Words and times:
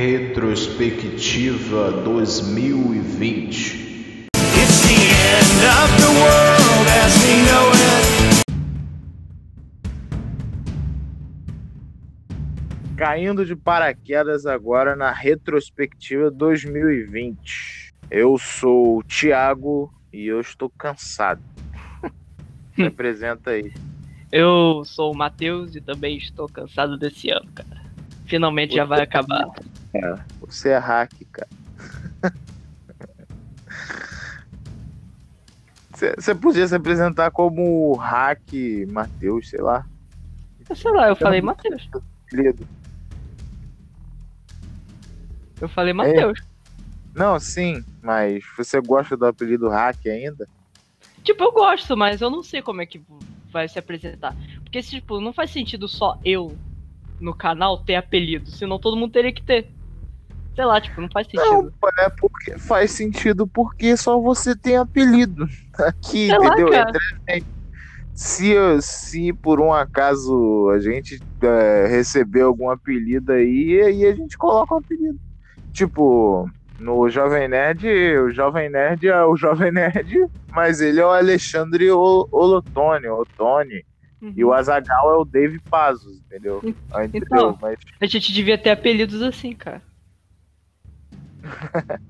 Retrospectiva 0.00 1.92
2020. 2.02 4.30
It's 4.32 4.80
the 4.88 4.96
end 4.96 5.60
of 5.68 5.92
the 6.00 6.08
world 6.18 6.88
as 7.04 7.12
we 7.20 7.44
know 7.44 7.68
it. 7.68 8.40
Caindo 12.96 13.44
de 13.44 13.54
paraquedas 13.54 14.46
agora 14.46 14.96
na 14.96 15.12
retrospectiva 15.12 16.30
2020. 16.30 17.92
Eu 18.10 18.38
sou 18.38 19.00
o 19.00 19.02
Thiago 19.02 19.92
e 20.10 20.28
eu 20.28 20.40
estou 20.40 20.70
cansado. 20.70 21.42
Se 22.74 22.84
apresenta 22.84 23.50
aí. 23.50 23.70
Eu 24.32 24.82
sou 24.86 25.12
o 25.12 25.14
Matheus 25.14 25.76
e 25.76 25.80
também 25.82 26.16
estou 26.16 26.48
cansado 26.48 26.96
desse 26.96 27.28
ano, 27.28 27.50
cara. 27.54 27.82
Finalmente 28.24 28.76
já 28.76 28.86
vai 28.86 29.02
acabar. 29.02 29.44
Cara, 29.92 30.24
você 30.40 30.70
é 30.70 30.78
hack, 30.78 31.12
cara. 31.32 31.48
Você 36.16 36.34
podia 36.34 36.66
se 36.66 36.74
apresentar 36.74 37.30
como 37.30 37.92
hack 37.94 38.40
Matheus, 38.88 39.50
sei 39.50 39.60
lá. 39.60 39.84
Sei 40.74 40.90
lá, 40.92 41.08
eu 41.08 41.16
falei 41.16 41.42
Matheus. 41.42 41.86
Eu 45.60 45.68
falei 45.68 45.92
Matheus. 45.92 46.40
Não, 47.14 47.38
sim, 47.38 47.84
mas 48.00 48.42
você 48.56 48.80
gosta 48.80 49.14
do 49.16 49.26
apelido 49.26 49.68
hack 49.68 50.06
ainda? 50.06 50.48
Tipo, 51.22 51.44
eu 51.44 51.52
gosto, 51.52 51.96
mas 51.96 52.20
eu 52.20 52.30
não 52.30 52.42
sei 52.42 52.62
como 52.62 52.80
é 52.80 52.86
que 52.86 53.02
vai 53.52 53.68
se 53.68 53.78
apresentar. 53.78 54.34
Porque, 54.62 54.80
tipo, 54.80 55.20
não 55.20 55.32
faz 55.32 55.50
sentido 55.50 55.86
só 55.86 56.18
eu 56.24 56.56
no 57.20 57.34
canal 57.34 57.76
ter 57.76 57.96
apelido, 57.96 58.50
senão 58.50 58.78
todo 58.78 58.96
mundo 58.96 59.12
teria 59.12 59.32
que 59.32 59.42
ter. 59.42 59.68
Sei 60.54 60.64
lá, 60.64 60.80
tipo, 60.80 61.00
não 61.00 61.08
faz 61.12 61.26
sentido. 61.26 61.72
Não, 61.82 61.90
é 61.98 62.10
porque 62.10 62.58
faz 62.58 62.90
sentido 62.92 63.48
porque 63.48 63.96
só 63.96 64.20
você 64.20 64.56
tem 64.58 64.76
apelido 64.76 65.46
aqui, 65.78 66.28
Sei 66.28 66.38
lá, 66.38 66.48
entendeu? 66.48 66.68
gente. 67.28 67.46
Se, 68.14 68.54
se 68.82 69.32
por 69.32 69.60
um 69.60 69.72
acaso 69.72 70.68
a 70.74 70.78
gente 70.78 71.22
é, 71.42 71.86
receber 71.86 72.42
algum 72.42 72.68
apelido 72.68 73.32
aí, 73.32 73.80
aí 73.82 74.04
a 74.06 74.14
gente 74.14 74.36
coloca 74.36 74.74
um 74.74 74.78
apelido. 74.78 75.18
Tipo, 75.72 76.46
no 76.78 77.08
Jovem 77.08 77.48
Nerd, 77.48 77.86
o 78.18 78.30
Jovem 78.30 78.68
Nerd 78.70 79.08
é 79.08 79.24
o 79.24 79.36
Jovem 79.36 79.72
Nerd, 79.72 80.14
mas 80.50 80.80
ele 80.80 81.00
é 81.00 81.06
o 81.06 81.10
Alexandre 81.10 81.90
O- 81.90 82.28
Olotone, 82.30 83.08
Otone. 83.08 83.84
Uhum. 84.20 84.34
E 84.36 84.44
o 84.44 84.52
Azagal 84.52 85.10
é 85.12 85.16
o 85.16 85.24
Dave 85.24 85.58
Pazos, 85.70 86.18
entendeu? 86.26 86.62
Ah, 86.92 87.04
entendeu? 87.04 87.26
então. 87.28 87.58
Mas 87.62 87.78
A 88.00 88.06
gente 88.06 88.32
devia 88.32 88.58
ter 88.58 88.70
apelidos 88.70 89.22
assim, 89.22 89.54
cara. 89.54 89.82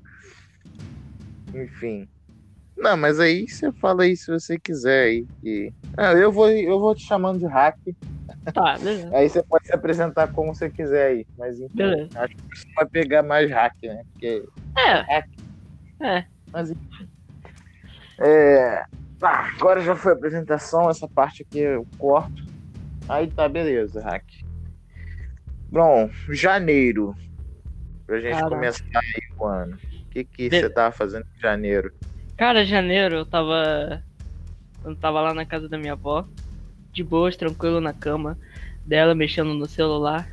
Enfim. 1.55 2.09
Não, 2.77 2.97
mas 2.97 3.21
aí 3.21 3.47
você 3.47 3.71
fala 3.73 4.05
aí 4.05 4.17
se 4.17 4.31
você 4.31 4.59
quiser 4.59 5.05
aí. 5.05 5.27
E... 5.45 5.73
Ah, 5.97 6.13
eu, 6.13 6.33
vou, 6.33 6.49
eu 6.49 6.81
vou 6.81 6.95
te 6.95 7.05
chamando 7.05 7.39
de 7.39 7.47
hack. 7.47 7.77
Tá, 8.55 8.79
beleza. 8.79 9.15
Aí 9.15 9.29
você 9.29 9.43
pode 9.43 9.67
se 9.67 9.75
apresentar 9.75 10.33
como 10.33 10.55
você 10.55 10.71
quiser 10.71 11.09
aí. 11.09 11.27
Mas 11.37 11.61
enfim, 11.61 11.77
Beleza. 11.77 12.21
acho 12.21 12.35
que 12.35 12.57
você 12.57 12.67
vai 12.75 12.87
pegar 12.87 13.23
mais 13.23 13.51
hack, 13.51 13.75
né? 13.83 14.03
Porque. 14.13 14.45
É. 14.79 15.25
É. 16.01 16.25
Mas 16.51 16.71
enfim. 16.71 17.09
É... 18.19 18.85
Ah, 19.23 19.51
agora 19.55 19.83
já 19.83 19.95
foi 19.95 20.13
a 20.13 20.15
apresentação, 20.15 20.89
essa 20.89 21.07
parte 21.07 21.43
aqui 21.43 21.59
eu 21.59 21.87
corto. 21.99 22.43
Aí 23.07 23.29
tá, 23.29 23.47
beleza, 23.49 24.01
hack. 24.01 24.25
Bom, 25.71 26.09
janeiro. 26.31 27.15
Pra 28.07 28.19
gente 28.19 28.33
Caraca. 28.33 28.49
começar 28.49 28.85
ano. 29.47 29.77
O 29.77 30.11
que, 30.11 30.25
que 30.25 30.51
você 30.51 30.69
tava 30.69 30.93
fazendo 30.93 31.27
em 31.37 31.41
janeiro? 31.41 31.93
Cara, 32.37 32.65
janeiro 32.65 33.17
eu 33.17 33.27
tava. 33.27 34.03
Eu 34.85 34.97
tava 34.97 35.21
lá 35.21 35.35
na 35.35 35.45
casa 35.45 35.69
da 35.69 35.77
minha 35.77 35.93
avó, 35.93 36.27
de 36.93 37.05
boas, 37.05 37.37
tranquilo 37.37 37.81
na 37.81 37.93
cama 37.93 38.39
dela, 38.85 39.15
mexendo 39.15 39.55
no 39.55 39.67
celular. 39.67 40.29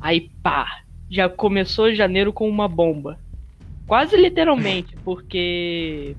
Aí 0.00 0.30
pá! 0.42 0.82
Já 1.10 1.28
começou 1.28 1.94
janeiro 1.94 2.32
com 2.32 2.48
uma 2.48 2.66
bomba. 2.66 3.18
Quase 3.86 4.16
literalmente, 4.16 4.96
porque 5.04 6.16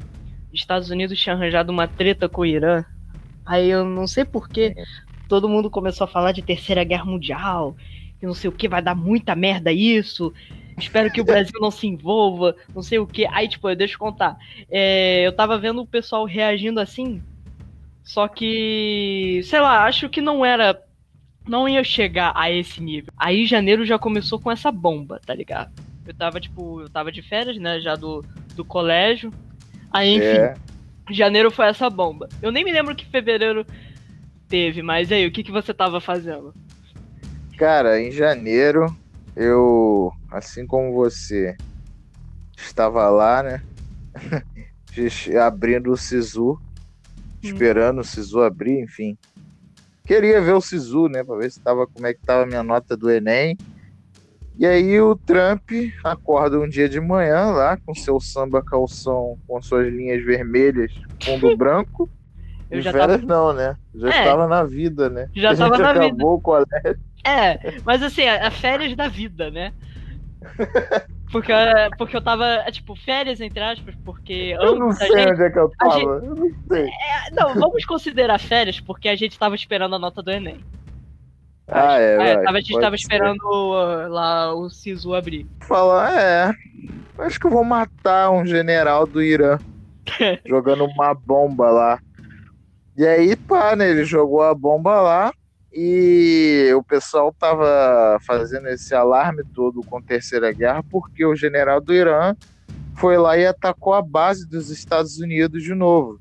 Estados 0.53 0.89
Unidos 0.89 1.19
tinha 1.19 1.35
arranjado 1.35 1.71
uma 1.71 1.87
treta 1.87 2.29
com 2.29 2.41
o 2.41 2.45
Irã. 2.45 2.85
Aí 3.45 3.69
eu 3.69 3.83
não 3.83 4.07
sei 4.07 4.25
porquê. 4.25 4.75
Todo 5.27 5.49
mundo 5.49 5.69
começou 5.69 6.05
a 6.05 6.07
falar 6.07 6.31
de 6.31 6.41
terceira 6.41 6.83
guerra 6.83 7.05
mundial. 7.05 7.75
Que 8.19 8.25
não 8.25 8.33
sei 8.33 8.49
o 8.49 8.53
que, 8.53 8.69
vai 8.69 8.81
dar 8.81 8.95
muita 8.95 9.35
merda 9.35 9.71
isso. 9.71 10.33
Espero 10.77 11.11
que 11.11 11.21
o 11.21 11.25
Brasil 11.25 11.57
não 11.61 11.71
se 11.71 11.87
envolva, 11.87 12.55
não 12.73 12.81
sei 12.81 12.99
o 12.99 13.07
que. 13.07 13.25
Aí, 13.27 13.47
tipo, 13.47 13.73
deixa 13.75 13.95
eu 13.95 13.99
contar. 13.99 14.37
É, 14.69 15.25
eu 15.25 15.31
tava 15.31 15.57
vendo 15.57 15.81
o 15.81 15.87
pessoal 15.87 16.25
reagindo 16.25 16.79
assim. 16.79 17.21
Só 18.03 18.27
que, 18.27 19.41
sei 19.45 19.59
lá, 19.59 19.85
acho 19.85 20.09
que 20.09 20.21
não 20.21 20.45
era. 20.45 20.79
Não 21.47 21.69
ia 21.69 21.83
chegar 21.83 22.33
a 22.35 22.51
esse 22.51 22.81
nível. 22.81 23.13
Aí 23.17 23.45
janeiro 23.45 23.85
já 23.85 23.97
começou 23.97 24.39
com 24.39 24.51
essa 24.51 24.71
bomba, 24.71 25.19
tá 25.25 25.33
ligado? 25.33 25.71
Eu 26.05 26.13
tava, 26.13 26.39
tipo, 26.39 26.81
eu 26.81 26.89
tava 26.89 27.11
de 27.11 27.21
férias, 27.21 27.57
né? 27.57 27.79
Já 27.79 27.95
do, 27.95 28.23
do 28.55 28.65
colégio. 28.65 29.31
Aí, 29.91 30.15
enfim, 30.17 30.25
É. 30.25 30.55
janeiro 31.11 31.49
foi 31.51 31.67
essa 31.67 31.89
bomba. 31.89 32.27
Eu 32.41 32.51
nem 32.51 32.63
me 32.63 32.71
lembro 32.73 32.95
que 32.95 33.05
fevereiro 33.05 33.65
teve, 34.49 34.81
mas 34.81 35.11
aí, 35.11 35.25
o 35.25 35.31
que, 35.31 35.43
que 35.43 35.51
você 35.51 35.73
tava 35.73 35.99
fazendo? 36.01 36.53
Cara, 37.57 37.99
em 37.99 38.11
janeiro, 38.11 38.95
eu, 39.35 40.11
assim 40.31 40.65
como 40.65 40.93
você, 40.93 41.55
estava 42.57 43.09
lá, 43.09 43.43
né? 43.43 43.61
de- 44.93 45.37
abrindo 45.37 45.91
o 45.91 45.97
Sisu, 45.97 46.57
esperando 47.41 47.99
o 48.01 48.03
Sisu 48.03 48.41
abrir, 48.41 48.81
enfim. 48.81 49.17
Queria 50.05 50.41
ver 50.41 50.53
o 50.53 50.61
Sisu, 50.61 51.07
né? 51.09 51.23
Pra 51.23 51.35
ver 51.37 51.51
se 51.51 51.61
tava, 51.61 51.87
como 51.87 52.07
é 52.07 52.13
que 52.13 52.19
tava 52.25 52.43
a 52.43 52.45
minha 52.47 52.63
nota 52.63 52.95
do 52.95 53.09
Enem. 53.09 53.59
E 54.57 54.65
aí 54.65 55.01
o 55.01 55.17
Trump 55.17 55.61
acorda 56.03 56.57
um 56.59 56.69
dia 56.69 56.87
de 56.87 57.01
manhã 57.01 57.47
lá 57.47 57.77
com 57.85 57.93
seu 57.93 58.19
samba 58.21 58.63
calção 58.63 59.37
com 59.45 59.61
suas 59.61 59.91
linhas 59.91 60.23
vermelhas, 60.23 60.91
fundo 61.23 61.55
branco. 61.57 62.09
Eu 62.71 62.79
e 62.79 62.81
já 62.81 62.91
férias 62.91 63.21
não, 63.23 63.51
né? 63.53 63.75
Já 63.93 64.07
É. 64.07 64.19
estava 64.19 64.47
na 64.47 64.63
vida, 64.63 65.09
né? 65.09 65.27
Já 65.35 65.49
a 65.51 65.53
gente 65.55 65.69
tava 65.69 65.77
na 65.83 65.93
vida. 65.93 66.05
acabou 66.05 66.35
o 66.35 66.41
colégio. 66.41 66.99
É, 67.25 67.79
mas 67.83 68.03
assim, 68.03 68.21
é, 68.21 68.45
é 68.45 68.51
férias 68.51 68.95
da 68.95 69.07
vida, 69.07 69.49
né? 69.49 69.73
Porque, 71.31 71.51
porque 71.97 72.15
eu 72.15 72.21
tava, 72.21 72.45
é, 72.45 72.71
tipo, 72.71 72.95
férias 72.95 73.41
entre 73.41 73.59
aspas, 73.59 73.95
porque 74.05 74.55
Eu 74.57 74.75
não 74.77 74.91
sei 74.91 75.07
gente. 75.07 75.31
onde 75.31 75.43
é 75.43 75.49
que 75.49 75.59
eu 75.59 75.69
tava. 75.77 75.93
gente- 75.95 76.05
Eu 76.05 76.35
não 76.35 76.51
sei. 76.69 76.89
Não, 77.33 77.53
vamos 77.55 77.83
considerar 77.83 78.39
férias 78.39 78.79
porque 78.79 79.09
a 79.09 79.15
gente 79.15 79.37
tava 79.37 79.55
esperando 79.55 79.95
a 79.95 79.99
nota 79.99 80.21
do 80.21 80.31
Enem. 80.31 80.63
Ah, 81.67 81.97
é, 81.99 82.37
tava- 82.37 82.57
a 82.57 82.61
gente 82.61 82.79
tava 82.79 82.95
ser. 82.97 83.01
esperando 83.01 83.41
uh, 83.43 84.07
lá 84.07 84.53
o 84.53 84.69
Sisu 84.69 85.15
abrir. 85.15 85.47
Falar, 85.61 86.13
é. 86.13 86.53
Acho 87.17 87.39
que 87.39 87.47
eu 87.47 87.51
vou 87.51 87.63
matar 87.63 88.29
um 88.29 88.45
general 88.45 89.07
do 89.07 89.21
Irã. 89.21 89.57
jogando 90.45 90.85
uma 90.85 91.13
bomba 91.13 91.69
lá. 91.71 91.99
E 92.95 93.05
aí, 93.05 93.35
pá, 93.35 93.75
né? 93.75 93.89
Ele 93.89 94.05
jogou 94.05 94.43
a 94.43 94.53
bomba 94.53 95.01
lá. 95.01 95.33
E 95.77 96.71
o 96.73 96.81
pessoal 96.81 97.35
tava 97.37 98.17
fazendo 98.25 98.69
esse 98.69 98.95
alarme 98.95 99.43
todo 99.53 99.83
com 99.83 100.01
Terceira 100.01 100.49
Guerra 100.53 100.81
porque 100.89 101.25
o 101.25 101.35
general 101.35 101.81
do 101.81 101.93
Irã 101.93 102.33
foi 102.95 103.17
lá 103.17 103.37
e 103.37 103.45
atacou 103.45 103.93
a 103.93 104.01
base 104.01 104.47
dos 104.47 104.69
Estados 104.69 105.19
Unidos 105.19 105.61
de 105.61 105.75
novo. 105.75 106.17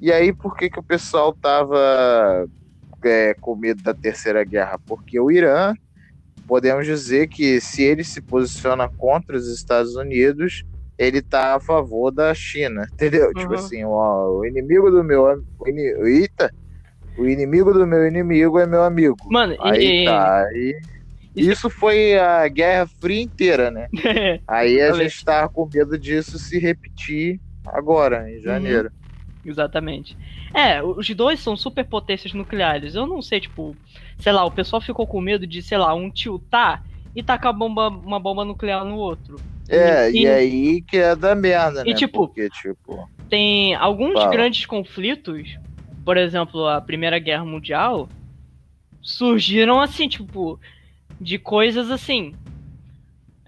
E 0.00 0.10
aí, 0.10 0.32
por 0.32 0.56
que, 0.56 0.70
que 0.70 0.78
o 0.78 0.82
pessoal 0.82 1.34
tava 1.34 2.48
é, 3.04 3.34
com 3.38 3.54
medo 3.54 3.82
da 3.82 3.92
Terceira 3.92 4.42
Guerra? 4.44 4.78
Porque 4.86 5.20
o 5.20 5.30
Irã, 5.30 5.74
podemos 6.46 6.86
dizer 6.86 7.28
que 7.28 7.60
se 7.60 7.82
ele 7.82 8.02
se 8.02 8.22
posiciona 8.22 8.88
contra 8.88 9.36
os 9.36 9.46
Estados 9.46 9.94
Unidos, 9.94 10.64
ele 10.96 11.20
tá 11.20 11.54
a 11.54 11.60
favor 11.60 12.10
da 12.10 12.32
China, 12.32 12.88
entendeu? 12.94 13.34
Tipo 13.34 13.50
Uhum. 13.50 13.54
assim, 13.56 13.84
ó, 13.84 14.38
o 14.38 14.46
inimigo 14.46 14.90
do 14.90 15.04
meu 15.04 15.44
Eita! 16.06 16.50
O 17.20 17.26
inimigo 17.26 17.72
do 17.74 17.86
meu 17.86 18.06
inimigo 18.06 18.58
é 18.58 18.66
meu 18.66 18.82
amigo. 18.82 19.16
Mano, 19.30 19.54
Aí 19.60 20.02
e. 20.02 20.04
tá. 20.06 20.46
Aí, 20.46 20.80
Isso- 21.36 21.68
foi 21.68 22.18
a 22.18 22.48
Guerra 22.48 22.86
Fria 23.00 23.20
inteira, 23.22 23.70
né? 23.70 23.88
Aí 24.48 24.80
a 24.80 24.92
gente 24.94 25.22
tá 25.24 25.46
com 25.48 25.68
medo 25.72 25.98
disso 25.98 26.38
se 26.38 26.58
repetir 26.58 27.38
agora, 27.66 28.28
em 28.30 28.40
janeiro. 28.40 28.90
Exatamente. 29.44 30.16
É, 30.54 30.82
os 30.82 31.08
dois 31.10 31.40
são 31.40 31.56
superpotências 31.56 32.32
nucleares. 32.32 32.94
Eu 32.94 33.06
não 33.06 33.22
sei, 33.22 33.40
tipo, 33.40 33.76
sei 34.18 34.32
lá, 34.32 34.44
o 34.44 34.50
pessoal 34.50 34.80
ficou 34.80 35.06
com 35.06 35.20
medo 35.20 35.46
de, 35.46 35.62
sei 35.62 35.78
lá, 35.78 35.94
um 35.94 36.10
tiltar 36.10 36.82
e 37.14 37.22
tacar 37.22 37.52
bomba, 37.52 37.88
uma 37.88 38.18
bomba 38.20 38.44
nuclear 38.44 38.84
no 38.84 38.96
outro. 38.96 39.36
É, 39.68 40.10
E- 40.10 40.22
e 40.22 40.26
aí 40.26 40.82
que 40.82 40.96
é 40.96 41.14
da 41.14 41.34
merda, 41.34 41.82
E, 41.84 41.90
né? 41.90 41.96
tipo, 41.96 42.26
Porque, 42.28 42.48
tipo, 42.50 43.08
Tem 43.28 43.74
alguns 43.76 44.14
Fala. 44.14 44.30
grandes 44.32 44.66
conflitos, 44.66 45.56
por 46.04 46.16
exemplo, 46.16 46.66
a 46.66 46.80
Primeira 46.80 47.18
Guerra 47.18 47.44
Mundial, 47.44 48.08
surgiram 49.02 49.80
assim, 49.80 50.08
tipo, 50.08 50.58
de 51.20 51.38
coisas 51.38 51.90
assim. 51.90 52.34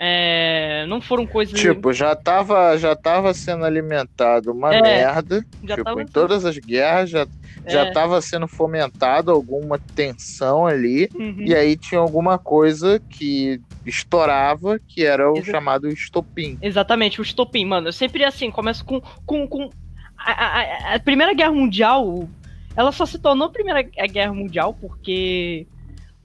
É, 0.04 0.84
não 0.88 1.00
foram 1.00 1.24
coisas. 1.26 1.58
Tipo, 1.60 1.92
já 1.92 2.16
tava, 2.16 2.76
já 2.76 2.96
tava 2.96 3.32
sendo 3.32 3.64
alimentado 3.64 4.50
uma 4.50 4.74
É, 4.74 4.82
merda. 4.82 5.44
já 5.62 5.74
tipo, 5.76 5.84
tava 5.84 6.02
em 6.02 6.06
todas 6.06 6.44
as 6.44 6.58
guerras 6.58 7.08
já, 7.08 7.24
já 7.68 7.82
é, 7.86 7.90
tava 7.92 8.20
sendo 8.20 8.48
fomentado 8.48 9.30
alguma 9.30 9.78
tensão 9.78 10.66
ali. 10.66 11.08
uhum. 11.14 11.36
E 11.46 11.54
aí 11.54 11.76
tinha 11.76 12.00
alguma 12.00 12.36
coisa 12.36 13.00
que 13.10 13.60
estourava, 13.86 14.80
que 14.88 15.04
era 15.06 15.30
o 15.30 15.44
chamado 15.44 15.88
estopim. 15.88 16.58
Exatamente, 16.60 17.20
o 17.20 17.22
estopim, 17.22 17.64
mano. 17.64 17.86
Eu 17.88 17.92
sempre 17.92 18.24
assim, 18.24 18.50
começo 18.50 18.84
com. 18.84 19.00
com, 19.24 19.46
com 19.46 19.70
a- 20.18 20.32
a- 20.32 20.94
a 20.96 21.00
Primeira 21.00 21.32
Guerra 21.32 21.52
Mundial, 21.52 22.28
ela 22.76 22.92
só 22.92 23.04
se 23.06 23.18
tornou 23.18 23.50
Primeira 23.50 23.82
Guerra 23.82 24.32
Mundial 24.34 24.74
porque. 24.80 25.66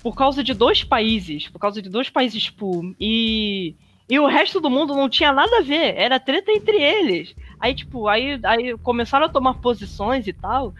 Por 0.01 0.15
causa 0.15 0.43
de 0.43 0.53
dois 0.53 0.83
países. 0.83 1.47
Por 1.47 1.59
causa 1.59 1.81
de 1.81 1.89
dois 1.89 2.09
países, 2.09 2.43
tipo. 2.43 2.93
E. 2.99 3.75
E 4.09 4.17
o 4.19 4.25
resto 4.27 4.61
do 4.61 4.69
mundo 4.69 4.95
não 4.95 5.09
tinha 5.09 5.33
nada 5.33 5.57
a 5.57 5.61
ver. 5.61 5.95
Era 5.97 6.19
treta 6.19 6.51
entre 6.51 6.77
eles. 6.81 7.35
Aí, 7.59 7.73
tipo, 7.75 8.07
aí, 8.07 8.39
aí 8.43 8.77
começaram 8.77 9.25
a 9.25 9.29
tomar 9.29 9.55
posições 9.55 10.27
e 10.27 10.33
tal. 10.33 10.73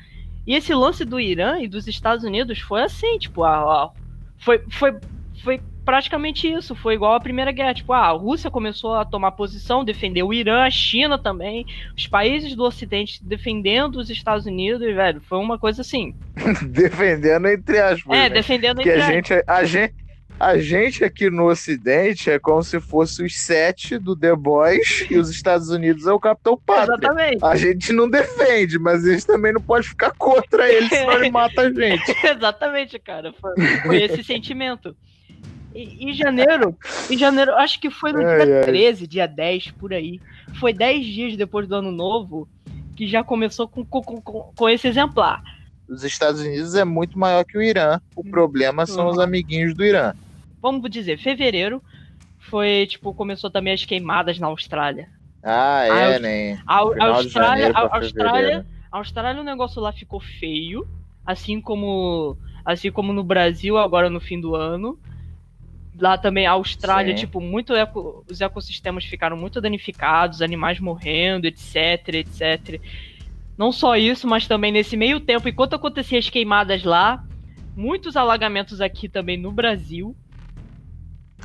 E 0.46 0.56
esse 0.56 0.74
lance 0.74 1.04
do 1.04 1.20
Irã 1.20 1.60
e 1.60 1.68
dos 1.68 1.88
Estados 1.88 2.24
Unidos 2.24 2.60
foi 2.60 2.82
assim, 2.84 3.18
tipo, 3.18 3.44
a, 3.44 3.58
a- 3.58 3.92
foi, 4.38 4.60
foi, 4.70 4.96
foi 5.44 5.62
praticamente 5.88 6.52
isso. 6.52 6.76
Foi 6.76 6.96
igual 6.96 7.16
à 7.16 7.20
Primeira 7.20 7.50
Guerra. 7.54 7.74
Tipo, 7.74 7.94
ah, 7.94 8.08
a 8.08 8.12
Rússia 8.12 8.52
começou 8.52 8.94
a 8.96 9.06
tomar 9.06 9.32
posição, 9.32 9.86
defender 9.86 10.22
o 10.22 10.34
Irã, 10.34 10.64
a 10.64 10.70
China 10.70 11.18
também, 11.18 11.66
os 11.96 12.06
países 12.06 12.54
do 12.56 12.64
Ocidente 12.66 13.24
defendendo 13.24 13.96
os 13.96 14.10
Estados 14.10 14.46
Unidos, 14.46 14.82
velho. 14.94 15.22
Foi 15.22 15.38
uma 15.38 15.58
coisa 15.58 15.82
assim. 15.82 16.14
Defendendo 16.68 17.48
entre 17.48 17.80
aspas. 17.80 18.18
é, 18.18 18.24
né? 18.24 18.30
defendendo 18.32 18.82
que 18.82 18.90
entre 18.90 19.02
a 19.02 19.06
as- 19.08 19.14
gente, 19.14 19.44
a 19.48 19.64
gente, 19.64 19.96
a 20.38 20.58
gente 20.58 21.04
aqui 21.06 21.30
no 21.30 21.46
Ocidente 21.46 22.30
é 22.30 22.38
como 22.38 22.62
se 22.62 22.82
fosse 22.82 23.24
os 23.24 23.40
sete 23.40 23.98
do 23.98 24.14
The 24.14 24.36
Boys 24.36 25.08
e 25.10 25.18
os 25.18 25.30
Estados 25.30 25.70
Unidos 25.70 26.06
é 26.06 26.12
o 26.12 26.20
Capitão 26.20 26.58
Pátria. 26.66 26.96
Exatamente. 26.98 27.46
A 27.46 27.56
gente 27.56 27.94
não 27.94 28.10
defende, 28.10 28.78
mas 28.78 29.06
eles 29.06 29.24
também 29.24 29.54
não 29.54 29.62
pode 29.62 29.88
ficar 29.88 30.12
contra 30.12 30.70
ele, 30.70 30.90
senão 30.90 31.14
ele 31.14 31.32
mata 31.32 31.62
a 31.62 31.72
gente. 31.72 32.14
Exatamente, 32.28 33.00
cara. 33.00 33.34
Foi, 33.40 33.56
foi 33.86 34.04
esse 34.04 34.22
sentimento. 34.22 34.94
E, 35.78 36.10
em 36.10 36.14
janeiro, 36.14 36.76
em 37.10 37.18
janeiro, 37.18 37.54
acho 37.54 37.80
que 37.80 37.92
foi 37.92 38.12
no 38.12 38.20
Ai, 38.26 38.46
dia 38.46 38.58
ai. 38.58 38.66
13, 38.66 39.06
dia 39.06 39.28
10, 39.28 39.72
por 39.72 39.94
aí. 39.94 40.20
Foi 40.60 40.74
10 40.74 41.06
dias 41.06 41.38
depois 41.38 41.68
do 41.68 41.76
ano 41.76 41.92
novo 41.92 42.48
que 42.96 43.08
já 43.08 43.24
começou 43.24 43.68
com, 43.68 43.86
com, 43.86 44.02
com, 44.02 44.22
com 44.22 44.70
esse 44.70 44.88
exemplar. 44.88 45.44
Os 45.88 46.04
Estados 46.04 46.42
Unidos 46.42 46.74
é 46.74 46.84
muito 46.84 47.18
maior 47.18 47.46
que 47.46 47.58
o 47.58 47.62
Irã. 47.62 48.02
O 48.16 48.24
problema 48.24 48.88
são 48.88 49.08
os 49.08 49.20
amiguinhos 49.20 49.76
do 49.76 49.86
Irã. 49.86 50.14
Vamos 50.60 50.90
dizer, 50.90 51.20
fevereiro 51.20 51.82
foi, 52.50 52.88
tipo, 52.88 53.14
começou 53.14 53.52
também 53.52 53.74
as 53.74 53.86
queimadas 53.86 54.40
na 54.40 54.48
Austrália. 54.48 55.08
Ah, 55.44 55.84
é, 55.86 56.16
eu- 56.18 56.20
né? 56.20 56.60
A, 56.66 56.82
a 56.82 56.94
de 56.94 57.00
Austrália, 57.02 57.72
a 57.74 57.98
Austrália, 57.98 58.66
a 58.92 58.98
Austrália, 58.98 59.42
o 59.42 59.46
negócio 59.46 59.80
lá 59.80 59.94
ficou 59.94 60.20
feio, 60.20 60.88
assim 61.26 61.62
como, 61.62 62.36
assim 62.66 62.92
como 62.92 63.14
no 63.14 63.24
Brasil 63.24 63.78
agora 63.78 64.10
no 64.10 64.20
fim 64.20 64.42
do 64.42 64.56
ano. 64.56 64.98
Lá 66.00 66.18
também 66.18 66.46
a 66.46 66.52
Austrália, 66.52 67.16
Sim. 67.16 67.22
tipo, 67.26 67.42
muito 67.42 67.74
eco- 67.74 68.24
os 68.30 68.40
ecossistemas 68.40 69.06
ficaram 69.06 69.36
muito 69.36 69.60
danificados, 69.60 70.42
animais 70.42 70.80
morrendo, 70.80 71.48
etc, 71.48 71.76
etc. 72.10 72.80
Não 73.58 73.72
só 73.72 73.96
isso, 73.96 74.28
mas 74.28 74.48
também 74.48 74.72
nesse 74.72 74.96
meio 74.96 75.20
tempo, 75.20 75.50
enquanto 75.50 75.74
aconteciam 75.74 76.20
as 76.20 76.30
queimadas 76.30 76.84
lá, 76.84 77.24
muitos 77.76 78.16
alagamentos 78.16 78.80
aqui 78.82 79.10
também 79.10 79.38
no 79.38 79.52
Brasil. 79.52 80.16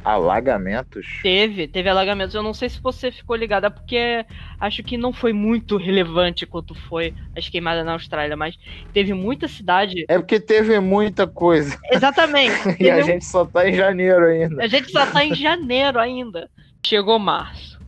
Alagamentos? 0.04 1.06
Teve, 1.22 1.69
teve 1.69 1.88
alagamentos. 1.88 2.34
Eu 2.34 2.43
não 2.43 2.52
sei 2.54 2.69
se 2.69 2.81
você 2.82 3.10
ficou 3.10 3.37
ligada, 3.37 3.70
porque 3.70 4.25
acho 4.58 4.82
que 4.82 4.96
não 4.96 5.12
foi 5.12 5.32
muito 5.32 5.76
relevante 5.76 6.46
quanto 6.46 6.75
foi 6.75 7.14
as 7.37 7.49
queimadas 7.49 7.84
na 7.84 7.93
Austrália, 7.93 8.37
mas 8.37 8.56
teve 8.93 9.14
muita 9.14 9.46
cidade. 9.49 10.04
É 10.08 10.19
porque 10.19 10.40
teve 10.40 10.78
muita 10.81 11.26
coisa. 11.26 11.78
Exatamente. 11.90 12.52
E 12.82 12.90
a 12.90 12.96
um- 12.96 13.02
gente 13.02 13.25
só 13.25 13.44
tá 13.44 13.69
em 13.69 13.75
janeiro 13.75 14.26
ainda. 14.26 14.62
a 14.62 14.66
gente 14.66 14.90
só 14.90 15.06
tá 15.06 15.25
em 15.25 15.34
janeiro 15.34 15.99
ainda. 16.00 16.49
Chegou 16.84 17.19
março. 17.19 17.81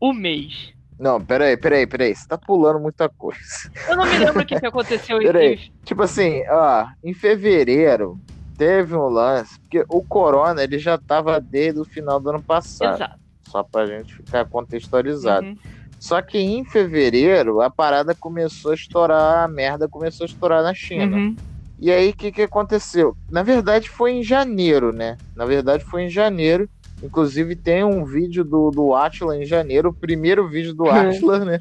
O 0.00 0.12
mês. 0.12 0.72
Não, 0.98 1.20
peraí, 1.20 1.56
peraí, 1.56 1.86
peraí. 1.86 2.14
Você 2.14 2.28
tá 2.28 2.36
pulando 2.38 2.78
muita 2.78 3.08
coisa. 3.08 3.40
Eu 3.88 3.96
não 3.96 4.04
me 4.04 4.18
lembro 4.18 4.42
o 4.42 4.46
que, 4.46 4.58
que 4.60 4.66
aconteceu 4.66 5.20
em-. 5.20 5.58
Tipo 5.84 6.02
assim, 6.02 6.42
ó, 6.48 6.86
em 7.02 7.14
fevereiro 7.14 8.18
teve 8.56 8.94
um 8.94 9.08
lance, 9.08 9.58
porque 9.60 9.84
o 9.88 10.02
corona 10.02 10.62
ele 10.62 10.78
já 10.78 10.98
tava 10.98 11.40
desde 11.40 11.80
o 11.80 11.84
final 11.84 12.20
do 12.20 12.30
ano 12.30 12.42
passado, 12.42 12.96
Exato. 12.96 13.18
só 13.48 13.62
pra 13.62 13.86
gente 13.86 14.14
ficar 14.14 14.44
contextualizado. 14.46 15.46
Uhum. 15.46 15.56
Só 15.98 16.20
que 16.20 16.38
em 16.38 16.64
fevereiro 16.64 17.60
a 17.60 17.70
parada 17.70 18.14
começou 18.14 18.72
a 18.72 18.74
estourar, 18.74 19.44
a 19.44 19.48
merda 19.48 19.88
começou 19.88 20.24
a 20.24 20.28
estourar 20.28 20.62
na 20.62 20.74
China. 20.74 21.16
Uhum. 21.16 21.36
E 21.78 21.90
aí, 21.90 22.10
o 22.10 22.16
que, 22.16 22.30
que 22.30 22.42
aconteceu? 22.42 23.16
Na 23.30 23.42
verdade, 23.42 23.88
foi 23.88 24.12
em 24.12 24.22
janeiro, 24.22 24.92
né? 24.92 25.16
Na 25.34 25.44
verdade, 25.44 25.84
foi 25.84 26.02
em 26.02 26.08
janeiro. 26.08 26.68
Inclusive, 27.02 27.54
tem 27.56 27.84
um 27.84 28.04
vídeo 28.04 28.44
do, 28.44 28.70
do 28.70 28.94
Atila 28.94 29.36
em 29.36 29.44
janeiro, 29.44 29.90
o 29.90 29.94
primeiro 29.94 30.48
vídeo 30.48 30.74
do 30.74 30.88
Atila, 30.88 31.44
né? 31.44 31.60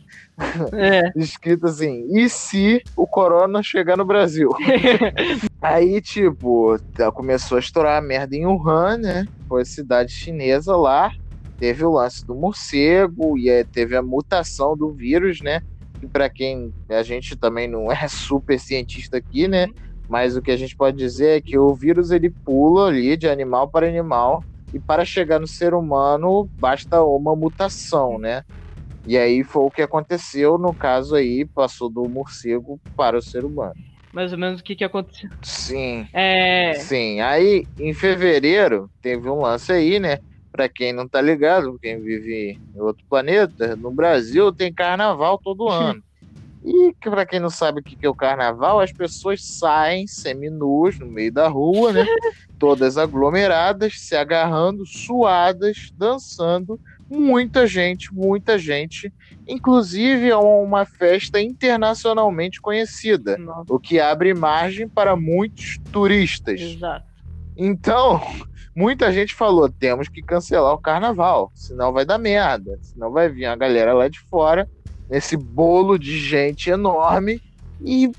É. 0.73 1.11
Escrito 1.17 1.65
assim: 1.67 2.05
e 2.15 2.29
se 2.29 2.81
o 2.95 3.05
corona 3.05 3.61
chegar 3.61 3.97
no 3.97 4.05
Brasil? 4.05 4.49
aí, 5.61 6.01
tipo, 6.01 6.77
tá- 6.95 7.11
começou 7.11 7.57
a 7.57 7.59
estourar 7.59 7.97
a 7.97 8.01
merda 8.01 8.35
em 8.35 8.45
Wuhan, 8.45 8.97
né? 8.97 9.25
Foi 9.47 9.63
a 9.63 9.65
cidade 9.65 10.11
chinesa 10.11 10.75
lá. 10.75 11.11
Teve 11.59 11.85
o 11.85 11.91
lance 11.91 12.25
do 12.25 12.35
morcego 12.35 13.37
e 13.37 13.49
aí 13.49 13.63
teve 13.65 13.95
a 13.95 14.01
mutação 14.01 14.75
do 14.75 14.93
vírus, 14.93 15.41
né? 15.41 15.61
E 16.01 16.07
para 16.07 16.29
quem 16.29 16.73
a 16.89 17.03
gente 17.03 17.37
também 17.37 17.67
não 17.67 17.91
é 17.91 18.07
super 18.07 18.59
cientista 18.59 19.17
aqui, 19.17 19.47
né? 19.47 19.67
Mas 20.07 20.35
o 20.35 20.41
que 20.41 20.51
a 20.51 20.57
gente 20.57 20.75
pode 20.75 20.97
dizer 20.97 21.37
é 21.37 21.41
que 21.41 21.57
o 21.57 21.73
vírus 21.73 22.11
ele 22.11 22.33
pula 22.43 22.87
ali 22.87 23.15
de 23.15 23.29
animal 23.29 23.69
para 23.69 23.87
animal 23.87 24.43
e 24.73 24.79
para 24.79 25.05
chegar 25.05 25.39
no 25.39 25.47
ser 25.47 25.73
humano 25.73 26.49
basta 26.57 27.03
uma 27.03 27.35
mutação, 27.35 28.17
né? 28.19 28.43
E 29.05 29.17
aí 29.17 29.43
foi 29.43 29.63
o 29.63 29.71
que 29.71 29.81
aconteceu 29.81 30.57
no 30.57 30.75
caso 30.75 31.15
aí, 31.15 31.45
passou 31.53 31.89
do 31.89 32.07
morcego 32.09 32.79
para 32.95 33.17
o 33.17 33.21
ser 33.21 33.45
humano. 33.45 33.75
Mais 34.11 34.31
ou 34.31 34.37
menos 34.37 34.61
o 34.61 34.63
que, 34.63 34.75
que 34.75 34.83
aconteceu. 34.83 35.29
Sim, 35.43 36.07
É. 36.13 36.73
sim. 36.75 37.19
Aí 37.21 37.67
em 37.77 37.93
fevereiro 37.93 38.89
teve 39.01 39.29
um 39.29 39.41
lance 39.41 39.71
aí, 39.71 39.99
né? 39.99 40.17
Pra 40.51 40.69
quem 40.69 40.93
não 40.93 41.07
tá 41.09 41.19
ligado, 41.19 41.77
quem 41.81 42.01
vive 42.01 42.59
em 42.75 42.79
outro 42.79 43.03
planeta, 43.09 43.75
no 43.75 43.91
Brasil 43.91 44.53
tem 44.53 44.73
carnaval 44.73 45.39
todo 45.39 45.67
ano. 45.69 46.03
E 46.65 46.93
que 47.01 47.09
pra 47.09 47.25
quem 47.25 47.39
não 47.41 47.49
sabe 47.49 47.81
o 47.81 47.83
que 47.83 47.97
que 47.97 48.05
é 48.05 48.09
o 48.09 48.15
carnaval, 48.15 48.79
as 48.79 48.93
pessoas 48.93 49.41
saem 49.43 50.07
seminuas 50.07 50.97
no 50.97 51.07
meio 51.07 51.31
da 51.31 51.47
rua, 51.47 51.91
né? 51.91 52.05
Todas 52.57 52.97
aglomeradas, 52.97 53.95
se 53.97 54.15
agarrando, 54.15 54.83
suadas, 54.85 55.91
dançando. 55.97 56.79
Muita 57.09 57.67
gente, 57.67 58.13
muita 58.13 58.57
gente. 58.57 59.13
Inclusive 59.45 60.29
é 60.29 60.37
uma 60.37 60.85
festa 60.85 61.41
internacionalmente 61.41 62.61
conhecida, 62.61 63.37
Nossa, 63.37 63.73
o 63.73 63.79
que 63.79 63.99
abre 63.99 64.33
margem 64.33 64.87
para 64.87 65.15
muitos 65.17 65.79
turistas. 65.91 66.61
exato. 66.61 67.05
Então, 67.57 68.21
muita 68.75 69.11
gente 69.11 69.35
falou: 69.35 69.69
temos 69.69 70.07
que 70.07 70.23
cancelar 70.23 70.73
o 70.73 70.79
carnaval, 70.81 71.51
senão 71.53 71.91
vai 71.91 72.05
dar 72.05 72.17
merda, 72.17 72.77
senão 72.81 73.11
vai 73.11 73.29
vir 73.29 73.45
a 73.45 73.55
galera 73.55 73.93
lá 73.93 74.07
de 74.07 74.19
fora, 74.29 74.67
nesse 75.13 75.37
bolo 75.37 75.99
de 75.99 76.19
gente 76.19 76.71
enorme, 76.71 77.41
e, 77.81 78.09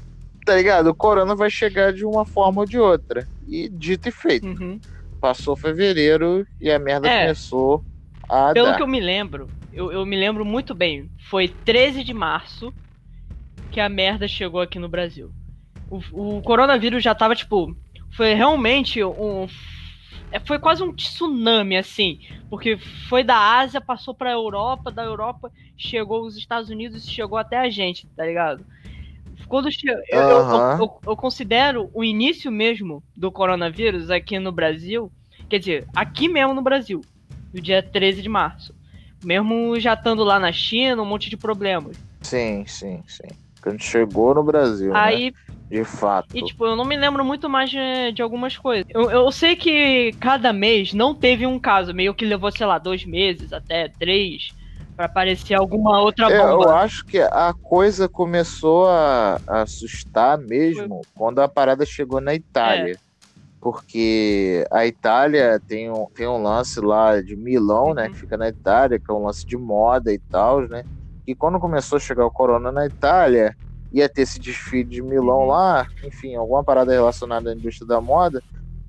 tá 0.46 0.56
ligado? 0.56 0.88
O 0.88 0.96
corona 0.96 1.36
vai 1.36 1.50
chegar 1.50 1.92
de 1.94 2.06
uma 2.06 2.26
forma 2.26 2.62
ou 2.62 2.66
de 2.68 2.78
outra. 2.78 3.28
E 3.48 3.68
dito 3.70 4.08
e 4.10 4.12
feito, 4.12 4.46
Uhum. 4.50 4.80
passou 5.20 5.56
fevereiro 5.56 6.46
e 6.60 6.70
a 6.70 6.78
merda 6.80 7.10
É. 7.10 7.10
começou 7.10 7.84
a 8.28 8.54
Pelo 8.54 8.74
dar. 8.74 8.74
que 8.74 8.82
eu 8.82 8.86
me 8.86 9.00
lembro, 9.00 9.52
eu, 9.72 9.92
eu 9.92 10.06
me 10.06 10.16
lembro 10.16 10.44
muito 10.44 10.74
bem. 10.74 11.10
Foi 11.28 11.48
13 11.48 12.04
de 12.04 12.14
março 12.14 12.72
que 13.70 13.80
a 13.80 13.88
merda 13.88 14.28
chegou 14.28 14.60
aqui 14.60 14.78
no 14.78 14.88
Brasil. 14.88 15.34
O, 15.88 16.38
o 16.38 16.42
coronavírus 16.42 17.04
já 17.04 17.14
tava, 17.14 17.36
tipo. 17.36 17.76
Foi 18.16 18.34
realmente 18.34 19.04
um. 19.04 19.46
É, 20.34 20.40
Foi 20.40 20.58
quase 20.58 20.82
um 20.82 20.92
tsunami, 20.92 21.76
assim. 21.76 22.18
Porque 22.50 22.76
foi 23.08 23.22
da 23.24 23.36
Ásia, 23.58 23.80
passou 23.80 24.14
pra 24.14 24.30
Europa, 24.32 24.90
da 24.90 25.02
Europa 25.02 25.50
chegou 25.76 26.24
os 26.24 26.36
Estados 26.36 26.70
Unidos 26.70 27.06
e 27.06 27.10
chegou 27.10 27.38
até 27.38 27.58
a 27.58 27.70
gente, 27.70 28.06
tá 28.16 28.24
ligado? 28.26 28.64
Quando 29.48 29.68
eu, 29.68 29.72
eu- 30.10 30.22
eu- 30.28 30.60
eu- 30.80 31.00
eu 31.08 31.16
considero 31.16 31.90
o 31.92 32.04
início 32.04 32.50
mesmo 32.50 33.02
do 33.16 33.30
coronavírus 33.32 34.10
aqui 34.10 34.38
no 34.38 34.52
Brasil, 34.52 35.10
quer 35.48 35.58
dizer, 35.58 35.86
aqui 35.94 36.28
mesmo 36.28 36.54
no 36.54 36.62
Brasil, 36.62 37.00
no 37.52 37.60
dia 37.60 37.82
13 37.82 38.22
de 38.22 38.28
março. 38.28 38.74
Mesmo 39.22 39.78
já 39.80 39.94
estando 39.94 40.22
lá 40.22 40.38
na 40.38 40.52
China, 40.52 41.02
um 41.02 41.06
monte 41.06 41.30
de 41.30 41.36
problemas. 41.36 41.96
Sim, 42.22 42.64
sim, 42.66 43.02
sim. 43.06 43.28
Quando 43.64 43.82
chegou 43.82 44.34
no 44.34 44.44
Brasil, 44.44 44.92
né? 44.92 44.98
Aí, 44.98 45.32
De 45.70 45.82
fato. 45.84 46.28
e 46.34 46.42
tipo, 46.42 46.66
eu 46.66 46.76
não 46.76 46.84
me 46.84 46.96
lembro 46.96 47.24
muito 47.24 47.48
mais 47.48 47.70
de, 47.70 48.12
de 48.12 48.22
algumas 48.22 48.56
coisas. 48.56 48.84
Eu, 48.88 49.10
eu 49.10 49.32
sei 49.32 49.56
que 49.56 50.12
cada 50.20 50.52
mês 50.52 50.92
não 50.92 51.14
teve 51.14 51.46
um 51.46 51.58
caso, 51.58 51.94
meio 51.94 52.14
que 52.14 52.24
levou, 52.24 52.52
sei 52.52 52.66
lá, 52.66 52.78
dois 52.78 53.04
meses, 53.06 53.52
até 53.52 53.88
três, 53.98 54.42
pra 54.94 55.06
aparecer 55.06 55.54
alguma 55.54 56.00
outra 56.00 56.30
É, 56.30 56.38
eu 56.40 56.58
bomba. 56.58 56.74
acho 56.76 57.04
que 57.06 57.18
a 57.18 57.52
coisa 57.62 58.08
começou 58.08 58.86
a, 58.86 59.40
a 59.48 59.62
assustar 59.62 60.38
mesmo 60.38 61.00
quando 61.14 61.40
a 61.40 61.48
parada 61.48 61.84
chegou 61.86 62.20
na 62.20 62.34
Itália. 62.34 62.94
É. 62.94 63.14
Porque 63.60 64.66
a 64.70 64.86
Itália 64.86 65.58
tem 65.66 65.90
um, 65.90 66.06
tem 66.14 66.26
um 66.26 66.42
lance 66.42 66.80
lá 66.80 67.20
de 67.22 67.34
Milão, 67.34 67.94
né? 67.94 68.04
Uhum. 68.04 68.12
Que 68.12 68.18
fica 68.20 68.36
na 68.36 68.48
Itália, 68.48 68.98
que 69.00 69.10
é 69.10 69.14
um 69.14 69.24
lance 69.24 69.46
de 69.46 69.56
moda 69.56 70.12
e 70.12 70.18
tal, 70.30 70.68
né? 70.68 70.84
E 71.26 71.34
quando 71.34 71.60
começou 71.60 71.96
a 71.96 72.00
chegar 72.00 72.26
o 72.26 72.30
corona 72.30 72.70
na 72.72 72.86
Itália, 72.86 73.56
ia 73.92 74.08
ter 74.08 74.22
esse 74.22 74.38
desfile 74.40 74.84
de 74.84 75.02
Milão 75.02 75.40
Uhum. 75.40 75.46
lá, 75.48 75.88
enfim, 76.02 76.34
alguma 76.36 76.64
parada 76.64 76.92
relacionada 76.92 77.50
à 77.50 77.54
indústria 77.54 77.86
da 77.86 78.00
moda. 78.00 78.42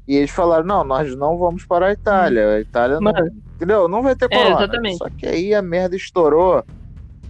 E 0.07 0.15
eles 0.15 0.31
falaram: 0.31 0.65
não, 0.65 0.83
nós 0.83 1.15
não 1.15 1.37
vamos 1.37 1.65
para 1.65 1.87
a 1.87 1.91
Itália. 1.91 2.55
A 2.55 2.59
Itália 2.61 2.99
não. 3.01 3.11
Entendeu? 3.55 3.87
Não 3.87 4.03
vai 4.03 4.15
ter 4.15 4.29
É, 4.29 4.37
corona. 4.37 4.51
exatamente. 4.51 4.97
Só 4.97 5.09
que 5.17 5.25
aí 5.27 5.53
a 5.55 5.61
merda 5.61 5.95
estourou 5.95 6.63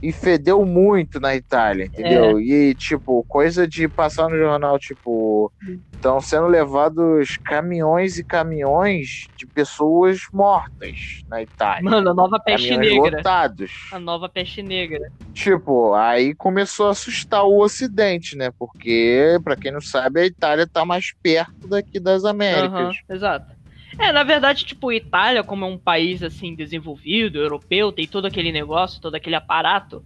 e 0.02 0.12
fedeu 0.12 0.66
muito 0.66 1.20
na 1.20 1.36
Itália, 1.36 1.86
entendeu? 1.86 2.40
E, 2.40 2.75
tipo, 2.75 3.24
coisa 3.28 3.68
de 3.68 3.88
passar 3.88 4.30
no 4.30 4.38
jornal, 4.38 4.78
tipo, 4.78 5.52
estão 5.94 6.22
sendo 6.22 6.48
levados 6.48 7.38
caminhões 7.44 8.18
e 8.18 8.24
caminhões 8.24 9.28
de 9.36 9.48
pessoas 9.48 10.20
mortas 10.32 11.24
na 11.28 11.42
Itália. 11.42 11.90
Mano, 11.90 12.12
a 12.12 12.14
nova 12.14 12.40
peste 12.40 12.70
caminhões 12.70 12.94
negra. 12.94 13.18
lotados. 13.18 13.72
A 13.92 14.00
nova 14.00 14.30
peste 14.30 14.62
negra. 14.62 15.12
Tipo, 15.34 15.94
aí 15.96 16.36
começou 16.36 16.88
a 16.88 16.92
assustar 16.92 17.44
o 17.44 17.60
Ocidente, 17.60 18.38
né? 18.38 18.52
Porque, 18.58 19.40
pra 19.44 19.56
quem 19.56 19.72
não 19.72 19.82
sabe, 19.82 20.22
a 20.22 20.25
Itália 20.25 20.68
tá 20.72 20.86
mais 20.86 21.14
perto 21.24 21.68
daqui 21.68 22.00
das 22.00 22.24
Américas. 22.24 22.72
Aham, 22.72 22.92
exato. 23.10 23.54
É, 23.98 24.12
na 24.12 24.24
verdade, 24.24 24.66
tipo, 24.66 24.92
Itália, 24.92 25.44
como 25.44 25.66
é 25.66 25.68
um 25.68 25.78
país 25.78 26.22
assim 26.22 26.54
desenvolvido, 26.54 27.40
europeu, 27.40 27.92
tem 27.92 28.08
todo 28.08 28.25
aquele 28.25 28.52
negócio, 28.52 29.02
todo 29.02 29.16
aquele 29.16 29.36
aparato, 29.36 30.04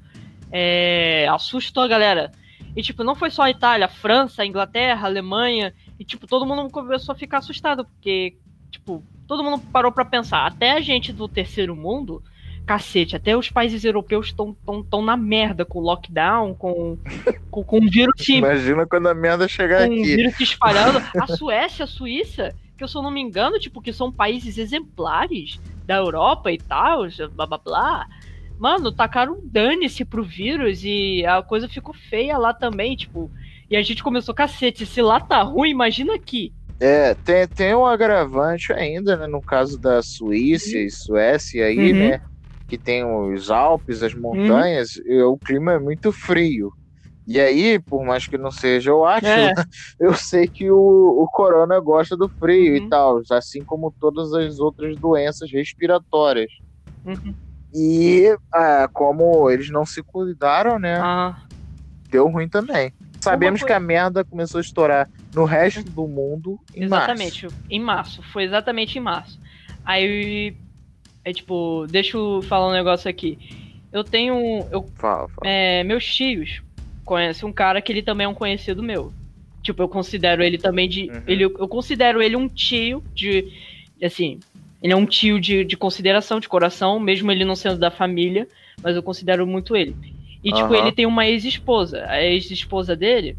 é, 0.52 1.28
assustou 1.30 1.84
a 1.84 1.88
galera. 1.88 2.32
E 2.76 2.82
tipo, 2.82 3.04
não 3.04 3.16
foi 3.16 3.30
só 3.32 3.44
a 3.44 3.50
Itália, 3.50 3.86
a 3.88 3.90
França, 3.90 4.44
a 4.44 4.46
Inglaterra, 4.46 5.08
a 5.08 5.10
Alemanha, 5.10 5.74
e 6.00 6.06
tipo, 6.06 6.28
todo 6.28 6.46
mundo 6.46 6.70
começou 6.70 7.14
a 7.14 7.18
ficar 7.18 7.40
assustado, 7.40 7.84
porque, 7.84 8.38
tipo, 8.70 9.04
todo 9.28 9.44
mundo 9.44 9.62
parou 9.72 9.92
pra 9.92 10.06
pensar, 10.06 10.46
até 10.46 10.72
a 10.72 10.82
gente 10.82 11.12
do 11.12 11.28
terceiro 11.28 11.76
mundo, 11.76 12.22
cacete, 12.66 13.16
até 13.16 13.36
os 13.36 13.50
países 13.50 13.84
europeus 13.84 14.28
estão 14.28 14.56
tão, 14.64 14.84
tão 14.84 15.02
na 15.02 15.18
merda 15.18 15.66
com 15.66 15.80
lockdown, 15.80 16.54
com, 16.54 17.00
com, 17.50 17.64
com 17.64 17.80
vírus 17.80 18.30
Imagina 18.30 18.86
quando 18.86 19.08
a 19.08 19.14
merda 19.16 19.48
chegar 19.48 19.88
com 19.88 19.96
o 19.96 20.00
aqui. 20.00 20.16
vírus 20.16 20.36
se 20.36 20.44
espalhando. 20.44 21.02
A 21.20 21.26
Suécia, 21.36 21.86
a 21.86 21.88
Suíça, 21.88 22.54
que 22.80 22.84
eu 22.86 22.88
se 22.88 22.98
eu 22.98 23.04
não 23.04 23.12
me 23.12 23.22
engano, 23.22 23.60
tipo, 23.60 23.82
que 23.82 23.94
são 23.94 24.12
países 24.12 24.58
exemplares 24.58 25.60
da 25.86 25.98
Europa 25.98 26.52
e 26.52 26.58
tal, 26.58 27.04
blá 27.36 27.46
blá 27.46 27.58
blá. 27.60 28.08
Mano, 28.58 28.92
tacaram 28.92 29.34
um 29.34 29.42
dane-se 29.50 30.06
pro 30.06 30.24
vírus 30.24 30.84
e 30.84 31.26
a 31.26 31.44
coisa 31.44 31.68
ficou 31.70 31.94
feia 32.10 32.38
lá 32.38 32.54
também, 32.54 32.96
tipo. 32.96 33.32
E 33.70 33.76
a 33.78 33.82
gente 33.82 34.04
começou, 34.04 34.34
cacete, 34.34 34.86
se 34.86 35.02
lá 35.02 35.20
tá 35.20 35.42
ruim, 35.44 35.70
imagina 35.70 36.16
aqui. 36.16 36.54
É, 36.82 37.14
tem, 37.16 37.48
tem 37.48 37.76
um 37.76 37.86
agravante 37.86 38.72
ainda, 38.74 39.18
né? 39.18 39.28
No 39.28 39.44
caso 39.44 39.80
da 39.80 40.02
Suíça 40.02 40.78
e 40.78 40.90
Suécia 40.90 41.66
aí, 41.66 41.94
Uhum. 41.94 42.10
né? 42.10 42.20
Que 42.70 42.78
tem 42.78 43.04
os 43.06 43.52
Alpes, 43.52 44.02
as 44.04 44.14
montanhas, 44.14 44.96
e 45.06 45.22
o 45.22 45.38
clima 45.38 45.74
é 45.74 45.80
muito 45.80 46.12
frio. 46.12 46.72
E 47.30 47.40
aí, 47.40 47.80
por 47.80 48.04
mais 48.04 48.26
que 48.28 48.40
não 48.40 48.50
seja 48.50 48.92
o 48.92 49.06
Átila, 49.06 49.32
É. 49.32 49.54
eu 50.02 50.16
sei 50.16 50.48
que 50.48 50.72
o, 50.72 50.76
o 51.22 51.28
corona 51.28 51.80
gosta 51.80 52.18
do 52.18 52.28
frio 52.40 52.72
Uhum. 52.80 52.88
e 52.88 52.90
tal, 52.90 53.22
assim 53.32 53.64
como 53.64 53.94
todas 54.00 54.34
as 54.34 54.60
outras 54.60 54.98
doenças 54.98 55.52
respiratórias. 55.52 56.52
Uhum. 57.06 57.36
E 57.72 58.36
ah, 58.52 58.90
como 58.92 59.48
eles 59.48 59.70
não 59.70 59.86
se 59.86 60.02
cuidaram, 60.02 60.80
né? 60.80 61.00
Ah, 61.00 61.38
Deu 62.10 62.28
ruim 62.28 62.50
também. 62.50 62.92
Sabemos 63.24 63.62
que 63.62 63.72
a 63.72 63.80
merda 63.80 64.26
começou 64.26 64.58
a 64.58 64.62
estourar 64.62 65.08
no 65.32 65.46
resto 65.46 65.84
do 65.84 66.08
mundo 66.08 66.60
em 66.74 66.86
exatamente, 66.86 67.48
em 67.70 67.80
março. 67.80 68.24
Foi 68.34 68.44
exatamente 68.44 68.98
em 68.98 69.02
março. 69.02 69.40
Aí, 69.86 70.56
é 71.24 71.32
tipo, 71.32 71.86
deixa 71.88 72.18
eu 72.18 72.42
falar 72.50 72.70
um 72.70 72.74
negócio 72.74 73.08
aqui. 73.08 73.38
Eu 73.92 74.04
tenho. 74.04 74.68
Eu 74.72 74.82
março. 74.82 74.94
Fala, 74.98 75.28
fala. 75.30 75.48
É, 75.52 75.84
meus 75.84 76.06
tios 76.06 76.62
conhecem 77.10 77.50
um 77.50 77.52
cara 77.52 77.82
que 77.82 77.92
ele 77.92 78.04
também 78.04 78.26
é 78.26 78.28
um 78.28 78.36
conhecido 78.36 78.84
meu. 78.84 79.12
Tipo, 79.64 79.82
eu 79.82 79.90
considero 79.90 80.44
ele 80.44 80.60
também 80.60 80.88
de. 80.88 81.10
Uhum. 81.10 81.24
Ele, 81.26 81.44
eu 81.44 81.68
considero 81.68 82.22
ele 82.22 82.36
um 82.36 82.48
tio 82.48 83.04
de. 83.16 83.52
Assim, 84.02 84.40
ele 84.82 84.94
é 84.94 84.96
um 84.96 85.08
tio 85.08 85.40
de, 85.40 85.66
de 85.66 85.76
consideração, 85.76 86.40
de 86.40 86.48
coração, 86.48 87.00
mesmo 87.00 87.32
ele 87.32 87.44
não 87.44 87.56
sendo 87.56 87.80
da 87.80 87.90
família, 87.90 88.48
mas 88.84 88.96
eu 88.96 89.02
considero 89.02 89.48
muito 89.48 89.76
ele. 89.76 89.96
E, 90.44 90.52
tipo, 90.52 90.72
Aham. 90.72 90.78
ele 90.78 90.92
tem 90.92 91.08
uma 91.08 91.26
ex-esposa. 91.26 92.06
A 92.06 92.24
ex-esposa 92.24 92.96
dele, 92.96 93.36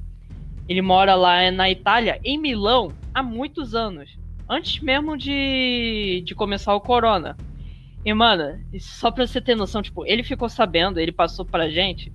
ele 0.69 0.83
mora 0.83 1.15
lá 1.15 1.49
na 1.53 1.71
Itália, 1.71 2.19
em 2.25 2.37
Milão, 2.37 2.93
há 3.15 3.23
muitos 3.23 3.75
anos. 3.77 4.19
Antes 4.49 4.83
mesmo 4.83 5.17
de, 5.17 6.23
de 6.27 6.35
começar 6.35 6.75
o 6.75 6.81
corona. 6.81 7.37
E, 8.05 8.13
mano, 8.13 8.59
só 8.81 9.13
pra 9.13 9.27
você 9.27 9.41
ter 9.41 9.55
noção, 9.55 9.81
tipo, 9.81 10.05
ele 10.05 10.25
ficou 10.25 10.49
sabendo, 10.49 10.99
ele 10.99 11.13
passou 11.13 11.45
pra 11.45 11.71
gente 11.71 12.13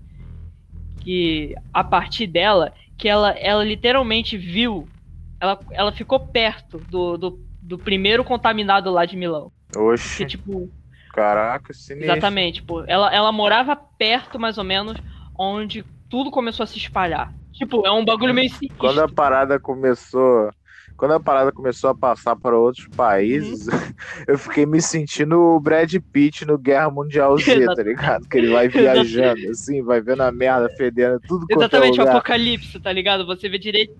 que 1.05 1.55
a 1.73 1.83
partir 1.83 2.27
dela, 2.27 2.73
que 2.97 3.07
ela, 3.07 3.31
ela 3.31 3.63
literalmente 3.63 4.37
viu, 4.37 4.91
ela, 5.39 5.59
ela 5.71 5.91
ficou 5.91 6.19
perto 6.19 6.79
do, 6.89 7.17
do, 7.17 7.39
do 7.61 7.79
primeiro 7.79 8.23
contaminado 8.25 8.91
lá 8.91 9.05
de 9.05 9.15
Milão. 9.15 9.51
Oxi, 9.75 10.25
Que, 10.25 10.25
tipo, 10.25 10.73
caraca, 11.13 11.73
sinistro. 11.73 12.05
exatamente, 12.05 12.55
tipo, 12.61 12.83
ela, 12.87 13.13
ela 13.13 13.31
morava 13.31 13.75
perto, 13.75 14.39
mais 14.39 14.57
ou 14.57 14.63
menos, 14.63 14.97
onde 15.37 15.83
tudo 16.09 16.31
começou 16.31 16.63
a 16.63 16.67
se 16.67 16.77
espalhar. 16.77 17.33
Tipo, 17.53 17.85
é 17.85 17.91
um 17.91 18.03
bagulho 18.03 18.33
meio 18.33 18.49
sinistro. 18.49 18.77
Quando 18.77 18.99
a 19.01 19.07
parada 19.07 19.59
começou. 19.59 20.51
Quando 20.97 21.13
a 21.13 21.19
parada 21.19 21.51
começou 21.51 21.89
a 21.89 21.95
passar 21.95 22.35
para 22.35 22.57
outros 22.57 22.87
países, 22.95 23.67
Uhum. 23.67 23.73
eu 24.27 24.37
fiquei 24.37 24.65
me 24.65 24.81
sentindo 24.81 25.37
o 25.37 25.59
Brad 25.59 25.93
Pitt 26.11 26.45
no 26.45 26.57
Guerra 26.57 26.89
Mundial 26.89 27.37
Z, 27.37 27.65
tá 27.65 27.83
ligado? 27.83 28.27
Que 28.29 28.37
ele 28.37 28.49
vai 28.51 28.67
viajando, 28.69 29.49
assim, 29.49 29.81
vai 29.81 30.01
vendo 30.01 30.23
a 30.23 30.31
merda 30.31 30.69
fedendo 30.77 31.19
tudo 31.27 31.45
quanto 31.47 31.61
é 31.61 31.65
Exatamente, 31.65 31.99
o 31.99 32.03
lugar. 32.03 32.15
apocalipse, 32.15 32.79
tá 32.79 32.91
ligado? 32.91 33.25
Você 33.25 33.49
vê 33.49 33.57
direito 33.57 33.95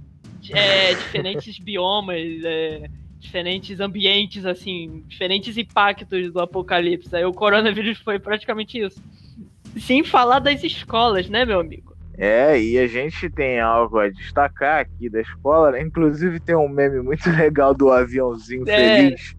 é, 0.52 0.94
diferentes 0.94 1.58
biomas, 1.60 2.18
é, 2.44 2.90
diferentes 3.20 3.80
ambientes, 3.80 4.46
assim, 4.46 5.04
diferentes 5.08 5.58
impactos 5.58 6.32
do 6.32 6.40
apocalipse. 6.40 7.16
Aí 7.16 7.26
o 7.26 7.34
coronavírus 7.34 7.98
foi 8.00 8.20
praticamente 8.20 8.80
isso. 8.80 9.02
Sem 9.78 10.04
falar 10.04 10.40
das 10.40 10.64
escolas, 10.64 11.28
né, 11.28 11.44
meu 11.46 11.60
amigo? 11.60 11.95
É, 12.18 12.60
e 12.60 12.78
a 12.78 12.88
gente 12.88 13.30
tem 13.30 13.60
algo 13.60 14.00
a 14.00 14.10
destacar 14.10 14.80
aqui 14.82 15.10
da 15.10 15.20
escola, 15.22 15.72
né? 15.72 15.82
Inclusive 15.82 16.40
tem 16.40 16.56
um 16.56 16.70
meme 16.70 17.02
muito 17.02 17.24
legal 17.32 17.74
do 17.74 17.92
aviãozinho 17.92 18.64
É. 18.68 18.98
feliz 18.98 19.36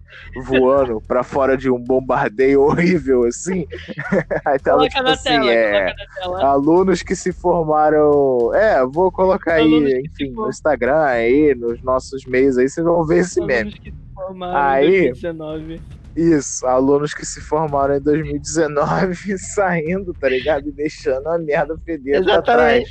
voando 0.47 1.01
pra 1.07 1.21
fora 1.21 1.55
de 1.57 1.69
um 1.69 1.77
bombardeio 1.83 2.61
horrível, 2.61 3.23
assim. 3.25 3.65
Aí 4.45 4.57
tava 4.59 4.77
Coloca 4.77 4.89
tipo 4.89 5.03
na 5.03 5.11
assim, 5.11 5.23
tela, 5.29 5.51
é. 5.51 5.71
coloca 5.71 5.95
na 5.97 6.21
tela. 6.39 6.51
alunos 6.51 7.03
que 7.03 7.15
se 7.15 7.31
formaram. 7.33 8.53
É, 8.55 8.85
vou 8.85 9.11
colocar 9.11 9.55
aí, 9.55 9.63
Alunos 9.63 9.91
se 9.91 9.99
enfim, 10.01 10.31
no. 10.31 10.49
Instagram 10.49 11.01
aí, 11.03 11.53
nos 11.55 11.81
nossos 11.83 12.25
meios 12.25 12.57
aí, 12.57 12.69
vocês 12.69 12.85
vão 12.85 13.03
ver 13.05 13.19
esse 13.19 13.39
meme. 13.41 13.53
Alunos 13.71 13.79
que 13.79 13.91
se 13.91 13.97
formaram 14.15 14.57
Aí- 14.57 14.85
em 14.87 15.11
2019. 15.11 15.81
Isso, 16.17 16.65
alunos 16.65 17.13
que 17.13 17.23
se 17.23 17.39
formaram 17.39 17.95
em 17.95 18.01
2019 18.01 19.37
saindo, 19.53 20.15
tá 20.15 20.27
ligado? 20.27 20.67
E 20.67 20.71
deixando 20.71 21.27
a 21.27 21.37
merda 21.37 21.77
feder 21.85 22.23
pra 22.23 22.41
trás. 22.41 22.89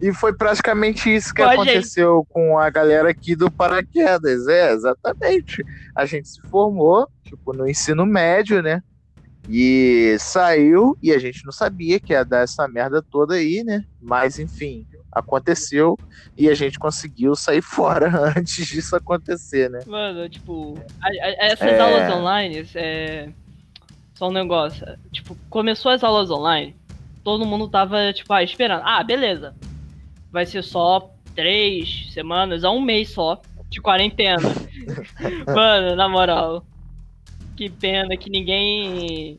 E 0.00 0.12
foi 0.12 0.36
praticamente 0.36 1.14
isso 1.14 1.32
que 1.32 1.42
aconteceu 1.42 2.26
com 2.28 2.58
a 2.58 2.68
galera 2.68 3.08
aqui 3.08 3.36
do 3.36 3.50
Paraquedas. 3.50 4.48
É, 4.48 4.72
exatamente. 4.72 5.64
A 5.94 6.04
gente 6.04 6.28
se 6.28 6.40
formou, 6.50 7.08
tipo, 7.22 7.52
no 7.52 7.68
ensino 7.68 8.04
médio, 8.04 8.60
né? 8.60 8.82
E 9.48 10.16
saiu, 10.18 10.98
e 11.00 11.12
a 11.12 11.18
gente 11.18 11.44
não 11.44 11.52
sabia 11.52 12.00
que 12.00 12.12
ia 12.12 12.24
dar 12.24 12.40
essa 12.40 12.66
merda 12.66 13.00
toda 13.00 13.36
aí, 13.36 13.62
né? 13.64 13.84
Mas 14.02 14.40
enfim, 14.40 14.84
aconteceu 15.18 15.98
e 16.36 16.48
a 16.48 16.54
gente 16.54 16.78
conseguiu 16.78 17.34
sair 17.34 17.62
fora 17.62 18.32
antes 18.36 18.66
disso 18.66 18.94
acontecer, 18.96 19.70
né? 19.70 19.80
Mano, 19.86 20.28
tipo, 20.28 20.78
a- 21.02 21.08
a- 21.08 21.46
essas 21.46 21.68
É. 21.68 21.80
aulas 21.80 22.12
online, 22.12 22.66
é. 22.74 23.28
Só 24.14 24.28
um 24.28 24.32
negócio. 24.32 24.86
Tipo, 25.12 25.36
começou 25.50 25.90
as 25.90 26.02
aulas 26.02 26.30
online, 26.30 26.74
todo 27.22 27.44
mundo 27.46 27.68
tava, 27.68 28.12
tipo, 28.12 28.32
ah, 28.32 28.42
esperando. 28.42 28.82
Ah, 28.84 29.02
beleza. 29.02 29.54
Vai 30.32 30.46
ser 30.46 30.62
só 30.62 31.10
três 31.34 32.12
semanas, 32.12 32.64
a 32.64 32.70
um 32.70 32.80
mês 32.80 33.10
só 33.10 33.40
de 33.68 33.80
quarentena. 33.80 34.38
Mano, 35.54 35.96
na 35.96 36.08
moral. 36.08 36.64
Que 37.56 37.68
pena 37.70 38.16
que 38.16 38.28
ninguém 38.30 39.38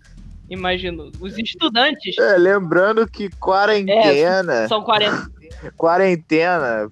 imaginou. 0.50 1.12
Os 1.20 1.38
estudantes 1.38 2.18
É, 2.18 2.36
lembrando 2.38 3.08
que 3.08 3.30
quarentena. 3.32 4.68
são 4.68 4.82
40. 4.84 5.30
Quarentena. 5.76 6.90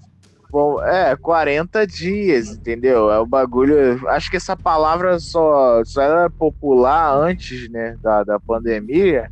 Bom, 0.51 0.81
é, 0.81 1.15
40 1.17 1.85
dias, 1.85 2.49
entendeu? 2.49 3.11
É 3.11 3.19
o 3.19 3.25
bagulho. 3.25 4.07
Acho 4.09 4.29
que 4.29 4.37
essa 4.37 4.55
palavra 4.55 5.19
só, 5.19 5.83
só 5.83 6.01
era 6.01 6.29
popular 6.29 7.13
antes, 7.13 7.69
né, 7.69 7.97
da, 8.01 8.23
da 8.23 8.39
pandemia. 8.39 9.29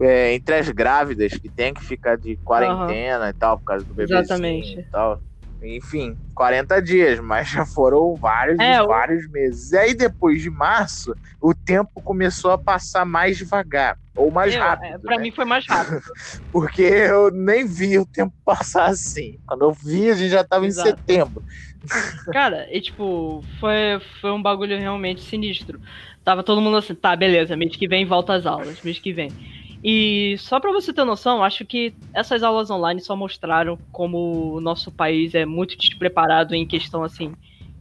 É, 0.00 0.32
entre 0.32 0.54
as 0.54 0.68
grávidas 0.70 1.32
que 1.32 1.48
tem 1.48 1.74
que 1.74 1.82
ficar 1.82 2.16
de 2.16 2.36
quarentena 2.44 3.30
e 3.30 3.32
tal, 3.32 3.58
por 3.58 3.64
causa 3.64 3.84
do 3.84 3.92
bebezinho 3.94 4.20
Exatamente. 4.20 4.78
e 4.78 4.82
tal. 4.84 5.20
Enfim, 5.62 6.16
40 6.34 6.80
dias, 6.80 7.18
mas 7.20 7.50
já 7.50 7.66
foram 7.66 8.16
vários 8.16 8.60
É, 8.60 8.64
e 8.64 8.80
o- 8.82 8.86
vários 8.86 9.28
meses. 9.28 9.72
E 9.72 9.78
aí, 9.78 9.94
depois 9.94 10.40
de 10.40 10.50
março, 10.50 11.14
o 11.40 11.52
tempo 11.54 12.00
começou 12.02 12.52
a 12.52 12.58
passar 12.58 13.04
mais 13.04 13.36
devagar, 13.36 13.98
ou 14.14 14.30
mais 14.30 14.54
Eu, 14.54 14.62
rápido. 14.62 14.94
é, 14.94 14.98
pra 14.98 15.18
né? 15.18 15.22
mim 15.22 15.32
foi 15.32 15.44
mais 15.44 15.66
rápido. 15.66 16.00
Porque 16.52 16.82
eu 16.82 17.30
nem 17.30 17.66
vi 17.66 17.98
o 17.98 18.06
tempo 18.06 18.34
passar 18.44 18.86
assim. 18.86 19.38
Quando 19.46 19.64
eu 19.64 19.72
vi, 19.72 20.10
a 20.10 20.14
gente 20.14 20.30
já 20.30 20.44
tava 20.44 20.66
Exato. 20.66 20.66
em 20.66 20.72
setembro. 20.72 21.44
Cara, 22.30 22.68
e 22.74 22.80
tipo, 22.80 23.42
foi, 23.58 23.98
foi 24.20 24.30
um 24.32 24.42
bagulho 24.42 24.76
realmente 24.78 25.22
sinistro. 25.22 25.80
Tava 26.22 26.44
todo 26.44 26.60
mundo 26.60 26.76
assim, 26.76 26.94
tá, 26.94 27.16
beleza, 27.16 27.56
mês 27.56 27.74
que 27.76 27.88
vem 27.88 28.04
volta 28.06 28.34
às 28.34 28.44
aulas, 28.44 28.82
mês 28.82 28.98
que 28.98 29.12
vem. 29.14 29.34
E 29.82 30.36
só 30.38 30.58
pra 30.58 30.72
você 30.72 30.92
ter 30.92 31.04
noção, 31.04 31.42
acho 31.42 31.64
que 31.64 31.94
essas 32.12 32.42
aulas 32.42 32.70
online 32.70 33.00
só 33.00 33.14
mostraram 33.14 33.78
como 33.92 34.54
o 34.54 34.60
nosso 34.60 34.90
país 34.90 35.34
é 35.34 35.46
muito 35.46 35.76
despreparado 35.78 36.54
em 36.54 36.66
questão 36.66 37.04
assim 37.04 37.32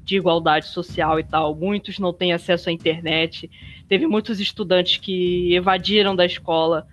de 0.04 0.16
igualdade 0.16 0.68
social 0.68 1.20
e 1.20 1.24
tal. 1.24 1.56
Muitos 1.56 2.00
não 2.00 2.14
têm 2.14 2.32
acesso 2.34 2.70
à 2.70 2.72
internet. 2.72 3.50
Teve 3.90 4.08
muitos 4.08 4.40
estudantes 4.40 4.98
que 4.98 5.54
evadiram 5.54 6.16
da 6.16 6.26
escola, 6.26 6.88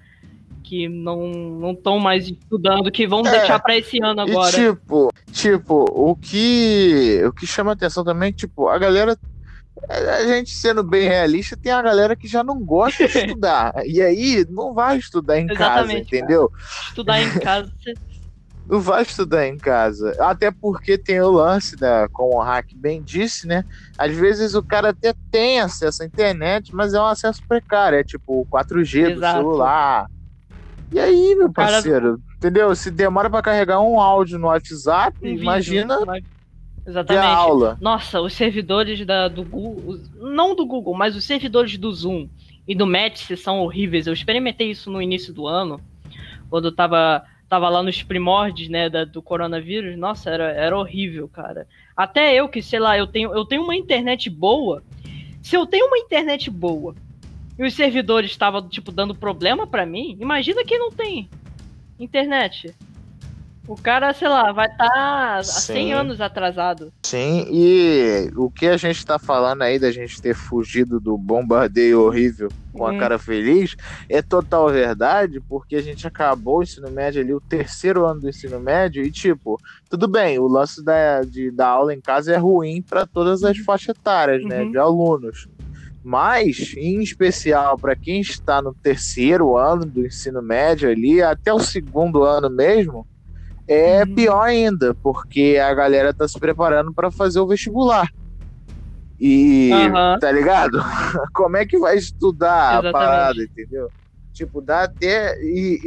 que 0.65 0.89
não 0.89 1.73
estão 1.73 1.99
mais 2.01 2.27
estudando, 2.29 2.91
que 2.91 3.07
vão 3.07 3.21
É. 3.27 3.31
deixar 3.31 3.61
pra 3.61 3.77
esse 3.77 4.03
ano 4.03 4.23
agora. 4.23 4.51
E 4.51 4.75
tipo, 4.75 5.13
tipo, 5.31 5.85
o 5.91 6.17
que 6.17 7.21
o 7.25 7.33
que 7.33 7.47
chama 7.47 7.73
atenção 7.73 8.03
também, 8.03 8.33
tipo, 8.33 8.69
a 8.69 8.79
galera 8.79 9.17
a 9.89 10.27
gente 10.27 10.51
sendo 10.51 10.83
bem 10.83 11.09
realista, 11.09 11.57
tem 11.57 11.73
a 11.73 11.83
galera 11.83 12.17
que 12.17 12.27
já 12.29 12.43
não 12.43 12.61
gosta 12.65 13.07
de 13.07 13.19
estudar. 13.37 13.73
E 13.85 14.01
aí 14.03 14.47
não 14.49 14.73
vai 14.75 14.99
estudar 14.99 15.39
em 15.39 15.47
casa, 15.47 15.63
Exatamente, 15.83 16.11
cara. 16.11 16.17
entendeu? 16.23 16.51
Estudar 16.89 17.21
em 17.23 17.39
casa, 17.39 17.71
Não 18.67 18.81
vai 18.81 19.03
estudar 19.03 19.47
em 19.47 19.59
casa. 19.59 20.17
Até 20.19 20.51
porque 20.51 20.97
tem 20.97 21.21
o 21.21 21.31
lance, 21.31 21.77
da, 21.77 22.09
como 22.11 22.37
o 22.39 22.43
Hack 22.43 22.65
bem 22.75 23.03
disse, 23.03 23.47
né? 23.47 23.63
Às 23.99 24.15
vezes 24.17 24.55
o 24.55 24.63
cara 24.63 24.89
até 24.89 25.13
tem 25.31 25.61
acesso 25.61 26.03
à 26.03 26.07
internet, 26.07 26.71
mas 26.75 26.95
é 26.95 26.99
um 27.01 27.05
acesso 27.05 27.43
precário. 27.47 27.99
É 27.99 28.03
tipo 28.03 28.41
o 28.41 28.47
4G 28.47 29.05
do 29.05 29.11
Exato. 29.19 29.37
celular. 29.39 30.07
E 30.91 30.99
aí, 30.99 31.35
meu 31.35 31.53
cara- 31.53 31.73
parceiro? 31.73 32.19
Entendeu? 32.39 32.75
Se 32.75 32.91
demora 32.91 33.29
pra 33.29 33.43
carregar 33.43 33.81
um 33.83 34.01
áudio 34.01 34.39
no 34.39 34.47
WhatsApp, 34.47 35.15
Um 35.23 35.27
vídeo, 35.29 35.43
imagina 35.43 35.99
ter 35.99 36.25
Exatamente. 36.87 37.25
aula. 37.27 37.79
Nossa, 37.81 38.21
os 38.21 38.33
servidores 38.35 39.05
da, 39.07 39.29
do 39.29 39.43
Google, 39.43 39.99
não 40.17 40.55
do 40.55 40.67
Google, 40.67 40.95
mas 40.95 41.17
os 41.17 41.25
servidores 41.25 41.77
do 41.79 41.93
Zoom 41.93 42.29
e 42.69 42.75
do 42.75 42.87
Metis 42.87 43.41
são 43.41 43.61
horríveis. 43.61 44.07
Eu 44.07 44.13
experimentei 44.13 44.71
isso 44.71 44.91
no 44.91 45.01
início 45.01 45.33
do 45.33 45.47
ano, 45.47 45.81
quando 46.51 46.67
eu 46.69 46.73
tava, 46.75 47.25
tava 47.49 47.69
lá 47.69 47.83
nos 47.83 48.03
primórdios, 48.03 48.69
né, 48.69 48.89
da- 48.91 49.05
do 49.05 49.23
coronavírus. 49.23 49.97
Nossa, 49.99 50.31
era, 50.31 50.51
era 50.53 50.79
horrível, 50.79 51.27
cara. 51.29 51.67
Até 51.97 52.35
eu 52.35 52.49
que, 52.49 52.61
sei 52.63 52.79
lá, 52.81 52.97
eu 52.99 53.07
tenho, 53.07 53.33
eu 53.35 53.45
tenho 53.45 53.63
uma 53.63 53.75
internet 53.77 54.29
boa. 54.29 54.83
Se 55.43 55.57
eu 55.57 55.67
tenho 55.67 55.87
uma 55.87 55.99
internet 55.99 56.51
boa 56.51 56.95
e 57.59 57.65
os 57.65 57.75
servidores 57.75 58.31
estavam, 58.31 58.67
tipo, 58.69 58.91
dando 58.91 59.15
problema 59.15 59.67
pra 59.67 59.87
mim, 59.87 60.17
imagina 60.21 60.65
quem 60.65 60.79
não 60.79 60.91
tem 60.91 61.29
internet. 61.99 62.75
O 63.67 63.77
cara, 63.77 64.13
sei 64.13 64.29
lá, 64.29 64.53
vai 64.53 64.67
estar 64.67 64.89
há 65.39 65.43
100 65.43 65.87
Sim. 65.87 65.93
anos 65.93 66.21
atrasado. 66.21 66.89
Sim, 67.07 67.47
e 67.51 68.31
o 68.37 68.51
que 68.51 68.67
a 68.67 68.77
gente 68.77 69.05
tá 69.05 69.19
falando 69.19 69.63
aí 69.63 69.79
da 69.79 69.91
gente 69.91 70.21
ter 70.21 70.35
fugido 70.35 71.01
do 71.01 71.17
bombardeio 71.17 72.03
horrível 72.03 72.49
com 72.75 72.87
a 72.87 72.93
Hum. 72.93 72.99
cara 72.99 73.19
feliz 73.19 73.75
é 74.11 74.21
total 74.21 74.69
verdade, 74.69 75.41
porque 75.49 75.77
a 75.77 75.81
gente 75.83 76.07
acabou 76.07 76.59
o 76.59 76.63
ensino 76.63 76.91
médio 76.91 77.23
ali, 77.23 77.33
o 77.33 77.41
terceiro 77.41 78.05
ano 78.05 78.21
do 78.21 78.29
ensino 78.29 78.61
médio, 78.61 79.03
e 79.03 79.11
tipo, 79.11 79.59
tudo 79.89 80.09
bem, 80.09 80.39
o 80.39 80.47
lance 80.47 80.85
da, 80.85 81.23
de, 81.23 81.51
da 81.51 81.69
aula 81.69 81.95
em 81.95 82.01
casa 82.01 82.35
é 82.35 82.37
ruim 82.37 82.83
para 82.83 83.07
todas 83.07 83.45
as 83.45 83.57
faixas 83.59 83.95
etárias, 83.97 84.43
né, 84.45 84.63
Uhum. 84.63 84.71
de 84.73 84.79
alunos. 84.79 85.47
Mas, 86.03 86.75
em 86.77 87.01
especial, 87.01 87.79
para 87.79 87.97
quem 87.97 88.21
está 88.21 88.61
no 88.61 88.75
terceiro 88.83 89.57
ano 89.57 89.87
do 89.87 90.05
ensino 90.05 90.43
médio 90.43 90.91
ali, 90.91 91.23
até 91.23 91.53
o 91.55 91.59
segundo 91.61 92.25
ano 92.25 92.51
mesmo, 92.51 93.07
é 93.69 94.05
Uhum. 94.05 94.15
pior 94.15 94.43
ainda, 94.43 94.95
porque 95.03 95.59
a 95.63 95.73
galera 95.75 96.15
tá 96.15 96.27
se 96.29 96.39
preparando 96.39 96.93
para 96.95 97.11
fazer 97.11 97.41
o 97.41 97.47
vestibular. 97.49 98.09
E, 99.19 99.91
Aham. 99.95 100.19
tá 100.19 100.31
ligado? 100.33 100.79
Como 101.35 101.57
é 101.57 101.67
que 101.67 101.79
vai 101.79 101.97
estudar 101.97 102.79
Exatamente. 102.79 102.89
a 102.89 102.93
parada, 102.93 103.43
entendeu? 103.43 103.91
Tipo, 104.33 104.61
dá 104.61 104.83
até. 104.85 105.35
E, 105.41 105.81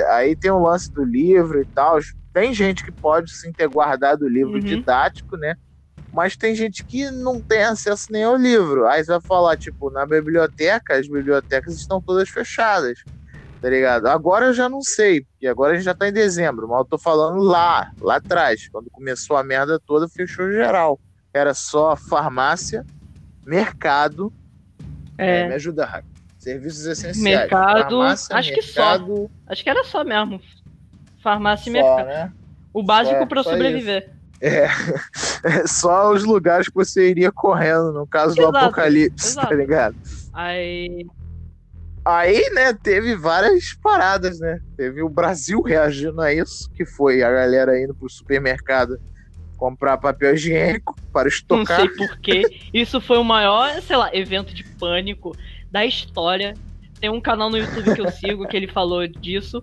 e 0.00 0.04
aí 0.10 0.36
tem 0.36 0.50
o 0.50 0.58
lance 0.62 0.92
do 0.92 1.04
livro 1.04 1.60
e 1.60 1.66
tal. 1.74 1.98
Tem 2.32 2.52
gente 2.54 2.84
que 2.84 2.92
pode 2.92 3.30
sim 3.34 3.52
ter 3.52 3.68
guardado 3.68 4.22
o 4.22 4.28
livro 4.28 4.54
Uhum. 4.54 4.62
didático, 4.62 5.36
né? 5.36 5.54
Mas 6.12 6.36
tem 6.36 6.54
gente 6.54 6.84
que 6.86 7.10
não 7.10 7.42
tem 7.42 7.64
acesso 7.64 8.06
nem 8.10 8.24
ao 8.24 8.36
livro. 8.36 8.86
Aí 8.88 9.04
você 9.04 9.12
vai 9.12 9.20
falar, 9.22 9.56
tipo, 9.58 9.90
na 9.90 10.06
biblioteca, 10.06 10.96
as 10.96 11.08
bibliotecas 11.08 11.74
estão 11.74 12.02
todas 12.02 12.28
fechadas. 12.30 12.98
Tá 13.62 13.70
ligado? 13.70 14.08
Agora 14.08 14.46
eu 14.46 14.52
já 14.52 14.68
não 14.68 14.82
sei, 14.82 15.22
porque 15.22 15.46
agora 15.46 15.72
a 15.72 15.76
gente 15.76 15.84
já 15.84 15.94
tá 15.94 16.08
em 16.08 16.12
dezembro, 16.12 16.66
mas 16.66 16.80
eu 16.80 16.84
tô 16.84 16.98
falando 16.98 17.40
lá, 17.40 17.92
lá 18.00 18.16
atrás, 18.16 18.68
quando 18.68 18.90
começou 18.90 19.36
a 19.36 19.44
merda 19.44 19.78
toda, 19.78 20.08
fechou 20.08 20.50
geral. 20.50 20.98
Era 21.32 21.54
só 21.54 21.94
farmácia, 21.94 22.84
mercado. 23.46 24.32
É. 25.16 25.42
É, 25.42 25.48
me 25.48 25.54
ajuda, 25.54 25.84
Rack. 25.84 26.04
Serviços 26.40 26.84
essenciais. 26.86 27.22
Mercado, 27.22 27.98
Farmácia, 27.98 28.36
acho 28.36 28.52
que 28.52 28.62
só. 28.62 28.80
mercado, 28.80 29.30
Acho 29.46 29.62
que 29.62 29.70
era 29.70 29.84
só 29.84 30.02
mesmo. 30.02 30.40
Farmácia 31.22 31.70
e 31.70 31.72
mercado. 31.72 32.06
né? 32.06 32.32
O 32.74 32.82
básico 32.82 33.28
só 33.32 33.42
sobreviver. 33.44 34.10
É, 34.40 34.64
é 35.44 35.66
só 35.70 36.12
os 36.12 36.24
lugares 36.24 36.66
que 36.68 36.74
você 36.74 37.08
iria 37.08 37.30
correndo 37.30 37.92
no 37.92 38.08
caso 38.08 38.34
do 38.34 38.42
Exato, 38.42 38.56
apocalipse, 38.58 39.36
tá 39.36 39.42
exato. 39.42 39.54
ligado? 39.54 39.96
Aí. 40.32 41.06
Aí, 42.04 42.50
né, 42.50 42.72
teve 42.72 43.14
várias 43.14 43.74
paradas, 43.74 44.40
né? 44.40 44.58
Teve 44.76 45.02
o 45.02 45.08
Brasil 45.08 45.62
reagindo 45.62 46.20
a 46.20 46.32
isso, 46.32 46.70
que 46.72 46.84
foi 46.84 47.22
a 47.22 47.30
galera 47.30 47.80
indo 47.80 47.94
pro 47.94 48.08
supermercado 48.08 48.98
comprar 49.56 49.96
papel 49.96 50.34
higiênico 50.34 50.96
para 51.12 51.22
Não 51.22 51.28
estocar. 51.28 51.80
sei 51.80 51.88
porquê. 51.90 52.60
Isso 52.74 53.00
foi 53.00 53.18
o 53.18 53.24
maior, 53.24 53.80
sei 53.80 53.96
lá, 53.96 54.10
evento 54.12 54.52
de 54.52 54.64
pânico 54.64 55.36
da 55.70 55.86
história. 55.86 56.54
Tem 57.00 57.08
um 57.08 57.20
canal 57.20 57.48
no 57.48 57.58
YouTube 57.58 57.94
que 57.94 58.00
eu 58.00 58.10
sigo 58.10 58.48
que 58.48 58.56
ele 58.56 58.66
falou 58.66 59.06
disso. 59.06 59.62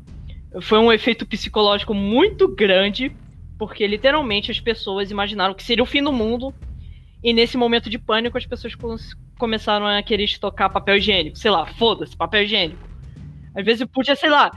Foi 0.61 0.79
um 0.79 0.91
efeito 0.91 1.25
psicológico 1.25 1.93
muito 1.93 2.47
grande, 2.47 3.11
porque 3.57 3.85
literalmente 3.85 4.49
as 4.49 4.59
pessoas 4.61 5.11
imaginaram 5.11 5.53
que 5.53 5.63
seria 5.63 5.83
o 5.83 5.87
fim 5.87 6.01
do 6.01 6.13
mundo. 6.13 6.53
E 7.23 7.33
nesse 7.33 7.57
momento 7.57 7.89
de 7.89 7.97
pânico, 7.97 8.37
as 8.37 8.45
pessoas 8.45 8.75
com- 8.75 8.95
começaram 9.37 9.85
a 9.85 10.01
querer 10.01 10.23
estocar 10.23 10.71
papel 10.71 10.97
higiênico. 10.97 11.37
Sei 11.37 11.51
lá, 11.51 11.65
foda-se, 11.65 12.15
papel 12.15 12.43
higiênico. 12.43 12.87
Às 13.55 13.65
vezes 13.65 13.85
podia, 13.85 14.15
sei 14.15 14.29
lá, 14.29 14.51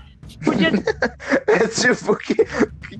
podia 0.45 0.71
É 1.49 1.69
tipo, 1.69 2.17
que, 2.17 2.35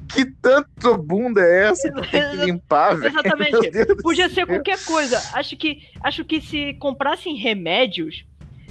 que, 0.09 0.25
tanto 0.41 0.97
bunda 0.99 1.41
é 1.43 1.69
essa 1.69 1.93
que 1.93 2.11
tem 2.11 2.31
que 2.31 2.37
limpar, 2.45 2.97
velho? 2.97 3.13
Exatamente. 3.13 3.95
Podia 4.03 4.29
ser 4.29 4.47
qualquer 4.47 4.83
coisa. 4.85 5.19
Acho 5.35 5.57
que, 5.57 5.83
acho 6.03 6.25
que 6.25 6.41
se 6.41 6.75
comprassem 6.75 7.37
remédios, 7.37 8.25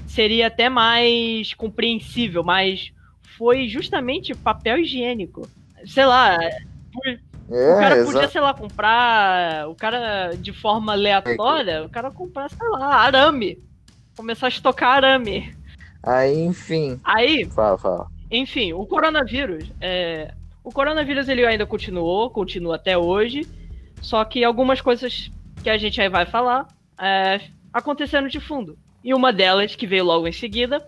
seria 0.07 0.47
até 0.47 0.67
mais 0.69 1.53
compreensível, 1.53 2.43
mas 2.43 2.91
foi 3.37 3.67
justamente 3.67 4.35
papel 4.35 4.79
higiênico. 4.79 5.47
Sei 5.85 6.05
lá, 6.05 6.37
É, 7.51 7.73
o 7.73 7.79
cara 7.79 8.05
podia, 8.05 8.27
sei 8.29 8.41
lá, 8.41 8.53
comprar. 8.53 9.67
O 9.69 9.75
cara, 9.75 10.33
de 10.35 10.53
forma 10.53 10.93
aleatória, 10.93 11.83
o 11.83 11.89
cara 11.89 12.09
comprar, 12.11 12.49
sei 12.49 12.67
lá, 12.69 12.95
arame. 12.95 13.61
Começar 14.15 14.47
a 14.47 14.49
estocar 14.49 14.95
arame. 14.97 15.53
Aí, 16.03 16.39
enfim. 16.43 16.99
Aí, 17.03 17.45
Fala, 17.45 17.77
fala. 17.77 18.07
enfim, 18.29 18.73
o 18.73 18.85
coronavírus. 18.85 19.71
é, 19.81 20.33
O 20.63 20.71
coronavírus 20.71 21.27
ele 21.29 21.45
ainda 21.45 21.65
continuou, 21.65 22.29
continua 22.29 22.75
até 22.75 22.97
hoje. 22.97 23.47
Só 24.01 24.23
que 24.25 24.43
algumas 24.43 24.81
coisas 24.81 25.29
que 25.63 25.69
a 25.69 25.77
gente 25.77 26.01
aí 26.01 26.09
vai 26.09 26.25
falar 26.25 26.67
é, 26.99 27.39
aconteceram 27.73 28.27
de 28.27 28.39
fundo. 28.39 28.77
E 29.03 29.13
uma 29.13 29.31
delas, 29.33 29.75
que 29.75 29.85
veio 29.87 30.05
logo 30.05 30.27
em 30.27 30.31
seguida, 30.31 30.83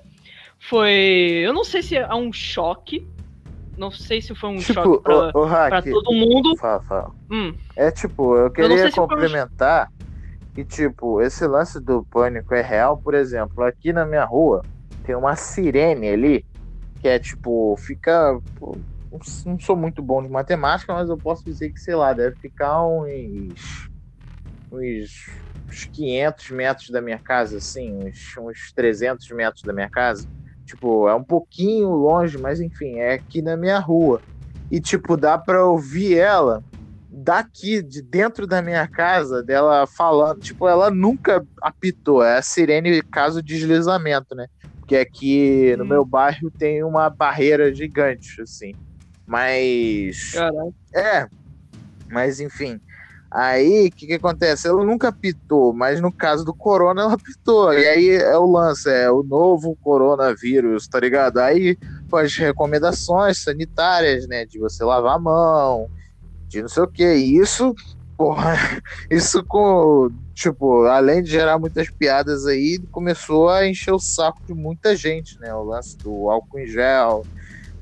foi. 0.60 1.41
Eu 1.43 1.54
não 1.54 1.63
sei 1.63 1.82
se 1.82 1.95
é 1.97 2.13
um 2.15 2.32
choque. 2.32 3.06
Não 3.77 3.91
sei 3.91 4.21
se 4.21 4.36
foi 4.36 4.49
um 4.49 4.59
Tipo, 4.59 4.73
choque 4.73 5.03
pra, 5.03 5.31
o, 5.38 5.41
o 5.41 5.45
Hack, 5.45 5.69
pra 5.69 5.81
todo 5.81 6.13
mundo. 6.13 6.55
Fala, 6.57 6.81
fala. 6.83 7.12
Hum, 7.29 7.53
É 7.75 7.91
tipo, 7.91 8.38
eu 8.38 8.51
queria 8.51 8.77
sei 8.77 8.91
se 8.91 8.95
foi 8.95 9.07
complementar 9.07 9.89
que, 10.53 10.63
tipo, 10.63 11.21
esse 11.21 11.45
lance 11.47 11.79
do 11.81 12.05
pânico 12.05 12.53
é 12.53 12.62
real, 12.62 12.97
por 12.97 13.13
exemplo, 13.15 13.63
aqui 13.63 13.91
na 13.91 14.05
minha 14.05 14.23
rua 14.23 14.63
tem 15.03 15.15
uma 15.15 15.36
sirene 15.36 16.09
ali, 16.09 16.45
que 17.01 17.07
é 17.07 17.19
tipo, 17.19 17.75
fica. 17.77 18.39
não 19.45 19.59
sou 19.59 19.75
muito 19.75 20.01
bom 20.01 20.21
de 20.21 20.29
matemática, 20.29 20.93
mas 20.93 21.09
eu 21.09 21.17
posso 21.19 21.43
dizer 21.45 21.71
que, 21.71 21.79
sei 21.79 21.95
lá, 21.95 22.13
deve 22.13 22.36
ficar 22.38 22.86
uns. 22.86 23.89
uns, 24.71 25.12
uns 25.69 25.86
500 25.91 26.49
metros 26.51 26.89
da 26.89 27.01
minha 27.01 27.19
casa, 27.19 27.57
assim, 27.57 27.93
uns, 27.93 28.17
uns 28.39 28.71
300 28.75 29.27
metros 29.31 29.63
da 29.65 29.73
minha 29.73 29.89
casa. 29.89 30.27
Tipo, 30.73 31.07
é 31.07 31.13
um 31.13 31.23
pouquinho 31.23 31.89
longe, 31.89 32.36
mas 32.39 32.59
enfim, 32.59 32.97
é 32.97 33.13
aqui 33.13 33.43
na 33.43 33.55
minha 33.55 33.77
rua. 33.77 34.19
E, 34.71 34.81
tipo, 34.81 35.15
dá 35.15 35.38
pra 35.38 35.63
ouvir 35.67 36.17
ela 36.17 36.63
daqui, 37.07 37.83
de 37.83 38.01
dentro 38.01 38.47
da 38.47 38.59
minha 38.59 38.88
casa, 38.88 39.43
dela 39.43 39.86
falando. 39.86 40.39
Tipo, 40.39 40.67
ela 40.67 40.89
nunca 40.89 41.45
apitou. 41.62 42.23
É 42.23 42.38
a 42.38 42.41
sirene 42.41 43.03
caso 43.12 43.43
de 43.43 43.55
deslizamento, 43.55 44.33
né? 44.33 44.47
Porque 44.79 44.95
aqui 44.97 45.75
no 45.77 45.83
Hum. 45.83 45.88
meu 45.89 46.05
bairro 46.05 46.49
tem 46.57 46.83
uma 46.83 47.07
barreira 47.07 47.71
gigante, 47.71 48.41
assim. 48.41 48.73
Mas. 49.27 50.31
Caralho. 50.33 50.73
É. 50.95 51.27
Mas 52.09 52.39
enfim. 52.39 52.79
Aí, 53.33 53.87
o 53.87 53.91
que, 53.91 54.05
que 54.05 54.13
acontece? 54.13 54.67
Ela 54.67 54.85
nunca 54.85 55.11
pitou, 55.11 55.73
mas 55.73 55.99
no 55.99 56.11
caso 56.11 56.45
do 56.45 56.53
corona, 56.53 57.01
ela 57.01 57.17
pitou. 57.17 57.73
E 57.73 57.83
aí 57.83 58.09
é 58.09 58.37
o 58.37 58.45
lance, 58.45 58.87
é 58.87 59.09
o 59.09 59.23
novo 59.23 59.75
coronavírus, 59.81 60.87
tá 60.87 60.99
ligado? 60.99 61.39
Aí, 61.39 61.75
pô, 62.07 62.17
as 62.17 62.35
recomendações 62.35 63.41
sanitárias, 63.41 64.27
né? 64.27 64.45
De 64.45 64.59
você 64.59 64.83
lavar 64.83 65.15
a 65.15 65.19
mão, 65.19 65.89
de 66.47 66.61
não 66.61 66.69
sei 66.69 66.83
o 66.83 66.87
que. 66.87 67.11
Isso, 67.11 67.73
porra, 68.15 68.53
isso 69.09 69.43
com. 69.43 70.11
Tipo, 70.35 70.83
além 70.85 71.23
de 71.23 71.31
gerar 71.31 71.57
muitas 71.57 71.89
piadas 71.89 72.45
aí, 72.45 72.79
começou 72.91 73.49
a 73.49 73.67
encher 73.67 73.93
o 73.93 73.99
saco 73.99 74.41
de 74.47 74.53
muita 74.53 74.95
gente, 74.95 75.39
né? 75.39 75.51
O 75.55 75.63
lance 75.63 75.97
do 75.97 76.29
álcool 76.29 76.59
em 76.59 76.67
gel, 76.67 77.25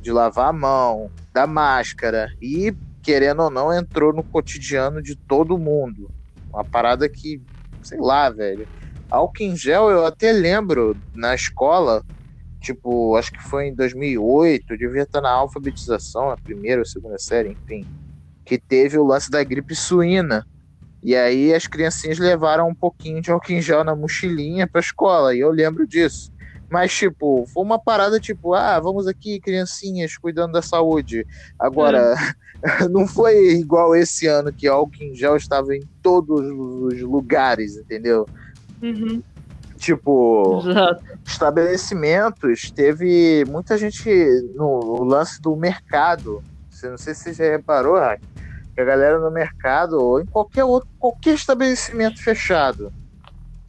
de 0.01 0.13
lavar 0.13 0.47
a 0.49 0.53
mão, 0.53 1.11
da 1.33 1.45
máscara. 1.45 2.29
E, 2.41 2.73
querendo 3.03 3.43
ou 3.43 3.49
não, 3.51 3.73
entrou 3.73 4.13
no 4.13 4.23
cotidiano 4.23 5.01
de 5.01 5.15
todo 5.27 5.57
mundo. 5.59 6.11
Uma 6.53 6.65
parada 6.65 7.09
que, 7.09 7.41
sei 7.81 7.99
lá, 7.99 8.29
velho. 8.29 8.67
Álcool 9.09 9.43
em 9.43 9.55
gel, 9.57 9.89
eu 9.91 10.05
até 10.05 10.31
lembro 10.31 10.95
na 11.13 11.35
escola, 11.35 12.03
tipo, 12.61 13.15
acho 13.17 13.31
que 13.31 13.41
foi 13.49 13.67
em 13.67 13.75
2008, 13.75 14.71
eu 14.71 14.77
devia 14.77 15.03
estar 15.03 15.21
na 15.21 15.31
alfabetização, 15.31 16.29
na 16.29 16.37
primeira 16.37 16.81
ou 16.81 16.85
segunda 16.85 17.17
série, 17.19 17.51
enfim, 17.51 17.87
que 18.45 18.59
teve 18.59 18.97
o 18.97 19.05
lance 19.05 19.31
da 19.31 19.43
gripe 19.43 19.75
suína. 19.75 20.45
E 21.03 21.15
aí 21.15 21.53
as 21.53 21.67
criancinhas 21.67 22.19
levaram 22.19 22.69
um 22.69 22.75
pouquinho 22.75 23.21
de 23.21 23.31
álcool 23.31 23.53
em 23.53 23.61
gel 23.61 23.83
na 23.83 23.95
mochilinha 23.95 24.67
pra 24.69 24.81
escola, 24.81 25.35
e 25.35 25.39
eu 25.39 25.51
lembro 25.51 25.87
disso. 25.87 26.31
Mas, 26.71 26.93
tipo, 26.93 27.45
foi 27.53 27.63
uma 27.65 27.77
parada 27.77 28.17
tipo, 28.17 28.53
ah, 28.53 28.79
vamos 28.79 29.05
aqui, 29.05 29.41
criancinhas, 29.41 30.17
cuidando 30.17 30.53
da 30.53 30.62
saúde. 30.62 31.27
Agora, 31.60 32.15
não 32.89 33.05
foi 33.05 33.55
igual 33.55 33.93
esse 33.93 34.25
ano 34.25 34.53
que 34.53 34.69
álcool 34.69 35.03
em 35.03 35.13
gel 35.13 35.36
estava 35.36 35.75
em 35.75 35.84
todos 36.01 36.39
os 36.39 37.01
lugares, 37.01 37.75
entendeu? 37.75 38.25
Uhum. 38.81 39.21
Tipo, 39.77 40.62
Exato. 40.65 41.03
estabelecimentos, 41.25 42.71
teve 42.71 43.43
muita 43.49 43.77
gente 43.77 44.10
no, 44.55 44.79
no 44.79 45.03
lance 45.03 45.41
do 45.41 45.53
mercado. 45.57 46.41
Você 46.69 46.89
não 46.89 46.97
sei 46.97 47.13
se 47.13 47.23
você 47.23 47.34
já 47.34 47.51
reparou, 47.51 47.95
Rack, 47.95 48.23
que 48.73 48.79
a 48.79 48.86
galera 48.86 49.19
no 49.19 49.29
mercado 49.29 50.01
ou 50.01 50.21
em 50.21 50.25
qualquer 50.25 50.63
outro, 50.63 50.88
qualquer 50.97 51.34
estabelecimento 51.34 52.23
fechado. 52.23 52.93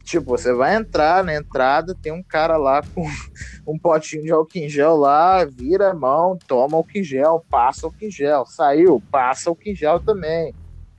Tipo, 0.03 0.25
você 0.37 0.53
vai 0.53 0.75
entrar 0.75 1.23
na 1.23 1.33
entrada, 1.33 1.95
tem 2.01 2.11
um 2.11 2.23
cara 2.23 2.57
lá 2.57 2.83
com 2.93 3.03
um 3.67 3.79
potinho 3.79 4.23
de 4.23 4.31
álcool 4.31 4.57
em 4.57 4.69
gel 4.69 4.95
lá, 4.97 5.45
vira 5.45 5.91
a 5.91 5.93
mão, 5.93 6.37
toma 6.45 6.77
álcool 6.77 6.97
em 6.97 7.03
gel, 7.03 7.45
passa 7.49 7.87
álcool 7.87 8.05
em 8.05 8.11
gel, 8.11 8.45
saiu, 8.45 9.01
passa 9.09 9.49
álcool 9.49 9.69
em 9.69 9.75
gel 9.75 9.99
também. 10.01 10.53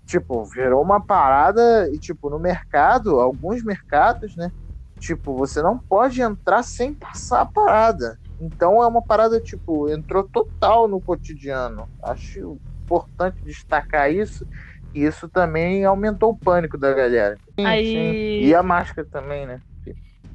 Tipo, 0.06 0.44
virou 0.46 0.82
uma 0.82 1.00
parada 1.04 1.88
e, 1.92 1.98
tipo, 1.98 2.30
no 2.30 2.38
mercado, 2.38 3.20
alguns 3.20 3.62
mercados, 3.64 4.34
né? 4.36 4.50
Tipo, 4.98 5.36
você 5.36 5.62
não 5.62 5.78
pode 5.88 6.20
entrar 6.22 6.62
sem 6.62 6.94
passar 6.94 7.42
a 7.42 7.46
parada. 7.46 8.18
Então 8.40 8.82
é 8.82 8.86
uma 8.86 9.02
parada, 9.02 9.40
tipo, 9.40 9.88
entrou 9.88 10.28
total 10.32 10.88
no 10.88 11.00
cotidiano. 11.00 11.88
Acho 12.02 12.58
importante 12.84 13.36
destacar 13.44 14.10
isso. 14.12 14.46
Isso 14.94 15.28
também 15.28 15.84
aumentou 15.84 16.30
o 16.30 16.36
pânico 16.36 16.78
da 16.78 16.92
galera. 16.92 17.36
Sim, 17.58 17.66
Aí- 17.66 17.86
sim. 17.86 18.46
E 18.46 18.54
a 18.54 18.62
máscara 18.62 19.06
também, 19.10 19.46
né? 19.46 19.60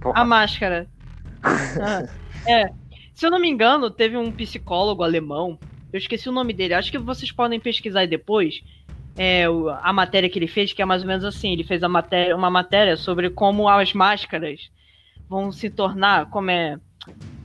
Porra. 0.02 0.20
A 0.22 0.26
máscara. 0.26 0.88
Ah, 1.82 2.04
é. 2.46 2.70
Se 3.14 3.26
eu 3.26 3.32
não 3.32 3.40
me 3.40 3.50
engano, 3.50 3.90
teve 3.90 4.18
um 4.18 4.32
psicólogo 4.32 5.04
alemão. 5.04 5.58
Eu 5.92 5.98
esqueci 5.98 6.28
o 6.28 6.34
nome 6.34 6.54
dele. 6.54 6.74
Acho 6.74 6.92
que 6.92 6.98
vocês 6.98 7.32
podem 7.32 7.60
pesquisar 7.60 8.06
depois. 8.08 8.62
É, 9.18 9.46
a 9.82 9.92
matéria 9.94 10.30
que 10.30 10.38
ele 10.38 10.48
fez, 10.48 10.74
que 10.74 10.82
é 10.82 10.86
mais 10.86 11.02
ou 11.02 11.08
menos 11.08 11.24
assim. 11.24 11.52
Ele 11.54 11.64
fez 11.64 11.82
matéria, 11.82 12.36
uma 12.36 12.50
matéria 12.50 12.98
sobre 12.98 13.30
como 13.30 13.68
as 13.70 13.94
máscaras 13.94 14.70
vão 15.30 15.52
se 15.52 15.70
tornar, 15.70 16.30
como 16.30 16.50
é, 16.50 16.78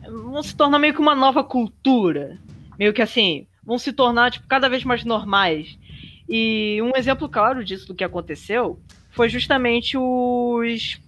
vão 0.08 0.42
se 0.42 0.56
tornar 0.56 0.78
meio 0.78 0.94
que 0.94 1.00
uma 1.00 1.14
nova 1.14 1.44
cultura, 1.44 2.38
meio 2.78 2.92
que 2.92 3.02
assim, 3.02 3.46
vão 3.62 3.78
se 3.78 3.92
tornar 3.92 4.30
tipo 4.30 4.46
cada 4.46 4.68
vez 4.68 4.84
mais 4.84 5.04
normais. 5.04 5.78
E 6.28 6.80
um 6.82 6.96
exemplo 6.96 7.28
claro 7.28 7.64
disso 7.64 7.86
do 7.86 7.94
que 7.94 8.04
aconteceu 8.04 8.80
foi 9.10 9.28
justamente 9.28 9.96
os 9.96 11.00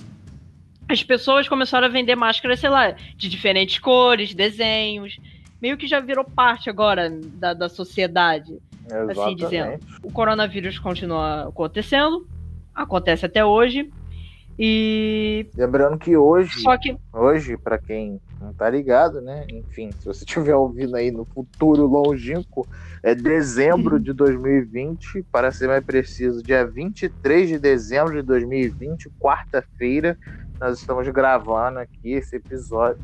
as 0.89 1.03
pessoas 1.03 1.49
começaram 1.49 1.87
a 1.87 1.91
vender 1.91 2.15
máscaras, 2.15 2.61
sei 2.61 2.71
lá, 2.71 2.93
de 3.17 3.29
diferentes 3.29 3.79
cores, 3.79 4.33
desenhos. 4.35 5.19
Meio 5.61 5.77
que 5.77 5.87
já 5.87 5.99
virou 5.99 6.25
parte 6.25 6.71
agora 6.71 7.11
da, 7.11 7.55
da 7.55 7.69
sociedade. 7.69 8.57
assim 9.11 9.35
dizendo. 9.35 9.81
O 10.03 10.13
coronavírus 10.13 10.79
continua 10.79 11.49
acontecendo, 11.49 12.27
acontece 12.75 13.27
até 13.27 13.45
hoje. 13.45 13.91
E. 14.59 15.51
Lembrando 15.57 15.99
que 15.99 16.17
hoje, 16.17 16.63
que. 16.83 16.97
hoje, 17.13 17.57
para 17.59 17.79
quem 17.79 18.21
não 18.41 18.53
tá 18.55 18.69
ligado, 18.69 19.21
né? 19.23 19.47
Enfim, 19.51 19.93
se 19.99 20.05
você 20.07 20.25
estiver 20.29 20.55
ouvindo 20.55 20.97
aí 20.97 21.11
no 21.11 21.27
futuro 21.27 21.87
longínquo, 21.87 22.69
é 23.03 23.15
dezembro 23.15 23.99
de 24.01 24.13
2020, 24.13 25.25
para 25.33 25.51
ser 25.51 25.69
mais 25.69 25.85
preciso, 25.85 26.45
dia 26.45 26.67
23 26.67 27.49
de 27.49 27.59
dezembro 27.59 28.15
de 28.15 28.23
2020, 28.23 29.11
quarta-feira, 29.19 30.19
nós 30.61 30.79
estamos 30.79 31.09
gravando 31.09 31.79
aqui 31.79 32.13
esse 32.13 32.37
episódio. 32.37 33.01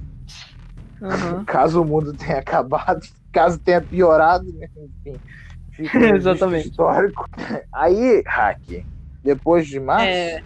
Aham. 1.02 1.44
Caso 1.46 1.82
o 1.82 1.84
mundo 1.84 2.14
tenha 2.16 2.38
acabado, 2.38 3.00
caso 3.32 3.58
tenha 3.60 3.80
piorado, 3.80 4.44
né? 4.52 4.68
Enfim, 4.76 5.20
fica 5.72 5.98
Exatamente. 6.16 6.68
histórico. 6.68 7.26
Aí, 7.74 8.22
Hack, 8.26 8.86
depois 9.22 9.66
de 9.66 9.80
março, 9.80 10.12
É, 10.12 10.42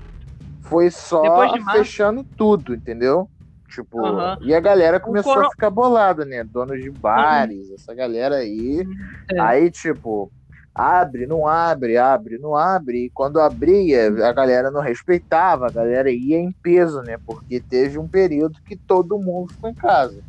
foi 0.69 0.91
só 0.91 1.47
de 1.47 1.61
março- 1.61 1.79
fechando 1.79 2.27
tudo, 2.37 2.75
entendeu? 2.75 3.29
Tipo, 3.69 4.01
e 4.43 4.55
a 4.55 4.61
galera 4.61 5.01
começou 5.01 5.35
coro- 5.35 5.47
a 5.47 5.51
ficar 5.51 5.71
bolada, 5.71 6.25
né? 6.25 6.45
Donos 6.45 6.81
de 6.81 6.91
bares, 6.91 7.71
essa 7.71 7.95
galera 7.95 8.37
aí. 8.37 8.85
É. 9.33 9.41
Aí, 9.41 9.71
tipo, 9.71 10.33
abre, 10.75 11.27
não 11.27 11.47
abre, 11.47 11.97
abre, 11.99 12.39
não 12.39 12.55
abre. 12.55 13.07
E 13.07 13.11
quando 13.13 13.41
abria, 13.41 14.07
a 14.27 14.33
galera 14.33 14.71
não 14.71 14.81
respeitava, 14.81 15.67
a 15.67 15.71
galera 15.71 16.11
ia 16.11 16.39
em 16.39 16.55
peso, 16.63 17.03
né? 17.03 17.17
Porque 17.27 17.61
teve 17.61 17.99
um 17.99 18.09
período 18.09 18.55
que 18.65 18.79
todo 18.87 19.19
mundo 19.19 19.51
ficou 19.53 19.69
em 19.69 19.75
casa. 19.75 20.23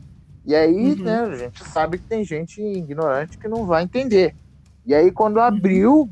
E 0.43 0.55
aí, 0.55 0.93
Uhum. 0.93 1.03
né, 1.03 1.19
a 1.21 1.35
gente 1.35 1.63
sabe 1.65 1.99
que 1.99 2.05
tem 2.07 2.23
gente 2.23 2.59
ignorante 2.61 3.37
que 3.37 3.47
não 3.47 3.65
vai 3.65 3.83
entender. 3.83 4.33
E 4.85 4.95
aí, 4.95 5.07
Uhum. 5.07 5.13
quando 5.13 5.39
abriu, 5.39 6.09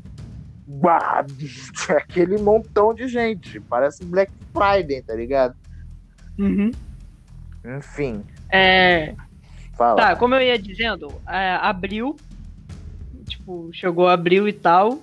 bah, 0.66 1.24
aquele 1.90 2.38
montão 2.38 2.92
de 2.92 3.06
gente. 3.06 3.60
Parece 3.60 4.04
Black 4.04 4.32
Friday, 4.52 5.02
tá 5.02 5.14
ligado? 5.14 5.54
uhum. 6.38 6.70
Enfim, 7.78 8.24
É, 8.50 9.14
fala. 9.76 9.96
Tá, 9.96 10.16
como 10.16 10.34
eu 10.34 10.42
ia 10.42 10.58
dizendo, 10.58 11.08
é, 11.28 11.54
abril, 11.60 12.16
tipo, 13.26 13.70
chegou 13.72 14.08
abril 14.08 14.46
e 14.48 14.52
tal. 14.52 15.00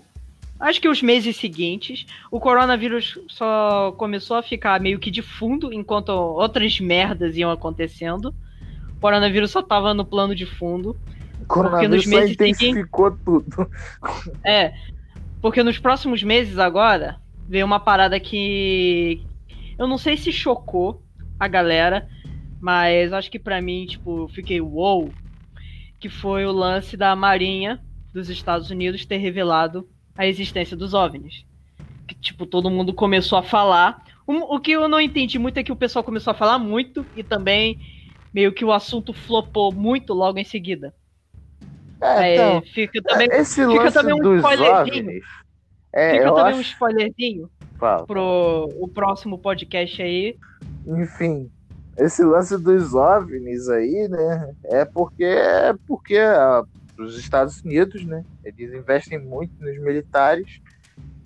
Acho 0.59 0.79
que 0.79 0.87
os 0.87 1.01
meses 1.01 1.35
seguintes, 1.35 2.05
o 2.31 2.39
coronavírus 2.39 3.19
só 3.27 3.91
começou 3.97 4.37
a 4.37 4.43
ficar 4.43 4.79
meio 4.79 4.97
que 4.97 5.11
de 5.11 5.21
fundo, 5.21 5.73
enquanto 5.73 6.09
outras 6.09 6.79
merdas 6.79 7.35
iam 7.35 7.51
acontecendo. 7.51 8.33
O 8.95 8.99
coronavírus 9.01 9.51
só 9.51 9.61
tava 9.61 9.93
no 9.93 10.05
plano 10.05 10.33
de 10.33 10.45
fundo. 10.45 10.95
o 11.41 11.45
coronavírus 11.45 11.97
nos 11.97 12.03
só 12.05 12.09
meses 12.11 12.31
intensificou 12.31 13.11
tudo. 13.25 13.69
É, 14.41 14.73
porque 15.43 15.61
nos 15.61 15.77
próximos 15.77 16.23
meses 16.23 16.57
agora, 16.57 17.19
veio 17.49 17.65
uma 17.65 17.77
parada 17.77 18.17
que 18.17 19.21
eu 19.77 19.85
não 19.85 19.97
sei 19.97 20.15
se 20.15 20.31
chocou 20.31 21.03
a 21.37 21.49
galera, 21.49 22.07
mas 22.61 23.11
acho 23.11 23.29
que 23.29 23.37
pra 23.37 23.61
mim, 23.61 23.85
tipo, 23.85 24.29
fiquei 24.29 24.61
wow, 24.61 25.13
que 25.99 26.07
foi 26.07 26.45
o 26.45 26.51
lance 26.53 26.95
da 26.95 27.13
Marinha 27.13 27.83
dos 28.13 28.29
Estados 28.29 28.69
Unidos 28.69 29.05
ter 29.05 29.17
revelado 29.17 29.85
a 30.17 30.25
existência 30.25 30.77
dos 30.77 30.93
OVNIs. 30.93 31.45
Que, 32.07 32.15
tipo, 32.15 32.45
todo 32.45 32.71
mundo 32.71 32.93
começou 32.93 33.37
a 33.37 33.43
falar. 33.43 34.01
O, 34.25 34.55
o 34.55 34.59
que 34.61 34.71
eu 34.71 34.87
não 34.87 35.01
entendi 35.01 35.37
muito 35.37 35.57
é 35.57 35.63
que 35.63 35.73
o 35.73 35.75
pessoal 35.75 36.05
começou 36.05 36.31
a 36.31 36.35
falar 36.35 36.57
muito 36.57 37.05
e 37.17 37.21
também 37.21 37.81
meio 38.33 38.53
que 38.53 38.63
o 38.63 38.71
assunto 38.71 39.11
flopou 39.11 39.73
muito 39.73 40.13
logo 40.13 40.39
em 40.39 40.45
seguida. 40.45 40.93
É, 42.03 42.17
Aí 42.17 42.33
então, 42.33 42.61
fica 42.73 43.01
também, 43.01 43.29
esse 43.31 43.65
fica 43.65 43.67
lance 43.67 43.93
também 43.93 44.13
um 44.13 44.19
dos 44.19 44.35
spoilerzinho. 44.35 45.05
OVNIs. 45.05 45.23
É, 45.93 46.11
fica 46.11 46.25
também 46.25 46.43
um 46.43 46.59
acho... 46.59 46.61
spoilerzinho 46.61 47.49
Fala. 47.79 48.05
pro 48.05 48.69
o 48.77 48.87
próximo 48.89 49.39
podcast 49.39 50.01
aí. 50.01 50.37
Enfim, 50.85 51.49
esse 51.97 52.21
lance 52.21 52.57
dos 52.57 52.93
OVNIs 52.93 53.69
aí, 53.69 54.09
né? 54.09 54.53
É 54.65 54.83
porque, 54.83 55.23
é 55.23 55.73
porque 55.87 56.17
ah, 56.17 56.63
os 56.99 57.17
Estados 57.17 57.61
Unidos, 57.61 58.03
né? 58.03 58.25
Eles 58.43 58.73
investem 58.73 59.17
muito 59.17 59.53
nos 59.63 59.79
militares. 59.79 60.59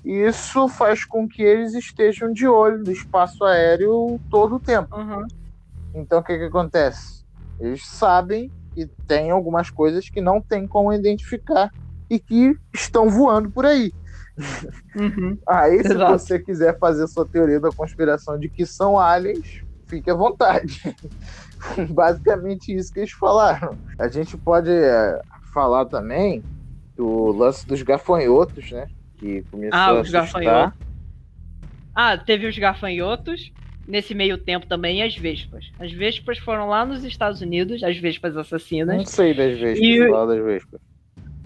E 0.05 0.11
isso 0.11 0.67
faz 0.67 1.03
com 1.03 1.27
que 1.27 1.41
eles 1.41 1.73
estejam 1.73 2.31
de 2.31 2.47
olho 2.47 2.83
no 2.83 2.91
espaço 2.91 3.43
aéreo 3.43 4.19
todo 4.29 4.57
o 4.57 4.59
tempo. 4.59 4.95
Aham. 4.95 5.25
Então 5.95 6.19
o 6.19 6.23
que, 6.23 6.37
que 6.37 6.45
acontece? 6.45 7.25
Eles 7.59 7.83
sabem 7.83 8.51
que 8.77 8.87
tem 9.07 9.31
algumas 9.31 9.71
coisas 9.71 10.07
que 10.07 10.21
não 10.21 10.39
tem 10.39 10.67
como 10.67 10.93
identificar 10.93 11.71
e 12.09 12.19
que 12.19 12.55
estão 12.75 13.09
voando 13.09 13.51
por 13.51 13.65
aí. 13.65 13.91
Uhum. 14.95 15.35
Aí, 15.49 15.81
se 15.83 15.93
Exato. 15.93 16.11
você 16.19 16.39
quiser 16.39 16.77
fazer 16.77 17.07
sua 17.07 17.27
teoria 17.27 17.59
da 17.59 17.71
conspiração 17.71 18.37
de 18.37 18.49
que 18.49 18.67
são 18.67 18.99
aliens, 18.99 19.47
fique 19.89 20.11
à 20.11 20.13
vontade. 20.13 20.79
Basicamente 21.89 22.71
isso 22.75 22.93
que 22.93 22.99
eles 22.99 23.11
falaram. 23.13 23.79
A 23.97 24.07
gente 24.07 24.37
pode 24.37 24.69
é, 24.71 25.19
falar 25.51 25.85
também 25.87 26.45
do 26.95 27.31
lance 27.31 27.67
dos 27.67 27.81
gafanhotos, 27.81 28.71
né? 28.71 28.85
Que 29.17 29.41
começou 29.49 29.79
Ah, 29.79 29.87
a 29.89 30.01
os 30.01 30.13
assustar. 30.13 30.23
gafanhotos. 30.23 30.79
Ah, 31.95 32.17
teve 32.17 32.47
os 32.47 32.57
gafanhotos. 32.57 33.51
Nesse 33.87 34.13
meio 34.13 34.37
tempo 34.37 34.67
também 34.67 35.01
as 35.01 35.15
vespas. 35.15 35.71
As 35.79 35.91
vespas 35.91 36.37
foram 36.39 36.67
lá 36.67 36.85
nos 36.85 37.03
Estados 37.05 37.39
Unidos, 37.41 37.81
as 37.83 37.97
vespas 37.97 38.35
assassinas. 38.35 38.97
Não 38.97 39.05
sei 39.05 39.33
das 39.33 39.57
vespas, 39.57 39.79
E- 39.79 40.09
fala 40.09 40.35
das 40.35 40.43
vespas. 40.43 40.81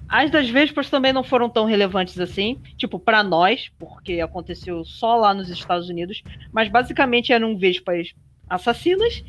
As 0.09 0.29
das 0.31 0.49
vespas 0.49 0.89
também 0.89 1.13
não 1.13 1.23
foram 1.23 1.49
tão 1.49 1.63
relevantes 1.65 2.19
assim, 2.19 2.59
tipo, 2.75 2.99
pra 2.99 3.23
nós, 3.23 3.71
porque 3.79 4.19
aconteceu 4.19 4.83
só 4.83 5.15
lá 5.15 5.33
nos 5.33 5.49
Estados 5.49 5.87
Unidos, 5.87 6.21
mas 6.51 6.67
basicamente 6.67 7.31
eram 7.31 7.57
vespas 7.57 8.09
assassinas 8.49 9.23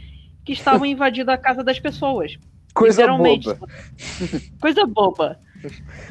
que 0.44 0.52
estavam 0.52 0.84
invadindo 0.86 1.30
a 1.30 1.36
casa 1.36 1.62
das 1.62 1.78
pessoas. 1.78 2.36
Coisa 2.74 3.06
boba. 3.06 3.58
Coisa 4.60 4.86
boba. 4.86 5.38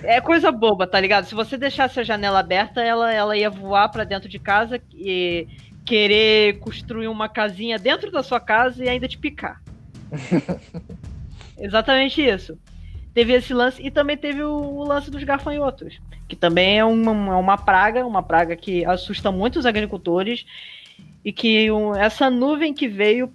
É 0.04 0.22
coisa 0.22 0.50
boba, 0.50 0.88
tá 0.88 0.98
ligado? 0.98 1.26
Se 1.26 1.36
você 1.36 1.58
deixasse 1.58 2.00
a 2.00 2.04
janela 2.04 2.40
aberta, 2.40 2.82
ela, 2.82 3.12
ela 3.12 3.36
ia 3.36 3.50
voar 3.50 3.90
pra 3.90 4.06
dentro 4.06 4.30
de 4.30 4.40
casa 4.40 4.80
e 4.94 5.46
querer 5.86 6.60
construir 6.60 7.08
uma 7.08 7.28
casinha 7.28 7.78
dentro 7.78 8.12
da 8.12 8.24
sua 8.24 8.40
casa 8.40 8.84
e 8.84 8.90
ainda 8.90 9.08
te 9.08 9.18
picar. 9.18 9.62
Exatamente 11.58 12.22
isso. 12.22 12.58
Teve 13.14 13.34
esse 13.34 13.54
lance 13.54 13.82
e 13.86 13.92
também 13.92 14.16
teve 14.16 14.42
o, 14.42 14.54
o 14.54 14.84
lance 14.84 15.12
dos 15.12 15.24
gafanhotos, 15.24 16.00
que 16.28 16.36
também 16.36 16.80
é 16.80 16.86
uma, 16.86 17.38
uma 17.38 17.58
praga, 17.58 18.06
uma 18.06 18.24
praga 18.24 18.56
que 18.56 18.86
assusta 18.86 19.32
muito 19.32 19.60
os 19.60 19.66
agricultores 19.66 20.46
e 21.24 21.32
que 21.32 21.70
um, 21.72 21.96
essa 21.96 22.30
nuvem 22.30 22.74
que 22.74 22.88
veio 22.88 23.32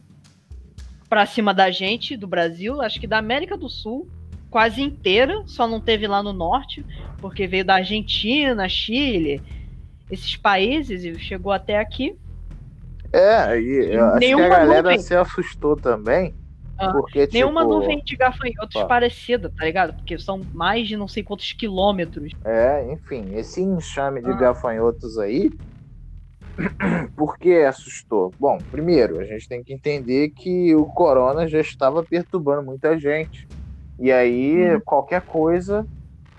pra 1.09 1.27
cima 1.27 1.55
da 1.55 1.71
gente, 1.71 2.17
do 2.17 2.27
Brasil, 2.27 2.81
acho 2.83 2.99
que 2.99 3.07
da 3.07 3.19
América 3.19 3.57
do 3.57 3.69
Sul, 3.69 4.09
quase 4.51 4.83
inteira, 4.83 5.43
só 5.47 5.69
não 5.69 5.81
teve 5.81 6.07
lá 6.07 6.23
no 6.23 6.33
norte, 6.33 6.85
porque 7.19 7.47
veio 7.47 7.65
da 7.65 7.77
Argentina, 7.77 8.69
Chile, 8.69 9.43
esses 10.11 10.37
países 10.37 11.05
e 11.05 11.19
chegou 11.19 11.53
até 11.53 11.79
aqui. 11.79 12.17
É, 13.13 13.59
e 13.61 13.97
eu 13.97 14.05
acho 14.15 14.35
que 14.35 14.41
Nenhuma 14.41 14.43
a 14.43 14.49
galera 14.51 14.97
nuvem. 14.97 14.99
se 14.99 15.15
assustou 15.15 15.79
também. 15.79 16.37
Ah, 16.79 16.93
porque, 16.93 17.27
Nenhuma 17.31 17.65
tipo, 17.65 17.65
nuvem 17.65 18.03
de 18.05 18.17
gafanhotos 18.17 18.83
parecida, 18.85 19.51
tá 19.51 19.65
ligado? 19.65 19.95
Porque 19.95 20.19
são 20.19 20.47
mais 20.53 20.87
de 20.89 20.97
não 20.97 21.09
sei 21.09 21.23
quantos 21.23 21.53
quilômetros. 21.53 22.33
É, 22.45 22.91
enfim, 22.93 23.35
esse 23.35 23.61
enxame 23.61 24.23
de 24.23 24.33
Ah. 24.33 24.35
gafanhotos 24.35 25.19
aí, 25.19 25.51
por 27.17 27.37
que 27.39 27.63
assustou? 27.65 28.35
Bom, 28.39 28.63
primeiro, 28.71 29.19
a 29.19 29.25
gente 29.25 29.49
tem 29.49 29.63
que 29.63 29.73
entender 29.73 30.31
que 30.31 30.75
o 30.75 30.87
corona 30.87 31.47
já 31.49 31.61
estava 31.61 32.05
perturbando 32.05 32.63
muita 32.65 32.99
gente. 32.99 33.47
E 33.99 34.13
aí, 34.13 34.57
Uhum. 34.57 34.83
qualquer 34.85 35.23
coisa, 35.25 35.87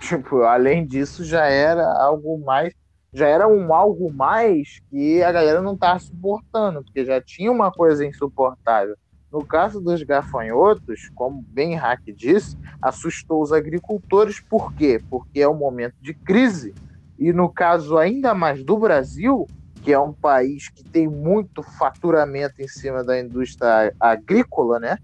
tipo, 0.00 0.42
além 0.42 0.86
disso, 0.86 1.24
já 1.24 1.46
era 1.46 1.84
algo 2.02 2.38
mais. 2.44 2.74
Já 3.12 3.26
era 3.26 3.48
um 3.48 3.72
algo 3.72 4.12
mais 4.12 4.80
que 4.90 5.22
a 5.22 5.32
galera 5.32 5.62
não 5.62 5.74
estava 5.74 5.98
suportando, 5.98 6.82
porque 6.82 7.04
já 7.04 7.20
tinha 7.20 7.50
uma 7.50 7.72
coisa 7.72 8.04
insuportável. 8.04 8.94
No 9.30 9.44
caso 9.44 9.80
dos 9.80 10.02
gafanhotos, 10.02 11.10
como 11.14 11.42
bem 11.48 11.74
Hack 11.74 12.02
disse, 12.14 12.56
assustou 12.80 13.42
os 13.42 13.52
agricultores, 13.52 14.40
por 14.40 14.72
quê? 14.72 15.00
Porque 15.10 15.40
é 15.40 15.48
um 15.48 15.54
momento 15.54 15.94
de 16.00 16.14
crise. 16.14 16.74
E 17.18 17.32
no 17.32 17.48
caso 17.48 17.98
ainda 17.98 18.34
mais 18.34 18.64
do 18.64 18.78
Brasil, 18.78 19.46
que 19.82 19.92
é 19.92 19.98
um 19.98 20.12
país 20.12 20.68
que 20.68 20.82
tem 20.82 21.06
muito 21.06 21.62
faturamento 21.62 22.60
em 22.60 22.68
cima 22.68 23.04
da 23.04 23.20
indústria 23.20 23.92
agrícola, 24.00 24.78
né? 24.78 24.98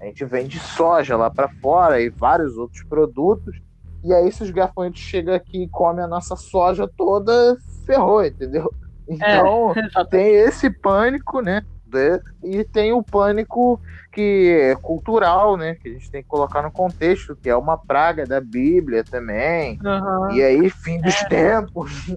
A 0.00 0.06
gente 0.06 0.24
vende 0.24 0.58
soja 0.58 1.16
lá 1.16 1.30
para 1.30 1.48
fora 1.48 2.00
e 2.00 2.08
vários 2.08 2.56
outros 2.56 2.82
produtos. 2.84 3.60
E 4.04 4.12
aí, 4.12 4.30
se 4.30 4.42
os 4.42 4.50
gafanhotos 4.50 5.00
chegam 5.00 5.34
aqui 5.34 5.64
e 5.64 5.68
comem 5.68 6.04
a 6.04 6.08
nossa 6.08 6.36
soja 6.36 6.88
toda, 6.96 7.56
ferrou, 7.84 8.24
entendeu? 8.24 8.72
Então, 9.08 9.74
tem 10.10 10.34
esse 10.34 10.70
pânico, 10.70 11.40
né? 11.40 11.62
de- 11.84 12.20
E 12.44 12.64
tem 12.64 12.92
o 12.92 13.02
pânico 13.02 13.80
que 14.12 14.58
é 14.60 14.76
cultural, 14.76 15.56
né? 15.56 15.74
Que 15.74 15.88
a 15.88 15.92
gente 15.92 16.10
tem 16.10 16.22
que 16.22 16.28
colocar 16.28 16.62
no 16.62 16.70
contexto, 16.70 17.34
que 17.34 17.48
é 17.48 17.56
uma 17.56 17.78
praga 17.78 18.26
da 18.26 18.40
Bíblia 18.40 19.02
também. 19.02 19.78
Aham. 19.84 20.32
E 20.32 20.42
aí, 20.42 20.70
fim 20.70 21.00
dos 21.00 21.18
tempos. 21.24 22.08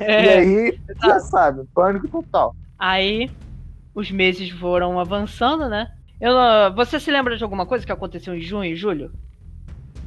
E 0.00 0.04
É. 0.04 0.38
aí, 0.38 0.78
já 1.04 1.20
sabe, 1.20 1.64
pânico 1.74 2.08
total. 2.08 2.54
Aí 2.78 3.30
os 3.94 4.10
meses 4.10 4.48
foram 4.50 4.98
avançando, 4.98 5.68
né? 5.68 5.88
Eu, 6.20 6.32
você 6.74 6.98
se 6.98 7.10
lembra 7.10 7.36
de 7.36 7.44
alguma 7.44 7.66
coisa 7.66 7.84
que 7.84 7.92
aconteceu 7.92 8.34
em 8.34 8.40
junho 8.40 8.72
e 8.72 8.76
julho? 8.76 9.12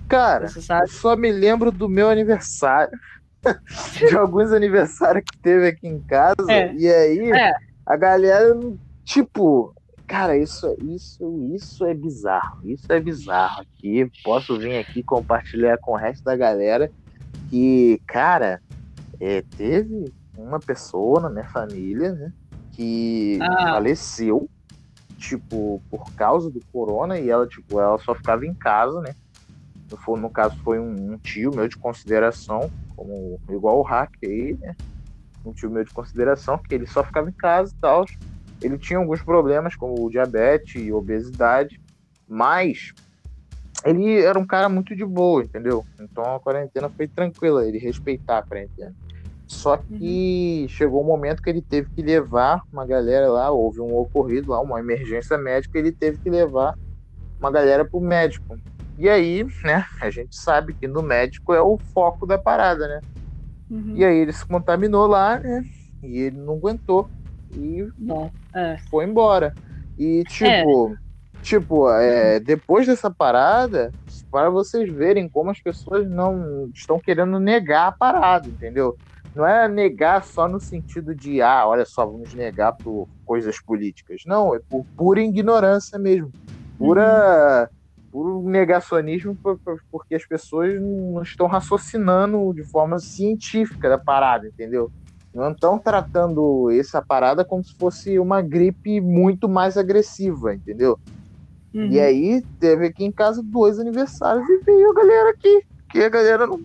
Cara, 0.08 0.46
eu 0.46 0.88
só 0.88 1.16
me 1.16 1.32
lembro 1.32 1.72
do 1.72 1.90
meu 1.90 2.10
aniversário. 2.10 2.98
de 4.10 4.18
alguns 4.18 4.52
aniversários 4.52 5.24
que 5.24 5.38
teve 5.40 5.68
aqui 5.68 5.88
em 5.88 6.00
casa. 6.02 6.36
É. 6.52 6.74
E 6.74 6.88
aí, 6.90 7.32
É. 7.32 7.54
a 7.86 7.96
galera, 7.96 8.56
tipo, 9.04 9.74
cara, 10.08 10.36
isso, 10.38 10.76
isso, 10.82 11.52
isso 11.54 11.86
é 11.86 11.94
bizarro. 11.94 12.60
Isso 12.64 12.92
é 12.92 13.00
bizarro 13.00 13.62
aqui. 13.62 14.10
Posso 14.24 14.58
vir 14.58 14.78
aqui 14.80 15.04
compartilhar 15.04 15.78
com 15.78 15.92
o 15.92 15.96
resto 15.96 16.24
da 16.24 16.36
galera 16.36 16.92
que, 17.50 18.02
cara, 18.08 18.62
é, 19.20 19.44
teve 19.56 20.12
uma 20.38 20.60
pessoa 20.60 21.20
na 21.22 21.30
minha 21.30 21.46
família, 21.46 22.14
né? 22.14 22.34
Que 22.72 23.38
Ah. 23.42 23.74
faleceu, 23.74 24.50
tipo, 25.20 25.82
por 25.90 26.12
causa 26.16 26.50
do 26.50 26.60
corona, 26.74 27.20
e 27.20 27.30
ela, 27.30 27.46
tipo, 27.48 27.80
ela 27.80 27.98
só 28.00 28.16
ficava 28.16 28.46
em 28.46 28.54
casa, 28.56 29.00
né? 29.02 29.14
No, 29.92 29.98
for- 29.98 30.20
no 30.20 30.30
caso, 30.30 30.56
foi 30.64 30.80
um, 30.80 31.14
um 31.14 31.18
tio 31.18 31.54
meu 31.54 31.68
de 31.68 31.78
consideração, 31.78 32.70
como 32.96 33.40
igual 33.50 33.80
o 33.80 33.84
hack 33.84 34.12
aí, 34.24 34.58
né? 34.60 34.76
Um 35.46 35.54
tio 35.54 35.70
meu 35.70 35.84
de 35.84 35.92
consideração, 35.94 36.58
que 36.58 36.74
ele 36.74 36.88
só 36.88 37.04
ficava 37.04 37.30
em 37.30 37.34
casa 37.34 37.72
e 37.72 37.80
tal. 37.80 38.06
Ele 38.62 38.78
tinha 38.78 38.98
alguns 38.98 39.22
problemas, 39.22 39.76
como 39.76 40.10
diabetes 40.10 40.82
e 40.82 40.92
obesidade, 40.92 41.80
mas 42.28 42.94
ele 43.84 44.22
era 44.22 44.40
um 44.40 44.48
cara 44.48 44.68
muito 44.68 44.96
de 44.96 45.06
boa, 45.06 45.44
entendeu? 45.44 45.86
Então 46.00 46.36
a 46.36 46.40
quarentena 46.40 46.90
foi 46.90 47.08
tranquila, 47.08 47.68
ele 47.68 47.78
respeitar 47.78 48.40
a 48.40 48.44
quarentena. 48.44 48.94
Só 49.46 49.78
que 49.78 50.66
chegou 50.70 51.04
um 51.04 51.06
momento 51.06 51.44
que 51.44 51.50
ele 51.50 51.62
teve 51.62 51.88
que 51.96 52.02
levar 52.02 52.64
uma 52.74 52.86
galera 52.86 53.28
lá, 53.28 53.52
houve 53.52 53.80
um 53.80 53.96
ocorrido 53.96 54.52
lá, 54.52 54.60
uma 54.60 54.80
emergência 54.80 55.38
médica, 55.38 55.78
ele 55.78 55.92
teve 55.92 56.18
que 56.18 56.30
levar 56.32 56.76
uma 57.40 57.52
galera 57.52 57.86
pro 57.86 58.02
médico. 58.02 58.58
E 58.98 59.10
aí, 59.10 59.46
né, 59.64 59.86
a 60.00 60.10
gente 60.10 60.36
sabe 60.36 60.74
que 60.74 60.88
no 60.88 61.02
médico 61.02 61.54
é 61.54 61.62
o 61.62 61.78
foco 61.78 62.26
da 62.26 62.38
parada, 62.38 62.88
né? 62.88 63.02
Uhum. 63.70 63.94
E 63.96 64.06
aí 64.06 64.18
ele 64.18 64.32
se 64.32 64.46
contaminou 64.46 65.08
lá, 65.08 65.40
né? 65.40 65.64
E 66.02 66.20
ele 66.20 66.38
não 66.38 66.54
aguentou. 66.54 67.10
E 67.52 67.88
Bom, 67.98 68.32
é. 68.54 68.78
foi 68.90 69.06
embora. 69.06 69.54
E 69.98 70.24
tipo, 70.26 70.96
tipo, 71.42 71.90
é, 71.90 72.40
depois 72.40 72.86
dessa 72.88 73.10
parada, 73.10 73.92
para 74.32 74.50
vocês 74.50 74.92
verem 74.92 75.28
como 75.28 75.50
as 75.50 75.60
pessoas 75.60 76.08
não 76.10 76.70
estão 76.74 77.00
querendo 77.00 77.40
negar 77.40 77.88
a 77.88 77.92
parada, 77.92 78.48
entendeu? 78.48 78.98
Não 79.34 79.46
é 79.46 79.68
negar 79.68 80.24
só 80.24 80.48
no 80.48 80.60
sentido 80.62 81.14
de, 81.14 81.42
ah, 81.42 81.68
olha 81.68 81.86
só, 81.86 82.06
vamos 82.06 82.34
negar 82.34 82.74
por 82.74 83.08
coisas 83.26 83.60
políticas. 83.60 84.22
Não, 84.26 84.56
é 84.56 84.60
por 84.60 84.86
pura 84.96 85.22
ignorância 85.22 86.00
mesmo. 86.00 86.32
Pura, 86.78 87.70
puro 88.16 88.42
negacionismo, 88.50 89.38
por- 89.44 89.60
por- 89.60 89.82
porque 89.92 90.16
as 90.16 90.26
pessoas 90.26 90.74
não 90.82 91.22
estão 91.22 91.48
raciocinando 91.48 92.54
de 92.54 92.64
forma 92.64 92.98
científica 92.98 93.90
da 93.90 93.98
parada, 93.98 94.48
entendeu? 94.48 94.90
Não 95.34 95.52
estão 95.52 95.78
tratando 95.78 96.72
essa 96.72 97.02
parada 97.06 97.44
como 97.44 97.62
se 97.62 97.74
fosse 97.78 98.18
uma 98.18 98.42
gripe 98.42 99.02
muito 99.02 99.50
mais 99.50 99.76
agressiva, 99.76 100.54
entendeu? 100.56 100.98
Uhum. 101.74 101.92
E 101.92 102.00
aí 102.00 102.42
teve 102.58 102.88
aqui 102.88 103.04
em 103.04 103.12
casa 103.12 103.42
dois 103.44 103.80
aniversários 103.80 104.48
e 104.48 104.62
veio 104.66 104.92
a 104.92 104.94
galera 104.94 105.30
aqui. 105.32 105.62
porque 105.88 106.06
a 106.06 106.10
galera 106.10 106.48
não, 106.48 106.60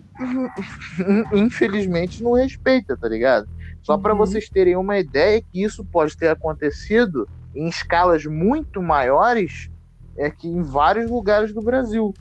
infelizmente 1.33 2.23
não 2.23 2.31
respeita, 2.33 2.97
tá 2.97 3.07
ligado? 3.09 3.45
Só 3.81 3.97
para 3.97 4.13
Uhum. 4.13 4.19
vocês 4.19 4.49
terem 4.49 4.75
uma 4.77 4.97
ideia 4.99 5.41
que 5.41 5.63
isso 5.63 5.85
pode 5.91 6.15
ter 6.15 6.29
acontecido 6.29 7.27
em 7.53 7.67
escalas 7.67 8.25
muito 8.25 8.81
maiores 8.81 9.69
é 10.17 10.29
que 10.29 10.47
em 10.47 10.61
vários 10.61 11.09
lugares 11.09 11.53
do 11.53 11.61
Brasil. 11.61 12.13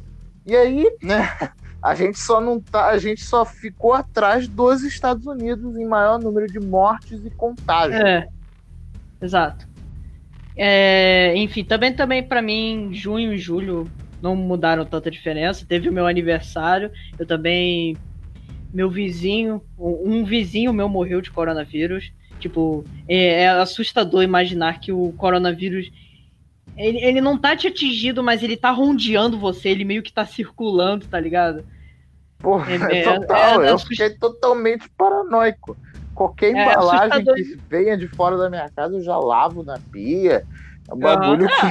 E 0.47 0.57
aí, 0.57 0.97
né, 1.03 1.29
a 1.83 1.95
gente 1.95 2.19
só 2.19 2.41
não 2.41 2.61
tá, 2.61 2.89
a 2.89 2.99
gente 2.99 3.25
só 3.25 3.45
ficou 3.45 3.93
atrás 3.93 4.47
dos 4.47 4.83
Estados 4.83 5.27
Unidos 5.27 5.77
em 5.77 5.87
maior 5.87 6.19
número 6.19 6.47
de 6.47 6.61
mortes 6.61 7.25
e 7.25 7.31
contágios. 7.31 8.01
É, 8.01 8.29
exato. 9.21 9.69
É, 10.57 11.35
enfim, 11.37 11.65
também, 11.65 11.93
também 11.95 12.23
para 12.23 12.43
mim, 12.43 12.91
junho 12.93 13.33
e 13.33 13.39
julho 13.39 13.91
não 14.21 14.37
mudaram 14.37 14.85
tanta 14.85 15.11
diferença. 15.11 15.65
Teve 15.67 15.89
o 15.89 15.93
meu 15.93 16.07
aniversário, 16.07 16.91
eu 17.19 17.27
também. 17.27 17.97
Meu 18.73 18.89
vizinho, 18.89 19.61
um 19.77 20.23
vizinho 20.25 20.73
meu 20.73 20.89
morreu 20.89 21.21
de 21.21 21.31
coronavírus. 21.31 22.13
Tipo, 22.39 22.85
é, 23.09 23.43
é 23.43 23.49
assustador 23.49 24.23
imaginar 24.23 24.81
que 24.81 24.93
o 24.93 25.13
coronavírus. 25.17 25.91
Ele, 26.77 26.99
ele 27.05 27.21
não 27.21 27.39
tá 27.39 27.57
te 27.57 27.67
atingindo, 27.69 28.23
mas 28.23 28.43
ele 28.43 28.57
tá 28.57 28.71
rondeando 28.71 29.39
você, 29.39 29.69
ele 29.69 29.85
meio 29.85 30.03
que 30.03 30.13
tá 30.13 30.25
circulando, 30.25 31.07
tá 31.07 31.21
ligado? 31.21 31.65
Porra, 32.43 32.67
É- 32.91 33.03
é- 33.03 33.03
total, 33.03 33.63
é- 33.63 33.69
é 33.69 33.71
eu 33.71 33.75
assust- 33.75 33.89
fiquei 33.89 34.17
totalmente 34.19 34.89
paranoico. 34.97 35.79
Qualquer 36.15 36.51
É 36.51 36.53
embalagem 36.53 37.27
que 37.27 37.43
venha 37.71 37.97
de 37.97 38.09
fora 38.09 38.37
da 38.37 38.49
minha 38.51 38.71
casa, 38.71 38.97
eu 38.97 39.03
já 39.03 39.19
lavo 39.19 39.63
na 39.63 39.79
pia. 39.91 40.45
É 40.89 40.95
um 40.95 41.01
bagulho 41.01 41.51
que. 41.51 41.67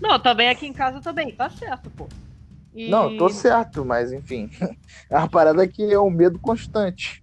Não, 0.00 0.18
também 0.20 0.48
aqui 0.48 0.66
em 0.66 0.72
casa 0.72 1.00
também, 1.00 1.34
tá 1.34 1.48
certo, 1.50 1.90
pô. 1.90 2.08
E- 2.74 2.84
Não, 2.90 3.10
tô 3.10 3.28
certo, 3.28 3.84
mas 3.84 4.12
enfim. 4.12 4.48
A 5.10 5.28
parada 5.28 5.66
que 5.68 5.82
é 5.92 5.98
um 5.98 6.10
medo 6.10 6.38
constante. 6.40 7.22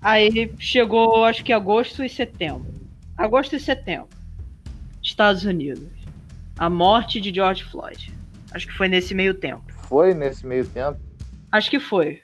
Aí 0.00 0.54
chegou, 0.58 1.24
acho 1.24 1.44
que 1.44 1.52
agosto 1.52 2.02
e 2.04 2.08
setembro. 2.08 2.74
Agosto 3.16 3.56
e 3.56 3.60
setembro. 3.60 4.10
Estados 5.08 5.44
Unidos. 5.44 5.88
A 6.58 6.68
morte 6.68 7.20
de 7.20 7.32
George 7.34 7.64
Floyd. 7.64 8.12
Acho 8.52 8.66
que 8.66 8.72
foi 8.72 8.88
nesse 8.88 9.14
meio 9.14 9.34
tempo. 9.34 9.62
Foi 9.88 10.14
nesse 10.14 10.46
meio 10.46 10.66
tempo. 10.66 10.98
Acho 11.52 11.70
que 11.70 11.80
foi. 11.80 12.22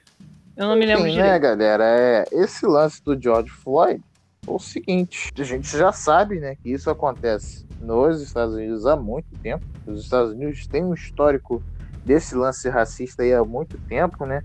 Eu 0.57 0.67
não 0.67 0.75
me 0.75 0.85
lembro 0.85 1.07
Enfim, 1.07 1.17
né, 1.17 1.23
direito. 1.23 1.41
galera? 1.41 1.83
É, 1.83 2.25
esse 2.31 2.65
lance 2.65 3.03
do 3.03 3.19
George 3.21 3.49
Floyd 3.49 4.01
é 4.47 4.51
o 4.51 4.59
seguinte: 4.59 5.31
a 5.37 5.43
gente 5.43 5.67
já 5.69 5.91
sabe, 5.91 6.39
né, 6.39 6.55
que 6.55 6.71
isso 6.71 6.89
acontece 6.89 7.65
nos 7.81 8.21
Estados 8.21 8.55
Unidos 8.55 8.85
há 8.85 8.95
muito 8.95 9.27
tempo. 9.39 9.65
Os 9.85 10.03
Estados 10.03 10.31
Unidos 10.31 10.65
têm 10.67 10.83
um 10.83 10.93
histórico 10.93 11.61
desse 12.05 12.35
lance 12.35 12.69
racista 12.69 13.23
aí 13.23 13.33
há 13.33 13.43
muito 13.43 13.77
tempo, 13.79 14.25
né? 14.25 14.41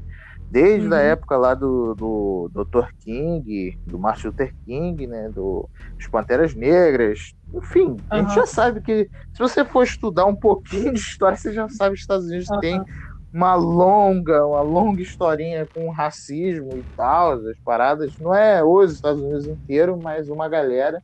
Desde 0.50 0.88
Uhum. 0.88 0.94
a 0.94 0.98
época 1.00 1.36
lá 1.36 1.54
do, 1.54 1.94
do 1.94 2.50
Dr. 2.52 2.88
King, 3.00 3.78
do 3.86 3.98
Martin 3.98 4.28
Luther 4.28 4.52
King, 4.64 5.06
né? 5.06 5.28
Do, 5.30 5.68
dos 5.98 6.08
Panteras 6.10 6.54
Negras. 6.56 7.34
Enfim, 7.54 8.02
a 8.10 8.18
gente 8.18 8.34
já 8.34 8.46
sabe 8.46 8.80
que 8.82 9.04
se 9.32 9.38
você 9.38 9.64
for 9.64 9.84
estudar 9.84 10.26
um 10.26 10.36
pouquinho 10.36 10.92
de 10.92 11.00
história, 11.00 11.36
você 11.36 11.52
já 11.52 11.68
sabe 11.68 11.90
que 11.94 11.98
os 11.98 12.00
Estados 12.02 12.26
Unidos 12.26 12.48
Aham. 12.50 12.60
tem 12.60 12.84
uma 13.32 13.54
longa, 13.54 14.44
uma 14.46 14.60
longa 14.62 15.02
historinha 15.02 15.68
com 15.72 15.90
racismo 15.90 16.76
e 16.78 16.84
tal, 16.96 17.32
as 17.34 17.58
paradas. 17.64 18.14
Não 18.18 18.34
é 18.34 18.62
os 18.64 18.92
Estados 18.94 19.22
Unidos 19.22 19.46
inteiro, 19.46 19.96
mas 19.96 20.28
uma 20.28 20.48
galera 20.48 21.00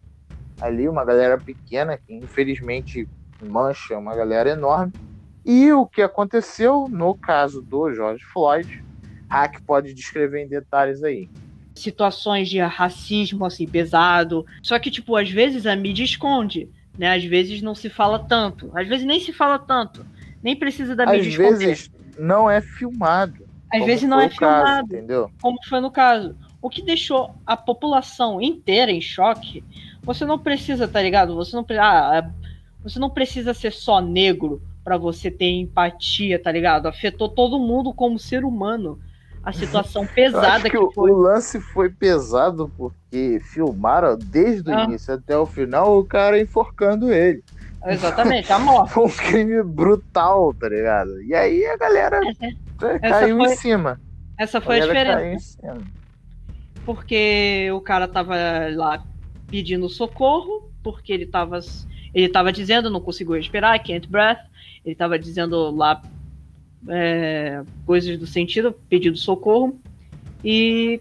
ali, 0.60 0.88
uma 0.88 1.04
galera 1.04 1.40
pequena, 1.40 1.98
que 1.98 2.14
infelizmente 2.14 3.08
mancha 3.40 3.98
uma 3.98 4.14
galera 4.16 4.50
enorme. 4.50 4.92
E 5.44 5.72
o 5.72 5.86
que 5.86 6.02
aconteceu 6.02 6.88
no 6.90 7.16
caso 7.16 7.62
do 7.62 7.92
George 7.94 8.22
Floyd, 8.32 8.68
Hack 9.28 9.60
pode 9.66 9.92
descrever 9.94 10.44
em 10.44 10.48
detalhes 10.48 11.02
aí. 11.02 11.28
Situações 11.74 12.48
de 12.48 12.58
racismo, 12.60 13.44
assim, 13.44 13.66
pesado. 13.66 14.46
Só 14.62 14.78
que, 14.78 14.90
tipo, 14.90 15.14
às 15.16 15.30
vezes 15.30 15.66
a 15.66 15.76
mídia 15.76 16.04
esconde, 16.04 16.68
né? 16.98 17.14
Às 17.14 17.24
vezes 17.24 17.60
não 17.60 17.74
se 17.74 17.90
fala 17.90 18.18
tanto. 18.18 18.70
Às 18.74 18.88
vezes 18.88 19.04
nem 19.06 19.20
se 19.20 19.32
fala 19.32 19.58
tanto. 19.58 20.04
Nem 20.42 20.56
precisa 20.56 20.96
da 20.96 21.04
Às 21.04 21.10
mídia 21.12 21.28
esconder. 21.28 21.66
vezes 21.66 21.90
não 22.18 22.50
é 22.50 22.60
filmado. 22.60 23.44
Às 23.72 23.84
vezes 23.84 24.08
não 24.08 24.20
é 24.20 24.26
o 24.26 24.30
caso, 24.36 24.64
filmado. 24.64 24.94
entendeu? 24.94 25.30
como 25.42 25.58
foi 25.68 25.80
no 25.80 25.90
caso. 25.90 26.34
O 26.62 26.70
que 26.70 26.80
deixou 26.82 27.34
a 27.46 27.56
população 27.56 28.40
inteira 28.40 28.90
em 28.90 29.00
choque. 29.00 29.62
Você 30.02 30.24
não 30.24 30.38
precisa, 30.38 30.88
tá 30.88 31.02
ligado? 31.02 31.34
Você 31.34 31.54
não, 31.54 31.66
ah, 31.78 32.22
é- 32.24 32.46
você 32.82 32.98
não 32.98 33.10
precisa 33.10 33.52
ser 33.52 33.72
só 33.72 34.00
negro 34.00 34.62
pra 34.82 34.96
você 34.96 35.30
ter 35.30 35.50
empatia, 35.50 36.38
tá 36.38 36.50
ligado? 36.50 36.86
Afetou 36.86 37.28
todo 37.28 37.58
mundo 37.58 37.92
como 37.92 38.18
ser 38.18 38.44
humano. 38.44 38.98
A 39.46 39.52
situação 39.52 40.04
pesada 40.06 40.64
que, 40.64 40.70
que, 40.70 40.76
o, 40.76 40.90
foi. 40.90 41.10
o 41.10 41.16
lance 41.16 41.60
foi 41.60 41.88
pesado 41.88 42.68
porque 42.76 43.40
filmaram 43.52 44.18
desde 44.18 44.68
o 44.70 44.74
Ah. 44.76 44.82
início 44.84 45.14
até 45.14 45.38
o 45.38 45.46
final 45.46 45.98
o 45.98 46.04
cara 46.04 46.38
enforcando 46.40 47.12
ele. 47.12 47.42
Exatamente, 47.86 48.52
a 48.52 48.58
morte. 48.58 48.92
Foi 48.92 49.04
um 49.06 49.08
crime 49.10 49.62
brutal, 49.62 50.52
tá 50.52 50.68
ligado? 50.68 51.22
E 51.22 51.32
aí 51.32 51.64
a 51.64 51.76
galera 51.76 52.20
é, 52.82 52.98
caiu 52.98 53.38
foi 53.38 53.46
em 53.52 53.56
cima. 53.56 54.00
Essa 54.36 54.60
foi 54.60 54.76
a 54.78 54.86
galera 54.86 55.14
diferença. 55.14 55.58
porque 56.84 57.68
o 57.72 57.80
cara 57.80 58.06
tava 58.08 58.34
lá 58.74 59.02
pedindo 59.48 59.88
socorro, 59.88 60.70
porque 60.82 61.12
ele 61.12 61.26
tava, 61.26 61.60
ele 62.12 62.28
tava 62.28 62.52
dizendo 62.52 62.90
não 62.90 63.00
conseguiu 63.00 63.34
respirar, 63.34 63.82
can't 63.84 64.08
breath, 64.08 64.40
ele 64.84 64.94
tava 64.94 65.18
dizendo 65.18 65.70
lá 65.74 66.02
é, 66.88 67.62
coisas 67.84 68.18
do 68.18 68.26
sentido, 68.26 68.72
pedindo 68.88 69.16
socorro, 69.16 69.80
e 70.44 71.00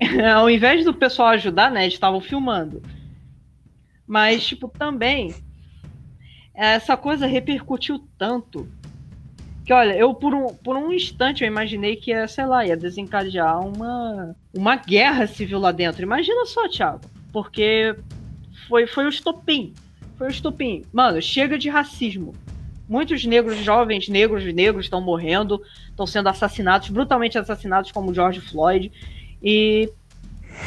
ao 0.34 0.48
invés 0.48 0.84
do 0.84 0.94
pessoal 0.94 1.28
ajudar, 1.28 1.70
né, 1.70 1.82
eles 1.82 1.94
estavam 1.94 2.20
filmando. 2.20 2.82
Mas, 4.06 4.44
tipo, 4.46 4.68
também, 4.68 5.34
essa 6.54 6.96
coisa 6.96 7.26
repercutiu 7.26 8.06
tanto 8.18 8.68
que, 9.64 9.72
olha, 9.72 9.96
eu 9.96 10.14
por 10.14 10.34
um, 10.34 10.48
por 10.48 10.76
um 10.76 10.92
instante 10.92 11.42
eu 11.42 11.48
imaginei 11.48 11.96
que 11.96 12.10
ia, 12.10 12.28
sei 12.28 12.44
lá, 12.44 12.66
ia 12.66 12.76
desencadear 12.76 13.66
uma, 13.66 14.36
uma 14.54 14.76
guerra 14.76 15.26
civil 15.26 15.58
lá 15.58 15.72
dentro. 15.72 16.02
Imagina 16.02 16.44
só, 16.44 16.68
Thiago. 16.68 17.00
Porque 17.32 17.96
foi, 18.68 18.86
foi 18.86 19.06
o 19.06 19.08
estopim. 19.08 19.72
Foi 20.18 20.26
o 20.26 20.30
estopim. 20.30 20.84
Mano, 20.92 21.20
chega 21.22 21.56
de 21.56 21.70
racismo. 21.70 22.34
Muitos 22.88 23.24
negros, 23.24 23.56
jovens 23.58 24.08
negros, 24.08 24.44
negros 24.52 24.86
estão 24.86 25.00
morrendo, 25.00 25.60
estão 25.88 26.06
sendo 26.06 26.28
assassinados, 26.28 26.88
brutalmente 26.90 27.38
assassinados, 27.38 27.90
como 27.90 28.12
George 28.12 28.40
Floyd. 28.40 28.92
E 29.42 29.90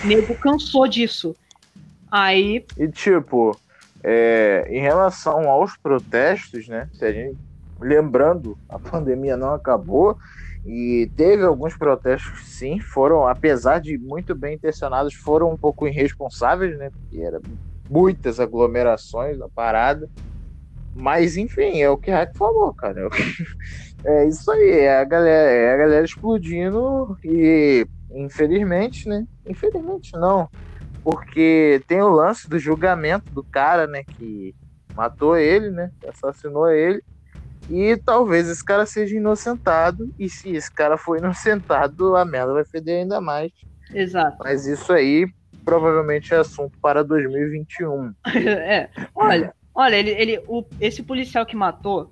nego 0.03 0.35
cansou 0.35 0.87
disso. 0.87 1.35
Aí, 2.11 2.65
E 2.77 2.87
tipo, 2.87 3.57
é, 4.03 4.67
em 4.69 4.79
relação 4.79 5.49
aos 5.49 5.75
protestos, 5.77 6.67
né? 6.67 6.89
Se 6.93 7.05
a 7.05 7.11
gente, 7.11 7.37
lembrando, 7.79 8.57
a 8.69 8.79
pandemia 8.79 9.35
não 9.35 9.53
acabou 9.53 10.17
e 10.65 11.09
teve 11.15 11.43
alguns 11.43 11.77
protestos, 11.77 12.45
sim, 12.45 12.79
foram, 12.79 13.27
apesar 13.27 13.79
de 13.79 13.97
muito 13.97 14.35
bem 14.35 14.55
intencionados, 14.55 15.13
foram 15.13 15.51
um 15.51 15.57
pouco 15.57 15.87
irresponsáveis, 15.87 16.77
né? 16.77 16.89
Porque 16.89 17.21
era 17.21 17.41
muitas 17.89 18.39
aglomerações 18.39 19.37
na 19.37 19.47
parada. 19.47 20.09
Mas 20.97 21.37
enfim, 21.37 21.81
é 21.81 21.89
o 21.89 21.97
que 21.97 22.11
o 22.11 22.13
Hack 22.13 22.31
falou, 22.37 22.73
cara. 22.73 23.01
É 23.01 23.09
É 24.05 24.25
isso 24.27 24.49
aí, 24.51 24.71
é 24.81 24.99
a 24.99 25.03
galera, 25.05 25.51
é 25.51 25.73
a 25.73 25.77
galera 25.77 26.05
explodindo 26.05 27.17
e 27.23 27.85
infelizmente, 28.11 29.07
né? 29.09 29.25
Infelizmente 29.45 30.11
não 30.15 30.49
porque 31.03 31.81
tem 31.87 32.01
o 32.01 32.09
lance 32.09 32.49
do 32.49 32.59
julgamento 32.59 33.25
do 33.31 33.43
cara, 33.51 33.87
né, 33.87 34.03
que 34.17 34.55
matou 34.95 35.37
ele, 35.37 35.71
né, 35.71 35.91
assassinou 36.07 36.69
ele, 36.69 37.01
e 37.69 37.97
talvez 37.97 38.49
esse 38.49 38.63
cara 38.63 38.85
seja 38.85 39.15
inocentado, 39.15 40.11
e 40.19 40.29
se 40.29 40.51
esse 40.55 40.73
cara 40.73 40.97
for 40.97 41.17
inocentado, 41.17 42.15
a 42.15 42.25
merda 42.25 42.53
vai 42.53 42.65
feder 42.65 43.01
ainda 43.01 43.21
mais. 43.21 43.51
exato. 43.93 44.37
Mas 44.43 44.65
isso 44.67 44.91
aí 44.93 45.27
provavelmente 45.65 46.33
é 46.33 46.37
assunto 46.37 46.73
para 46.81 47.03
2021. 47.03 48.13
é, 48.35 48.89
olha, 49.15 49.53
olha, 49.77 49.95
ele, 49.95 50.09
ele, 50.09 50.43
o, 50.47 50.63
esse 50.81 51.03
policial 51.03 51.45
que 51.45 51.55
matou, 51.55 52.11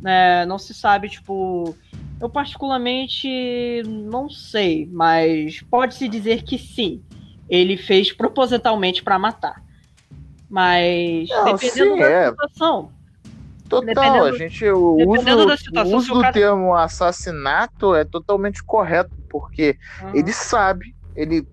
né, 0.00 0.46
não 0.46 0.58
se 0.58 0.72
sabe, 0.72 1.08
tipo, 1.08 1.74
eu 2.20 2.30
particularmente 2.30 3.82
não 3.84 4.30
sei, 4.30 4.86
mas 4.92 5.60
pode-se 5.62 6.06
dizer 6.08 6.44
que 6.44 6.56
sim, 6.56 7.02
ele 7.48 7.76
fez 7.76 8.12
propositalmente 8.12 9.02
para 9.02 9.18
matar. 9.18 9.60
Mas 10.48 11.28
Não, 11.28 11.44
dependendo 11.44 11.94
sim, 11.94 12.00
da 12.00 12.06
é. 12.06 12.30
situação, 12.30 12.92
Total, 13.68 13.86
Dependendo- 13.86 14.24
a 14.26 14.32
gente 14.32 14.68
o 14.70 15.08
uso, 15.08 15.46
da 15.46 15.56
situação, 15.56 15.92
o 15.92 15.96
uso 15.96 16.12
o 16.12 16.14
do 16.16 16.20
cara- 16.20 16.32
termo 16.34 16.74
assassinato 16.74 17.94
é 17.94 18.04
totalmente 18.04 18.62
correto, 18.62 19.10
porque 19.30 19.78
Uhum, 20.02 20.14
ele 20.14 20.30
sabe, 20.30 20.94
ele, 21.16 21.48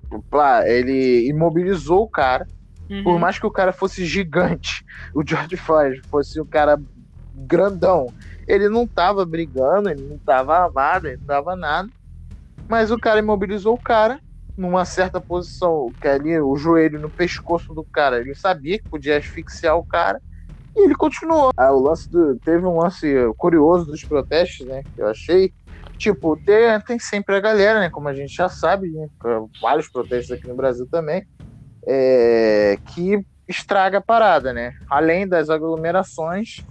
ele 0.68 1.30
imobilizou 1.30 2.02
o 2.04 2.10
cara, 2.10 2.46
uhum, 2.90 3.04
Por 3.04 3.20
mais 3.20 3.40
que 3.40 3.46
o 3.48 3.52
cara 3.52 3.74
fosse 3.74 4.06
gigante, 4.06 4.84
o 5.16 5.24
George 5.28 5.58
Floyd 5.58 6.02
fosse 6.10 6.40
um 6.42 6.46
cara 6.48 6.78
grandão, 7.34 8.14
Ele 8.48 8.70
não 8.70 8.88
tava 8.88 9.26
brigando, 9.26 9.90
ele 9.90 10.02
não 10.08 10.20
tava 10.20 10.56
armado, 10.58 11.08
ele 11.08 11.18
não 11.18 11.26
tava 11.26 11.56
nada. 11.56 11.90
Mas 12.68 12.92
o 12.92 13.00
cara 13.00 13.20
imobilizou 13.20 13.74
o 13.76 13.80
cara 13.82 14.22
numa 14.58 14.86
certa 14.86 15.22
posição, 15.22 15.94
que 16.02 16.08
ali 16.08 16.40
o 16.40 16.56
joelho 16.58 17.00
no 17.00 17.12
pescoço 17.12 17.74
do 17.74 17.86
cara, 17.94 18.20
ele 18.20 18.36
sabia 18.36 18.78
que 18.80 18.86
podia 18.90 19.18
asfixiar 19.18 19.78
o 19.78 19.86
cara 19.86 20.22
e 20.76 20.86
ele 20.86 20.96
continuou. 20.96 21.52
Ah, 21.58 21.72
o 21.74 21.80
lance 21.82 22.10
do, 22.12 22.40
teve 22.40 22.66
um 22.66 22.78
lance 22.80 23.08
curioso 23.38 23.86
dos 23.86 24.06
protestos, 24.06 24.66
né? 24.68 24.84
Que 24.96 25.02
eu 25.02 25.08
achei. 25.08 25.54
Tipo, 25.98 26.38
tem, 26.38 26.80
tem 26.82 27.00
sempre 27.00 27.36
a 27.36 27.40
galera, 27.42 27.80
né? 27.82 27.90
Como 27.90 28.08
a 28.08 28.14
gente 28.14 28.34
já 28.34 28.48
sabe, 28.50 28.90
né, 28.90 29.08
vários 29.62 29.90
protestos 29.90 30.32
aqui 30.36 30.48
no 30.48 30.56
Brasil 30.56 30.88
também, 30.90 31.26
é, 31.86 32.78
que 32.88 33.24
estraga 33.48 33.98
a 33.98 34.02
parada, 34.02 34.54
né? 34.54 34.74
Além 34.90 35.28
das 35.28 35.50
aglomerações, 35.50 36.64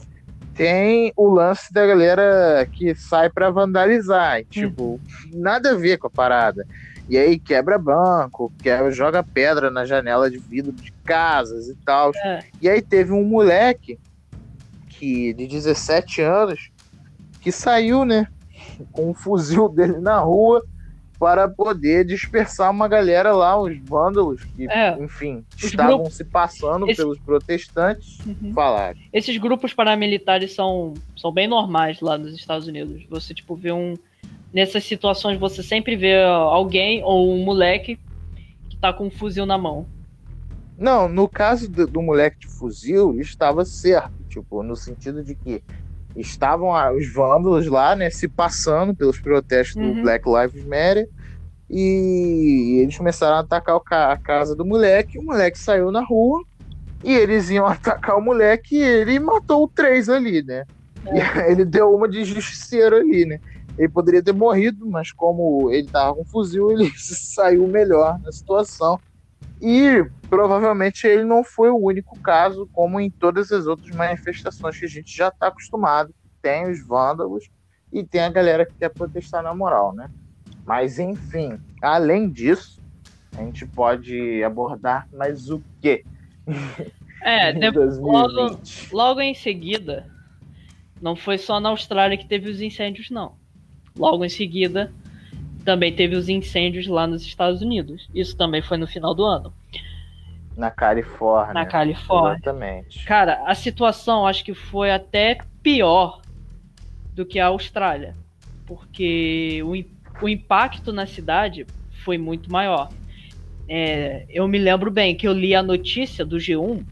tem 0.55 1.13
o 1.17 1.29
lance 1.29 1.73
da 1.73 1.87
galera 1.87 2.69
que 2.73 2.95
sai 2.95 3.29
para 3.31 3.51
vandalizar. 3.51 4.45
Tipo, 4.45 5.01
nada 5.33 5.73
a 5.73 5.75
ver 5.75 5.99
com 5.99 6.07
a 6.07 6.11
parada. 6.11 6.67
E 7.09 7.17
aí 7.17 7.39
quebra 7.39 7.79
banco, 7.79 8.53
quebra, 8.63 8.91
joga 8.91 9.23
pedra 9.23 9.71
na 9.71 9.85
janela 9.85 10.31
de 10.31 10.39
vidro 10.39 10.73
de 10.73 10.93
casas 11.05 11.69
e 11.69 11.75
tal. 11.77 12.13
É. 12.15 12.45
E 12.61 12.69
aí 12.69 12.83
teve 12.83 13.13
um 13.13 13.25
moleque 13.25 13.99
que 14.89 15.33
de 15.33 15.47
17 15.47 16.21
anos 16.23 16.71
que 17.41 17.51
saiu, 17.51 18.05
né, 18.05 18.27
com 18.93 19.11
um 19.11 19.15
fuzil 19.15 19.69
dele 19.71 19.99
na 19.99 20.19
rua 20.19 20.63
para 21.19 21.49
poder 21.49 22.05
dispersar 22.05 22.71
uma 22.71 22.87
galera 22.87 23.33
lá, 23.33 23.61
os 23.61 23.77
vândalos 23.81 24.45
que, 24.45 24.71
É. 24.71 24.97
enfim, 25.03 25.45
Os 25.57 25.65
estavam 25.65 25.97
grupos- 25.97 26.15
se 26.15 26.25
passando 26.25 26.89
Esse- 26.89 26.97
pelos 27.03 27.19
protestantes. 27.19 28.19
Uhum. 28.25 28.53
Falaram. 28.53 28.99
Esses 29.13 29.37
grupos 29.37 29.75
paramilitares 29.75 30.55
são, 30.55 30.95
são 31.17 31.33
bem 31.33 31.49
normais 31.49 32.01
lá 32.01 32.17
nos 32.17 32.35
Estados 32.35 32.69
Unidos. 32.69 33.05
Você, 33.11 33.35
tipo, 33.35 33.57
vê 33.57 33.73
um. 33.73 33.95
Nessas 34.53 34.85
situações, 34.85 35.39
você 35.39 35.63
sempre 35.63 35.95
vê 35.97 36.23
alguém 36.25 37.03
ou 37.05 37.35
um 37.35 37.45
moleque 37.45 37.99
que 38.71 38.77
tá 38.79 38.93
com 38.93 39.07
um 39.07 39.11
fuzil 39.11 39.45
na 39.45 39.59
mão. 39.59 39.87
Não, 40.79 41.09
no 41.09 41.29
caso 41.29 41.69
do, 41.71 41.87
do 41.87 42.01
moleque 42.01 42.39
de 42.39 42.47
fuzil, 42.47 43.11
ele 43.13 43.21
estava 43.23 43.65
certo, 43.65 44.13
tipo, 44.29 44.63
no 44.63 44.77
sentido 44.77 45.23
de 45.25 45.35
que 45.35 45.63
estavam 46.17 46.71
os 46.97 47.13
vândalos 47.13 47.67
lá, 47.69 47.95
né, 47.97 48.11
se 48.11 48.29
passando 48.29 48.95
pelos 48.95 49.21
protestos 49.21 49.77
Uhum. 49.77 49.95
do 49.95 50.03
Black 50.03 50.25
Lives 50.29 50.65
Matter 50.67 51.09
e 51.71 52.81
eles 52.83 52.97
começaram 52.97 53.37
a 53.37 53.41
atacar 53.41 53.77
o 53.77 53.81
ca- 53.81 54.13
a 54.13 54.17
casa 54.17 54.57
do 54.57 54.65
moleque, 54.65 55.19
o 55.19 55.23
moleque 55.25 55.59
saiu 55.59 55.93
na 55.93 56.03
rua 56.03 56.41
e 57.05 57.13
eles 57.15 57.51
iam 57.51 57.67
atacar 57.69 58.17
o 58.17 58.23
moleque 58.23 58.77
e 58.77 58.83
ele 58.83 59.19
matou 59.21 59.69
três 59.69 60.09
ali, 60.09 60.43
né? 60.43 60.65
E 61.07 61.51
ele 61.51 61.65
deu 61.65 61.95
uma 61.95 62.09
de 62.09 62.25
justiceiro 62.25 62.97
ali, 62.97 63.25
né? 63.27 63.39
Ele 63.77 63.89
poderia 63.89 64.23
ter 64.23 64.33
morrido, 64.33 64.87
mas 64.91 65.13
como 65.13 65.71
ele 65.71 65.89
tava 65.89 66.15
com 66.17 66.25
fuzil, 66.25 66.71
ele 66.73 66.91
saiu 66.97 67.67
melhor 67.69 68.19
na 68.21 68.33
situação. 68.33 68.99
E 69.61 70.05
provavelmente 70.29 71.07
ele 71.07 71.25
não 71.25 71.43
foi 71.43 71.71
o 71.71 71.77
único 71.79 72.19
caso, 72.23 72.69
como 72.73 73.01
em 73.01 73.11
todas 73.11 73.51
as 73.51 73.67
outras 73.67 73.95
manifestações 73.97 74.79
que 74.79 74.85
a 74.85 74.89
gente 74.89 75.15
já 75.17 75.29
está 75.29 75.49
acostumado. 75.49 76.15
Tem 76.43 76.71
os 76.71 76.87
vândalos 76.87 77.45
e 77.93 78.07
tem 78.07 78.21
a 78.21 78.31
galera 78.31 78.65
que 78.67 78.73
quer 78.79 78.91
protestar 78.91 79.43
na 79.43 79.55
moral, 79.55 79.95
né? 79.95 80.09
Mas 80.65 80.99
enfim, 80.99 81.59
além 81.83 82.31
disso, 82.31 82.81
a 83.35 83.43
gente 83.43 83.67
pode 83.67 84.43
abordar 84.45 85.07
mais 85.13 85.49
o 85.51 85.63
quê? 85.81 86.05
É, 87.23 87.51
em 87.57 87.61
de- 87.61 87.71
2020? 87.73 88.89
logo 88.93 89.21
em 89.21 89.35
seguida, 89.35 90.07
não 91.01 91.17
foi 91.17 91.39
só 91.39 91.59
na 91.59 91.71
Austrália 91.71 92.19
que 92.19 92.29
teve 92.29 92.51
os 92.51 92.61
incêndios, 92.61 93.11
não. 93.11 93.35
Logo 93.97 94.25
em 94.25 94.29
seguida, 94.29 94.93
também 95.65 95.93
teve 95.95 96.17
os 96.17 96.29
incêndios 96.29 96.87
lá 96.87 97.07
nos 97.07 97.23
Estados 97.23 97.61
Unidos. 97.63 98.09
Isso 98.15 98.37
também 98.37 98.63
foi 98.63 98.77
no 98.77 98.87
final 98.87 99.15
do 99.15 99.25
ano, 99.25 99.53
Na 100.57 100.71
Califórnia. 100.71 101.55
na 101.55 101.67
Califórnia. 101.67 102.37
Exatamente. 102.37 103.05
Cara, 103.05 103.43
a 103.47 103.55
situação 103.55 104.27
acho 104.27 104.45
que 104.45 104.55
foi 104.55 104.91
até 104.91 105.39
pior 105.63 106.21
do 107.15 107.27
que 107.27 107.39
a 107.39 107.47
Austrália, 107.47 108.15
porque 108.67 109.61
o, 109.65 110.25
o 110.25 110.29
impacto 110.29 110.93
na 110.93 111.07
cidade 111.07 111.67
foi 112.05 112.17
muito 112.17 112.51
maior. 112.51 112.89
É, 113.69 114.25
eu 114.31 114.49
me 114.49 114.59
lembro 114.59 114.91
bem 114.91 115.15
que 115.15 115.29
eu 115.29 115.33
li 115.33 115.55
a 115.55 115.63
notícia 115.63 116.25
do 116.25 116.37
G1 116.37 116.85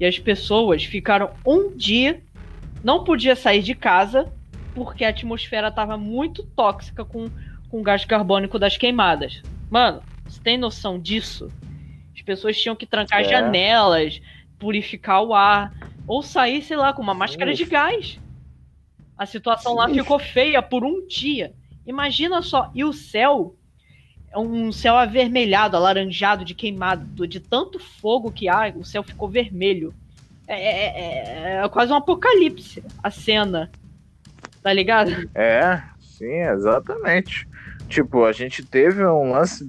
e 0.00 0.06
as 0.06 0.18
pessoas 0.18 0.84
ficaram 0.84 1.30
um 1.44 1.76
dia, 1.76 2.22
não 2.82 3.04
podia 3.04 3.36
sair 3.36 3.62
de 3.62 3.74
casa 3.74 4.32
porque 4.74 5.04
a 5.04 5.08
atmosfera 5.08 5.68
estava 5.68 5.96
muito 5.96 6.42
tóxica 6.42 7.04
com, 7.04 7.28
com 7.70 7.82
gás 7.82 8.04
carbônico 8.04 8.58
das 8.58 8.76
queimadas. 8.76 9.42
Mano, 9.70 10.02
você 10.24 10.40
tem 10.40 10.56
noção 10.58 10.98
disso? 10.98 11.50
As 12.14 12.22
pessoas 12.22 12.56
tinham 12.60 12.76
que 12.76 12.86
trancar 12.86 13.20
É. 13.20 13.24
janelas, 13.24 14.20
purificar 14.58 15.22
o 15.22 15.34
ar, 15.34 15.72
ou 16.06 16.22
sair, 16.22 16.62
sei 16.62 16.76
lá, 16.76 16.92
com 16.92 17.02
uma 17.02 17.14
máscara 17.14 17.52
de 17.52 17.64
Sim. 17.64 17.70
gás. 17.70 18.18
A 19.18 19.26
situação 19.26 19.74
lá 19.74 19.88
Sim. 19.88 19.94
ficou 19.94 20.18
feia 20.18 20.62
por 20.62 20.84
um 20.84 21.06
dia. 21.06 21.52
Imagina 21.86 22.42
só, 22.42 22.70
e 22.74 22.84
o 22.84 22.92
céu, 22.92 23.54
é 24.30 24.38
um 24.38 24.70
céu 24.72 24.96
avermelhado, 24.96 25.76
alaranjado, 25.76 26.44
de 26.44 26.54
queimado, 26.54 27.26
de 27.26 27.40
tanto 27.40 27.78
fogo 27.78 28.30
que 28.30 28.48
há, 28.48 28.72
o 28.76 28.84
céu 28.84 29.02
ficou 29.02 29.28
vermelho. 29.28 29.94
É, 30.48 30.54
é- 30.54 31.00
é- 31.00 31.64
é 31.64 31.68
quase 31.68 31.92
um 31.92 31.96
apocalipse 31.96 32.82
a 33.02 33.10
cena. 33.10 33.70
Tá 34.62 34.72
ligado? 34.72 35.30
É, 35.34 35.82
sim, 36.00 36.40
exatamente. 36.42 37.48
Tipo, 37.88 38.24
a 38.24 38.32
gente 38.32 38.66
teve 38.66 39.04
um 39.04 39.32
lance 39.32 39.64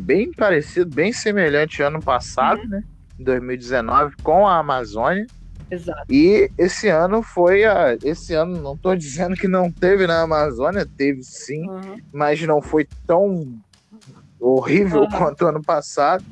bem 0.00 0.30
parecido, 0.32 0.90
bem 0.90 1.12
semelhante 1.12 1.82
ano 1.82 2.02
passado, 2.02 2.60
né? 2.68 2.82
Em 3.18 3.24
2019, 3.24 4.14
com 4.22 4.46
a 4.46 4.58
Amazônia. 4.58 5.24
Exato. 5.70 6.02
E 6.10 6.50
esse 6.58 6.88
ano 6.88 7.22
foi 7.22 7.64
a. 7.64 7.96
Esse 8.02 8.34
ano, 8.34 8.60
não 8.60 8.76
tô 8.76 8.94
dizendo 8.96 9.36
que 9.36 9.46
não 9.46 9.70
teve 9.70 10.06
na 10.06 10.22
Amazônia, 10.22 10.86
teve 10.96 11.22
sim, 11.22 11.68
Uhum. 11.68 11.96
mas 12.12 12.40
não 12.42 12.60
foi 12.60 12.86
tão 13.06 13.44
horrível 14.40 15.02
Uhum. 15.02 15.08
quanto 15.10 15.46
ano 15.46 15.62
passado. 15.62 16.24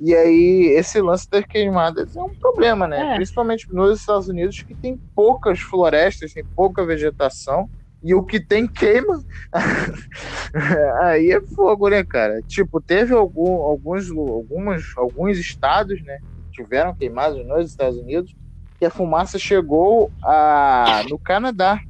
E 0.00 0.14
aí, 0.14 0.74
esse 0.76 1.00
lance 1.00 1.26
das 1.28 1.44
queimadas 1.44 2.14
é 2.14 2.20
um 2.22 2.32
problema, 2.40 2.86
né? 2.86 3.00
É. 3.00 3.14
Principalmente 3.16 3.66
nos 3.72 3.98
Estados 3.98 4.28
Unidos, 4.28 4.62
que 4.62 4.76
tem 4.76 4.96
poucas 5.12 5.58
florestas, 5.58 6.32
tem 6.32 6.44
pouca 6.54 6.86
vegetação. 6.86 7.68
E 8.02 8.14
o 8.14 8.24
que 8.24 8.38
tem 8.40 8.66
queima. 8.66 9.22
aí 11.02 11.32
é 11.32 11.40
fogo, 11.54 11.88
né, 11.88 12.04
cara? 12.04 12.40
Tipo, 12.46 12.80
teve 12.80 13.12
algum, 13.12 13.62
alguns, 13.62 14.10
algumas, 14.10 14.84
alguns 14.96 15.38
estados, 15.38 16.02
né? 16.04 16.18
Tiveram 16.52 16.94
queimados 16.94 17.44
nos 17.46 17.70
Estados 17.70 17.98
Unidos. 17.98 18.34
Que 18.78 18.86
a 18.86 18.90
fumaça 18.90 19.38
chegou 19.38 20.12
a, 20.22 21.02
no 21.08 21.18
Canadá. 21.18 21.80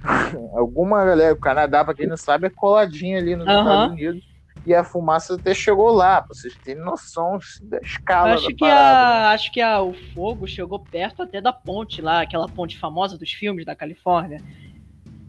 Alguma 0.54 1.04
galera, 1.04 1.34
o 1.34 1.38
Canadá, 1.38 1.84
pra 1.84 1.92
quem 1.92 2.06
não 2.06 2.16
sabe, 2.16 2.46
é 2.46 2.50
coladinho 2.50 3.18
ali 3.18 3.34
nos 3.34 3.48
Aham. 3.48 3.60
Estados 3.60 3.92
Unidos. 3.92 4.24
E 4.64 4.74
a 4.74 4.84
fumaça 4.84 5.34
até 5.34 5.54
chegou 5.54 5.90
lá, 5.90 6.20
pra 6.20 6.34
vocês 6.34 6.54
terem 6.62 6.84
noção 6.84 7.36
assim, 7.36 7.66
da 7.68 7.78
escala 7.78 8.34
Acho 8.34 8.48
da 8.48 8.54
que, 8.54 8.58
parada. 8.58 8.98
a, 8.98 9.30
acho 9.32 9.52
que 9.52 9.60
a, 9.60 9.80
o 9.80 9.94
fogo 10.14 10.46
chegou 10.46 10.78
perto 10.78 11.22
até 11.22 11.40
da 11.40 11.52
ponte 11.52 12.02
lá, 12.02 12.20
aquela 12.20 12.46
ponte 12.48 12.78
famosa 12.78 13.16
dos 13.16 13.32
filmes 13.32 13.64
da 13.64 13.74
Califórnia. 13.74 14.42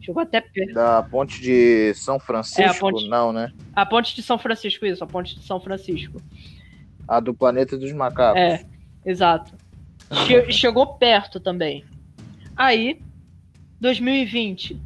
Chegou 0.09 0.23
até 0.23 0.41
perto. 0.41 0.73
Da 0.73 1.03
ponte 1.03 1.39
de 1.39 1.93
São 1.93 2.19
Francisco? 2.19 2.61
É, 2.61 2.65
a 2.65 2.73
ponte- 2.73 3.07
Não, 3.07 3.31
né? 3.31 3.51
A 3.75 3.85
ponte 3.85 4.15
de 4.15 4.23
São 4.23 4.39
Francisco, 4.39 4.85
isso, 4.85 5.03
a 5.03 5.07
ponte 5.07 5.35
de 5.37 5.45
São 5.45 5.59
Francisco. 5.59 6.19
A 7.07 7.19
do 7.19 7.33
Planeta 7.33 7.77
dos 7.77 7.91
Macacos. 7.93 8.41
É, 8.41 8.65
exato. 9.05 9.53
Che- 10.25 10.49
chegou 10.51 10.95
perto 10.95 11.39
também. 11.39 11.85
Aí, 12.57 12.99
2020, 13.79 14.79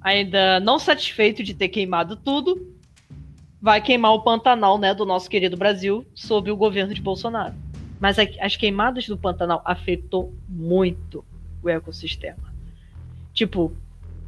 ainda 0.00 0.58
não 0.60 0.78
satisfeito 0.78 1.42
de 1.42 1.54
ter 1.54 1.68
queimado 1.68 2.16
tudo, 2.16 2.74
vai 3.62 3.80
queimar 3.80 4.12
o 4.12 4.22
Pantanal, 4.22 4.76
né, 4.78 4.92
do 4.94 5.06
nosso 5.06 5.30
querido 5.30 5.56
Brasil, 5.56 6.04
sob 6.14 6.50
o 6.50 6.56
governo 6.56 6.92
de 6.92 7.00
Bolsonaro. 7.00 7.54
Mas 8.00 8.18
a- 8.18 8.26
as 8.40 8.56
queimadas 8.56 9.06
do 9.06 9.16
Pantanal 9.16 9.62
afetou 9.64 10.34
muito 10.48 11.24
o 11.62 11.68
ecossistema. 11.68 12.52
Tipo, 13.32 13.72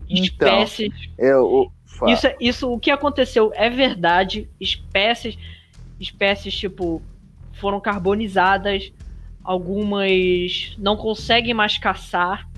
Então, 0.09 0.63
espécies 0.63 1.11
É, 1.19 1.37
o... 1.37 1.71
fa- 1.85 2.11
isso, 2.11 2.27
é- 2.27 2.37
isso, 2.41 2.73
o 2.73 2.79
que 2.79 2.91
aconteceu 2.91 3.53
é 3.55 3.69
verdade. 3.69 4.49
Espécies, 4.61 5.37
espécies 5.99 6.55
tipo, 6.57 7.03
foram 7.55 7.81
carbonizadas. 7.81 8.93
Algumas 9.43 10.75
não 10.79 10.97
conseguem 10.97 11.55
mais 11.55 11.79
caçar 11.79 12.49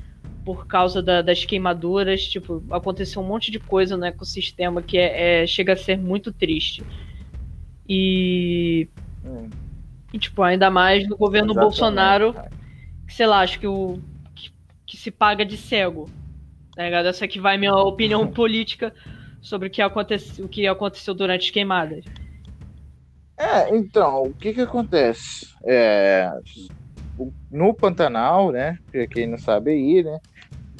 por 0.44 0.66
causa 0.66 1.02
da- 1.02 1.22
das 1.22 1.44
queimaduras. 1.44 2.26
Tipo, 2.26 2.62
aconteceu 2.70 3.20
um 3.22 3.26
monte 3.26 3.50
de 3.50 3.58
coisa 3.58 3.96
no 3.96 4.04
ecossistema 4.04 4.82
que 4.82 4.96
é, 4.98 5.42
é- 5.42 5.46
chega 5.46 5.72
a 5.74 5.76
ser 5.76 5.96
muito 5.98 6.32
triste. 6.32 6.82
E, 7.88 8.88
Hum, 9.24 9.48
e, 10.12 10.18
tipo, 10.18 10.42
ainda 10.42 10.70
mais 10.70 11.08
no 11.08 11.16
governo 11.16 11.52
exatamente, 11.52 11.70
Bolsonaro, 11.70 12.34
que, 13.06 13.14
sei 13.14 13.26
lá, 13.26 13.40
acho 13.40 13.58
que 13.58 13.66
o 13.66 13.98
que, 14.34 14.50
que 14.86 14.96
se 14.96 15.10
paga 15.10 15.44
de 15.44 15.56
cego. 15.56 16.08
Tá 16.78 16.84
ligado? 16.84 17.08
Essa 17.08 17.24
aqui 17.24 17.40
vai 17.40 17.58
minha 17.58 17.74
opinião 17.74 18.24
política 18.30 18.94
sobre 19.42 19.66
o 19.66 19.70
que, 19.70 19.82
aconteceu, 19.82 20.44
o 20.44 20.48
que 20.48 20.64
aconteceu 20.64 21.12
durante 21.12 21.46
as 21.46 21.50
queimadas. 21.50 22.04
É, 23.36 23.76
então, 23.76 24.22
o 24.22 24.32
que 24.32 24.54
que 24.54 24.60
acontece? 24.60 25.48
É, 25.64 26.30
no 27.50 27.74
Pantanal, 27.74 28.52
né, 28.52 28.78
pra 28.92 29.08
quem 29.08 29.26
não 29.26 29.38
sabe 29.38 29.72
aí, 29.72 30.04
né, 30.04 30.20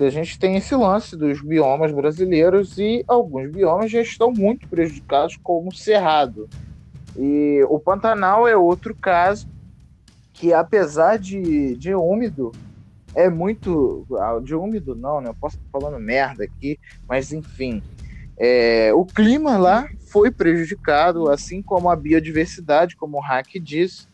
a 0.00 0.10
gente 0.10 0.38
tem 0.38 0.54
esse 0.54 0.72
lance 0.76 1.16
dos 1.16 1.42
biomas 1.42 1.90
brasileiros 1.90 2.78
e 2.78 3.04
alguns 3.08 3.50
biomas 3.50 3.90
já 3.90 4.00
estão 4.00 4.30
muito 4.30 4.68
prejudicados, 4.68 5.36
como 5.42 5.70
o 5.70 5.74
Cerrado. 5.74 6.48
E 7.16 7.60
o 7.68 7.80
Pantanal 7.80 8.46
é 8.46 8.56
outro 8.56 8.94
caso 8.94 9.48
que, 10.32 10.52
apesar 10.52 11.18
de, 11.18 11.74
de 11.74 11.92
úmido, 11.92 12.52
é 13.14 13.28
muito. 13.28 14.06
ah, 14.18 14.38
De 14.42 14.54
úmido 14.54 14.94
não, 14.94 15.20
né? 15.20 15.28
Eu 15.30 15.34
posso 15.34 15.56
estar 15.56 15.68
falando 15.70 16.00
merda 16.00 16.44
aqui, 16.44 16.78
mas 17.08 17.32
enfim. 17.32 17.82
É, 18.40 18.92
o 18.94 19.04
clima 19.04 19.58
lá 19.58 19.88
foi 20.10 20.30
prejudicado, 20.30 21.28
assim 21.28 21.60
como 21.60 21.90
a 21.90 21.96
biodiversidade, 21.96 22.96
como 22.96 23.18
o 23.18 23.20
Hack 23.20 23.48
disse. 23.60 24.06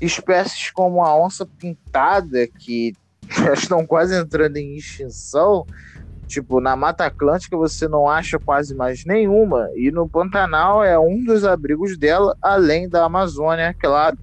Espécies 0.00 0.70
como 0.70 1.02
a 1.02 1.16
onça 1.16 1.46
pintada, 1.46 2.46
que 2.46 2.94
já 3.28 3.54
estão 3.54 3.86
quase 3.86 4.14
entrando 4.14 4.56
em 4.56 4.76
extinção. 4.76 5.66
Tipo, 6.26 6.60
na 6.60 6.76
Mata 6.76 7.06
Atlântica 7.06 7.56
você 7.56 7.88
não 7.88 8.08
acha 8.08 8.38
quase 8.38 8.74
mais 8.74 9.04
nenhuma. 9.04 9.68
E 9.74 9.90
no 9.90 10.08
Pantanal 10.08 10.84
é 10.84 10.98
um 10.98 11.24
dos 11.24 11.44
abrigos 11.44 11.96
dela, 11.98 12.36
além 12.40 12.88
da 12.88 13.04
Amazônia, 13.04 13.74
claro. 13.74 14.16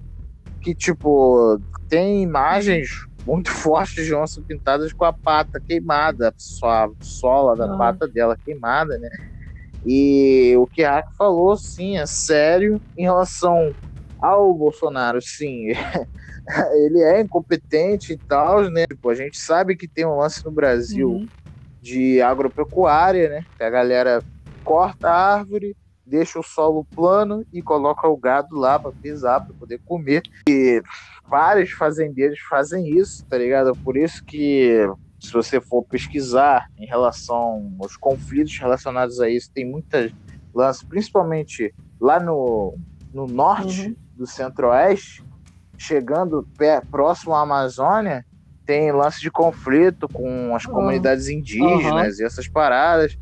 Que, 0.60 0.74
tipo, 0.74 1.60
tem 1.88 2.22
imagens 2.22 3.07
muito 3.28 3.50
fortes 3.52 4.06
de 4.06 4.14
onça 4.14 4.42
pintadas 4.46 4.92
com 4.92 5.04
a 5.04 5.12
pata 5.12 5.60
queimada, 5.66 6.30
a 6.30 6.88
sola 7.00 7.56
da 7.56 7.66
Ah. 7.66 7.78
pata 7.78 8.08
dela 8.08 8.36
queimada, 8.44 8.98
né? 8.98 9.08
E 9.84 10.54
o 10.58 10.66
que 10.66 10.84
a 10.84 11.04
falou, 11.16 11.56
sim, 11.56 11.98
é 11.98 12.06
sério 12.06 12.80
em 12.96 13.02
relação 13.04 13.74
ao 14.20 14.52
Bolsonaro, 14.54 15.20
sim. 15.22 15.68
Ele 16.74 17.02
é 17.02 17.20
incompetente 17.20 18.12
e 18.14 18.18
tal, 18.28 18.70
né? 18.70 18.84
Tipo, 18.90 19.10
a 19.10 19.14
gente 19.14 19.38
sabe 19.38 19.76
que 19.76 19.88
tem 19.88 20.06
um 20.06 20.16
lance 20.16 20.44
no 20.44 20.52
Brasil 20.52 21.10
Uhum. 21.10 21.28
de 21.82 22.20
agropecuária, 22.22 23.28
né? 23.28 23.42
Que 23.58 23.64
a 23.64 23.70
galera 23.70 24.24
corta 24.64 25.08
a 25.10 25.34
árvore, 25.36 25.76
deixa 26.08 26.38
o 26.38 26.42
solo 26.42 26.86
plano 26.94 27.44
e 27.52 27.62
coloca 27.62 28.08
o 28.08 28.16
gado 28.16 28.56
lá 28.56 28.78
para 28.78 28.92
pisar, 28.92 29.40
para 29.44 29.54
poder 29.54 29.80
comer. 29.84 30.22
E 30.48 30.82
vários 31.30 31.70
fazendeiros 31.72 32.38
fazem 32.48 32.88
isso, 32.98 33.24
tá 33.28 33.36
ligado? 33.38 33.76
Por 33.84 33.96
isso 33.96 34.22
que 34.26 34.88
se 35.20 35.32
você 35.32 35.60
for 35.60 35.84
pesquisar 35.84 36.66
em 36.78 36.86
relação 36.86 37.76
aos 37.80 37.96
conflitos 37.96 38.56
relacionados 38.58 39.20
a 39.20 39.28
isso, 39.28 39.50
tem 39.52 39.64
muitas 39.68 40.10
lances, 40.54 40.82
principalmente 40.88 41.74
lá 42.00 42.18
no, 42.18 42.76
no 43.12 43.26
norte 43.26 43.88
Uhum. 43.88 43.96
do 44.14 44.26
centro-oeste, 44.26 45.22
chegando 45.76 46.48
pé, 46.56 46.80
próximo 46.90 47.34
à 47.34 47.42
Amazônia, 47.42 48.24
tem 48.64 48.92
lance 48.92 49.20
de 49.20 49.30
conflito 49.30 50.08
com 50.12 50.54
as 50.54 50.64
Ah. 50.66 50.70
comunidades 50.70 51.28
indígenas 51.28 52.18
e 52.18 52.24
essas 52.24 52.48
paradas. 52.48 53.16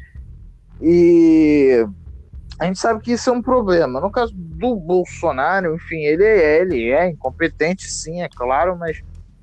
E 0.80 1.86
a 2.60 2.66
gente 2.66 2.78
sabe 2.78 3.00
que 3.02 3.12
isso 3.12 3.30
é 3.30 3.32
um 3.32 3.42
problema. 3.42 4.00
No 4.00 4.10
caso 4.10 4.32
do 4.34 4.76
Bolsonaro, 4.76 5.74
enfim, 5.74 5.98
ele 6.04 6.24
é, 6.24 6.60
ele 6.60 6.90
é 6.90 7.08
incompetente, 7.08 7.84
sim, 7.86 8.22
é 8.22 8.28
claro, 8.34 8.78
mas 8.78 8.96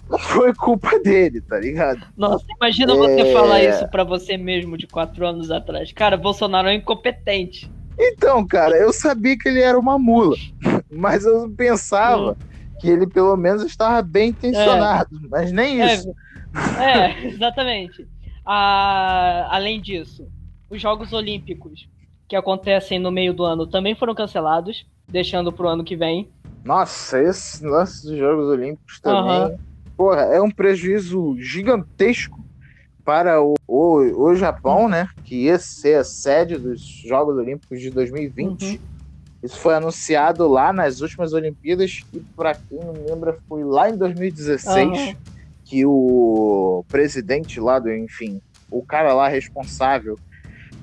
não 0.10 0.20
foi 0.20 0.54
culpa 0.56 1.00
dele, 1.02 1.42
tá 1.42 1.60
ligado? 1.60 2.02
Nossa, 2.18 2.46
imagina 2.60 2.96
você 2.96 3.22
É. 3.22 3.26
falar 3.26 3.62
isso 3.64 3.88
pra 3.90 4.04
você 4.04 4.38
mesmo 4.38 4.78
de 4.78 4.88
quatro 4.88 5.26
anos 5.28 5.52
atrás. 5.52 5.92
Cara, 5.92 6.18
Bolsonaro 6.18 6.68
é 6.68 6.76
incompetente. 6.76 7.72
Então, 7.98 8.46
cara, 8.46 8.76
eu 8.78 8.92
sabia 8.92 9.38
que 9.38 9.48
ele 9.48 9.62
era 9.62 9.78
uma 9.78 10.00
mula, 10.00 10.36
mas 10.92 11.26
eu 11.26 11.50
pensava 11.56 12.38
que 12.80 12.90
ele 12.90 13.08
pelo 13.08 13.36
menos 13.38 13.64
estava 13.64 14.02
bem 14.02 14.30
intencionado, 14.30 15.10
mas 15.30 15.52
nem 15.52 15.82
É, 15.82 15.86
isso. 15.86 16.14
é, 16.82 17.26
exatamente. 17.28 18.08
Ah, 18.46 19.48
além 19.56 19.82
disso, 19.82 20.28
os 20.70 20.82
Jogos 20.82 21.14
Olímpicos 21.14 21.88
que 22.28 22.36
acontecem 22.36 23.00
no 23.00 23.12
meio 23.12 23.34
do 23.34 23.44
ano 23.44 23.68
também 23.68 23.96
foram 23.96 24.16
cancelados, 24.16 24.86
deixando 25.12 25.52
pro 25.52 25.68
ano 25.68 25.84
que 25.84 25.96
vem. 25.96 26.30
Nossa, 26.64 27.22
esse 27.22 27.66
lance 27.66 28.08
dos 28.08 28.18
Jogos 28.18 28.48
Olímpicos 28.48 29.00
também. 29.02 29.38
Aham. 29.38 29.58
Porra, 29.96 30.22
é 30.22 30.42
um 30.42 30.50
prejuízo 30.50 31.36
gigantesco 31.38 32.44
para 33.04 33.42
o, 33.42 33.54
o, 33.68 34.30
o 34.30 34.36
Japão, 34.36 34.88
né? 34.88 35.08
Que 35.26 35.44
ia 35.46 35.60
ser 35.60 35.98
a 36.00 36.04
sede 36.04 36.58
dos 36.58 36.82
Jogos 37.06 37.36
Olímpicos 37.36 37.80
de 37.80 37.92
2020. 37.92 38.64
Uhum. 38.64 38.80
Isso 39.44 39.60
foi 39.60 39.76
anunciado 39.76 40.48
lá 40.48 40.72
nas 40.72 41.02
últimas 41.02 41.34
Olimpíadas 41.34 42.06
e, 42.14 42.22
para 42.36 42.56
quem 42.56 42.78
não 42.80 43.10
lembra, 43.10 43.38
foi 43.48 43.64
lá 43.64 43.90
em 43.90 43.98
2016 43.98 44.78
Aham. 44.78 45.16
que 45.66 45.86
o 45.86 46.86
presidente 46.90 47.60
lá 47.60 47.78
do, 47.78 47.94
enfim, 47.94 48.40
o 48.72 48.86
cara 48.86 49.14
lá 49.14 49.28
responsável 49.28 50.18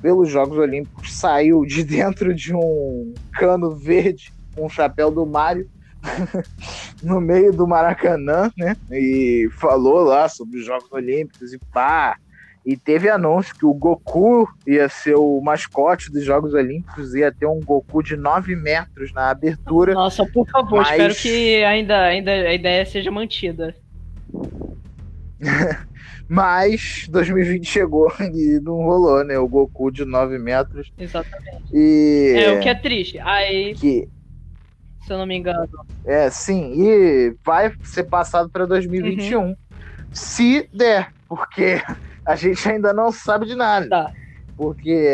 pelos 0.01 0.28
Jogos 0.28 0.59
Olímpicos 0.59 1.12
saiu 1.12 1.64
de 1.64 1.84
dentro 1.84 2.34
de 2.34 2.55
um 2.55 3.14
cano 3.32 3.70
verde 3.70 4.32
com 4.55 4.66
o 4.66 4.70
chapéu 4.70 5.11
do 5.11 5.26
Mário 5.26 5.68
no 7.03 7.20
meio 7.20 7.53
do 7.53 7.66
Maracanã, 7.66 8.51
né? 8.57 8.76
E 8.90 9.48
falou 9.59 10.03
lá 10.03 10.28
sobre 10.28 10.59
os 10.59 10.64
Jogos 10.64 10.90
Olímpicos 10.92 11.53
e 11.53 11.59
pá. 11.72 12.16
E 12.64 12.76
teve 12.76 13.09
anúncio 13.09 13.55
que 13.55 13.64
o 13.64 13.72
Goku 13.72 14.46
ia 14.66 14.86
ser 14.88 15.14
o 15.16 15.40
mascote 15.40 16.12
dos 16.12 16.22
Jogos 16.24 16.53
Olímpicos, 16.53 17.14
ia 17.14 17.32
ter 17.32 17.46
um 17.46 17.59
Goku 17.59 18.03
de 18.03 18.16
9 18.16 18.55
metros 18.55 19.12
na 19.14 19.30
abertura. 19.30 19.94
Nossa, 19.94 20.26
por 20.26 20.46
favor, 20.46 20.82
Mas- 20.82 20.90
espero 20.90 21.14
que 21.14 21.64
ainda, 21.64 21.98
ainda 22.03 22.30
a 22.30 22.55
ideia 22.55 22.84
seja 22.84 23.11
mantida. 23.11 23.74
Mas 26.33 27.09
2020 27.09 27.66
chegou 27.66 28.09
e 28.33 28.61
não 28.62 28.76
rolou, 28.76 29.24
né? 29.24 29.37
O 29.37 29.49
Goku 29.49 29.91
de 29.91 30.05
9 30.05 30.39
metros. 30.39 30.93
Exatamente. 30.97 31.64
E. 31.72 32.35
É, 32.37 32.53
o 32.53 32.61
que 32.61 32.68
é 32.68 32.74
triste. 32.76 33.18
Aí, 33.18 33.74
que 33.74 34.09
se 35.05 35.12
eu 35.12 35.18
não 35.18 35.26
me 35.26 35.37
engano, 35.37 35.68
É, 36.05 36.31
sim, 36.31 36.72
e 36.76 37.35
vai 37.45 37.72
ser 37.83 38.05
passado 38.05 38.49
para 38.49 38.64
2021. 38.64 39.41
Uhum. 39.43 39.57
Se 40.12 40.68
der, 40.72 41.12
porque 41.28 41.83
a 42.24 42.37
gente 42.37 42.68
ainda 42.68 42.93
não 42.93 43.11
sabe 43.11 43.45
de 43.45 43.57
nada. 43.57 43.89
Tá. 43.89 44.12
Porque 44.57 45.09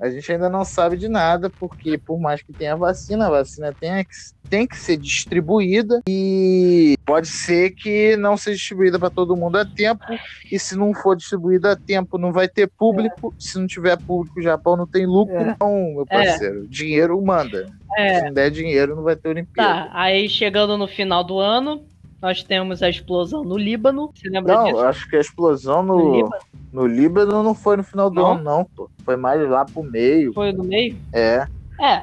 a 0.00 0.08
gente 0.10 0.32
ainda 0.32 0.48
não 0.48 0.64
sabe 0.64 0.96
de 0.96 1.08
nada, 1.08 1.50
porque 1.58 1.98
por 1.98 2.18
mais 2.18 2.42
que 2.42 2.52
tenha 2.52 2.76
vacina, 2.76 3.26
a 3.26 3.30
vacina 3.30 3.74
tem 3.78 4.02
que, 4.04 4.10
tem 4.48 4.66
que 4.66 4.76
ser 4.76 4.96
distribuída 4.96 6.00
e 6.08 6.94
pode 7.06 7.28
ser 7.28 7.70
que 7.70 8.16
não 8.16 8.36
seja 8.36 8.56
distribuída 8.56 8.98
para 8.98 9.10
todo 9.10 9.36
mundo 9.36 9.56
a 9.56 9.64
tempo. 9.64 10.02
E 10.50 10.58
se 10.58 10.76
não 10.76 10.92
for 10.94 11.16
distribuída 11.16 11.72
a 11.72 11.76
tempo, 11.76 12.18
não 12.18 12.32
vai 12.32 12.48
ter 12.48 12.68
público. 12.78 13.34
Se 13.38 13.58
não 13.58 13.66
tiver 13.66 13.96
público, 14.06 14.40
o 14.40 14.42
Japão 14.42 14.76
não 14.76 14.86
tem 14.86 15.06
lucro. 15.06 15.36
É. 15.36 15.50
Então, 15.50 15.70
meu 15.94 16.06
É. 16.10 16.14
parceiro, 16.24 16.66
dinheiro 16.68 17.20
manda. 17.22 17.66
Se 17.66 18.00
é, 18.00 18.22
não 18.24 18.32
der 18.32 18.50
dinheiro, 18.50 18.96
não 18.96 19.02
vai 19.02 19.16
ter 19.16 19.28
Olimpíada. 19.28 19.84
tá. 19.86 19.90
Aí 19.92 20.28
chegando 20.28 20.76
no 20.76 20.86
final 20.88 21.22
do 21.22 21.38
ano, 21.38 21.84
nós 22.20 22.42
temos 22.42 22.82
a 22.82 22.88
explosão 22.88 23.42
no 23.44 23.56
Líbano. 23.56 24.10
Você 24.14 24.28
lembra 24.28 24.54
Não, 24.56 24.64
disso? 24.64 24.76
eu 24.76 24.86
acho 24.88 25.08
que 25.08 25.16
a 25.16 25.20
explosão 25.20 25.82
No 25.82 25.96
no, 25.96 26.14
Líbano? 26.16 26.42
no 26.72 26.86
Líbano 26.86 27.42
não 27.42 27.54
foi 27.54 27.76
no 27.76 27.84
final 27.84 28.10
do 28.10 28.20
Não? 28.20 28.32
ano, 28.32 28.42
não, 28.42 28.64
pô. 28.76 28.90
Foi 29.04 29.16
mais 29.16 29.48
lá 29.48 29.64
pro 29.64 29.82
meio. 29.82 30.32
Foi 30.32 30.52
no 30.52 30.64
meio? 30.64 30.96
É. 31.12 31.46
É, 31.80 32.02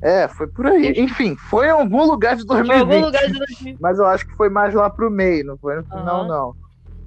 É, 0.00 0.28
foi 0.28 0.46
por 0.46 0.66
aí. 0.66 0.92
Enfim, 0.96 1.36
foi 1.36 1.66
em 1.66 1.70
algum 1.70 2.04
lugar 2.04 2.36
de 2.36 2.46
foi 2.46 2.56
em 2.60 2.62
2020. 2.68 2.92
algum 2.94 3.06
lugar 3.06 3.26
de 3.26 3.38
2000. 3.38 3.76
Mas 3.80 3.98
eu 3.98 4.06
acho 4.06 4.26
que 4.26 4.34
foi 4.36 4.48
mais 4.48 4.74
lá 4.74 4.88
pro 4.90 5.10
meio, 5.10 5.44
não 5.44 5.56
foi 5.58 5.76
no 5.76 5.84
final, 5.84 6.20
Aham. 6.20 6.28
não. 6.28 6.54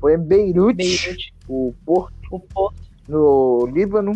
Foi 0.01 0.13
em 0.15 0.19
Beirute, 0.19 0.75
Beirute, 0.75 1.33
o 1.47 1.73
porto 1.85 2.13
o 2.31 2.39
porto. 2.39 2.75
no 3.07 3.65
Líbano. 3.71 4.11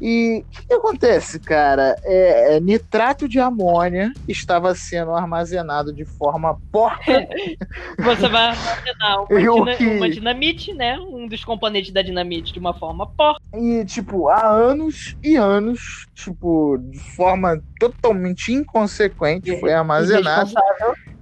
E 0.00 0.40
o 0.40 0.44
que, 0.50 0.66
que 0.66 0.74
acontece, 0.74 1.40
cara? 1.40 1.96
É, 2.04 2.56
é, 2.56 2.60
nitrato 2.60 3.28
de 3.28 3.40
amônia 3.40 4.10
estava 4.28 4.74
sendo 4.74 5.12
armazenado 5.12 5.92
de 5.92 6.04
forma 6.04 6.58
porca 6.70 7.26
Você 7.98 8.28
vai 8.28 8.48
armazenar 8.48 9.24
uma, 9.30 9.40
dina- 9.40 9.76
que- 9.76 9.86
uma 9.86 10.08
dinamite, 10.08 10.74
né? 10.74 10.98
Um 10.98 11.26
dos 11.28 11.44
componentes 11.44 11.92
da 11.92 12.02
dinamite 12.02 12.52
de 12.52 12.58
uma 12.58 12.74
forma 12.74 13.06
porca. 13.16 13.40
E, 13.54 13.84
tipo, 13.86 14.28
há 14.28 14.46
anos 14.46 15.16
e 15.22 15.36
anos, 15.36 15.80
tipo, 16.14 16.76
de 16.78 16.98
forma 17.14 17.58
totalmente 17.80 18.52
inconsequente, 18.52 19.58
foi 19.60 19.72
armazenado. 19.72 20.52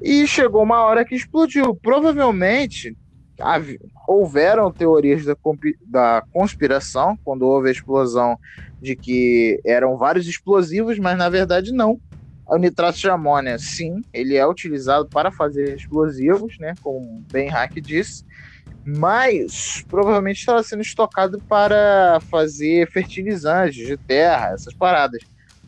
E 0.02 0.26
chegou 0.26 0.62
uma 0.62 0.82
hora 0.84 1.04
que 1.04 1.14
explodiu. 1.14 1.74
Provavelmente 1.76 2.94
houveram 4.06 4.70
teorias 4.70 5.24
da, 5.24 5.36
da 5.86 6.22
conspiração 6.32 7.18
quando 7.24 7.42
houve 7.42 7.68
a 7.68 7.72
explosão 7.72 8.38
de 8.80 8.94
que 8.94 9.60
eram 9.64 9.96
vários 9.96 10.26
explosivos, 10.28 10.98
mas 10.98 11.16
na 11.16 11.28
verdade 11.28 11.72
não. 11.72 12.00
O 12.46 12.56
nitrato 12.56 12.98
de 12.98 13.08
amônia, 13.08 13.58
sim, 13.58 14.02
ele 14.12 14.36
é 14.36 14.46
utilizado 14.46 15.08
para 15.08 15.32
fazer 15.32 15.76
explosivos, 15.76 16.58
né? 16.58 16.74
Como 16.82 17.24
bem 17.32 17.48
Hack 17.48 17.80
disse. 17.80 18.24
Mas 18.84 19.82
provavelmente 19.88 20.40
estava 20.40 20.62
sendo 20.62 20.82
estocado 20.82 21.40
para 21.48 22.20
fazer 22.30 22.90
fertilizantes 22.90 23.86
de 23.86 23.96
terra, 23.96 24.50
essas 24.52 24.74
paradas. 24.74 25.22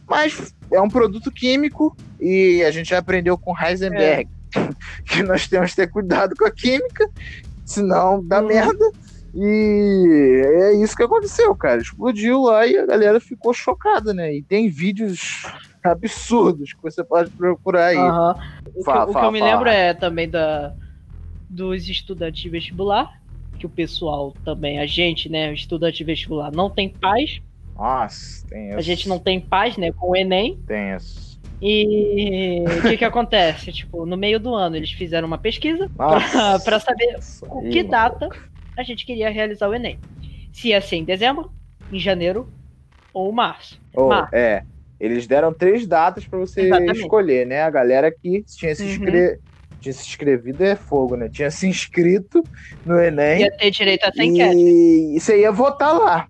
Mas 0.06 0.54
é 0.70 0.80
um 0.80 0.88
produto 0.88 1.32
químico 1.32 1.96
e 2.20 2.62
a 2.62 2.70
gente 2.70 2.90
já 2.90 2.98
aprendeu 2.98 3.38
com 3.38 3.58
Heisenberg 3.58 4.28
que 5.06 5.22
nós 5.22 5.48
temos 5.48 5.70
que 5.70 5.76
ter 5.76 5.90
cuidado 5.90 6.34
com 6.36 6.46
a 6.46 6.50
química, 6.50 7.08
senão 7.66 8.24
dá 8.26 8.40
Uhum. 8.40 8.46
merda. 8.48 8.90
E 9.34 10.42
é 10.62 10.72
isso 10.76 10.96
que 10.96 11.02
aconteceu, 11.02 11.54
cara. 11.54 11.82
Explodiu 11.82 12.42
lá 12.44 12.66
e 12.66 12.78
a 12.78 12.86
galera 12.86 13.20
ficou 13.20 13.52
chocada, 13.52 14.14
né? 14.14 14.34
E 14.34 14.42
tem 14.42 14.70
vídeos 14.70 15.42
absurdos 15.84 16.72
que 16.72 16.82
você 16.82 17.04
pode 17.04 17.30
procurar 17.32 17.88
aí. 17.88 17.96
Aham. 17.98 18.34
O, 18.74 18.78
que, 18.78 18.84
Fala, 18.84 19.04
o 19.04 19.06
que 19.08 19.12
fala, 19.12 19.26
eu 19.26 19.32
me 19.32 19.38
fala. 19.40 19.50
lembro 19.52 19.68
é 19.68 19.92
também 19.92 20.28
da, 20.30 20.72
dos 21.50 21.86
estudantes 21.88 22.40
de 22.40 22.48
vestibular, 22.48 23.10
que 23.58 23.66
o 23.66 23.70
pessoal 23.70 24.32
também, 24.44 24.78
a 24.80 24.86
gente, 24.86 25.28
né, 25.28 25.52
estudante 25.52 25.98
de 25.98 26.04
vestibular, 26.04 26.50
não 26.50 26.70
tem 26.70 26.88
paz. 26.88 27.40
Nossa, 27.76 28.42
tem 28.48 28.72
A 28.72 28.80
gente 28.80 29.06
não 29.08 29.18
tem 29.18 29.38
paz, 29.38 29.76
né, 29.76 29.92
com 29.92 30.12
o 30.12 30.16
Enem. 30.16 30.58
tem 30.66 30.94
isso. 30.94 31.25
E 31.60 32.62
o 32.78 32.82
que 32.82 32.96
que 32.98 33.04
acontece? 33.04 33.72
Tipo, 33.72 34.04
no 34.04 34.16
meio 34.16 34.38
do 34.38 34.54
ano 34.54 34.76
eles 34.76 34.92
fizeram 34.92 35.26
uma 35.26 35.38
pesquisa 35.38 35.88
pra 35.96 36.78
saber 36.80 37.16
com 37.40 37.68
que 37.70 37.82
data 37.82 38.28
a 38.76 38.82
gente 38.82 39.06
queria 39.06 39.30
realizar 39.30 39.68
o 39.68 39.74
Enem. 39.74 39.98
Se 40.52 40.68
ia 40.68 40.80
ser 40.80 40.96
em 40.96 41.04
dezembro, 41.04 41.50
em 41.90 41.98
janeiro 41.98 42.48
ou 43.12 43.32
março. 43.32 43.78
Oh, 43.94 44.08
Março. 44.08 44.34
é. 44.34 44.62
Eles 44.98 45.26
deram 45.26 45.52
três 45.52 45.86
datas 45.86 46.26
pra 46.26 46.38
você 46.38 46.62
Exatamente. 46.62 47.00
escolher, 47.00 47.46
né? 47.46 47.62
A 47.62 47.70
galera 47.70 48.10
que 48.10 48.42
tinha 48.44 48.74
se, 48.74 48.82
Uhum. 48.82 48.88
inscre... 48.90 49.38
tinha 49.78 49.92
se 49.92 50.06
inscrevido 50.08 50.64
é 50.64 50.74
fogo, 50.74 51.16
né? 51.16 51.28
Tinha 51.30 51.50
se 51.50 51.66
inscrito 51.66 52.42
no 52.84 52.98
Enem. 52.98 53.42
Ia 53.42 53.50
ter 53.58 53.70
direito 53.70 54.04
a 54.04 54.08
essa 54.08 54.24
enquete. 54.24 54.56
E 54.56 55.20
você 55.20 55.40
ia 55.40 55.52
votar 55.52 55.92
lá. 55.98 56.26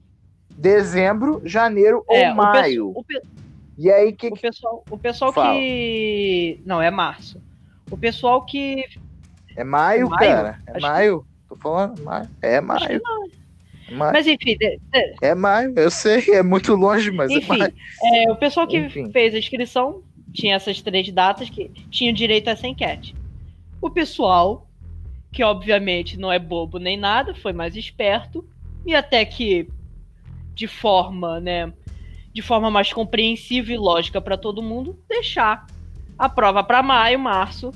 Dezembro, 0.57 1.41
janeiro 1.45 2.05
É, 2.11 2.27
ou 2.29 2.33
o 2.33 2.37
maio. 2.37 2.93
pesso- 2.93 2.99
o 3.01 3.05
pe- 3.05 3.21
E 3.79 3.91
aí 3.91 4.13
que. 4.13 4.29
O 4.29 4.37
pessoal, 4.37 4.85
o 4.91 4.99
pessoal 4.99 5.33
Fala. 5.33 5.55
que. 5.55 6.61
Não, 6.65 6.81
é 6.81 6.91
março. 6.91 7.41
O 7.91 7.97
pessoal 7.97 8.45
que. 8.45 8.85
É 9.57 9.65
maio, 9.65 10.07
É 10.07 10.09
maio? 10.09 10.19
cara. 10.19 10.61
É 10.67 10.71
Acho 10.73 10.81
que- 10.81 10.83
maio. 10.93 11.27
Tô 11.49 11.57
falando, 11.57 12.03
maio. 12.03 12.29
É 12.43 12.57
Acho 12.59 12.87
que 12.87 12.93
maio. 12.93 13.03
É 13.89 13.95
maio. 13.95 14.13
Mas 14.13 14.27
enfim, 14.27 14.57
de- 14.57 14.79
É 15.23 15.35
maio, 15.35 15.73
eu 15.77 15.91
sei, 15.91 16.25
é 16.33 16.43
muito 16.43 16.75
longe, 16.75 17.11
mas 17.13 17.31
é 17.31 17.35
enfim 17.35 17.59
maio. 17.59 17.75
é, 18.03 18.33
o 18.33 18.37
pessoal 18.37 18.67
que 18.67 18.79
Enfim. 18.79 19.13
fez 19.13 19.33
a 19.35 19.39
inscrição 19.39 20.03
tinha 20.33 20.57
essas 20.57 20.83
três 20.83 21.09
datas 21.13 21.49
que 21.49 21.69
tinham 21.89 22.13
direito 22.13 22.49
a 22.49 22.51
essa 22.51 22.67
enquete. 22.67 23.15
O 23.81 23.89
pessoal, 23.89 24.67
que 25.31 25.45
obviamente 25.45 26.19
não 26.19 26.33
é 26.33 26.39
bobo 26.39 26.79
nem 26.79 26.97
nada, 26.97 27.33
foi 27.35 27.53
mais 27.53 27.77
esperto 27.77 28.45
e 28.85 28.93
até 28.95 29.25
que 29.25 29.69
de 30.53 30.67
forma, 30.67 31.39
né, 31.39 31.73
de 32.37 32.43
forma 32.43 32.71
mais 32.71 32.93
compreensível 32.93 33.75
e 33.75 33.79
lógica 33.79 34.21
para 34.21 34.37
todo 34.37 34.63
mundo, 34.63 35.01
deixar 35.09 35.65
a 36.19 36.29
prova 36.29 36.63
para 36.63 36.83
maio, 36.83 37.19
março. 37.19 37.73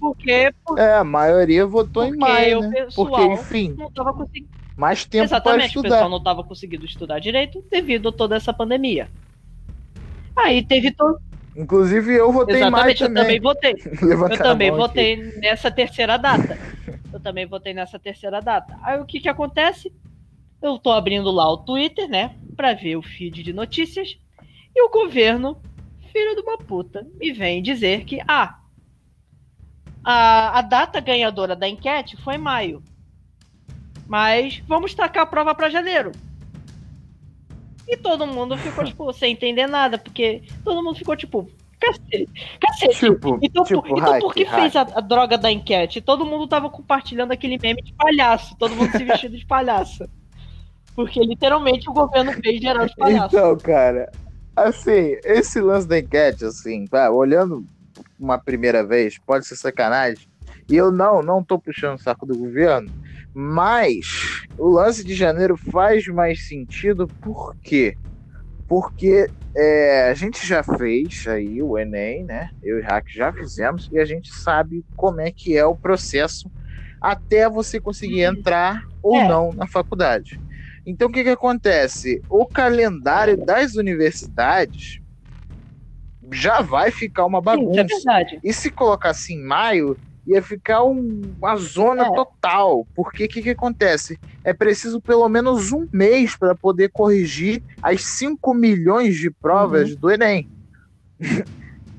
Porque 0.00 0.50
É, 0.76 0.94
a 0.96 1.04
maioria 1.04 1.64
votou 1.64 2.04
em 2.04 2.08
Porque 2.08 2.18
maio, 2.18 2.60
né? 2.62 2.88
Porque, 2.92 3.22
enfim, 3.22 3.72
não 3.78 3.86
estava 3.86 4.12
conseguindo 4.12 4.48
mais 4.76 5.04
tempo 5.04 5.28
para 5.28 5.36
Exatamente, 5.36 5.78
o 5.78 5.82
pessoal 5.82 6.00
estudar. 6.00 6.10
não 6.10 6.18
estava 6.18 6.42
conseguindo 6.42 6.84
estudar 6.84 7.20
direito 7.20 7.64
devido 7.70 8.08
a 8.08 8.12
toda 8.12 8.34
essa 8.34 8.52
pandemia. 8.52 9.08
Aí 10.34 10.60
teve 10.66 10.90
todo. 10.90 11.20
Inclusive, 11.56 12.12
eu 12.12 12.32
votei 12.32 12.56
em 12.60 12.68
maio 12.68 12.90
Exatamente, 12.92 13.02
eu 13.04 13.08
também. 13.08 13.22
também 13.22 13.40
votei. 13.40 13.74
Levanta 14.02 14.34
Eu 14.34 14.42
também 14.42 14.70
mão 14.72 14.80
aqui. 14.82 14.88
votei 14.88 15.16
nessa 15.38 15.70
terceira 15.70 16.16
data. 16.16 16.58
Eu 17.12 17.20
também 17.20 17.46
votei 17.46 17.72
nessa 17.72 18.00
terceira 18.00 18.40
data. 18.42 18.76
Aí 18.82 18.98
o 18.98 19.04
que 19.06 19.20
que 19.20 19.28
acontece? 19.28 19.92
Eu 20.60 20.76
tô 20.76 20.90
abrindo 20.90 21.30
lá 21.30 21.48
o 21.52 21.58
Twitter, 21.58 22.08
né, 22.08 22.34
Pra 22.56 22.74
ver 22.74 22.96
o 22.96 23.02
feed 23.02 23.42
de 23.42 23.52
notícias, 23.52 24.18
e 24.74 24.82
o 24.82 24.90
governo, 24.90 25.60
filho 26.12 26.34
de 26.34 26.40
uma 26.42 26.58
puta, 26.58 27.06
me 27.18 27.32
vem 27.32 27.62
dizer 27.62 28.04
que 28.04 28.20
ah, 28.26 28.58
a, 30.04 30.58
a 30.58 30.62
data 30.62 31.00
ganhadora 31.00 31.56
da 31.56 31.68
enquete 31.68 32.16
foi 32.16 32.36
maio. 32.36 32.82
Mas 34.06 34.62
vamos 34.66 34.94
tacar 34.94 35.22
a 35.22 35.26
prova 35.26 35.54
pra 35.54 35.70
janeiro. 35.70 36.12
E 37.88 37.96
todo 37.96 38.26
mundo 38.26 38.56
ficou, 38.56 38.84
tipo, 38.84 39.12
sem 39.12 39.32
entender 39.32 39.66
nada, 39.66 39.96
porque 39.96 40.42
todo 40.62 40.82
mundo 40.82 40.96
ficou, 40.96 41.16
tipo, 41.16 41.50
cacete, 41.80 42.28
cacete. 42.60 42.98
Tipo, 42.98 43.38
Então, 43.42 43.64
tipo, 43.64 43.82
por, 43.82 43.98
então 43.98 44.18
por 44.18 44.34
que 44.34 44.44
hack, 44.44 44.60
fez 44.60 44.76
a, 44.76 44.82
a 44.82 45.00
droga 45.00 45.38
da 45.38 45.50
enquete? 45.50 46.00
Todo 46.00 46.26
mundo 46.26 46.46
tava 46.46 46.68
compartilhando 46.68 47.32
aquele 47.32 47.58
meme 47.58 47.82
de 47.82 47.92
palhaço, 47.94 48.56
todo 48.58 48.74
mundo 48.74 48.90
se 48.92 49.02
vestido 49.04 49.36
de 49.36 49.46
palhaço. 49.46 50.08
Porque 50.94 51.20
literalmente 51.20 51.88
o 51.88 51.92
governo 51.92 52.32
fez 52.32 52.60
geral 52.60 52.86
de 52.86 52.94
palhaço. 52.96 53.36
Então, 53.36 53.56
cara, 53.58 54.10
assim, 54.54 55.16
esse 55.24 55.60
lance 55.60 55.88
da 55.88 55.98
enquete, 55.98 56.44
assim, 56.44 56.84
tá, 56.86 57.10
olhando 57.10 57.64
uma 58.18 58.38
primeira 58.38 58.86
vez, 58.86 59.18
pode 59.18 59.46
ser 59.46 59.56
sacanagem. 59.56 60.28
E 60.68 60.76
eu 60.76 60.90
não, 60.90 61.22
não 61.22 61.42
tô 61.42 61.58
puxando 61.58 61.96
o 61.96 62.02
saco 62.02 62.24
do 62.24 62.36
governo, 62.36 62.88
mas 63.34 64.06
o 64.56 64.68
lance 64.68 65.04
de 65.04 65.14
janeiro 65.14 65.56
faz 65.56 66.06
mais 66.06 66.46
sentido, 66.46 67.08
por 67.20 67.54
quê? 67.62 67.96
Porque 68.68 69.28
é, 69.56 70.08
a 70.10 70.14
gente 70.14 70.46
já 70.46 70.62
fez 70.62 71.24
aí 71.26 71.62
o 71.62 71.78
Enem, 71.78 72.24
né? 72.24 72.50
Eu 72.62 72.78
e 72.78 72.82
o 72.82 72.84
Hack 72.84 73.06
já 73.12 73.32
fizemos, 73.32 73.88
e 73.92 73.98
a 73.98 74.04
gente 74.04 74.32
sabe 74.32 74.84
como 74.96 75.20
é 75.20 75.30
que 75.30 75.56
é 75.56 75.64
o 75.64 75.76
processo 75.76 76.50
até 77.00 77.48
você 77.48 77.80
conseguir 77.80 78.22
entrar 78.22 78.80
ou 79.02 79.16
É. 79.16 79.28
não 79.28 79.52
na 79.52 79.66
faculdade. 79.66 80.40
Então, 80.86 81.08
o 81.08 81.12
que, 81.12 81.22
que 81.24 81.30
acontece? 81.30 82.22
O 82.28 82.46
calendário 82.46 83.36
das 83.44 83.74
universidades 83.74 85.00
já 86.32 86.60
vai 86.60 86.90
ficar 86.90 87.24
uma 87.26 87.38
Sim, 87.38 87.44
é 87.44 87.50
bagunça. 87.56 87.82
verdade. 87.94 88.40
E 88.42 88.52
se 88.52 88.70
colocasse 88.70 89.34
em 89.34 89.42
maio, 89.42 89.98
ia 90.26 90.42
ficar 90.42 90.82
um- 90.84 91.36
uma 91.38 91.56
zona 91.56 92.04
É. 92.06 92.14
total. 92.14 92.86
Porque 92.94 93.24
o 93.24 93.28
que, 93.28 93.42
que 93.42 93.50
acontece? 93.50 94.18
É 94.42 94.52
preciso 94.54 95.00
pelo 95.02 95.28
menos 95.28 95.72
um 95.72 95.86
mês 95.92 96.36
para 96.36 96.54
poder 96.54 96.90
corrigir 96.92 97.62
as 97.82 98.02
5 98.02 98.54
milhões 98.54 99.16
de 99.16 99.30
provas 99.30 99.90
Uhum. 99.90 99.96
do 99.96 100.10
Enem. 100.10 100.48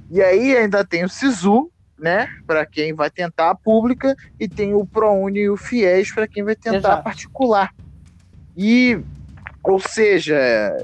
e 0.10 0.22
aí 0.22 0.58
ainda 0.58 0.86
tem 0.86 1.04
o 1.04 1.10
SISU, 1.10 1.72
né? 1.98 2.28
Para 2.48 2.66
quem 2.66 2.94
vai 2.94 3.10
tentar 3.12 3.52
a 3.52 3.56
pública, 3.56 4.16
e 4.40 4.50
tem 4.50 4.74
o 4.74 4.86
ProUni 4.88 5.42
e 5.42 5.50
o 5.50 5.58
FIES 5.58 6.14
para 6.14 6.28
quem 6.28 6.44
vai 6.44 6.56
tentar 6.56 6.78
a 6.78 6.80
Exato. 6.80 7.04
particular. 7.04 7.72
E, 8.58 9.00
ou 9.64 9.80
seja, 9.80 10.36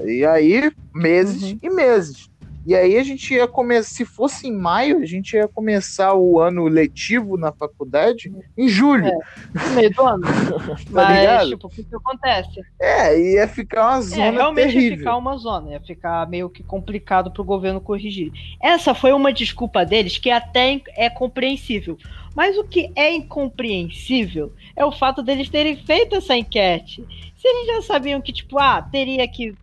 e 0.06 0.24
aí 0.24 0.70
meses 0.94 1.42
Uhum. 1.52 1.58
e 1.62 1.70
meses. 1.70 2.30
E 2.64 2.76
aí 2.76 2.96
a 2.96 3.02
gente 3.02 3.34
ia 3.34 3.48
começar, 3.48 3.88
se 3.92 4.04
fosse 4.04 4.46
em 4.46 4.56
maio, 4.56 4.98
a 4.98 5.04
gente 5.04 5.34
ia 5.34 5.48
começar 5.48 6.14
o 6.14 6.38
ano 6.38 6.68
letivo 6.68 7.36
na 7.36 7.50
faculdade 7.50 8.32
em 8.56 8.68
julho. 8.68 9.10
No 9.52 9.70
meio 9.74 9.90
do 9.90 10.02
ano. 10.06 10.22
Tá 10.62 10.76
Mas, 10.90 11.20
ligado? 11.20 11.48
tipo, 11.48 11.66
o 11.66 11.70
que, 11.70 11.84
acontece? 11.92 12.60
É, 12.80 13.18
ia 13.32 13.48
ficar 13.48 13.88
uma 13.88 13.98
É, 13.98 14.02
zona 14.02 14.30
realmente 14.30 14.66
ia 14.66 14.72
terrível. 14.74 14.98
ficar 14.98 15.16
uma 15.16 15.36
zona, 15.38 15.70
ia 15.72 15.80
ficar 15.80 16.28
meio 16.28 16.48
que 16.48 16.62
complicado 16.62 17.32
pro 17.32 17.42
governo 17.42 17.80
corrigir. 17.80 18.30
Essa 18.62 18.94
foi 18.94 19.12
uma 19.12 19.32
desculpa 19.32 19.84
deles 19.84 20.16
que 20.18 20.30
até 20.30 20.80
é 20.96 21.10
compreensível. 21.10 21.98
Mas 22.34 22.56
o 22.56 22.64
que 22.64 22.90
é 22.96 23.12
incompreensível 23.12 24.52
é 24.74 24.84
o 24.84 24.92
fato 24.92 25.22
deles 25.22 25.48
terem 25.48 25.76
feito 25.76 26.16
essa 26.16 26.36
enquete. 26.36 27.04
Se 27.36 27.46
eles 27.48 27.66
já 27.66 27.82
sabiam 27.82 28.20
que, 28.20 28.32
tipo, 28.32 28.58
ah, 28.58 28.80
teria 28.80 29.26
que. 29.28 29.54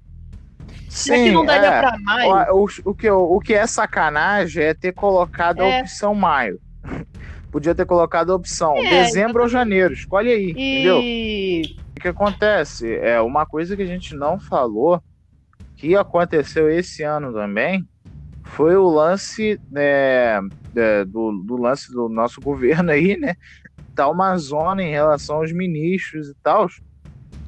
já 0.90 1.16
que 1.16 1.32
não 1.32 1.46
daria 1.46 1.70
é. 1.70 1.80
pra 1.80 1.98
maio. 2.00 2.54
O, 2.54 2.66
o, 2.66 2.70
o 2.86 2.94
que, 2.94 3.10
o 3.10 3.40
que 3.40 3.54
é 3.54 3.66
sacanagem 3.66 4.64
é 4.64 4.74
ter 4.74 4.94
colocado 4.94 5.62
a 5.62 5.66
É. 5.66 5.82
opção 5.82 6.14
maio. 6.14 6.60
Podia 7.52 7.74
ter 7.74 7.86
colocado 7.86 8.32
a 8.32 8.36
opção 8.36 8.78
É, 8.78 8.90
dezembro 9.04 9.42
ou 9.42 9.50
janeiro. 9.50 9.94
Escolhe 9.94 10.32
aí, 10.32 10.52
entendeu? 10.52 11.00
E. 11.02 11.76
O 11.98 12.02
que 12.02 12.08
acontece? 12.08 12.96
É 12.98 13.20
uma 13.20 13.46
coisa 13.46 13.76
que 13.76 13.82
a 13.82 13.88
gente 13.88 14.16
não 14.16 14.40
falou, 14.40 15.02
que 15.76 15.96
aconteceu 15.96 16.70
esse 16.70 17.04
ano 17.04 17.34
também, 17.34 17.86
foi 18.50 18.76
o 18.76 18.90
lance 18.90 19.60
né, 19.72 20.40
é, 20.76 21.06
do, 21.06 21.32
do 21.44 21.58
lance 21.58 21.92
do 21.92 22.10
nosso 22.10 22.42
governo 22.42 22.92
aí, 22.92 23.18
né? 23.18 23.36
Tá 23.96 24.08
uma 24.10 24.38
zona 24.38 24.84
em 24.84 24.92
relação 24.92 25.38
aos 25.38 25.52
ministros 25.52 26.30
e 26.30 26.36
tal. 26.44 26.68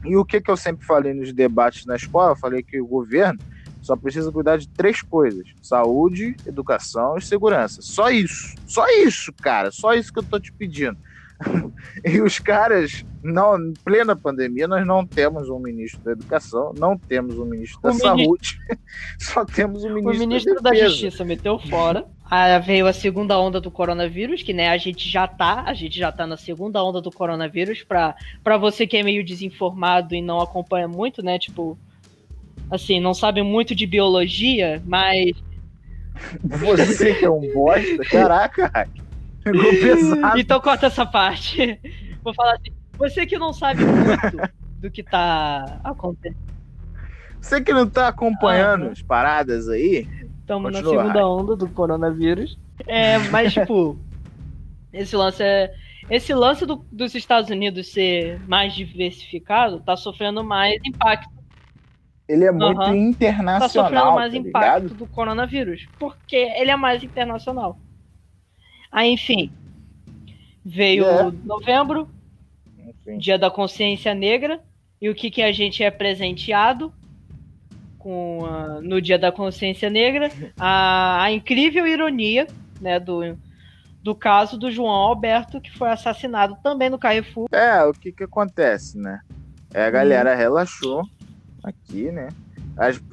E 0.04 0.16
o 0.16 0.26
que, 0.26 0.42
que 0.42 0.50
eu 0.50 0.58
sempre 0.58 0.86
falei 0.86 1.14
nos 1.14 1.32
debates 1.32 1.86
na 1.86 1.96
escola? 1.96 2.36
Falei 2.36 2.64
que 2.64 2.82
o 2.82 2.88
governo 2.88 3.40
só 3.82 3.96
precisa 3.96 4.32
cuidar 4.32 4.58
de 4.58 4.68
três 4.68 5.02
coisas: 5.02 5.48
saúde, 5.62 6.36
educação 6.46 7.18
e 7.18 7.22
segurança. 7.22 7.82
Só 7.82 8.10
isso. 8.10 8.56
Só 8.66 8.86
isso, 8.90 9.32
cara. 9.42 9.72
Só 9.72 9.94
isso 9.94 10.12
que 10.12 10.20
eu 10.20 10.24
tô 10.24 10.40
te 10.40 10.52
pedindo. 10.52 10.98
E 12.06 12.22
os 12.22 12.40
caras, 12.40 13.04
não, 13.24 13.58
em 13.60 13.74
plena 13.84 14.16
pandemia, 14.16 14.68
nós 14.68 14.86
não 14.86 15.06
temos 15.06 15.50
um 15.50 15.60
ministro 15.60 16.02
da 16.04 16.12
educação, 16.14 16.74
não 16.78 16.98
temos 16.98 17.38
um 17.38 17.46
ministro 17.46 17.82
da 17.82 17.90
O 17.90 17.94
ministro- 17.94 18.18
saúde, 18.18 18.60
só 19.20 19.46
temos 19.46 19.84
um 19.84 19.90
O 19.90 19.94
ministro, 19.96 20.20
ministro 20.20 20.62
da 20.62 20.70
da. 20.72 20.76
Justiça 20.76 21.26
meteu 21.26 21.60
fora. 21.60 22.06
Ah, 22.30 22.58
veio 22.60 22.88
a 22.88 22.94
segunda 22.94 23.38
onda 23.38 23.60
do 23.60 23.70
coronavírus, 23.70 24.42
que 24.42 24.54
né, 24.54 24.70
a 24.70 24.78
gente 24.78 25.10
já 25.10 25.28
tá, 25.28 25.64
a 25.68 25.74
gente 25.74 26.00
já 26.00 26.12
tá 26.12 26.26
na 26.26 26.38
segunda 26.38 26.82
onda 26.84 27.02
do 27.02 27.12
coronavírus, 27.12 27.84
pra 27.84 28.16
você 28.58 28.88
que 28.88 28.96
é 28.96 29.04
meio 29.04 29.24
desinformado 29.26 30.16
e 30.16 30.22
não 30.22 30.40
acompanha 30.40 30.88
muito, 30.88 31.22
né, 31.22 31.38
tipo, 31.38 31.78
assim, 32.70 33.02
não 33.02 33.14
sabe 33.14 33.42
muito 33.44 33.76
de 33.76 33.86
biologia, 33.86 34.82
mas 34.86 35.32
Você 36.44 37.16
que 37.16 37.26
é 37.26 37.30
um 37.30 37.52
bosta, 37.54 38.04
caraca, 38.10 38.88
pegou 39.44 39.64
pesado. 39.72 40.40
Então 40.40 40.60
corta 40.60 40.88
essa 40.88 41.06
parte. 41.06 41.80
Vou 42.24 42.34
falar 42.34 42.54
assim. 42.54 42.72
Você 42.98 43.26
que 43.26 43.38
não 43.38 43.52
sabe 43.54 43.84
muito 43.84 44.52
do 44.80 44.92
que 44.92 45.02
tá 45.04 45.80
acontecendo. 45.84 46.38
Você 47.40 47.60
que 47.62 47.74
não 47.74 47.90
tá 47.90 48.08
acompanhando 48.08 48.84
Aham. 48.84 48.92
as 48.92 49.02
paradas 49.02 49.68
aí, 49.68 50.08
Estamos 50.42 50.72
na 50.72 50.80
segunda 50.80 51.26
onda 51.28 51.56
do 51.56 51.68
coronavírus. 51.68 52.60
É, 52.86 53.18
mas, 53.30 53.54
tipo, 53.54 53.98
esse 54.94 55.16
lance 55.16 55.42
é. 55.42 55.74
Esse 56.10 56.34
lance 56.34 56.66
do- 56.66 56.86
dos 56.92 57.16
Estados 57.16 57.50
Unidos 57.50 57.92
ser 57.94 58.40
mais 58.48 58.74
diversificado 58.74 59.80
tá 59.80 59.96
sofrendo 59.96 60.44
mais 60.44 60.76
impacto. 60.84 61.30
ele 62.28 62.44
é 62.44 62.52
muito. 62.52 62.78
Tá 62.80 62.96
internacional, 62.96 63.70
sofrendo 63.70 64.12
mais 64.16 64.32
tá 64.34 64.38
impacto 64.38 64.94
do 64.94 65.08
coronavírus. 65.08 65.88
Porque 65.98 66.36
ele 66.36 66.70
é 66.72 66.76
mais 66.76 67.02
internacional. 67.04 67.80
Aí, 68.92 69.12
enfim. 69.14 69.52
Veio 70.64 71.06
É. 71.06 71.32
novembro, 71.46 72.08
Enfim. 72.78 73.18
Dia 73.18 73.38
da 73.40 73.50
Consciência 73.50 74.14
Negra, 74.14 74.60
e 75.02 75.10
o 75.10 75.16
que, 75.16 75.32
que 75.32 75.42
a 75.42 75.52
gente 75.52 75.82
é 75.84 75.90
presenteado 75.90 76.94
com 77.98 78.46
a- 78.46 78.82
no 78.82 79.02
Dia 79.02 79.18
da 79.18 79.32
Consciência 79.32 79.90
Negra? 79.90 80.30
A, 80.60 81.24
a 81.24 81.32
incrível 81.32 81.88
ironia 81.88 82.48
né, 82.80 83.00
do, 83.00 83.38
do 84.04 84.14
caso 84.14 84.58
do 84.58 84.70
João 84.72 84.90
Alberto, 84.90 85.62
que 85.62 85.72
foi 85.72 85.90
assassinado 85.90 86.58
também 86.64 86.90
no 86.90 87.00
Carrefour. 87.00 87.48
É, 87.52 87.84
o 87.86 87.94
que 87.94 88.12
que 88.12 88.24
acontece, 88.24 88.98
né? 88.98 89.22
É, 89.74 89.86
a 89.86 89.90
galera 89.92 90.36
relaxou 90.36 91.04
aqui, 91.64 92.12
né? 92.12 92.30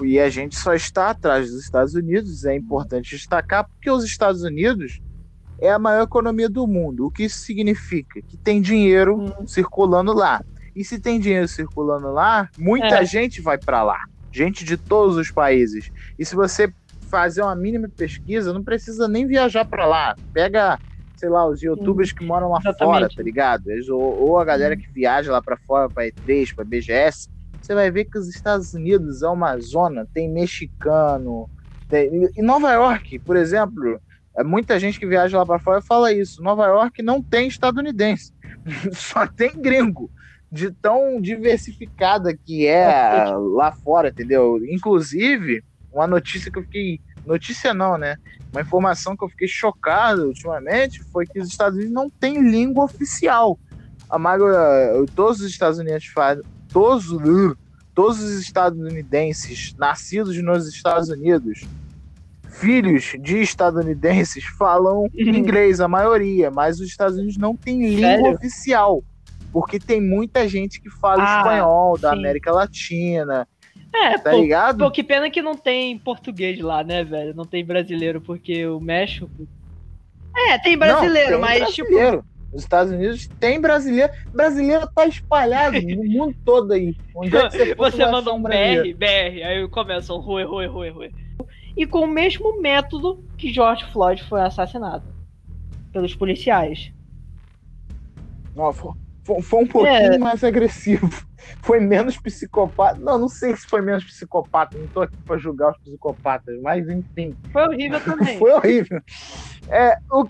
E 0.03 0.19
a 0.19 0.29
gente 0.31 0.57
só 0.57 0.75
está 0.75 1.11
atrás 1.11 1.51
dos 1.51 1.63
Estados 1.63 1.95
Unidos, 1.95 2.45
é 2.45 2.55
importante 2.57 3.11
destacar, 3.17 3.69
porque 3.69 3.91
os 3.91 4.05
Estados 4.05 4.43
Unidos 4.43 5.01
é 5.61 5.71
a 5.71 5.79
maior 5.79 6.03
economia 6.05 6.49
do 6.49 6.67
mundo. 6.67 7.07
O 7.07 7.11
que 7.11 7.25
isso 7.25 7.39
significa? 7.41 8.21
Que 8.29 8.37
tem 8.39 8.61
dinheiro 8.61 9.17
Uhum. 9.17 9.47
circulando 9.47 10.13
lá. 10.13 10.43
E 10.75 10.85
se 10.85 11.01
tem 11.01 11.19
dinheiro 11.19 11.49
circulando 11.49 12.13
lá, 12.13 12.49
muita 12.57 13.03
É. 13.03 13.05
gente 13.05 13.41
vai 13.43 13.59
para 13.59 13.83
lá. 13.83 13.99
Gente 14.33 14.65
de 14.65 14.77
todos 14.77 15.17
os 15.17 15.31
países. 15.33 15.91
E 16.19 16.25
se 16.25 16.35
você 16.37 16.73
fazer 17.11 17.43
uma 17.43 17.57
mínima 17.57 17.89
pesquisa, 17.97 18.53
não 18.53 18.63
precisa 18.63 19.09
nem 19.09 19.27
viajar 19.27 19.65
para 19.65 19.87
lá. 19.87 20.17
Pega, 20.33 20.79
sei 21.17 21.29
lá, 21.29 21.49
os 21.49 21.63
youtubers 21.63 22.13
que 22.13 22.25
moram 22.25 22.51
lá 22.51 22.61
Exatamente. 22.61 22.79
fora, 22.93 23.09
tá 23.09 23.23
ligado? 23.23 23.69
Eles, 23.71 23.89
ou, 23.89 24.01
ou 24.01 24.39
a 24.39 24.45
galera 24.45 24.77
que 24.77 24.87
viaja 24.93 25.33
lá 25.33 25.43
para 25.43 25.57
fora, 25.67 25.91
para 25.91 26.07
E3, 26.07 26.55
para 26.55 26.65
BGS, 26.65 27.29
você 27.61 27.75
vai 27.75 27.91
ver 27.91 28.05
que 28.05 28.19
os 28.19 28.29
Estados 28.29 28.73
Unidos 28.75 29.23
é 29.23 29.29
uma 29.29 29.59
zona, 29.59 30.07
tem 30.13 30.31
mexicano. 30.31 31.51
Tem... 31.89 32.11
Em 32.37 32.43
Nova 32.43 32.71
York, 32.73 33.19
por 33.21 33.37
exemplo, 33.37 34.01
muita 34.45 34.79
gente 34.79 34.99
que 34.99 35.07
viaja 35.07 35.39
lá 35.39 35.47
para 35.47 35.59
fora 35.59 35.83
fala 35.83 36.13
isso. 36.13 36.43
Nova 36.43 36.67
York 36.67 37.03
não 37.03 37.23
tem 37.23 37.49
estadunidense, 37.49 38.33
só 38.93 39.27
tem 39.27 39.51
gringo. 39.61 40.11
De 40.51 40.71
tão 40.71 41.21
diversificada 41.21 42.35
que 42.35 42.67
é 42.67 43.27
lá 43.37 43.71
fora, 43.71 44.09
entendeu? 44.09 44.59
Inclusive, 44.71 45.63
uma 45.93 46.07
notícia 46.07 46.51
que 46.51 46.59
eu 46.59 46.63
fiquei. 46.63 47.01
Notícia 47.27 47.75
não, 47.75 47.99
né? 47.99 48.17
Uma 48.51 48.63
informação 48.63 49.15
que 49.15 49.23
eu 49.23 49.29
fiquei 49.29 49.47
chocado 49.47 50.27
ultimamente 50.27 51.03
foi 51.05 51.27
que 51.27 51.39
os 51.39 51.49
Estados 51.49 51.77
Unidos 51.77 51.93
não 51.93 52.09
têm 52.09 52.41
língua 52.51 52.85
oficial. 52.85 53.59
A 54.09 54.19
maioria, 54.19 55.05
todos 55.15 55.41
os 55.41 55.51
Estados 55.51 55.79
Unidos 55.79 56.07
fazem. 56.07 56.43
Todos, 56.71 57.07
todos 57.95 58.23
os 58.23 58.41
estadunidenses 58.41 59.75
nascidos 59.77 60.43
nos 60.43 60.67
Estados 60.67 61.11
Unidos, 61.11 61.67
filhos 62.61 63.15
de 63.21 63.39
estadunidenses, 63.41 64.45
falam 64.59 65.07
inglês, 65.17 65.81
a 65.81 65.89
maioria, 65.89 66.51
mas 66.51 66.81
os 66.81 66.89
Estados 66.89 67.17
Unidos 67.17 67.37
não 67.39 67.55
têm 67.57 67.87
língua 67.95 68.09
Sério? 68.09 68.35
oficial. 68.35 69.05
Porque 69.53 69.79
tem 69.79 70.01
muita 70.01 70.47
gente 70.47 70.81
que 70.81 70.91
fala 70.91 71.23
Ah, 71.23 71.39
espanhol 71.39 71.99
da 71.99 72.11
sim. 72.11 72.19
América 72.19 72.53
Latina, 72.53 73.49
É, 73.95 74.19
tá 74.19 74.31
pô, 74.31 74.41
ligado? 74.41 74.79
pô, 74.79 74.91
que 74.91 75.03
pena 75.03 75.31
que 75.31 75.41
não 75.41 75.55
tem 75.57 75.99
português 75.99 76.61
lá, 76.61 76.85
né, 76.85 77.03
velho? 77.03 77.35
Não 77.35 77.47
tem 77.47 77.65
brasileiro, 77.65 78.21
porque 78.21 78.67
o 78.67 78.79
México. 78.79 79.31
É, 80.37 80.59
tem 80.59 80.77
brasileiro, 80.77 81.33
Não, 81.33 81.41
tem 81.49 81.61
mas 81.61 81.75
tipo. 81.75 81.89
brasileiro. 81.89 82.25
Os 82.53 82.63
Estados 82.63 82.93
Unidos 82.93 83.29
tem 83.41 83.61
brasileiro. 83.61 84.11
Brasileiro 84.33 84.89
tá 84.95 85.07
espalhado 85.07 85.81
no 85.81 86.05
mundo 86.11 86.35
todo 86.45 86.73
aí. 86.73 86.95
Onde 87.15 87.37
é 87.37 87.49
que 87.49 87.57
você, 87.57 87.75
Você 87.75 88.07
manda 88.07 88.33
um 88.33 88.41
brasileiro. 88.43 88.97
BR, 88.97 89.07
BR, 89.07 89.43
aí 89.45 89.69
começa 89.69 90.15
um 90.15 90.19
rui, 90.19 90.45
rui, 90.45 90.67
rui, 90.67 90.91
rui. 90.91 91.11
E 91.79 91.87
com 91.87 92.01
o 92.01 92.07
mesmo 92.09 92.61
método 92.61 93.25
que 93.39 93.53
George 93.53 93.85
Floyd 93.93 94.21
foi 94.25 94.41
assassinado 94.43 95.05
pelos 95.93 96.13
policiais. 96.13 96.93
Não, 98.55 98.73
foi, 98.73 98.93
foi- 99.43 99.63
um 99.63 99.67
pouquinho 99.67 100.15
É. 100.15 100.19
mais 100.19 100.43
agressivo. 100.43 101.09
Foi 101.63 101.79
menos 101.81 102.19
psicopata. 102.19 102.99
Não, 103.01 103.17
não 103.17 103.29
sei 103.29 103.57
se 103.57 103.67
foi 103.69 103.81
menos 103.81 104.05
psicopata. 104.05 104.77
Não 104.77 104.87
tô 104.89 105.01
aqui 105.03 105.15
pra 105.25 105.39
julgar 105.39 105.71
os 105.71 105.79
psicopatas, 105.79 106.61
mas 106.61 106.87
enfim. 106.89 107.35
Foi 107.53 107.63
horrível 107.69 108.01
também. 108.05 108.37
Foi 108.39 108.53
horrível. 108.53 109.01
É, 109.69 109.97
o, 110.11 110.29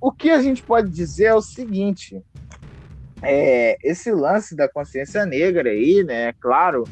o 0.00 0.10
que 0.10 0.30
a 0.30 0.40
gente 0.42 0.62
pode 0.64 0.90
dizer 0.90 1.26
é 1.26 1.34
o 1.34 1.42
seguinte: 1.42 2.20
é, 3.22 3.76
esse 3.82 4.10
lance 4.10 4.56
da 4.56 4.68
consciência 4.68 5.24
negra 5.26 5.70
aí, 5.70 6.02
né? 6.02 6.32
Claro, 6.40 6.84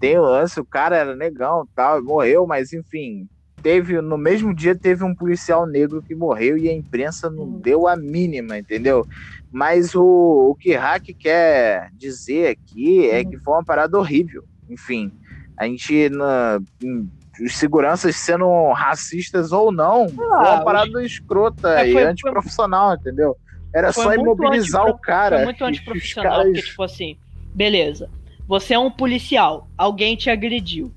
tem 0.00 0.18
o 0.18 0.22
lance, 0.22 0.60
o 0.60 0.66
cara 0.66 0.96
era 0.96 1.16
negão 1.16 1.66
tal, 1.74 2.02
morreu, 2.02 2.46
mas 2.46 2.72
enfim. 2.72 3.28
Teve, 3.62 4.00
no 4.00 4.16
mesmo 4.18 4.54
dia 4.54 4.74
teve 4.76 5.02
um 5.02 5.14
policial 5.14 5.66
negro 5.66 6.02
que 6.02 6.14
morreu 6.14 6.56
e 6.56 6.68
a 6.68 6.72
imprensa 6.74 7.28
não 7.30 7.44
Uhum. 7.44 7.60
deu 7.60 7.88
a 7.88 7.96
mínima, 7.96 8.58
entendeu? 8.58 9.04
Mas 9.50 9.94
o, 9.94 10.02
o 10.50 10.54
que 10.54 10.74
Hack 10.74 11.04
quer 11.18 11.90
dizer 11.94 12.48
aqui 12.48 13.08
é 13.10 13.20
Uhum. 13.22 13.30
que 13.30 13.38
foi 13.38 13.54
uma 13.54 13.64
parada 13.64 13.98
horrível. 13.98 14.44
Enfim, 14.68 15.10
a 15.56 15.66
gente, 15.66 16.08
na, 16.10 16.60
em- 16.82 17.08
os 17.40 17.56
seguranças 17.56 18.14
sendo 18.16 18.72
racistas 18.72 19.52
ou 19.52 19.70
não, 19.72 20.08
foi 20.08 20.24
Ah, 20.26 20.54
uma 20.56 20.64
parada 20.64 21.02
escrota 21.04 21.80
É, 21.80 21.88
e 21.88 21.92
foi- 21.92 22.02
antiprofissional, 22.04 22.94
entendeu? 22.94 23.36
Era 23.74 23.92
Foi 23.92 24.04
só 24.04 24.14
imobilizar 24.14 24.82
o 24.82 24.88
antipro- 24.88 25.02
cara. 25.02 25.36
Foi 25.36 25.44
muito 25.44 25.64
antiprofissional, 25.64 26.30
caras- 26.32 26.46
porque, 26.46 26.62
tipo 26.62 26.82
assim, 26.82 27.16
beleza. 27.54 28.08
Você 28.46 28.74
é 28.74 28.78
um 28.78 28.90
policial, 28.90 29.68
alguém 29.76 30.14
te 30.16 30.30
agrediu. 30.30 30.90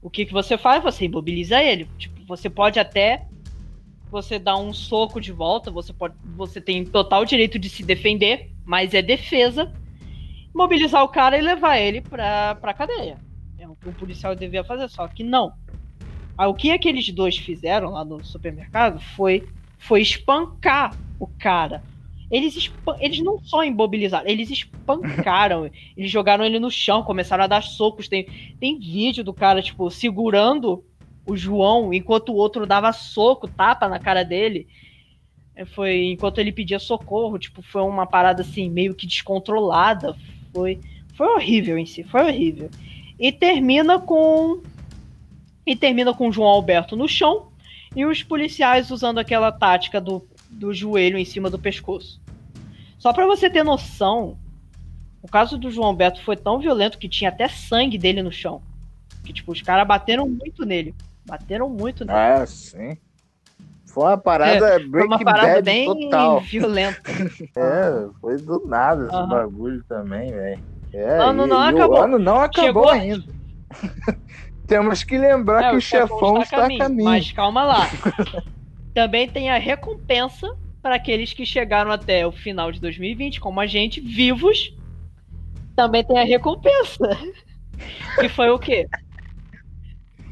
O 0.00 0.08
que, 0.08 0.24
que 0.24 0.32
você 0.32 0.56
faz? 0.56 0.82
Você 0.82 1.04
imobiliza 1.04 1.62
ele. 1.62 1.88
Tipo, 1.98 2.24
você 2.26 2.48
pode 2.48 2.78
até 2.78 3.26
você 4.10 4.38
dar 4.38 4.56
um 4.56 4.72
soco 4.72 5.20
de 5.20 5.32
volta, 5.32 5.70
você 5.70 5.92
pode. 5.92 6.14
Você 6.36 6.60
tem 6.60 6.84
total 6.84 7.24
direito 7.24 7.58
de 7.58 7.68
se 7.68 7.82
defender, 7.82 8.50
mas 8.64 8.94
é 8.94 9.02
defesa. 9.02 9.72
Mobilizar 10.54 11.02
o 11.02 11.08
cara 11.08 11.36
e 11.36 11.40
levar 11.40 11.78
ele 11.78 12.00
pra, 12.00 12.54
pra 12.54 12.74
cadeia. 12.74 13.18
É 13.58 13.68
o 13.68 13.76
que 13.76 13.88
um 13.88 13.92
policial 13.92 14.34
devia 14.34 14.64
fazer, 14.64 14.88
só 14.88 15.06
que 15.08 15.22
não. 15.22 15.52
Aí, 16.36 16.46
o 16.46 16.54
que 16.54 16.70
aqueles 16.70 17.10
dois 17.10 17.36
fizeram 17.36 17.90
lá 17.90 18.04
no 18.04 18.24
supermercado 18.24 19.00
foi, 19.16 19.46
foi 19.78 20.00
espancar 20.00 20.96
o 21.18 21.26
cara. 21.26 21.82
Eles, 22.30 22.70
eles 23.00 23.20
não 23.20 23.38
só 23.40 23.64
imobilizaram, 23.64 24.28
eles 24.28 24.50
espancaram. 24.50 25.70
eles 25.96 26.10
jogaram 26.10 26.44
ele 26.44 26.58
no 26.58 26.70
chão, 26.70 27.02
começaram 27.02 27.44
a 27.44 27.46
dar 27.46 27.62
socos. 27.62 28.08
Tem, 28.08 28.26
tem 28.60 28.78
vídeo 28.78 29.24
do 29.24 29.32
cara, 29.32 29.62
tipo, 29.62 29.90
segurando 29.90 30.84
o 31.26 31.36
João 31.36 31.92
enquanto 31.92 32.30
o 32.30 32.36
outro 32.36 32.66
dava 32.66 32.92
soco, 32.92 33.48
tapa 33.48 33.88
na 33.88 33.98
cara 33.98 34.24
dele. 34.24 34.66
É, 35.54 35.64
Foi 35.64 36.06
enquanto 36.06 36.38
ele 36.38 36.52
pedia 36.52 36.78
socorro, 36.78 37.38
tipo, 37.38 37.62
foi 37.62 37.82
uma 37.82 38.06
parada 38.06 38.42
assim, 38.42 38.68
meio 38.68 38.94
que 38.94 39.06
descontrolada. 39.06 40.14
Foi, 40.52 40.78
foi 41.14 41.26
horrível 41.34 41.78
em 41.78 41.86
si, 41.86 42.02
foi 42.04 42.22
horrível. 42.22 42.70
E 43.18 43.32
termina 43.32 43.98
com. 43.98 44.62
E 45.66 45.74
termina 45.74 46.14
com 46.14 46.28
o 46.28 46.32
João 46.32 46.48
Alberto 46.48 46.96
no 46.96 47.08
chão 47.08 47.48
e 47.94 48.04
os 48.04 48.22
policiais 48.22 48.90
usando 48.90 49.18
aquela 49.18 49.50
tática 49.50 50.00
do, 50.00 50.26
do 50.50 50.72
joelho 50.72 51.18
em 51.18 51.24
cima 51.24 51.48
do 51.50 51.58
pescoço. 51.58 52.20
Só 52.98 53.12
pra 53.12 53.26
você 53.26 53.48
ter 53.48 53.62
noção, 53.62 54.36
o 55.22 55.28
caso 55.28 55.56
do 55.58 55.70
João 55.70 55.88
Alberto 55.88 56.22
foi 56.22 56.36
tão 56.36 56.58
violento 56.58 56.98
que 56.98 57.08
tinha 57.08 57.30
até 57.30 57.48
sangue 57.48 57.96
dele 57.98 58.22
no 58.22 58.32
chão. 58.32 58.60
Que, 59.24 59.32
tipo, 59.32 59.52
os 59.52 59.62
caras 59.62 59.86
bateram 59.86 60.28
muito 60.28 60.64
nele. 60.64 60.94
Bateram 61.26 61.68
muito 61.68 62.04
nele. 62.04 62.18
Ah, 62.18 62.46
sim. 62.46 62.96
Foi 63.86 64.04
uma 64.04 64.18
parada 64.18 64.68
Foi 64.78 64.88
Breaking 64.88 65.08
uma 65.14 65.24
parada 65.24 65.62
bem 65.62 65.86
total. 65.86 66.40
violenta. 66.40 67.00
É, 67.56 68.08
foi 68.20 68.36
do 68.38 68.64
nada 68.66 69.06
esse 69.06 69.14
Aham. 69.14 69.28
bagulho 69.28 69.84
também, 69.88 70.30
velho. 70.32 70.62
É, 70.92 71.18
Ano 71.22 71.46
não 71.46 71.60
acabou. 71.60 71.98
O 71.98 72.02
ano 72.02 72.18
não 72.18 72.40
acabou 72.40 72.64
Chegou- 72.66 72.88
ainda. 72.90 73.24
Temos 74.66 75.02
que 75.02 75.16
lembrar 75.18 75.62
É, 75.64 75.70
que 75.70 75.76
o 75.76 75.80
chefão 75.80 76.40
está 76.42 76.66
a 76.66 76.78
caminho. 76.78 77.04
Mas 77.04 77.32
calma 77.32 77.64
lá. 77.64 77.86
também 78.98 79.28
tem 79.28 79.48
a 79.48 79.58
recompensa 79.58 80.58
para 80.82 80.96
aqueles 80.96 81.32
que 81.32 81.46
chegaram 81.46 81.92
até 81.92 82.26
o 82.26 82.32
final 82.32 82.72
de 82.72 82.80
2020, 82.80 83.38
como 83.38 83.60
a 83.60 83.66
gente, 83.66 84.00
vivos. 84.00 84.76
Também 85.76 86.02
tem 86.02 86.18
a 86.18 86.24
recompensa. 86.24 87.16
que 88.18 88.28
foi 88.28 88.50
o 88.50 88.58
quê? 88.58 88.88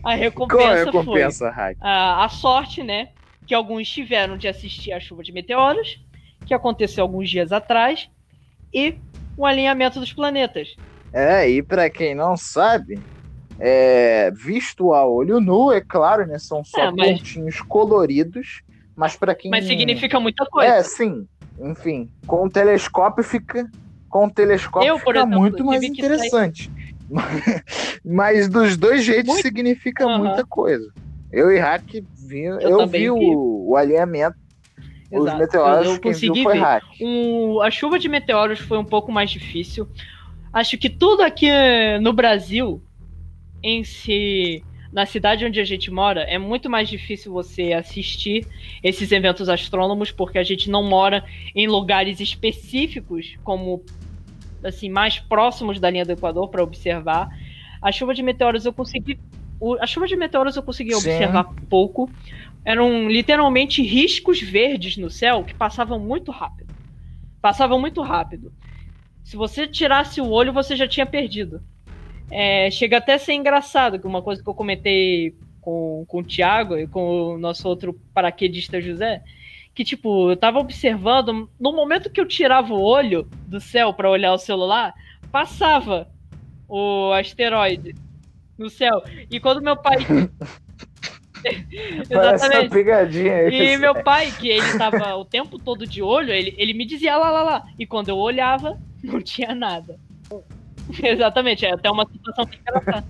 A 0.02 0.16
recompensa, 0.16 0.60
Qual 0.60 0.72
a 0.72 0.84
recompensa, 0.84 1.52
foi 1.52 1.76
a, 1.80 2.24
a 2.24 2.28
sorte, 2.28 2.82
né? 2.82 3.10
Que 3.46 3.54
alguns 3.54 3.88
tiveram 3.88 4.36
de 4.36 4.48
assistir 4.48 4.90
a 4.90 4.98
chuva 4.98 5.22
de 5.22 5.30
meteoros, 5.30 6.04
que 6.44 6.52
aconteceu 6.52 7.04
alguns 7.04 7.30
dias 7.30 7.52
atrás, 7.52 8.10
e 8.74 8.98
o 9.36 9.46
alinhamento 9.46 10.00
dos 10.00 10.12
planetas. 10.12 10.74
É, 11.12 11.48
e 11.48 11.62
pra 11.62 11.88
quem 11.88 12.16
não 12.16 12.36
sabe, 12.36 12.98
é, 13.58 14.30
visto 14.32 14.92
a 14.92 15.06
olho 15.06 15.40
nu, 15.40 15.72
é 15.72 15.80
claro, 15.80 16.26
né? 16.26 16.38
São 16.38 16.64
só 16.64 16.80
É, 16.80 16.90
mas- 16.90 17.18
pontinhos 17.18 17.60
coloridos, 17.62 18.62
mas 18.94 19.16
pra 19.16 19.34
quem. 19.34 19.50
Mas 19.50 19.66
significa 19.66 20.18
muita 20.20 20.44
coisa. 20.46 20.72
É, 20.74 20.82
sim. 20.82 21.26
Enfim, 21.58 22.10
com 22.26 22.44
o 22.44 22.50
telescópio 22.50 23.24
fica. 23.24 23.68
Com 24.08 24.26
o 24.26 24.30
telescópio 24.30 24.88
Eu, 24.88 24.98
fica 24.98 25.10
exemplo, 25.18 25.38
muito 25.38 25.64
mais 25.64 25.82
interessante. 25.82 26.70
Mas 28.04 28.48
dos 28.48 28.76
dois 28.76 29.04
jeitos 29.04 29.26
Muito- 29.28 29.42
significa 29.42 30.04
Aham. 30.04 30.18
muita 30.18 30.44
coisa. 30.44 30.92
Eu 31.32 31.50
e 31.50 31.58
Hack 31.58 32.02
vi, 32.26 32.42
eu, 32.44 32.78
também 32.78 32.86
vi 32.86 32.98
vi. 32.98 33.10
o, 33.10 33.70
o 33.70 33.76
alinhamento. 33.76 34.36
Os 35.10 35.22
Exato. 35.22 35.38
meteoros 35.38 35.86
Eu- 35.86 35.92
eu 35.94 36.00
consegui 36.00 36.32
viu 36.34 36.42
foi 36.44 36.54
ver. 36.54 36.60
Hack. 36.60 36.84
O- 37.00 37.60
a 37.62 37.70
chuva 37.70 37.98
de 37.98 38.08
meteoros 38.08 38.58
foi 38.60 38.78
um 38.78 38.84
pouco 38.84 39.12
mais 39.12 39.30
difícil. 39.30 39.88
Acho 40.52 40.78
que 40.78 40.88
tudo 40.88 41.22
aqui 41.22 41.48
no 42.00 42.12
Brasil, 42.12 42.82
em 43.62 43.84
si, 43.84 44.62
na 44.92 45.04
cidade 45.06 45.44
onde 45.44 45.60
a 45.60 45.64
gente 45.64 45.90
mora, 45.90 46.22
é 46.22 46.38
muito 46.38 46.70
mais 46.70 46.88
difícil 46.88 47.32
você 47.32 47.72
assistir 47.72 48.46
esses 48.82 49.10
eventos 49.12 49.48
astrônomos, 49.48 50.10
porque 50.10 50.38
a 50.38 50.44
gente 50.44 50.70
não 50.70 50.82
mora 50.82 51.24
em 51.54 51.66
lugares 51.66 52.20
específicos, 52.20 53.36
como 53.42 53.84
assim, 54.64 54.88
mais 54.88 55.18
próximos 55.18 55.78
da 55.78 55.90
linha 55.90 56.04
do 56.04 56.12
Equador 56.12 56.48
para 56.48 56.62
observar. 56.62 57.28
A 57.80 57.92
chuva 57.92 58.14
de 58.14 58.22
meteoros 58.22 58.64
eu 58.64 58.72
consegui. 58.72 59.18
A 59.80 59.86
chuva 59.86 60.06
de 60.06 60.16
meteoros 60.16 60.56
eu 60.56 60.62
consegui 60.62 60.92
Sim. 60.92 60.96
observar 60.96 61.44
pouco. 61.68 62.10
Eram 62.64 63.08
literalmente 63.08 63.82
riscos 63.82 64.40
verdes 64.40 64.96
no 64.96 65.08
céu 65.08 65.44
que 65.44 65.54
passavam 65.54 65.98
muito 65.98 66.30
rápido. 66.30 66.74
Passavam 67.40 67.78
muito 67.78 68.02
rápido. 68.02 68.52
Se 69.22 69.36
você 69.36 69.66
tirasse 69.66 70.20
o 70.20 70.28
olho, 70.28 70.52
você 70.52 70.74
já 70.74 70.86
tinha 70.86 71.06
perdido. 71.06 71.62
É, 72.30 72.70
chega 72.70 72.98
até 72.98 73.14
a 73.14 73.18
ser 73.18 73.34
engraçado, 73.34 73.98
que 73.98 74.06
uma 74.06 74.22
coisa 74.22 74.42
que 74.42 74.48
eu 74.48 74.54
comentei 74.54 75.34
com, 75.60 76.04
com 76.06 76.18
o 76.18 76.24
Thiago 76.24 76.76
e 76.76 76.86
com 76.86 77.34
o 77.34 77.38
nosso 77.38 77.68
outro 77.68 77.92
paraquedista 78.14 78.80
José, 78.80 79.22
que 79.74 79.84
tipo, 79.84 80.30
eu 80.30 80.36
tava 80.36 80.58
observando, 80.58 81.50
no 81.60 81.72
momento 81.72 82.10
que 82.10 82.20
eu 82.20 82.26
tirava 82.26 82.72
o 82.72 82.80
olho 82.80 83.28
do 83.46 83.60
céu 83.60 83.92
para 83.92 84.10
olhar 84.10 84.32
o 84.32 84.38
celular, 84.38 84.94
passava 85.30 86.08
o 86.68 87.12
asteroide 87.12 87.94
no 88.56 88.70
céu. 88.70 89.02
E 89.30 89.38
quando 89.38 89.62
meu 89.62 89.76
pai. 89.76 89.98
Exatamente. 92.10 92.70
pegadinha. 92.70 93.42
E 93.48 93.72
isso. 93.72 93.80
meu 93.80 94.02
pai, 94.02 94.32
que 94.32 94.48
ele 94.48 94.78
tava 94.78 95.14
o 95.16 95.24
tempo 95.24 95.58
todo 95.58 95.86
de 95.86 96.02
olho, 96.02 96.32
ele, 96.32 96.54
ele 96.56 96.72
me 96.72 96.84
dizia 96.84 97.16
lá, 97.16 97.30
lá, 97.30 97.42
lá. 97.42 97.64
E 97.78 97.86
quando 97.86 98.08
eu 98.08 98.16
olhava, 98.16 98.80
não 99.02 99.20
tinha 99.20 99.54
nada. 99.54 99.98
Exatamente, 101.02 101.66
é 101.66 101.72
até 101.72 101.90
uma 101.90 102.06
situação 102.06 102.44
bem 102.44 102.60
engraçada. 102.60 103.06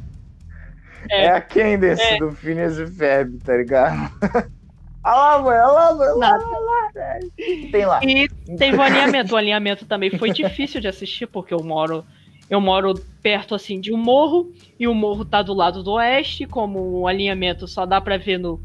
É 1.10 1.28
a 1.28 1.40
quem 1.40 1.78
desse 1.78 2.02
É. 2.02 2.18
do 2.18 2.32
Phineas 2.32 2.78
e 2.78 2.86
Ferb, 2.86 3.38
tá 3.38 3.56
ligado? 3.56 4.10
Olha 5.04 5.14
lá, 5.14 5.38
mãe, 5.40 5.56
olha 5.56 5.66
lá, 5.68 5.94
mãe, 5.94 6.08
olha 6.08 6.58
lá, 6.58 6.90
velho. 6.92 7.32
Tem 7.70 7.86
lá. 7.86 8.00
E 8.02 8.28
teve 8.58 8.76
o 8.76 8.82
alinhamento. 8.82 9.34
O 9.34 9.36
alinhamento 9.36 9.86
também 9.86 10.10
foi 10.18 10.32
difícil 10.32 10.80
de 10.80 10.88
assistir, 10.88 11.28
porque 11.28 11.54
eu 11.54 11.62
moro. 11.62 12.04
Eu 12.50 12.60
moro 12.60 12.92
perto 13.22 13.54
assim 13.54 13.80
de 13.80 13.92
um 13.92 13.96
morro, 13.96 14.52
e 14.78 14.88
o 14.88 14.92
morro 14.94 15.24
tá 15.24 15.42
do 15.42 15.54
lado 15.54 15.84
do 15.84 15.92
oeste, 15.92 16.44
como 16.44 16.80
o 16.80 17.06
alinhamento 17.06 17.68
só 17.68 17.86
dá 17.86 18.00
pra 18.00 18.16
ver 18.16 18.38
no, 18.38 18.60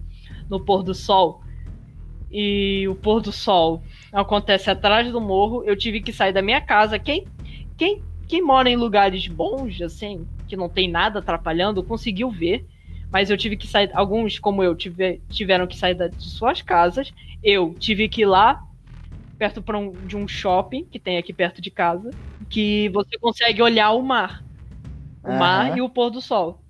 no 0.49 0.59
pôr 0.59 0.81
do 0.81 0.95
sol. 0.95 1.43
E 2.31 2.87
o 2.87 2.95
pôr 2.95 3.21
do 3.21 3.31
sol 3.31 3.83
acontece 4.11 4.71
atrás 4.71 5.11
do 5.11 5.21
morro. 5.21 5.63
Eu 5.63 5.77
tive 5.77 6.01
que 6.01 6.11
sair 6.11 6.33
da 6.33 6.41
minha 6.41 6.61
casa. 6.61 6.97
Quem, 6.97 7.27
quem, 7.77 8.01
quem 8.31 8.41
mora 8.43 8.69
em 8.69 8.77
lugares 8.77 9.27
bons, 9.27 9.81
assim, 9.81 10.27
que 10.47 10.55
não 10.57 10.69
tem 10.69 10.89
nada 10.89 11.19
atrapalhando, 11.19 11.83
conseguiu 11.83 12.31
ver. 12.31 12.65
Mas 13.11 13.29
eu 13.29 13.37
tive 13.37 13.57
que 13.57 13.67
sair. 13.67 13.91
Alguns, 13.93 14.39
como 14.39 14.63
eu, 14.63 14.75
tive, 14.75 15.21
tiveram 15.29 15.67
que 15.67 15.77
sair 15.77 15.95
da- 15.95 16.07
de 16.07 16.29
suas 16.29 16.61
casas. 16.61 17.11
Eu 17.43 17.75
tive 17.79 18.09
que 18.09 18.21
ir 18.21 18.25
lá, 18.25 18.61
perto 19.37 19.63
um- 19.77 20.05
de 20.05 20.17
um 20.17 20.27
shopping 20.27 20.85
que 20.85 20.99
tem 20.99 21.17
aqui 21.17 21.33
perto 21.33 21.61
de 21.61 21.71
casa, 21.71 22.15
que 22.49 22.89
você 22.89 23.17
consegue 23.19 23.61
olhar 23.61 23.91
o 23.93 24.03
mar. 24.03 24.43
O 25.23 25.31
Aham. 25.31 25.33
mar 25.33 25.75
e 25.75 25.81
o 25.81 25.89
pôr 25.89 26.09
do 26.11 26.21
sol. 26.21 26.63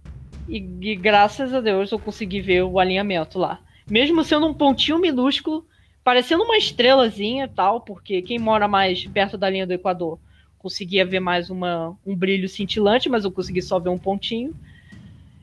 E, 0.47 0.57
e 0.91 0.95
graças 0.95 1.53
a 1.53 1.61
Deus 1.61 1.91
eu 1.91 1.99
consegui 1.99 2.41
ver 2.41 2.63
o 2.63 2.79
alinhamento 2.79 3.39
lá. 3.39 3.61
Mesmo 3.89 4.23
sendo 4.23 4.47
um 4.47 4.53
pontinho 4.53 4.99
minúsculo, 4.99 5.67
parecendo 6.03 6.43
uma 6.43 6.57
estrelazinha 6.57 7.45
e 7.45 7.49
tal, 7.49 7.81
porque 7.81 8.21
quem 8.23 8.39
mora 8.39 8.67
mais 8.67 9.05
perto 9.07 9.37
da 9.37 9.49
linha 9.49 9.67
do 9.67 9.73
Equador 9.73 10.19
conseguia 10.61 11.03
ver 11.03 11.19
mais 11.19 11.49
uma, 11.49 11.97
um 12.05 12.15
brilho 12.15 12.47
cintilante, 12.47 13.09
mas 13.09 13.23
eu 13.23 13.31
consegui 13.31 13.61
só 13.61 13.79
ver 13.79 13.89
um 13.89 13.97
pontinho. 13.97 14.53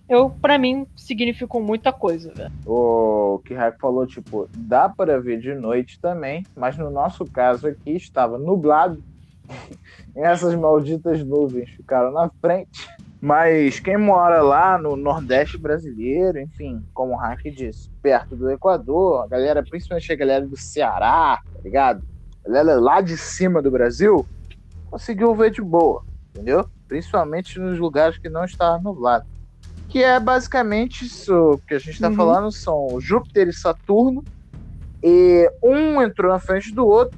Eu, 0.08 0.30
para 0.30 0.56
mim, 0.56 0.86
significou 0.96 1.60
muita 1.60 1.92
coisa, 1.92 2.32
velho. 2.32 2.52
O 2.64 3.40
que 3.44 3.52
Hack 3.52 3.78
falou, 3.78 4.06
tipo, 4.06 4.48
dá 4.56 4.88
para 4.88 5.20
ver 5.20 5.40
de 5.40 5.54
noite 5.54 6.00
também, 6.00 6.46
mas 6.56 6.78
no 6.78 6.88
nosso 6.88 7.24
caso 7.26 7.66
aqui 7.66 7.96
estava 7.96 8.38
nublado. 8.38 9.02
e 10.16 10.20
essas 10.20 10.54
malditas 10.54 11.22
nuvens 11.24 11.70
ficaram 11.70 12.12
na 12.12 12.30
frente. 12.40 12.88
Mas 13.20 13.80
quem 13.80 13.98
mora 13.98 14.40
lá 14.40 14.78
no 14.78 14.94
Nordeste 14.94 15.58
brasileiro, 15.58 16.38
enfim, 16.38 16.80
como 16.94 17.14
o 17.14 17.16
Hack 17.16 17.42
disse, 17.50 17.90
perto 18.00 18.36
do 18.36 18.48
Equador, 18.48 19.24
a 19.24 19.26
galera, 19.26 19.62
principalmente 19.62 20.12
a 20.12 20.16
galera 20.16 20.46
do 20.46 20.56
Ceará, 20.56 21.40
tá 21.52 21.60
ligado? 21.62 22.02
A 22.46 22.48
galera 22.48 22.80
lá 22.80 23.00
de 23.00 23.16
cima 23.16 23.60
do 23.60 23.70
Brasil, 23.70 24.24
conseguiu 24.90 25.34
ver 25.34 25.50
de 25.50 25.62
boa, 25.62 26.02
entendeu? 26.34 26.66
Principalmente 26.86 27.58
nos 27.58 27.78
lugares 27.78 28.18
que 28.18 28.28
não 28.28 28.44
estava 28.44 28.82
nublado. 28.82 29.24
Que 29.88 30.02
é 30.02 30.18
basicamente 30.20 31.04
isso 31.06 31.60
que 31.66 31.74
a 31.74 31.78
gente 31.78 31.94
está 31.94 32.08
Uhum. 32.08 32.14
falando, 32.16 32.52
são 32.52 32.98
Júpiter 33.00 33.48
e 33.48 33.52
Saturno, 33.52 34.22
e 35.02 35.50
um 35.62 36.02
entrou 36.02 36.30
na 36.32 36.40
frente 36.40 36.74
do 36.74 36.86
outro, 36.86 37.14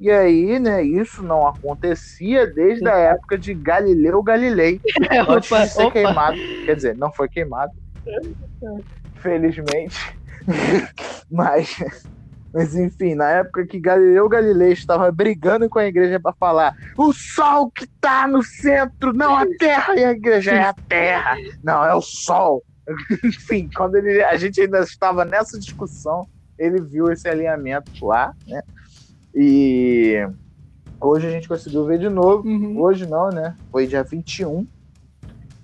e 0.00 0.10
aí, 0.10 0.58
né, 0.58 0.82
isso 0.82 1.22
não 1.22 1.46
acontecia 1.46 2.44
desde 2.52 2.88
a 2.88 2.96
época 2.96 3.38
de 3.38 3.54
Galileu 3.54 4.20
Galilei, 4.22 4.80
antes 5.28 5.48
Opa, 5.48 5.62
de 5.64 5.68
ser 5.70 5.82
opa. 5.84 5.92
queimado. 5.92 6.36
Quer 6.66 6.74
dizer, 6.74 6.96
não 6.96 7.12
foi 7.12 7.28
queimado. 7.28 7.72
Felizmente. 9.22 9.96
mas, 11.30 11.76
mas 12.52 12.74
enfim, 12.76 13.14
na 13.14 13.28
época 13.30 13.66
que 13.66 13.80
Galileu 13.80 14.28
Galilei 14.28 14.72
estava 14.72 15.10
brigando 15.10 15.68
com 15.68 15.78
a 15.78 15.86
igreja 15.86 16.20
para 16.20 16.32
falar 16.34 16.76
o 16.96 17.12
sol 17.12 17.70
que 17.70 17.86
tá 17.86 18.28
no 18.28 18.42
centro, 18.42 19.12
não 19.12 19.34
a 19.34 19.46
terra, 19.58 19.94
e 19.96 20.04
a 20.04 20.10
igreja 20.12 20.52
é 20.52 20.62
a 20.62 20.74
terra, 20.74 21.36
não, 21.62 21.84
é 21.84 21.94
o 21.94 22.02
sol. 22.02 22.62
enfim, 23.24 23.70
quando 23.74 23.96
ele, 23.96 24.22
a 24.24 24.36
gente 24.36 24.60
ainda 24.60 24.80
estava 24.80 25.24
nessa 25.24 25.58
discussão, 25.58 26.26
ele 26.58 26.80
viu 26.80 27.10
esse 27.10 27.28
alinhamento 27.28 28.04
lá, 28.04 28.34
né? 28.46 28.62
E 29.34 30.28
hoje 31.00 31.26
a 31.26 31.30
gente 31.30 31.48
conseguiu 31.48 31.84
ver 31.86 31.98
de 31.98 32.08
novo. 32.08 32.46
Uhum. 32.46 32.80
Hoje 32.80 33.06
não, 33.06 33.30
né? 33.30 33.56
Foi 33.70 33.86
dia 33.86 34.02
21. 34.02 34.66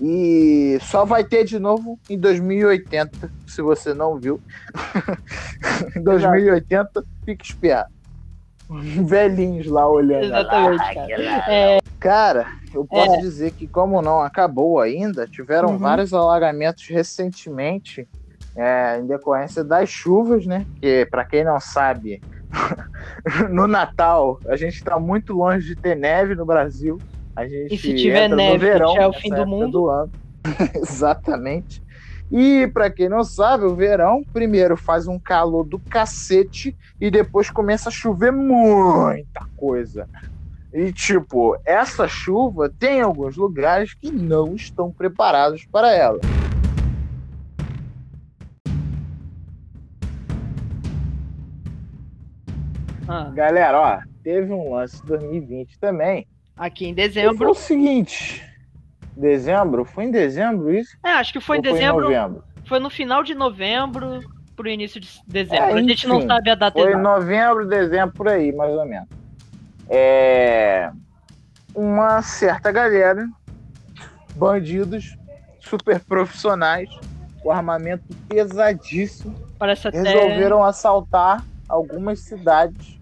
E 0.01 0.79
só 0.81 1.05
vai 1.05 1.25
ter 1.25 1.45
de 1.45 1.59
novo 1.59 1.99
em 2.09 2.19
2080, 2.19 3.33
se 3.47 3.61
você 3.63 3.93
não 3.93 4.19
viu. 4.19 4.41
em 5.97 6.03
2080, 6.03 7.05
fique 7.25 7.45
esperto. 7.45 7.89
Velhinhos 8.69 9.67
lá 9.67 9.89
olhando. 9.89 10.25
Exatamente, 10.25 10.83
Ah, 10.83 10.95
cara. 10.95 11.45
É, 11.49 11.79
Cara, 12.01 12.47
eu 12.73 12.87
posso 12.87 13.19
dizer 13.19 13.51
que 13.53 13.67
como 13.69 14.01
não 14.01 14.21
acabou 14.21 14.79
ainda, 14.79 15.27
tiveram 15.27 15.71
Uhum. 15.73 15.79
vários 15.79 16.15
alagamentos 16.15 16.85
recentemente 16.89 18.09
é, 18.57 18.99
em 18.99 19.07
decorrência 19.07 19.65
das 19.65 19.89
chuvas, 19.89 20.47
né? 20.47 20.65
Que 20.81 21.07
para 21.11 21.25
quem 21.25 21.43
não 21.45 21.59
sabe, 21.59 22.23
no 23.51 23.67
Natal 23.67 24.39
a 24.47 24.55
gente 24.57 24.75
está 24.75 24.99
muito 24.99 25.33
longe 25.33 25.67
de 25.67 25.77
ter 25.77 25.97
neve 25.97 26.37
no 26.37 26.47
Brasil. 26.47 27.03
A 27.39 27.47
gente 27.47 27.73
E 27.73 27.79
se 27.79 27.95
tiver 27.95 28.27
neve, 28.29 28.59
verão, 28.59 28.97
é 28.97 29.07
o 29.07 29.11
nessa 29.11 29.21
fim 29.21 29.31
do 29.31 29.47
mundo. 29.47 29.89
ano. 29.89 30.11
Exatamente. 30.75 31.81
E 32.33 32.67
para 32.67 32.91
quem 32.91 33.09
não 33.09 33.23
sabe, 33.23 33.65
o 33.65 33.77
verão 33.77 34.25
primeiro 34.33 34.77
faz 34.77 35.07
um 35.07 35.21
calor 35.21 35.63
do 35.63 35.79
cacete 35.79 36.77
e 37.01 37.13
depois 37.13 37.49
começa 37.49 37.91
a 37.91 37.93
chover 37.93 38.33
muita 38.33 39.47
coisa. 39.57 40.09
E 40.75 40.93
tipo, 40.93 41.57
essa 41.65 42.09
chuva 42.09 42.69
tem 42.69 43.03
alguns 43.03 43.37
lugares 43.37 43.95
que 43.95 44.11
não 44.11 44.57
estão 44.57 44.91
preparados 44.91 45.65
para 45.65 45.95
ela. 45.95 46.19
Ah, 53.07 53.31
Galera, 53.33 53.81
ó, 53.81 53.99
teve 54.25 54.53
um 54.53 54.75
lance 54.75 55.01
em 55.03 55.07
2020 55.07 55.79
também. 55.79 56.27
Aqui 56.59 56.87
em 56.87 56.95
Foi 56.95 57.09
dezembro. 57.09 57.51
o 57.51 57.55
seguinte. 57.55 58.45
Dezembro? 59.17 59.85
Foi 59.85 60.05
em 60.05 60.11
dezembro 60.11 60.73
isso? 60.75 60.97
É, 61.05 61.11
acho 61.11 61.33
que 61.33 61.41
foi 61.41 61.59
em 61.59 61.61
dezembro. 61.61 62.07
Foi 62.07 62.15
em. 62.15 62.37
Foi 62.67 62.79
no 62.79 62.91
final 62.91 63.23
de 63.23 63.35
novembro 63.35 64.21
pro 64.55 64.69
início 64.69 65.01
de 65.01 65.09
dezembro. 65.27 65.65
É, 65.65 65.73
a 65.73 65.83
gente 65.83 66.07
não 66.07 66.19
enfim, 66.19 66.27
sabe 66.27 66.51
a 66.51 66.55
data 66.55 66.79
Foi 66.79 66.89
em 66.91 66.95
exata. 66.95 67.03
novembro, 67.03 67.67
dezembro, 67.67 68.15
por 68.15 68.29
aí, 68.29 68.53
mais 68.53 68.73
ou 68.75 68.85
menos. 68.85 69.09
É. 69.89 70.91
Uma 71.75 72.23
certa 72.23 72.73
galera, 72.73 73.29
bandidos, 74.35 75.17
super 75.61 76.01
profissionais, 76.01 76.89
com 77.41 77.51
armamento 77.53 78.05
pesadíssimo, 78.29 79.35
Parece 79.59 79.89
até. 79.89 79.99
resolveram 80.03 80.65
assaltar 80.65 81.45
algumas 81.69 82.19
cidades. 82.21 82.98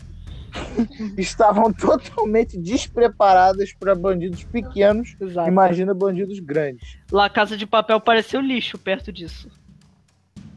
Estavam 1.17 1.73
totalmente 1.73 2.59
despreparadas 2.59 3.73
para 3.73 3.95
bandidos 3.95 4.45
pequenos. 4.45 5.17
Exato. 5.21 5.49
Imagina 5.49 5.95
bandidos 5.95 6.39
grandes. 6.41 6.99
Lá 7.11 7.29
Casa 7.29 7.57
de 7.57 7.67
Papel 7.67 8.01
pareceu 8.01 8.41
lixo 8.41 8.79
perto 8.79 9.13
disso. 9.13 9.49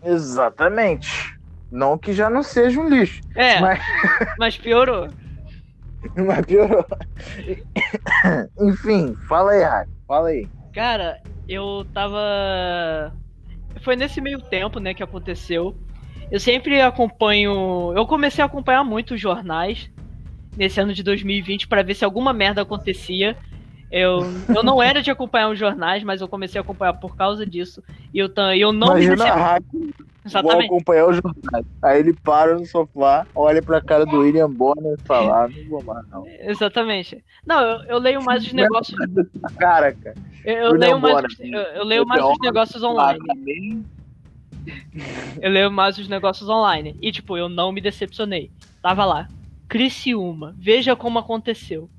Exatamente. 0.03 1.37
Não 1.71 1.97
que 1.97 2.13
já 2.13 2.29
não 2.29 2.41
seja 2.41 2.79
um 2.79 2.89
lixo, 2.89 3.21
É, 3.35 3.59
Mas- 3.59 3.79
mas 4.39 4.57
piorou. 4.57 5.07
mas 6.15 6.45
piorou. 6.45 6.85
Enfim, 8.61 9.15
fala 9.27 9.51
aí, 9.51 9.63
Raio. 9.63 9.89
Fala 10.07 10.29
aí. 10.29 10.47
Cara, 10.73 11.21
eu 11.47 11.85
tava. 11.93 13.13
Foi 13.81 13.95
nesse 13.95 14.19
meio 14.21 14.41
tempo, 14.41 14.79
né, 14.79 14.93
que 14.93 15.03
aconteceu. 15.03 15.75
Eu 16.31 16.39
sempre 16.39 16.79
acompanho. 16.81 17.93
Eu 17.95 18.05
comecei 18.05 18.41
a 18.43 18.45
acompanhar 18.45 18.83
muito 18.83 19.13
os 19.15 19.21
jornais 19.21 19.89
nesse 20.55 20.79
ano 20.79 20.93
de 20.93 21.03
2020 21.03 21.67
pra 21.67 21.81
ver 21.83 21.95
se 21.95 22.05
alguma 22.05 22.33
merda 22.33 22.61
acontecia. 22.61 23.35
Eu, 23.91 24.19
eu 24.55 24.61
não 24.61 24.81
era 24.81 25.01
de 25.01 25.09
acompanhar 25.09 25.49
os 25.49 25.57
jornais, 25.57 26.03
mas 26.03 26.21
eu 26.21 26.27
comecei 26.27 26.59
a 26.59 26.61
acompanhar 26.61 26.93
por 26.93 27.15
causa 27.15 27.43
disso. 27.45 27.83
E 28.13 28.19
eu, 28.19 28.29
eu 28.55 28.71
não 28.71 28.89
Imagina 28.89 29.15
me 29.15 29.21
a 29.23 29.25
decep... 29.25 29.39
Raio 29.41 30.43
vou 30.43 30.51
acompanhar 30.51 31.05
o 31.07 31.13
jornal. 31.13 31.65
Aí 31.81 31.99
ele 31.99 32.13
para 32.13 32.55
no 32.55 32.65
sofá, 32.67 33.25
olha 33.33 33.63
pra 33.63 33.81
cara 33.81 34.05
do 34.05 34.19
William 34.19 34.49
Bonner 34.51 34.95
e 34.99 35.07
fala: 35.07 35.45
ah, 35.45 35.47
não 35.47 35.63
vou 35.69 35.83
mais, 35.83 36.07
não. 36.09 36.23
Exatamente. 36.41 37.23
Não, 37.43 37.59
eu, 37.61 37.83
eu 37.85 37.97
leio 37.97 38.21
mais 38.21 38.45
os 38.45 38.53
negócios. 38.53 38.95
Cara, 39.57 39.91
cara. 39.93 40.15
Eu, 40.45 40.55
eu 40.55 40.73
leio 40.73 40.99
mais, 40.99 41.15
Bonner. 41.15 41.31
os- 41.31 41.39
eu, 41.39 41.61
eu 41.79 41.83
leio 41.83 42.05
mais 42.05 42.23
os 42.23 42.37
negócios 42.41 42.83
online. 42.83 43.19
Eu 45.41 45.49
leio 45.51 45.71
mais 45.71 45.97
os 45.97 46.07
negócios 46.07 46.49
online. 46.49 46.97
E, 47.01 47.11
tipo, 47.11 47.37
eu 47.37 47.49
não 47.49 47.71
me 47.71 47.81
decepcionei. 47.81 48.51
Tava 48.81 49.05
lá. 49.05 49.27
Criciúma. 49.67 50.55
Veja 50.57 50.95
como 50.95 51.19
aconteceu. 51.19 51.89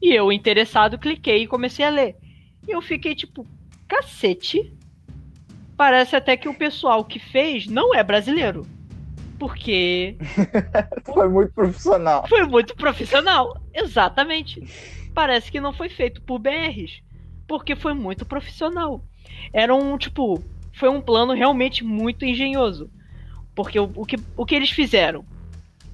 E 0.00 0.12
eu, 0.14 0.30
interessado, 0.30 0.98
cliquei 0.98 1.42
e 1.42 1.46
comecei 1.46 1.84
a 1.84 1.90
ler. 1.90 2.16
E 2.66 2.70
eu 2.70 2.82
fiquei 2.82 3.14
tipo, 3.14 3.46
cacete. 3.88 4.72
Parece 5.76 6.16
até 6.16 6.36
que 6.36 6.48
o 6.48 6.54
pessoal 6.54 7.04
que 7.04 7.18
fez 7.18 7.66
não 7.66 7.94
é 7.94 8.02
brasileiro. 8.02 8.66
Porque 9.38 10.16
Foi 11.04 11.28
muito 11.28 11.52
profissional. 11.52 12.26
foi 12.28 12.44
muito 12.46 12.74
profissional. 12.74 13.60
Exatamente. 13.74 14.62
Parece 15.14 15.50
que 15.50 15.60
não 15.60 15.72
foi 15.72 15.88
feito 15.88 16.22
por 16.22 16.38
BRs. 16.38 17.02
Porque 17.46 17.76
foi 17.76 17.94
muito 17.94 18.24
profissional. 18.24 19.04
Era 19.52 19.74
um, 19.74 19.96
tipo, 19.98 20.42
foi 20.76 20.90
um 20.90 21.00
plano 21.00 21.32
realmente 21.32 21.82
muito 21.82 22.24
engenhoso. 22.24 22.90
Porque 23.54 23.80
o, 23.80 23.90
o, 23.96 24.04
que, 24.04 24.16
o 24.36 24.44
que 24.44 24.54
eles 24.54 24.70
fizeram? 24.70 25.24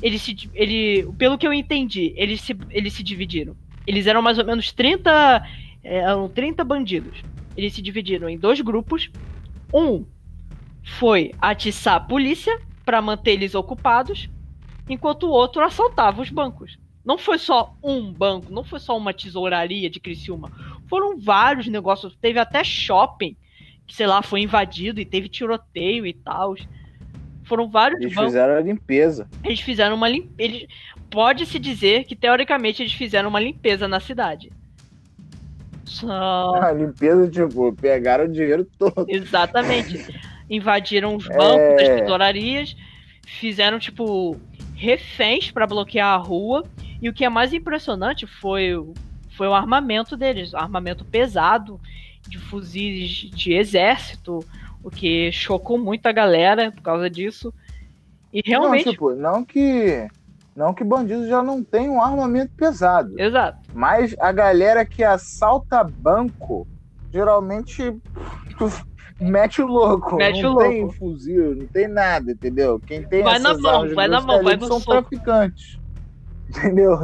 Eles 0.02 0.20
se, 0.20 0.50
ele, 0.52 1.08
pelo 1.16 1.38
que 1.38 1.46
eu 1.46 1.52
entendi, 1.52 2.12
eles 2.16 2.40
se, 2.40 2.56
eles 2.68 2.92
se 2.92 3.02
dividiram. 3.04 3.56
Eles 3.86 4.08
eram 4.08 4.20
mais 4.20 4.38
ou 4.38 4.44
menos 4.44 4.72
30, 4.72 5.48
é, 5.84 5.98
eram 5.98 6.28
30 6.28 6.64
bandidos. 6.64 7.22
Eles 7.56 7.72
se 7.72 7.80
dividiram 7.80 8.28
em 8.28 8.36
dois 8.36 8.60
grupos. 8.60 9.08
Um 9.72 10.04
foi 10.82 11.32
atiçar 11.40 11.94
a 11.94 12.00
polícia 12.00 12.60
para 12.84 13.00
manter 13.00 13.32
eles 13.32 13.54
ocupados 13.54 14.28
enquanto 14.88 15.28
o 15.28 15.30
outro 15.30 15.62
assaltava 15.62 16.20
os 16.20 16.28
bancos. 16.28 16.76
Não 17.04 17.16
foi 17.16 17.38
só 17.38 17.76
um 17.80 18.12
banco, 18.12 18.52
não 18.52 18.64
foi 18.64 18.80
só 18.80 18.96
uma 18.96 19.14
tesouraria 19.14 19.88
de 19.88 20.00
Criciúma. 20.00 20.50
Foram 20.88 21.16
vários 21.20 21.68
negócios. 21.68 22.16
Teve 22.20 22.40
até 22.40 22.64
shopping, 22.64 23.36
sei 23.92 24.06
lá, 24.06 24.22
foi 24.22 24.40
invadido 24.40 25.00
e 25.00 25.04
teve 25.04 25.28
tiroteio 25.28 26.06
e 26.06 26.12
tal. 26.14 26.54
Foram 27.44 27.68
vários 27.68 28.00
Eles 28.00 28.14
bancos. 28.14 28.30
fizeram 28.32 28.54
a 28.56 28.60
limpeza. 28.60 29.28
Eles 29.44 29.60
fizeram 29.60 29.94
uma 29.96 30.08
limpeza. 30.08 30.66
Pode-se 31.10 31.58
dizer 31.58 32.04
que, 32.04 32.16
teoricamente, 32.16 32.82
eles 32.82 32.92
fizeram 32.94 33.28
uma 33.28 33.40
limpeza 33.40 33.86
na 33.86 34.00
cidade. 34.00 34.50
Só. 35.84 36.54
A 36.62 36.72
limpeza, 36.72 37.28
tipo, 37.28 37.72
pegaram 37.74 38.24
o 38.24 38.28
dinheiro 38.32 38.64
todo. 38.78 39.04
Exatamente. 39.08 40.06
Invadiram 40.48 41.16
os 41.16 41.26
bancos 41.26 41.58
É. 41.60 41.76
das 41.76 42.00
tesourarias, 42.00 42.76
fizeram, 43.26 43.78
tipo, 43.78 44.36
reféns 44.74 45.50
pra 45.50 45.66
bloquear 45.66 46.14
a 46.14 46.16
rua. 46.16 46.64
E 47.00 47.08
o 47.08 47.12
que 47.12 47.24
é 47.24 47.28
mais 47.28 47.52
impressionante 47.52 48.26
foi, 48.26 48.74
o- 48.74 48.94
foi 49.36 49.48
o 49.48 49.54
armamento 49.54 50.16
deles 50.16 50.54
armamento 50.54 51.04
pesado, 51.04 51.80
de 52.28 52.38
fuzis 52.38 53.08
de 53.30 53.52
exército, 53.54 54.40
o 54.82 54.90
que 54.90 55.30
chocou 55.32 55.78
muito 55.78 56.06
a 56.06 56.12
galera 56.12 56.72
por 56.72 56.82
causa 56.82 57.08
disso. 57.08 57.52
E 58.32 58.42
realmente. 58.44 58.86
Não, 58.86 58.92
tipo, 58.92 59.14
não 59.14 59.44
que. 59.44 60.08
Não 60.54 60.74
que 60.74 60.84
bandidos 60.84 61.28
já 61.28 61.42
não 61.42 61.64
tenham 61.64 61.94
um 61.94 62.02
armamento 62.02 62.52
pesado. 62.54 63.18
Exato. 63.18 63.58
Mas 63.72 64.14
a 64.20 64.30
galera 64.32 64.84
que 64.84 65.02
assalta 65.02 65.82
banco 65.82 66.66
geralmente 67.10 67.96
mete 69.18 69.62
o 69.62 69.66
louco. 69.66 70.16
Mete 70.16 70.42
não 70.42 70.54
o 70.54 70.58
tem 70.58 70.80
louco. 70.82 70.94
fuzil, 70.98 71.56
não 71.56 71.66
tem 71.66 71.88
nada, 71.88 72.32
entendeu? 72.32 72.78
Quem 72.80 73.02
tem 73.02 73.22
Vai 73.22 73.38
na 73.38 73.56
mão, 73.56 73.80
armas 73.80 73.94
vai 73.94 74.08
na 74.08 74.20
mão, 74.20 74.42
vai 74.42 74.56
no 74.56 74.66
são 74.66 74.78
soco. 74.78 74.90
traficantes. 75.08 75.78
Entendeu? 76.52 76.98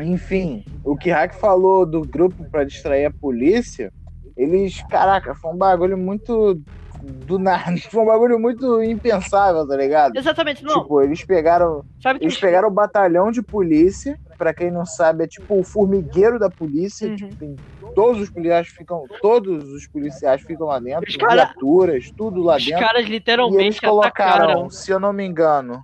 Enfim, 0.00 0.64
o 0.84 0.96
que 0.96 1.10
Hack 1.10 1.34
falou 1.34 1.84
do 1.84 2.02
grupo 2.02 2.44
pra 2.50 2.64
distrair 2.64 3.06
a 3.06 3.10
polícia, 3.10 3.90
eles, 4.36 4.82
caraca, 4.88 5.34
foi 5.34 5.52
um 5.52 5.56
bagulho 5.56 5.98
muito 5.98 6.60
do 7.02 7.38
nada, 7.38 7.64
foi 7.90 8.02
um 8.02 8.06
bagulho 8.06 8.38
muito 8.38 8.82
impensável, 8.82 9.66
tá 9.66 9.76
ligado? 9.76 10.16
Exatamente, 10.16 10.64
não. 10.64 10.82
Tipo, 10.82 11.00
eles 11.02 11.24
pegaram 11.24 11.84
sabe 12.02 12.18
eles 12.22 12.38
pegaram 12.38 12.68
o 12.68 12.72
batalhão 12.72 13.30
de 13.30 13.42
polícia, 13.42 14.16
pra 14.36 14.54
quem 14.54 14.70
não 14.70 14.86
sabe, 14.86 15.24
é 15.24 15.26
tipo 15.26 15.58
o 15.58 15.64
formigueiro 15.64 16.38
da 16.38 16.48
polícia. 16.50 17.08
Uhum. 17.08 17.16
Tipo, 17.16 17.36
tem, 17.36 17.56
todos 17.94 18.22
os 18.22 18.30
policiais 18.30 18.68
ficam, 18.68 19.04
todos 19.20 19.64
os 19.72 19.86
policiais 19.88 20.42
ficam 20.42 20.66
lá 20.68 20.78
dentro, 20.78 21.08
Os 21.08 21.16
cara- 21.16 21.46
viaturas, 21.46 22.10
tudo 22.16 22.42
lá 22.42 22.56
os 22.56 22.64
dentro. 22.64 22.80
caras 22.80 22.96
E 23.00 23.02
eles 23.04 23.10
literalmente 23.10 23.80
colocaram, 23.80 24.44
atacaram. 24.44 24.70
se 24.70 24.90
eu 24.92 25.00
não 25.00 25.12
me 25.12 25.24
engano, 25.26 25.82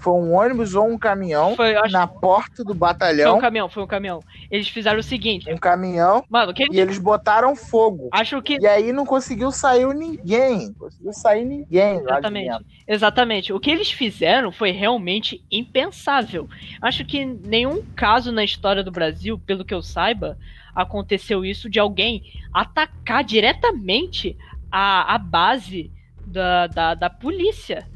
foi 0.00 0.12
um 0.12 0.34
ônibus 0.34 0.74
ou 0.74 0.88
um 0.88 0.98
caminhão 0.98 1.56
Foi, 1.56 1.74
acho 1.76 1.92
na 1.92 2.06
porta 2.06 2.62
do 2.62 2.72
que 2.72 2.76
foi 2.76 2.76
um 2.76 2.78
batalhão, 2.78 3.38
caminhão, 3.38 3.68
foi 3.68 3.82
um 3.82 3.86
caminhão. 3.86 4.20
Eles 4.50 4.68
fizeram 4.68 4.98
o 4.98 5.02
seguinte, 5.02 5.52
um 5.52 5.56
caminhão, 5.56 6.24
mano, 6.28 6.52
que 6.54 6.66
e 6.70 6.80
eles 6.80 6.98
botaram 6.98 7.54
fogo. 7.56 8.08
acho 8.12 8.40
que 8.42 8.58
E 8.60 8.66
aí 8.66 8.92
não 8.92 9.06
conseguiu 9.06 9.50
sair 9.50 9.86
ninguém, 9.94 10.72
conseguiu 10.74 11.12
sair 11.12 11.44
ninguém 11.44 12.00
Exatamente. 12.00 12.66
Exatamente. 12.86 13.52
O 13.52 13.60
que 13.60 13.70
eles 13.70 13.90
fizeram 13.90 14.52
foi 14.52 14.70
realmente 14.70 15.44
impensável. 15.50 16.48
Acho 16.80 17.04
que 17.04 17.24
nenhum 17.24 17.82
caso 17.94 18.32
na 18.32 18.44
história 18.44 18.82
do 18.82 18.90
Brasil, 18.90 19.38
pelo 19.38 19.64
que 19.64 19.74
eu 19.74 19.82
saiba, 19.82 20.38
aconteceu 20.74 21.44
isso 21.44 21.68
de 21.70 21.78
alguém 21.78 22.22
atacar 22.52 23.24
diretamente 23.24 24.36
a, 24.70 25.14
a 25.14 25.18
base 25.18 25.90
da, 26.26 26.66
da, 26.66 26.94
da 26.94 27.10
polícia. 27.10 27.86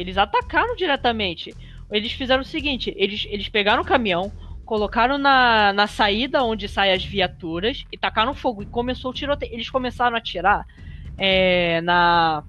Eles 0.00 0.18
atacaram 0.18 0.76
diretamente. 0.76 1.54
Eles 1.90 2.12
fizeram 2.12 2.42
o 2.42 2.46
seguinte: 2.46 2.92
eles, 2.96 3.26
eles 3.30 3.48
pegaram 3.48 3.82
o 3.82 3.86
caminhão, 3.86 4.32
colocaram 4.64 5.18
na, 5.18 5.72
na 5.72 5.86
saída 5.86 6.44
onde 6.44 6.68
saem 6.68 6.92
as 6.92 7.04
viaturas 7.04 7.84
e 7.90 7.98
tacaram 7.98 8.34
fogo. 8.34 8.62
E 8.62 8.66
começou 8.66 9.10
o 9.10 9.14
tiroteio. 9.14 9.52
Eles 9.52 9.70
começaram 9.70 10.16
a 10.16 10.18
atirar 10.18 10.66
é, 11.16 11.80
na. 11.80 12.44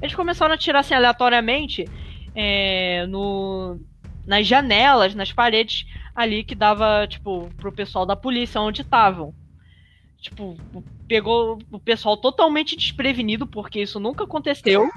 Eles 0.00 0.14
começaram 0.14 0.52
a 0.52 0.54
atirar 0.54 0.80
assim 0.80 0.94
aleatoriamente 0.94 1.86
é, 2.34 3.06
no, 3.06 3.78
nas 4.26 4.46
janelas, 4.46 5.14
nas 5.14 5.32
paredes 5.32 5.86
ali 6.14 6.44
que 6.44 6.54
dava, 6.54 7.06
tipo, 7.06 7.50
pro 7.56 7.72
pessoal 7.72 8.06
da 8.06 8.16
polícia 8.16 8.60
onde 8.60 8.82
estavam. 8.82 9.34
Tipo, 10.20 10.56
pegou 11.08 11.58
o 11.70 11.78
pessoal 11.80 12.16
totalmente 12.16 12.76
desprevenido, 12.76 13.46
porque 13.46 13.80
isso 13.80 13.98
nunca 13.98 14.24
aconteceu. 14.24 14.88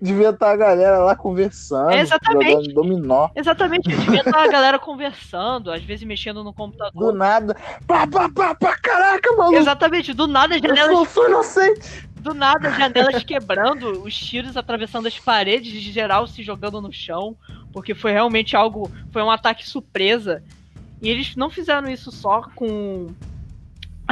Devia 0.00 0.30
estar 0.30 0.52
a 0.52 0.56
galera 0.56 0.98
lá 0.98 1.14
conversando, 1.16 1.92
Exatamente. 1.92 2.50
jogando 2.52 2.74
dominó. 2.74 3.28
Exatamente, 3.34 3.88
devia 3.88 4.20
estar 4.20 4.42
a 4.42 4.48
galera 4.48 4.78
conversando, 4.78 5.70
às 5.70 5.82
vezes 5.82 6.06
mexendo 6.06 6.38
no 6.38 6.50
Do 6.50 6.54
computador. 6.54 7.12
nada. 7.12 7.56
Pá, 7.86 8.06
pá, 8.06 8.28
pá, 8.28 8.54
pá, 8.54 8.76
caraca, 8.76 9.36
maluco. 9.36 9.56
Exatamente, 9.56 10.12
do 10.14 10.26
nada 10.26 10.54
as 10.56 10.62
Eu 10.62 10.68
janelas 10.68 10.94
sou, 10.94 11.06
sou 11.06 11.28
inocente. 11.28 12.08
Do 12.20 12.32
nada, 12.32 12.68
as 12.68 12.78
janelas 12.78 13.24
quebrando, 13.24 14.02
os 14.04 14.14
tiros 14.16 14.56
atravessando 14.56 15.06
as 15.08 15.18
paredes, 15.18 15.72
de 15.72 15.90
geral 15.92 16.26
se 16.28 16.42
jogando 16.42 16.80
no 16.80 16.92
chão, 16.92 17.36
Porque 17.72 17.94
foi 17.94 18.12
realmente 18.12 18.54
algo. 18.54 18.90
Foi 19.10 19.22
um 19.22 19.30
ataque 19.30 19.68
surpresa. 19.68 20.42
E 21.00 21.08
eles 21.08 21.34
não 21.34 21.50
fizeram 21.50 21.88
isso 21.90 22.12
só 22.12 22.42
com. 22.54 23.08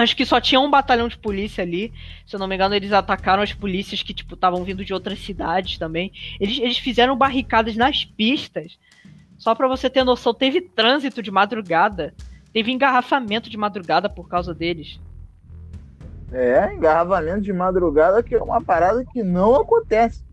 Acho 0.00 0.16
que 0.16 0.24
só 0.24 0.40
tinha 0.40 0.58
um 0.58 0.70
batalhão 0.70 1.08
de 1.08 1.18
polícia 1.18 1.62
ali. 1.62 1.92
Se 2.26 2.34
eu 2.34 2.40
não 2.40 2.48
me 2.48 2.54
engano, 2.54 2.74
eles 2.74 2.90
atacaram 2.90 3.42
as 3.42 3.52
polícias 3.52 4.02
que, 4.02 4.14
tipo, 4.14 4.34
estavam 4.34 4.64
vindo 4.64 4.82
de 4.82 4.94
outras 4.94 5.18
cidades 5.18 5.76
também. 5.76 6.10
Eles, 6.40 6.58
eles 6.58 6.78
fizeram 6.78 7.14
barricadas 7.14 7.76
nas 7.76 8.02
pistas. 8.02 8.78
Só 9.36 9.54
pra 9.54 9.68
você 9.68 9.90
ter 9.90 10.02
noção, 10.02 10.32
teve 10.32 10.62
trânsito 10.62 11.22
de 11.22 11.30
madrugada. 11.30 12.14
Teve 12.50 12.72
engarrafamento 12.72 13.50
de 13.50 13.58
madrugada 13.58 14.08
por 14.08 14.26
causa 14.26 14.54
deles. 14.54 14.98
É, 16.32 16.72
engarrafamento 16.72 17.42
de 17.42 17.52
madrugada, 17.52 18.22
que 18.22 18.34
é 18.34 18.42
uma 18.42 18.62
parada 18.62 19.04
que 19.04 19.22
não 19.22 19.54
acontece. 19.54 20.24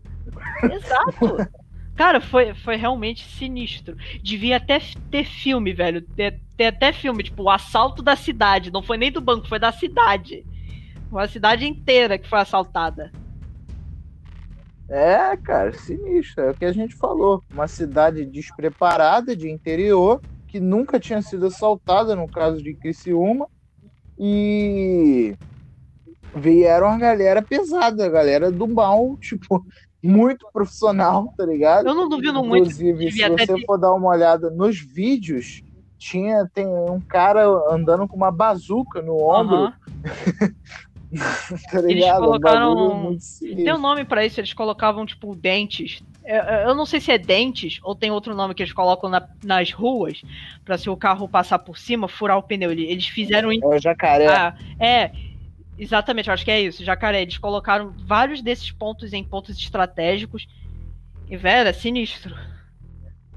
Exato. 0.62 1.46
Cara, 1.98 2.20
foi, 2.20 2.54
foi 2.54 2.76
realmente 2.76 3.24
sinistro. 3.24 3.96
Devia 4.22 4.58
até 4.58 4.80
ter 5.10 5.24
filme, 5.24 5.72
velho. 5.72 6.00
Ter, 6.00 6.40
ter 6.56 6.66
até 6.66 6.92
filme, 6.92 7.24
tipo, 7.24 7.42
o 7.42 7.50
assalto 7.50 8.04
da 8.04 8.14
cidade. 8.14 8.70
Não 8.70 8.84
foi 8.84 8.96
nem 8.96 9.10
do 9.10 9.20
banco, 9.20 9.48
foi 9.48 9.58
da 9.58 9.72
cidade. 9.72 10.46
Foi 11.10 11.24
a 11.24 11.28
cidade 11.28 11.66
inteira 11.66 12.16
que 12.16 12.28
foi 12.28 12.38
assaltada. 12.38 13.10
É, 14.88 15.36
cara, 15.38 15.72
sinistro. 15.72 16.44
É 16.44 16.50
o 16.52 16.54
que 16.54 16.64
a 16.66 16.72
gente 16.72 16.94
falou. 16.94 17.42
Uma 17.52 17.66
cidade 17.66 18.24
despreparada 18.24 19.34
de 19.34 19.50
interior, 19.50 20.22
que 20.46 20.60
nunca 20.60 21.00
tinha 21.00 21.20
sido 21.20 21.46
assaltada, 21.46 22.14
no 22.14 22.28
caso 22.28 22.62
de 22.62 22.74
Criciúma. 22.74 23.48
E 24.16 25.34
vieram 26.32 26.86
a 26.86 26.96
galera 26.96 27.42
pesada, 27.42 28.06
a 28.06 28.08
galera 28.08 28.52
do 28.52 28.68
mal, 28.68 29.16
tipo, 29.18 29.66
muito 30.02 30.46
profissional, 30.52 31.32
tá 31.36 31.44
ligado? 31.44 31.88
Eu 31.88 31.94
não 31.94 32.08
duvido 32.08 32.42
muito. 32.42 32.64
Inclusive, 32.68 33.10
se 33.12 33.28
você 33.28 33.46
ter- 33.46 33.64
for 33.66 33.78
dar 33.78 33.92
uma 33.94 34.08
olhada 34.08 34.50
nos 34.50 34.78
vídeos, 34.78 35.62
tinha 35.98 36.48
tem 36.54 36.66
um 36.66 37.00
cara 37.00 37.44
andando 37.70 38.06
com 38.06 38.16
uma 38.16 38.30
bazuca 38.30 39.02
no 39.02 39.16
ombro, 39.22 39.56
Aham. 39.56 39.74
tá 41.72 41.80
ligado? 41.80 42.20
colocaram- 42.20 42.72
Um 42.72 42.74
bagulho 42.74 42.94
muito 42.96 43.24
Tem 43.40 43.72
um 43.72 43.78
nome 43.78 44.04
pra 44.04 44.24
isso, 44.26 44.38
eles 44.40 44.52
colocavam, 44.52 45.06
tipo, 45.06 45.34
dentes. 45.34 46.02
Eu, 46.24 46.42
eu 46.68 46.74
não 46.74 46.84
sei 46.84 47.00
se 47.00 47.10
é 47.10 47.16
dentes 47.16 47.80
ou 47.82 47.94
tem 47.94 48.10
outro 48.10 48.34
nome 48.34 48.54
que 48.54 48.62
eles 48.62 48.74
colocam 48.74 49.08
na- 49.08 49.26
nas 49.42 49.72
ruas 49.72 50.20
pra 50.66 50.76
se 50.76 50.90
o 50.90 50.96
carro 50.96 51.26
passar 51.26 51.58
por 51.58 51.78
cima, 51.78 52.06
furar 52.06 52.36
o 52.36 52.42
pneu. 52.42 52.70
Eles 52.70 52.90
eles 52.90 53.06
fizeram 53.06 53.50
É 53.50 53.56
o 53.66 53.78
jacaré. 53.78 54.26
Ah, 54.28 54.54
é, 54.78 55.10
exatamente, 55.78 56.28
eu 56.28 56.34
acho 56.34 56.44
que 56.44 56.50
é 56.50 56.60
isso, 56.60 56.84
jacaré. 56.84 57.22
Eles 57.22 57.38
colocaram 57.38 57.94
vários 58.06 58.42
desses 58.42 58.70
pontos 58.70 59.12
em 59.12 59.22
pontos 59.24 59.56
estratégicos. 59.58 60.46
E, 61.28 61.36
velho, 61.36 61.68
é 61.68 61.72
sinistro. 61.72 62.34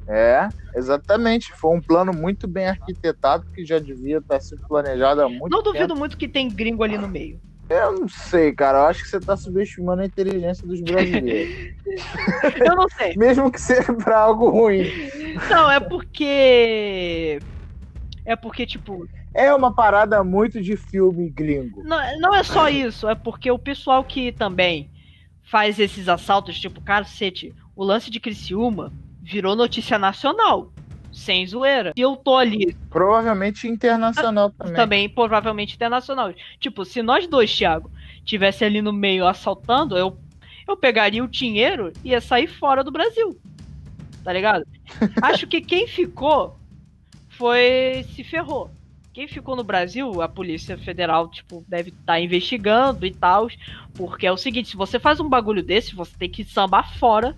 É, 0.08 0.50
exatamente. 0.76 1.52
Foi 1.54 1.76
um 1.76 1.82
plano 1.82 2.12
muito 2.14 2.48
bem 2.48 2.68
arquitetado 2.68 3.46
que 3.54 3.66
já 3.66 3.80
devia 3.80 4.18
estar 4.18 4.40
sido 4.40 4.66
planejado 4.68 5.22
há 5.22 5.30
muito 5.30 5.50
Não 5.50 5.62
tempo. 5.62 5.74
duvido 5.74 5.96
muito 5.96 6.18
que 6.18 6.28
tem 6.28 6.50
gringo 6.50 6.84
ali 6.84 6.98
no 6.98 7.08
meio. 7.08 7.40
Eu 7.70 7.94
não 7.94 8.10
sei, 8.10 8.52
cara. 8.52 8.80
Eu 8.80 8.86
acho 8.88 9.04
que 9.04 9.10
você 9.10 9.20
tá 9.20 9.38
subestimando 9.38 10.02
a 10.02 10.06
inteligência 10.06 10.68
dos 10.68 10.82
brasileiros. 10.82 11.74
Eu 12.66 12.76
não 12.76 12.90
sei. 12.90 13.16
Mesmo 13.16 13.50
que 13.50 13.62
seja 13.62 13.94
pra 13.94 14.18
algo 14.18 14.50
ruim. 14.50 14.84
Não, 15.50 15.72
é 15.72 15.80
porque. 15.80 17.40
É 18.26 18.36
porque, 18.36 18.66
tipo, 18.66 19.08
É 19.34 19.54
uma 19.54 19.74
parada 19.74 20.24
muito 20.24 20.62
de 20.62 20.76
filme 20.78 21.30
gringo. 21.30 21.84
não, 21.84 21.98
não 22.20 22.36
é 22.36 22.44
só 22.44 22.70
isso, 22.70 23.08
é 23.08 23.16
porque 23.16 23.50
o 23.52 23.58
pessoal 23.60 24.04
que 24.04 24.32
também 24.32 24.90
faz 25.44 25.80
esses 25.80 26.08
assaltos, 26.08 26.60
tipo, 26.60 26.82
cacete, 26.82 27.54
o 27.76 27.84
lance 27.84 28.10
de 28.12 28.20
Criciúma 28.20 28.92
virou 29.22 29.56
notícia 29.56 29.98
nacional. 29.98 30.72
Sem 31.12 31.46
zoeira. 31.46 31.92
E 31.98 32.00
eu 32.00 32.16
tô 32.16 32.38
ali 32.38 32.74
Provavelmente 32.90 33.68
internacional 33.68 34.50
também. 34.52 34.74
também, 34.76 35.10
provavelmente 35.10 35.76
internacional. 35.76 36.34
Tipo, 36.58 36.86
se 36.86 37.02
nós 37.02 37.28
dois, 37.28 37.54
Thiago, 37.54 37.92
tivesse 38.24 38.64
ali 38.64 38.82
no 38.82 38.94
meio 38.94 39.28
assaltando, 39.28 39.98
eu, 39.98 40.18
eu 40.66 40.78
pegaria 40.78 41.22
o 41.22 41.28
dinheiro 41.28 41.92
e 42.02 42.12
ia 42.12 42.22
sair 42.22 42.48
fora 42.48 42.82
do 42.82 42.94
Brasil. 42.94 43.38
Tá 44.24 44.32
ligado? 44.32 44.66
Acho 45.22 45.48
que 45.48 45.60
quem 45.60 45.86
ficou 45.86 46.58
foi. 47.42 48.06
se 48.16 48.24
ferrou. 48.24 48.70
Quem 49.14 49.28
ficou 49.28 49.58
no 49.58 49.64
Brasil, 49.64 50.22
a 50.22 50.30
Polícia 50.30 50.78
Federal, 50.78 51.30
tipo, 51.30 51.66
deve 51.68 51.90
estar 51.90 52.20
investigando 52.20 53.06
e 53.06 53.14
tal. 53.14 53.50
Porque 53.94 54.26
é 54.26 54.32
o 54.32 54.38
seguinte, 54.38 54.70
se 54.70 54.78
você 54.78 55.00
faz 55.00 55.20
um 55.20 55.28
bagulho 55.28 55.62
desse, 55.62 55.94
você 55.94 56.12
tem 56.18 56.30
que 56.30 56.46
sambar 56.46 56.98
fora 56.98 57.36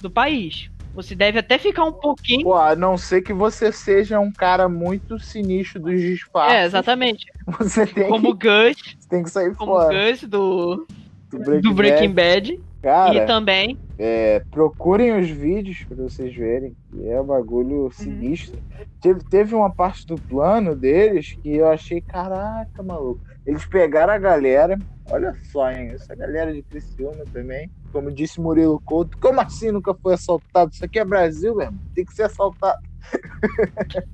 do 0.00 0.08
país. 0.08 0.70
Você 0.94 1.14
deve 1.14 1.38
até 1.38 1.58
ficar 1.58 1.84
um 1.84 1.92
pouquinho. 1.92 2.44
Pô, 2.44 2.54
a 2.54 2.74
não 2.74 2.96
ser 2.96 3.22
que 3.22 3.32
você 3.32 3.72
seja 3.72 4.20
um 4.20 4.32
cara 4.32 4.68
muito 4.68 5.18
sinistro 5.18 5.80
dos 5.80 6.00
disfarces. 6.00 6.56
É, 6.56 6.64
exatamente. 6.64 7.26
Você 7.58 7.86
tem, 7.86 8.08
Como 8.08 8.30
o 8.30 8.36
que, 8.36 8.46
Gus, 8.46 8.96
você 8.98 9.08
tem 9.08 9.22
que 9.22 9.30
sair 9.30 9.54
como 9.54 9.72
fora. 9.72 10.10
Gus 10.10 10.20
do, 10.22 10.86
do 11.30 11.38
Breaking, 11.38 11.60
do 11.62 11.74
Breaking 11.74 12.12
Bad. 12.12 12.56
Bad. 12.56 12.67
Cara, 12.82 13.14
E 13.24 13.26
também. 13.26 13.78
é, 13.98 14.40
procurem 14.50 15.18
os 15.18 15.28
vídeos 15.28 15.84
pra 15.88 15.96
vocês 15.96 16.34
verem. 16.34 16.76
que 16.90 17.08
É 17.08 17.20
um 17.20 17.26
bagulho 17.26 17.90
sinistro. 17.92 18.62
Teve, 19.00 19.20
teve 19.28 19.54
uma 19.54 19.72
parte 19.72 20.06
do 20.06 20.16
plano 20.16 20.74
deles 20.76 21.36
que 21.42 21.56
eu 21.56 21.68
achei, 21.68 22.00
caraca, 22.00 22.82
maluco. 22.82 23.20
Eles 23.44 23.66
pegaram 23.66 24.12
a 24.12 24.18
galera, 24.18 24.76
olha 25.10 25.34
só, 25.50 25.70
hein? 25.70 25.90
Essa 25.92 26.14
galera 26.14 26.52
de 26.52 26.62
Criciúma 26.62 27.24
também. 27.32 27.70
Como 27.92 28.12
disse 28.12 28.40
Murilo 28.40 28.80
Couto, 28.84 29.16
como 29.20 29.40
assim 29.40 29.70
nunca 29.70 29.94
foi 29.94 30.14
assaltado? 30.14 30.70
Isso 30.72 30.84
aqui 30.84 30.98
é 30.98 31.04
Brasil, 31.04 31.54
mesmo. 31.56 31.80
Tem 31.94 32.04
que 32.04 32.12
ser 32.12 32.24
assaltado. 32.24 32.76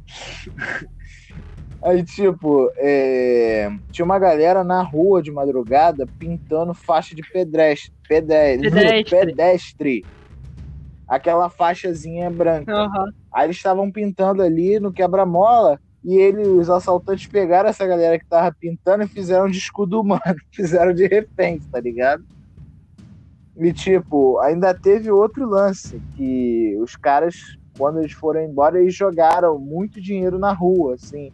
Aí, 1.85 2.03
tipo, 2.03 2.73
é, 2.79 3.69
tinha 3.93 4.07
uma 4.07 4.19
galera 4.19 4.65
na 4.65 4.81
rua 4.81 5.23
de 5.23 5.31
madrugada 5.31 6.09
pintando 6.19 6.73
faixa 6.73 7.15
de 7.15 7.23
pedestre. 7.31 7.93
Pedestre. 8.09 8.71
Pedestre. 8.71 9.27
pedestre. 9.27 10.07
Aquela 11.07 11.51
faixazinha 11.51 12.31
branca. 12.31 12.73
Aham. 12.73 13.13
Aí 13.31 13.47
eles 13.47 13.57
estavam 13.57 13.93
pintando 13.93 14.43
ali 14.43 14.81
no 14.81 14.95
quebra-mola 14.95 15.79
e 16.03 16.17
ele, 16.17 16.43
os 16.43 16.71
assaltantes 16.71 17.27
pegaram 17.29 17.69
essa 17.69 17.87
galera 17.87 18.19
que 18.19 18.27
tava 18.27 18.55
pintando 18.59 19.05
e 19.05 19.09
fizeram 19.09 19.51
de 19.51 19.59
escudo 19.59 20.01
humano, 20.01 20.23
fizeram 20.55 20.95
de 20.95 21.07
reféns, 21.07 21.67
tá 21.71 21.81
ligado? 21.81 22.25
E 23.59 23.73
tipo, 23.75 24.39
ainda 24.39 24.73
teve 24.73 25.11
outro 25.11 25.47
lance, 25.47 26.01
que 26.17 26.79
os 26.81 26.97
caras, 26.97 27.35
quando 27.77 28.01
eles 28.01 28.13
foram 28.13 28.43
embora, 28.43 28.81
eles 28.81 28.95
jogaram 28.95 29.59
muito 29.59 30.01
dinheiro 30.01 30.39
na 30.39 30.53
rua, 30.53 30.95
assim. 30.95 31.31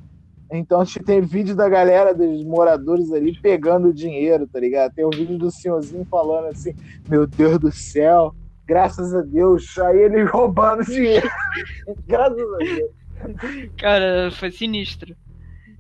Então 0.53 0.85
tipo, 0.85 1.05
tem 1.05 1.21
vídeo 1.21 1.55
da 1.55 1.69
galera, 1.69 2.15
dos 2.15 2.45
moradores 2.45 3.13
ali 3.13 3.39
pegando 3.41 3.89
o 3.89 3.95
dinheiro, 3.95 4.47
tá 4.47 4.59
ligado? 4.59 4.93
Tem 4.95 5.05
um 5.05 5.11
vídeo 5.11 5.39
do 5.39 5.51
senhorzinho 5.51 6.05
falando 6.11 6.47
assim, 6.47 6.75
meu 7.09 7.27
Deus 7.27 7.59
do 7.59 7.71
céu, 7.71 8.35
graças 8.67 9.15
a 9.15 9.23
Deus, 9.23 9.79
aí 9.79 9.99
ele 10.01 10.23
roubando 10.31 10.85
dinheiro. 10.85 11.29
graças 12.07 12.55
a 12.55 12.59
Deus. 12.59 12.91
Cara, 13.77 14.31
foi 14.33 14.51
sinistro. 14.51 15.15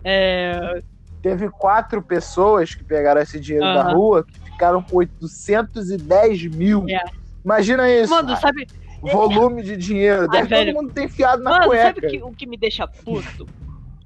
É, 0.04 0.80
Teve 1.22 1.50
quatro 1.50 2.00
pessoas 2.02 2.74
que 2.74 2.82
pegaram 2.82 3.20
esse 3.20 3.38
dinheiro 3.38 3.66
da 3.66 3.82
Aham. 3.82 3.92
rua 3.92 4.24
que 4.24 4.40
ficaram 4.50 4.82
com 4.82 4.96
810 4.96 6.46
mil. 6.46 6.86
É. 6.88 7.04
Imagina 7.44 7.90
isso. 7.90 8.10
Mano, 8.10 8.34
sabe, 8.36 8.66
volume 9.02 9.62
de 9.62 9.76
dinheiro. 9.76 10.26
Deve 10.28 10.48
velho. 10.48 10.72
todo 10.72 10.82
mundo 10.82 10.94
ter 10.94 11.04
enfiado 11.04 11.42
na 11.42 11.50
mano, 11.50 11.64
cueca. 11.66 11.82
sabe 11.94 12.06
o 12.06 12.10
que, 12.10 12.22
o 12.22 12.30
que 12.32 12.46
me 12.46 12.56
deixa 12.56 12.86
puto? 12.86 13.46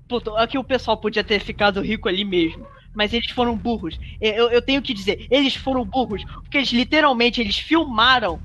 Puto, 0.08 0.36
é 0.38 0.46
que 0.46 0.58
o 0.58 0.64
pessoal 0.64 0.96
podia 0.96 1.24
ter 1.24 1.40
ficado 1.40 1.80
rico 1.80 2.08
ali 2.08 2.24
mesmo. 2.24 2.66
Mas 2.94 3.12
eles 3.12 3.30
foram 3.30 3.56
burros. 3.56 3.98
Eu, 4.20 4.50
eu 4.50 4.62
tenho 4.62 4.80
que 4.80 4.94
dizer, 4.94 5.26
eles 5.30 5.56
foram 5.56 5.84
burros. 5.84 6.24
Porque 6.42 6.58
eles 6.58 6.70
literalmente, 6.70 7.40
eles 7.40 7.58
filmaram. 7.58 8.40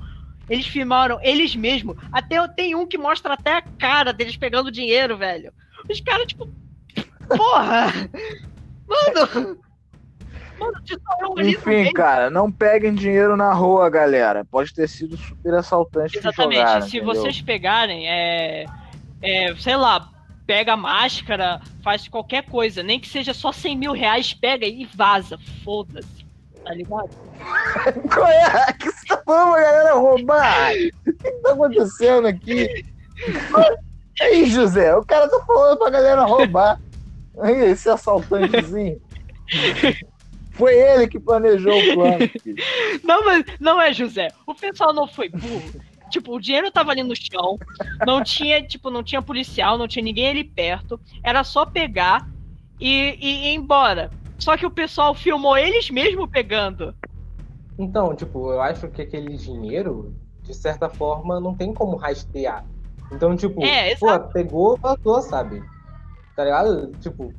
Eles 0.48 0.66
filmaram 0.66 1.20
eles 1.22 1.54
mesmos. 1.54 1.96
Até 2.10 2.46
tem 2.48 2.74
um 2.74 2.86
que 2.86 2.98
mostra 2.98 3.34
até 3.34 3.58
a 3.58 3.62
cara 3.62 4.12
deles 4.12 4.36
pegando 4.36 4.70
dinheiro, 4.70 5.16
velho. 5.16 5.52
Os 5.88 6.00
caras, 6.00 6.26
tipo. 6.26 6.48
Porra! 7.28 7.92
Mano! 8.88 9.58
Mano, 10.58 11.40
Enfim, 11.40 11.90
cara, 11.92 12.28
não 12.28 12.52
peguem 12.52 12.92
dinheiro 12.94 13.34
na 13.36 13.52
rua, 13.52 13.88
galera. 13.88 14.44
Pode 14.44 14.74
ter 14.74 14.88
sido 14.88 15.16
super 15.16 15.54
assaltantes 15.54 16.12
que 16.12 16.18
Exatamente. 16.18 16.58
jogaram, 16.58 16.82
Se 16.82 16.96
entendeu? 16.98 17.14
vocês 17.14 17.40
pegarem, 17.40 18.06
é, 18.06 18.66
é, 19.22 19.54
sei 19.56 19.76
lá, 19.76 20.06
pega 20.50 20.72
a 20.72 20.76
máscara, 20.76 21.60
faz 21.80 22.08
qualquer 22.08 22.44
coisa, 22.44 22.82
nem 22.82 22.98
que 22.98 23.08
seja 23.08 23.32
só 23.32 23.52
100 23.52 23.78
mil 23.78 23.92
reais, 23.92 24.34
pega 24.34 24.66
e 24.66 24.84
vaza. 24.84 25.38
Foda-se. 25.64 26.26
Tá 26.64 26.74
ligado? 26.74 27.10
Qual 28.12 28.26
é? 28.26 28.72
Que 28.72 28.90
você 28.90 29.06
tá 29.06 29.22
falando 29.24 29.54
pra 29.54 29.62
galera 29.62 29.94
roubar? 29.94 30.72
O 30.72 31.12
que, 31.12 31.12
que 31.12 31.30
tá 31.30 31.52
acontecendo 31.52 32.26
aqui? 32.26 32.84
Aí, 34.20 34.46
José, 34.46 34.92
o 34.96 35.04
cara 35.04 35.28
tá 35.28 35.38
falando 35.46 35.78
pra 35.78 35.90
galera 35.90 36.22
roubar. 36.24 36.80
Aí, 37.40 37.70
esse 37.70 37.88
assaltantezinho. 37.88 39.00
Foi 40.50 40.74
ele 40.74 41.06
que 41.06 41.20
planejou 41.20 41.78
o 41.78 41.94
plano, 41.94 42.28
filho. 42.42 42.62
Não, 43.04 43.24
mas 43.24 43.44
não 43.60 43.80
é 43.80 43.92
José. 43.92 44.32
O 44.44 44.54
pessoal 44.54 44.92
não 44.92 45.06
foi 45.06 45.28
burro. 45.28 45.80
Tipo, 46.10 46.34
o 46.34 46.40
dinheiro 46.40 46.70
tava 46.70 46.90
ali 46.90 47.02
no 47.02 47.14
chão, 47.14 47.58
não 48.06 48.22
tinha, 48.22 48.62
tipo, 48.62 48.90
não 48.90 49.02
tinha 49.02 49.22
policial, 49.22 49.78
não 49.78 49.88
tinha 49.88 50.04
ninguém 50.04 50.28
ali 50.28 50.44
perto. 50.44 51.00
Era 51.22 51.44
só 51.44 51.64
pegar 51.64 52.28
e, 52.78 53.16
e 53.20 53.46
ir 53.46 53.54
embora. 53.54 54.10
Só 54.38 54.56
que 54.56 54.66
o 54.66 54.70
pessoal 54.70 55.14
filmou 55.14 55.56
eles 55.56 55.90
mesmo 55.90 56.26
pegando. 56.26 56.94
Então, 57.78 58.14
tipo, 58.14 58.52
eu 58.52 58.60
acho 58.60 58.88
que 58.88 59.02
aquele 59.02 59.36
dinheiro, 59.36 60.14
de 60.42 60.54
certa 60.54 60.88
forma, 60.88 61.40
não 61.40 61.54
tem 61.54 61.72
como 61.72 61.96
rastrear. 61.96 62.64
Então, 63.12 63.36
tipo, 63.36 63.62
É, 63.64 63.94
pô, 63.96 64.18
pegou, 64.32 64.78
passou, 64.78 65.20
sabe? 65.22 65.62
Tá 66.36 66.44
ligado? 66.44 66.92
Tipo, 67.00 67.32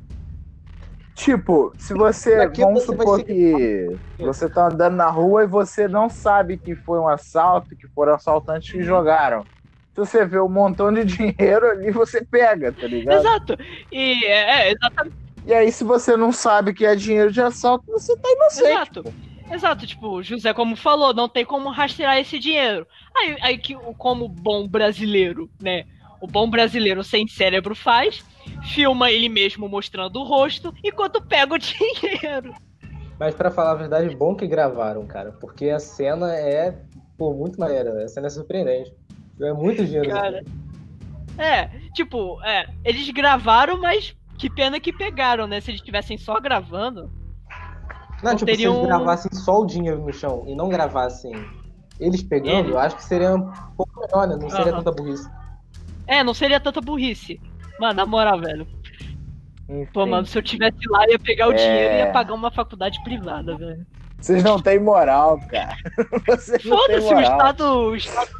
Tipo, 1.14 1.74
se 1.78 1.94
você. 1.94 2.36
Daqui 2.36 2.62
vamos 2.62 2.80
você 2.80 2.86
supor 2.86 3.22
que 3.24 3.98
você 4.18 4.48
tá 4.48 4.68
andando 4.68 4.96
na 4.96 5.10
rua 5.10 5.44
e 5.44 5.46
você 5.46 5.86
não 5.88 6.08
sabe 6.08 6.58
que 6.58 6.74
foi 6.74 6.98
um 6.98 7.08
assalto, 7.08 7.76
que 7.76 7.86
foram 7.88 8.14
assaltantes 8.14 8.70
que 8.70 8.82
jogaram. 8.82 9.46
Se 9.94 10.00
você 10.00 10.24
vê 10.24 10.40
um 10.40 10.48
montão 10.48 10.92
de 10.92 11.04
dinheiro 11.36 11.66
ali, 11.70 11.90
você 11.90 12.24
pega, 12.24 12.72
tá 12.72 12.86
ligado? 12.86 13.20
Exato. 13.20 13.56
E 13.90 14.24
é, 14.24 14.68
é, 14.68 14.72
exatamente. 14.72 15.16
E 15.44 15.52
aí, 15.52 15.72
se 15.72 15.82
você 15.84 16.16
não 16.16 16.32
sabe 16.32 16.72
que 16.72 16.86
é 16.86 16.94
dinheiro 16.94 17.30
de 17.32 17.42
assalto, 17.42 17.84
você 17.88 18.16
tá 18.16 18.28
inocente. 18.30 18.68
Exato. 18.68 19.14
Exato, 19.50 19.86
tipo, 19.86 20.08
o 20.08 20.22
José 20.22 20.54
como 20.54 20.76
falou, 20.76 21.12
não 21.12 21.28
tem 21.28 21.44
como 21.44 21.68
rastrear 21.70 22.16
esse 22.16 22.38
dinheiro. 22.38 22.86
Aí, 23.14 23.36
aí 23.42 23.58
que 23.58 23.76
o- 23.76 23.94
como 23.94 24.26
bom 24.28 24.66
brasileiro, 24.66 25.50
né? 25.60 25.84
O 26.22 26.26
bom 26.28 26.48
brasileiro 26.48 27.02
sem 27.02 27.26
cérebro 27.26 27.74
faz, 27.74 28.24
filma 28.72 29.10
ele 29.10 29.28
mesmo 29.28 29.68
mostrando 29.68 30.20
o 30.20 30.24
rosto, 30.24 30.72
enquanto 30.84 31.20
pega 31.20 31.52
o 31.54 31.58
dinheiro. 31.58 32.54
mas 33.18 33.34
pra 33.34 33.50
falar 33.50 33.72
a 33.72 33.74
verdade, 33.74 34.14
bom 34.14 34.32
que 34.36 34.46
gravaram, 34.46 35.04
cara. 35.04 35.32
Porque 35.32 35.68
a 35.68 35.80
cena 35.80 36.32
é, 36.32 36.80
pô, 37.18 37.34
muito 37.34 37.58
maneira. 37.58 38.04
A 38.04 38.08
cena 38.08 38.28
é 38.28 38.30
surpreendente. 38.30 38.94
É 39.40 39.52
muito 39.52 39.84
dinheiro. 39.84 40.08
Cara. 40.10 40.44
É, 41.36 41.66
tipo, 41.92 42.40
é, 42.44 42.68
eles 42.84 43.10
gravaram, 43.10 43.80
mas 43.80 44.14
que 44.38 44.48
pena 44.48 44.78
que 44.78 44.92
pegaram, 44.92 45.48
né? 45.48 45.60
Se 45.60 45.72
eles 45.72 45.80
estivessem 45.80 46.16
só 46.16 46.38
gravando. 46.38 47.10
Não, 48.22 48.30
não 48.30 48.36
tipo, 48.36 48.46
teriam- 48.46 48.74
se 48.74 48.78
eles 48.78 48.86
gravassem 48.88 49.30
só 49.34 49.60
o 49.60 49.66
dinheiro 49.66 50.00
no 50.00 50.12
chão 50.12 50.44
e 50.46 50.54
não 50.54 50.68
gravassem 50.68 51.32
eles 51.98 52.22
pegando, 52.22 52.60
Ele. 52.66 52.72
eu 52.72 52.78
acho 52.78 52.94
que 52.94 53.02
seria 53.04 53.34
um 53.34 53.50
pouco 53.76 54.00
melhor, 54.00 54.28
né? 54.28 54.36
Não 54.40 54.48
seria 54.48 54.72
Aham. 54.72 54.84
tanta 54.84 54.92
burrice. 54.92 55.28
É, 56.06 56.22
não 56.22 56.34
seria 56.34 56.60
tanta 56.60 56.80
burrice. 56.80 57.40
Mano, 57.78 57.94
na 57.94 58.06
moral, 58.06 58.40
velho. 58.40 58.66
Enfim, 59.68 59.88
Pô, 59.92 60.04
mano, 60.06 60.26
se 60.26 60.36
eu 60.36 60.42
tivesse 60.42 60.78
lá, 60.88 61.08
ia 61.08 61.18
pegar 61.18 61.48
o 61.48 61.52
É. 61.52 61.56
dinheiro 61.56 61.94
e 61.94 61.98
ia 61.98 62.12
pagar 62.12 62.34
uma 62.34 62.50
faculdade 62.50 63.02
privada, 63.02 63.56
velho. 63.56 63.86
Vocês 64.20 64.44
não 64.44 64.60
têm 64.60 64.78
moral, 64.78 65.40
cara. 65.48 65.76
Vocês 66.28 66.64
não 66.64 66.76
têm 66.86 67.00
Foda-se, 67.00 67.06
o 67.06 67.14
moral. 67.16 67.22
Estado. 67.32 67.64
o 67.64 67.96
Estado 67.96 68.30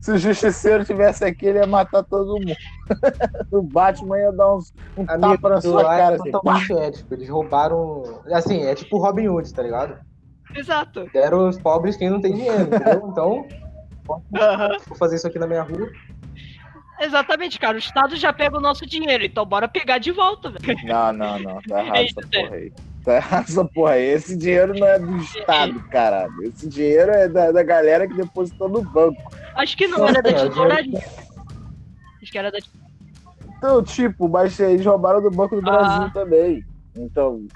Se 0.00 0.12
o 0.12 0.18
justiceiro 0.18 0.84
tivesse 0.84 1.24
aqui, 1.24 1.46
ele 1.46 1.58
ia 1.58 1.66
matar 1.66 2.04
todo 2.04 2.34
mundo. 2.38 2.54
o 3.50 3.62
Batman 3.62 4.18
ia 4.18 4.32
dar 4.32 4.54
uns, 4.54 4.72
um 4.96 5.04
Amigo, 5.08 5.32
tapa 5.32 5.48
na 5.48 5.60
sua 5.60 5.84
cara. 5.84 6.14
Assim, 6.16 6.30
totalmente 6.30 6.72
ético. 6.74 7.14
Eles 7.14 7.28
roubaram. 7.28 8.22
Assim, 8.32 8.62
é 8.62 8.74
tipo 8.74 8.98
Robin 8.98 9.26
Hood, 9.28 9.52
tá 9.52 9.62
ligado? 9.62 9.98
Exato. 10.54 11.08
Deram 11.12 11.48
os 11.48 11.58
pobres 11.58 11.96
quem 11.96 12.08
não 12.08 12.20
tem 12.20 12.34
dinheiro, 12.34 12.62
entendeu? 12.62 13.08
Então, 13.10 13.48
vou 14.86 14.96
fazer 14.96 15.16
isso 15.16 15.26
aqui 15.26 15.38
na 15.38 15.48
minha 15.48 15.62
rua. 15.62 15.90
Exatamente, 17.00 17.58
cara. 17.58 17.76
O 17.76 17.78
Estado 17.78 18.16
já 18.16 18.32
pega 18.32 18.56
o 18.56 18.60
nosso 18.60 18.86
dinheiro, 18.86 19.24
então 19.24 19.44
bora 19.44 19.68
pegar 19.68 19.98
de 19.98 20.10
volta, 20.12 20.50
velho. 20.50 20.84
Não, 20.86 21.12
não, 21.12 21.38
não. 21.38 21.60
Tá 21.62 21.80
errado 21.84 21.96
É 21.96 22.04
essa 22.04 22.20
isso, 22.20 22.30
porra 22.30 22.54
aí. 22.56 22.72
Tá 23.04 23.16
errado 23.16 23.44
essa 23.48 23.64
porra 23.66 23.90
aí. 23.92 24.02
Esse 24.04 24.36
dinheiro 24.36 24.74
não 24.78 24.86
é 24.86 24.98
do 24.98 25.16
Estado, 25.18 25.80
caralho. 25.90 26.42
Esse 26.42 26.68
dinheiro 26.68 27.10
é 27.12 27.28
da, 27.28 27.52
da 27.52 27.62
galera 27.62 28.06
que 28.08 28.14
depositou 28.14 28.68
no 28.68 28.82
banco. 28.82 29.20
Acho 29.54 29.76
que 29.76 29.86
não, 29.86 30.08
era 30.08 30.22
da 30.22 30.32
tesouraria. 30.32 30.98
Acho 32.22 32.32
que 32.32 32.38
era 32.38 32.50
da 32.50 32.58
Então, 33.58 33.82
tipo, 33.82 34.28
mas 34.28 34.58
eles 34.58 34.84
roubaram 34.84 35.22
do 35.22 35.30
Banco 35.30 35.60
do 35.60 35.68
Ah. 35.70 35.72
Brasil 35.72 36.10
também. 36.12 36.64
Então, 36.96 37.46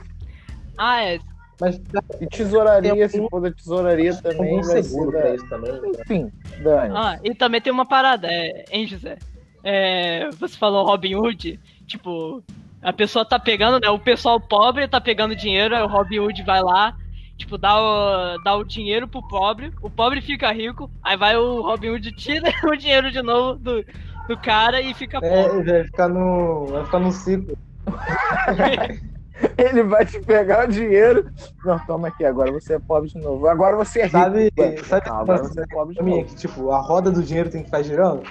Ah, 0.79 1.03
é. 1.05 1.19
Mas 1.61 1.79
e 2.21 2.27
tesouraria, 2.27 3.07
se 3.07 3.29
for 3.29 3.39
da 3.41 3.51
tesouraria 3.53 4.15
também, 4.17 4.63
vai 4.63 4.83
seguro 4.83 5.11
ser 5.13 5.23
da... 5.23 5.35
isso 5.35 5.49
também. 5.51 5.73
né? 5.73 5.89
Enfim, 6.01 6.33
Dani. 6.63 6.95
Ah, 6.97 7.19
e 7.23 7.35
também 7.35 7.61
tem 7.61 7.71
uma 7.71 7.85
parada, 7.85 8.29
é, 8.31 8.65
hein, 8.71 8.87
José? 8.87 9.19
É, 9.63 10.29
você 10.39 10.57
falou 10.57 10.87
Robin 10.87 11.15
Hood, 11.15 11.61
tipo, 11.87 12.43
a 12.83 12.93
pessoa 12.93 13.25
tá 13.25 13.39
pegando, 13.39 13.79
né? 13.81 13.89
O 13.91 13.99
pessoal 13.99 14.41
pobre 14.41 14.89
tá 14.89 15.01
pegando 15.01 15.37
dinheiro, 15.37 15.75
aí 15.77 15.83
o 15.83 15.87
Robin 15.89 16.19
Hood 16.21 16.43
vai 16.45 16.63
lá, 16.63 16.97
tipo, 17.37 17.59
dá 17.59 17.79
o, 17.79 18.39
dá 18.43 18.55
o 18.57 18.65
dinheiro 18.65 19.07
pro 19.07 19.27
pobre, 19.27 19.73
o 19.83 19.91
pobre 19.91 20.21
fica 20.21 20.51
rico, 20.53 20.91
aí 21.03 21.17
vai 21.17 21.37
o 21.37 21.61
Robin 21.63 21.91
Hood 21.91 22.13
tira 22.13 22.51
o 22.65 22.77
dinheiro 22.77 23.11
de 23.11 23.21
novo 23.23 23.59
do, 23.59 23.85
do 24.29 24.37
cara 24.39 24.81
e 24.81 24.95
fica 24.95 25.19
É, 25.23 25.49
pobre. 25.49 25.63
vai 25.73 25.85
ficar 25.85 26.09
no. 26.09 26.67
Vai 26.67 26.85
ficar 26.85 26.99
num 26.99 27.11
ciclo. 27.13 27.57
Ele 29.57 29.83
vai 29.85 30.05
te 30.05 30.21
pegar 30.21 30.69
o 30.69 30.71
dinheiro. 30.73 31.31
Não, 31.65 31.79
toma 31.87 32.09
aqui, 32.09 32.25
agora 32.27 32.53
você 32.53 32.75
é 32.75 32.79
pobre 32.79 33.09
de 33.09 33.19
novo. 33.19 33.47
Agora 33.49 33.75
você 33.77 34.01
é 34.01 34.05
rico. 34.05 34.19
Sabe, 34.19 34.53
sabe 34.85 35.03
agora 35.09 35.43
você 35.45 35.61
é 35.63 35.67
pobre 35.67 35.95
de 35.95 36.03
novo. 36.03 36.25
que, 36.27 36.37
tipo, 36.37 36.71
a 36.71 36.79
roda 36.81 37.11
do 37.11 37.23
dinheiro 37.23 37.49
tem 37.51 37.61
que 37.61 37.67
ficar 37.67 37.83
girando? 37.83 38.23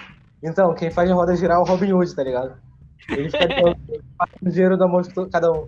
Então, 0.41 0.73
quem 0.73 0.89
faz 0.89 1.09
a 1.09 1.13
roda 1.13 1.35
girar 1.35 1.57
é 1.57 1.59
o 1.59 1.63
Robin 1.63 1.91
Hood, 1.91 2.15
tá 2.15 2.23
ligado? 2.23 2.57
Ele 3.09 3.29
fica 3.29 3.47
o 4.41 4.49
dinheiro 4.49 4.77
da 4.77 4.87
mão 4.87 5.01
de 5.01 5.09
cada 5.29 5.51
um. 5.51 5.67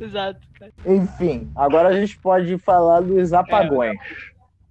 Exato, 0.00 0.40
cara. 0.58 0.72
Enfim, 0.86 1.50
agora 1.54 1.88
a 1.88 2.00
gente 2.00 2.18
pode 2.18 2.58
falar 2.58 3.00
dos 3.00 3.32
apagões. 3.32 3.98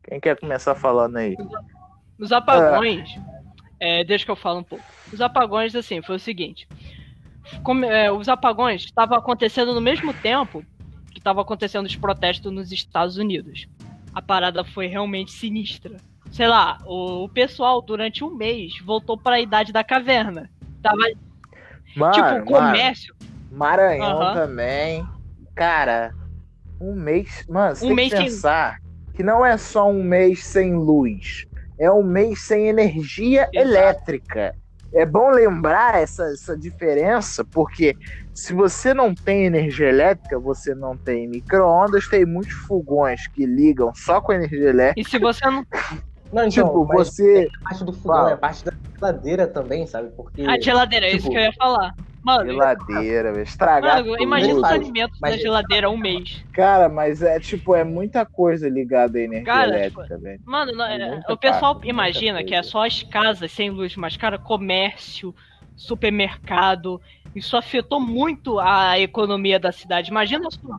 Quem 0.03 0.19
quer 0.19 0.40
começar 0.40 0.76
falando 0.76 1.18
aí? 1.18 1.36
Os 2.19 2.32
apagões, 2.32 3.18
é, 3.80 4.03
deixa 4.03 4.26
que 4.26 4.32
eu 4.32 4.36
falo 4.36 4.60
um 4.60 4.64
pouco. 4.64 4.84
Os 5.11 5.22
apagões, 5.22 5.76
assim, 5.76 6.02
foi 6.02 6.15
o 6.15 6.19
seguinte: 6.19 6.68
como, 7.64 7.86
é, 7.86 8.11
os 8.11 8.28
apagões 8.30 8.84
estavam 8.84 9.18
acontecendo 9.18 9.73
no 9.73 9.82
mesmo 9.82 10.14
tempo 10.14 10.64
que 11.11 11.19
estavam 11.19 11.41
acontecendo 11.41 11.86
os 11.86 11.95
protestos 11.95 12.52
nos 12.52 12.72
Estados 12.72 13.18
Unidos. 13.18 13.68
A 14.14 14.22
parada 14.22 14.64
foi 14.64 14.88
realmente 14.88 15.32
sinistra. 15.32 15.98
Sei 16.31 16.47
lá, 16.47 16.79
o, 16.85 17.27
pessoal 17.29 17.81
durante 17.81 18.23
um 18.23 18.35
mês 18.35 18.73
voltou 18.85 19.17
para 19.17 19.35
a 19.35 19.39
idade 19.41 19.73
da 19.73 19.83
caverna. 19.83 20.49
Tava 20.81 20.97
Mano, 21.95 22.13
tipo 22.13 22.45
comércio. 22.45 23.13
Maranhão 23.51 24.21
Aham. 24.21 24.33
também. 24.33 25.07
Cara, 25.53 26.13
um 26.79 26.95
mês. 26.95 27.43
Mano, 27.49 27.75
você 27.75 27.85
Um 27.85 27.95
tem 27.95 28.09
que 28.09 28.15
sem- 28.15 28.25
pensar 28.25 28.77
que 29.13 29.21
não 29.21 29.45
é 29.45 29.57
só 29.57 29.89
um 29.89 30.01
mês 30.01 30.45
sem 30.45 30.73
luz. 30.73 31.45
É 31.77 31.91
um 31.91 32.03
mês 32.03 32.41
sem 32.43 32.67
energia 32.69 33.49
Exato. 33.53 33.57
elétrica. 33.69 34.55
É 34.93 35.05
bom 35.05 35.29
lembrar 35.31 36.01
essa, 36.01 36.23
essa 36.31 36.57
diferença, 36.57 37.45
porque 37.45 37.95
se 38.33 38.53
você 38.53 38.93
não 38.93 39.13
tem 39.13 39.45
energia 39.45 39.87
elétrica, 39.89 40.39
você 40.39 40.73
não 40.75 40.97
tem 40.97 41.27
micro-ondas, 41.27 42.07
tem 42.07 42.25
muitos 42.25 42.53
fogões 42.53 43.27
que 43.27 43.45
ligam 43.45 43.93
só 43.95 44.21
com 44.21 44.33
energia 44.33 44.69
elétrica. 44.69 44.99
E 45.07 45.09
se 45.09 45.17
você 45.19 45.45
não. 45.49 45.65
Não, 46.31 46.45
então, 46.45 46.49
tipo, 46.67 46.85
você. 46.85 47.45
é 47.45 47.47
parte 47.63 47.83
do 47.83 47.93
fogão, 47.93 48.17
Fala. 48.17 48.31
é 48.31 48.35
parte 48.37 48.63
da 48.63 48.71
geladeira 48.99 49.47
também, 49.47 49.85
sabe? 49.85 50.09
Porque. 50.15 50.43
A 50.43 50.59
geladeira, 50.59 51.05
é 51.05 51.09
isso 51.09 51.19
tipo, 51.23 51.31
que 51.31 51.37
eu 51.37 51.41
ia 51.41 51.53
falar. 51.57 51.91
Mano, 52.23 52.51
Geladeira, 52.51 53.31
velho, 53.33 53.43
estragar 53.43 53.95
mano 53.95 54.11
tudo. 54.11 54.21
imagina 54.21 54.53
os 54.59 54.63
alimentos 54.63 55.17
Mas- 55.19 55.31
da 55.37 55.41
geladeira 55.41 55.89
um 55.89 55.97
mês. 55.97 56.45
Cara, 56.53 56.87
mas 56.87 57.23
é 57.23 57.39
tipo, 57.39 57.73
é 57.75 57.83
muita 57.83 58.23
coisa 58.27 58.69
ligada 58.69 59.17
à 59.17 59.21
energia 59.21 59.43
Cara, 59.51 59.69
elétrica, 59.75 60.19
velho. 60.19 60.39
Mano, 60.45 60.71
não, 60.71 60.85
É 60.85 60.97
é- 61.27 61.33
o 61.33 61.35
pessoal 61.35 61.73
parte, 61.73 61.89
imagina 61.89 62.43
que 62.43 62.53
é 62.53 62.61
só 62.61 62.85
as 62.85 63.01
casas 63.01 63.51
sem 63.51 63.71
luz, 63.71 63.95
mas, 63.95 64.15
cara, 64.17 64.37
comércio, 64.37 65.33
supermercado, 65.75 67.01
isso 67.33 67.57
afetou 67.57 67.99
muito 67.99 68.59
a 68.59 68.99
economia 68.99 69.59
da 69.59 69.71
cidade. 69.71 70.11
Imagina 70.11 70.47
só. 70.51 70.77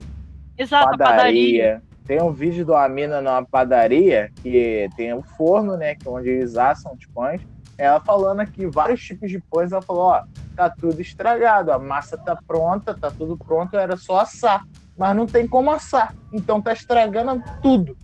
Exato, 0.57 0.87
a 0.95 0.99
padaria. 0.99 1.17
padaria. 1.17 1.83
Tem 2.07 2.21
um 2.21 2.33
vídeo 2.33 2.65
de 2.65 2.71
uma 2.71 2.89
mina 2.89 3.21
numa 3.21 3.45
padaria 3.45 4.31
que 4.43 4.89
tem 4.97 5.15
um 5.15 5.23
forno, 5.23 5.77
né? 5.77 5.95
Que 5.95 6.09
é 6.09 6.11
onde 6.11 6.29
eles 6.29 6.57
assam 6.57 6.93
os 6.99 7.07
pães. 7.07 7.41
Ela 7.79 8.01
falando 8.01 8.41
aqui 8.41 8.67
vários 8.67 9.01
tipos 9.03 9.31
de 9.31 9.39
pães. 9.41 9.73
Ela 9.73 9.83
falou: 9.83 10.03
ó, 10.05 10.23
tá 10.57 10.69
tudo 10.69 11.01
estragado, 11.01 11.71
a 11.73 11.79
massa 11.79 12.19
tá 12.19 12.37
pronta, 12.47 12.95
tá 12.95 13.11
tudo 13.11 13.37
pronto, 13.37 13.77
era 13.77 13.97
só 13.97 14.21
assar. 14.21 14.65
Mas 14.99 15.17
não 15.17 15.27
tem 15.27 15.47
como 15.47 15.71
assar. 15.71 16.15
Então 16.33 16.61
tá 16.61 16.73
estragando 16.73 17.43
tudo. 17.63 17.97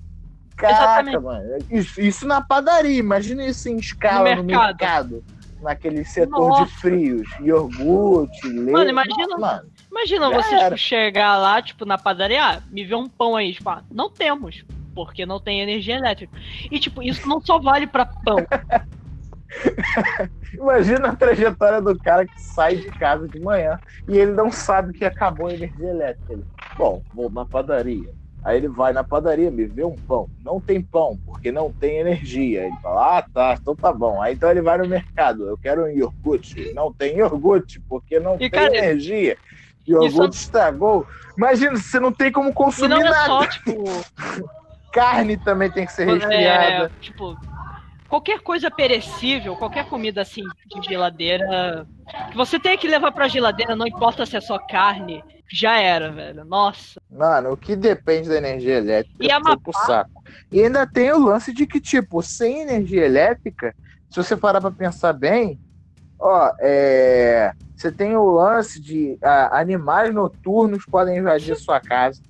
Caraca, 0.56 1.20
mano. 1.20 1.58
Isso, 1.70 2.00
isso 2.00 2.26
na 2.26 2.40
padaria. 2.40 2.98
Imagina 2.98 3.44
isso 3.46 3.68
em 3.68 3.76
escala 3.76 4.30
no 4.30 4.36
No 4.42 4.44
mercado. 4.44 4.66
mercado. 5.14 5.24
naquele 5.60 6.04
setor 6.04 6.48
Nossa. 6.50 6.64
de 6.66 6.70
frios. 6.78 7.28
Iogurte, 7.40 8.48
leite. 8.48 8.70
Mano, 8.72 8.90
imagina- 8.90 9.38
Mano, 9.38 9.68
Imagina 9.90 10.30
Já 10.30 10.42
você 10.42 10.58
tipo, 10.64 10.76
chegar 10.76 11.38
lá, 11.38 11.62
tipo, 11.62 11.84
na 11.84 11.98
padaria, 11.98 12.42
ah, 12.42 12.62
me 12.70 12.84
vê 12.84 12.94
um 12.94 13.08
pão 13.08 13.36
aí, 13.36 13.52
tipo, 13.52 13.68
ah, 13.70 13.82
não 13.90 14.10
temos, 14.10 14.64
porque 14.94 15.24
não 15.24 15.40
tem 15.40 15.60
energia 15.60 15.96
elétrica. 15.96 16.32
E, 16.70 16.78
tipo, 16.78 17.02
isso 17.02 17.26
não 17.28 17.40
só 17.40 17.58
vale 17.58 17.86
pra 17.86 18.06
pão. 18.06 18.36
Imagina 20.54 21.08
a 21.08 21.16
trajetória 21.16 21.80
do 21.80 21.98
cara 21.98 22.26
que 22.26 22.40
sai 22.40 22.76
de 22.76 22.90
casa 22.92 23.28
de 23.28 23.40
manhã 23.40 23.78
e 24.06 24.16
ele 24.16 24.32
não 24.32 24.50
sabe 24.52 24.92
que 24.92 25.04
acabou 25.04 25.48
a 25.48 25.54
energia 25.54 25.88
elétrica. 25.88 26.32
Ele, 26.32 26.44
Bom, 26.76 27.02
vou 27.12 27.30
na 27.30 27.44
padaria. 27.44 28.10
Aí 28.44 28.56
ele 28.56 28.68
vai 28.68 28.92
na 28.92 29.02
padaria, 29.02 29.50
me 29.50 29.66
vê 29.66 29.84
um 29.84 29.96
pão. 29.96 30.28
Não 30.44 30.60
tem 30.60 30.80
pão, 30.80 31.18
porque 31.26 31.50
não 31.50 31.72
tem 31.72 31.98
energia. 31.98 32.66
Ele 32.66 32.76
fala, 32.82 33.18
ah, 33.18 33.22
tá, 33.22 33.58
então 33.60 33.74
tá 33.74 33.92
bom. 33.92 34.22
Aí 34.22 34.34
então 34.34 34.50
ele 34.50 34.62
vai 34.62 34.78
no 34.78 34.86
mercado, 34.88 35.46
eu 35.46 35.58
quero 35.58 35.84
um 35.84 35.88
iogurte. 35.88 36.72
Não 36.72 36.92
tem 36.92 37.16
iogurte, 37.16 37.80
porque 37.88 38.20
não 38.20 38.36
E, 38.36 38.38
tem 38.38 38.50
cara, 38.50 38.76
energia. 38.76 39.36
Iogurte 39.92 40.36
estragou. 40.36 41.06
Imagina, 41.36 41.76
você 41.76 41.98
não 42.00 42.12
tem 42.12 42.30
como 42.32 42.50
E 42.50 42.52
consumir 42.52 42.88
não 42.88 43.00
é 43.00 43.04
nada. 43.10 43.26
só, 43.26 43.46
tipo, 43.46 43.84
Carne 44.92 45.36
também 45.36 45.70
tem 45.70 45.86
que 45.86 45.92
ser 45.92 46.04
resfriada. 46.06 46.86
é, 46.86 46.88
tipo, 47.00 47.36
qualquer 48.08 48.40
coisa 48.40 48.70
perecível, 48.70 49.54
qualquer 49.56 49.84
comida 49.84 50.22
assim 50.22 50.42
de 50.66 50.88
geladeira, 50.88 51.86
que 52.30 52.36
você 52.36 52.58
tenha 52.58 52.76
que 52.76 52.88
levar 52.88 53.12
pra 53.12 53.28
geladeira, 53.28 53.76
não 53.76 53.86
importa 53.86 54.24
se 54.26 54.36
é 54.36 54.40
só 54.40 54.58
carne, 54.58 55.22
já 55.50 55.78
era, 55.78 56.10
velho. 56.10 56.44
Nossa. 56.44 57.00
Mano, 57.10 57.52
o 57.52 57.56
que 57.56 57.76
depende 57.76 58.28
da 58.28 58.36
energia 58.36 58.76
elétrica 58.78 59.16
E 59.24 59.30
a 59.30 59.40
foi 59.40 59.56
pro 59.58 59.72
saco. 59.72 60.22
E 60.50 60.62
ainda 60.62 60.86
tem 60.86 61.12
o 61.12 61.18
lance 61.18 61.52
de 61.52 61.66
que, 61.66 61.80
tipo, 61.80 62.22
sem 62.22 62.60
energia 62.60 63.04
elétrica, 63.04 63.74
se 64.10 64.16
você 64.16 64.36
parar 64.36 64.60
pra 64.60 64.70
pensar 64.70 65.12
bem, 65.12 65.58
ó, 66.18 66.50
é, 66.60 67.52
você 67.78 67.92
tem 67.92 68.16
o 68.16 68.28
lance 68.28 68.80
de 68.80 69.16
ah, 69.22 69.60
animais 69.60 70.12
noturnos 70.12 70.84
podem 70.84 71.18
invadir 71.18 71.54
sua 71.54 71.78
casa. 71.78 72.20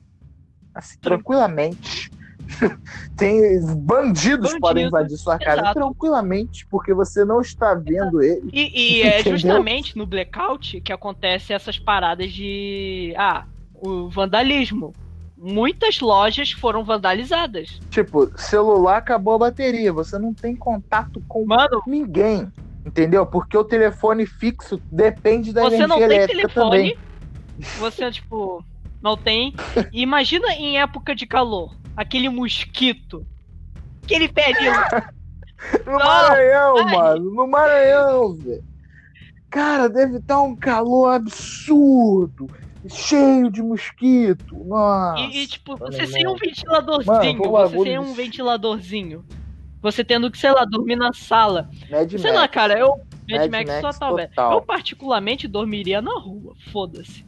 Assim, 0.74 0.98
tranquilamente. 1.00 2.10
tem 3.16 3.40
bandidos 3.76 4.50
Bandido, 4.50 4.60
podem 4.60 4.86
invadir 4.86 5.16
sua 5.16 5.38
casa 5.38 5.62
exato. 5.62 5.80
tranquilamente, 5.80 6.66
porque 6.66 6.92
você 6.92 7.24
não 7.24 7.40
está 7.40 7.74
vendo 7.74 8.22
ele. 8.22 8.50
E, 8.52 8.98
e 8.98 9.02
é 9.02 9.22
justamente 9.24 9.96
no 9.96 10.04
blackout 10.04 10.82
que 10.82 10.92
acontece 10.92 11.54
essas 11.54 11.78
paradas 11.78 12.30
de. 12.30 13.14
Ah, 13.16 13.46
o 13.74 14.10
vandalismo. 14.10 14.92
Muitas 15.34 16.00
lojas 16.00 16.50
foram 16.50 16.84
vandalizadas. 16.84 17.80
Tipo, 17.90 18.30
celular 18.36 18.98
acabou 18.98 19.34
a 19.34 19.38
bateria, 19.38 19.92
você 19.92 20.18
não 20.18 20.34
tem 20.34 20.54
contato 20.54 21.22
com 21.26 21.46
Mano, 21.46 21.80
ninguém. 21.86 22.52
Entendeu? 22.88 23.26
Porque 23.26 23.56
o 23.56 23.62
telefone 23.64 24.24
fixo 24.24 24.80
depende 24.90 25.52
da 25.52 25.60
você 25.62 25.76
energia 25.76 25.86
não 25.88 25.96
tem 25.96 26.04
elétrica 26.06 26.48
telefone. 26.48 26.70
também. 26.70 26.98
Você, 27.78 28.10
tipo, 28.10 28.64
não 29.02 29.14
tem. 29.16 29.54
E 29.92 30.00
Imagina 30.00 30.48
em 30.54 30.78
época 30.80 31.14
de 31.14 31.26
calor. 31.26 31.76
Aquele 31.94 32.30
mosquito. 32.30 33.26
Aquele 34.04 34.28
pelinho. 34.28 34.72
No 35.84 35.90
Não, 35.90 35.98
Maranhão, 35.98 36.76
ai. 36.78 36.96
mano. 36.96 37.30
No 37.34 37.46
Maranhão, 37.48 38.36
velho. 38.36 38.64
Cara, 39.50 39.88
deve 39.88 40.18
estar 40.18 40.40
um 40.40 40.54
calor 40.54 41.08
absurdo. 41.08 42.48
Cheio 42.88 43.50
de 43.50 43.60
mosquito. 43.60 44.54
Nossa. 44.64 45.20
E, 45.20 45.42
e, 45.42 45.46
tipo, 45.48 45.76
você 45.76 46.06
sem 46.06 46.28
um 46.28 46.36
ventiladorzinho. 46.36 47.50
Mano, 47.50 47.68
você 47.70 47.82
sem 47.82 47.98
um 47.98 48.14
ventiladorzinho. 48.14 49.24
Você 49.80 50.02
tendo 50.04 50.30
que, 50.30 50.38
sei 50.38 50.50
lá, 50.52 50.64
dormir 50.64 50.96
na 50.96 51.12
sala. 51.12 51.68
Mad 51.90 52.10
Sei 52.10 52.18
Max. 52.18 52.34
lá, 52.34 52.48
cara, 52.48 52.78
eu. 52.78 52.88
Mad, 53.30 53.40
Mad 53.42 53.50
Max, 53.50 53.70
Max 53.70 53.80
total, 53.98 54.16
velho. 54.16 54.30
Eu, 54.36 54.62
particularmente, 54.62 55.46
dormiria 55.46 56.00
na 56.02 56.18
rua. 56.18 56.54
Foda-se. 56.72 57.24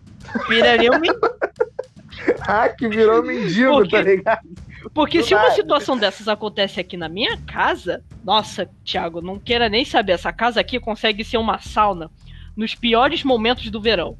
Viraria 0.48 0.90
um 0.90 1.00
Ah, 2.42 2.68
que 2.68 2.88
virou 2.88 3.22
mendigo, 3.22 3.72
Porque- 3.72 3.96
tá 3.96 4.02
ligado? 4.02 4.48
Porque 4.94 5.18
Do 5.18 5.24
se 5.24 5.34
uma 5.34 5.42
nada. 5.42 5.54
situação 5.54 5.96
dessas 5.96 6.26
acontece 6.26 6.80
aqui 6.80 6.96
na 6.96 7.08
minha 7.08 7.36
casa, 7.46 8.02
nossa, 8.24 8.68
Thiago, 8.84 9.20
não 9.20 9.38
queira 9.38 9.68
nem 9.68 9.84
saber, 9.84 10.12
essa 10.12 10.32
casa 10.32 10.58
aqui 10.60 10.80
consegue 10.80 11.22
ser 11.22 11.36
uma 11.36 11.58
sauna 11.58 12.10
nos 12.56 12.74
piores 12.74 13.22
momentos 13.22 13.70
do 13.70 13.80
verão. 13.80 14.16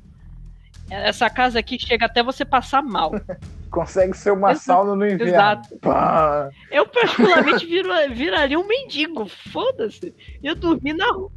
Essa 0.90 1.30
casa 1.30 1.58
aqui 1.58 1.78
chega 1.78 2.06
até 2.06 2.22
você 2.22 2.44
passar 2.44 2.82
mal. 2.82 3.12
Consegue 3.70 4.16
ser 4.16 4.32
uma 4.32 4.50
Exato. 4.50 4.64
sauna 4.66 4.96
no 4.96 5.06
inverno. 5.06 5.26
Exato. 5.32 5.78
Pá. 5.80 6.50
Eu 6.72 6.86
particularmente 6.86 7.64
viro- 7.66 7.92
viraria 8.12 8.58
um 8.58 8.66
mendigo, 8.66 9.26
foda-se. 9.52 10.12
Ia 10.42 10.54
dormir 10.56 10.94
na 10.94 11.06
rua. 11.12 11.30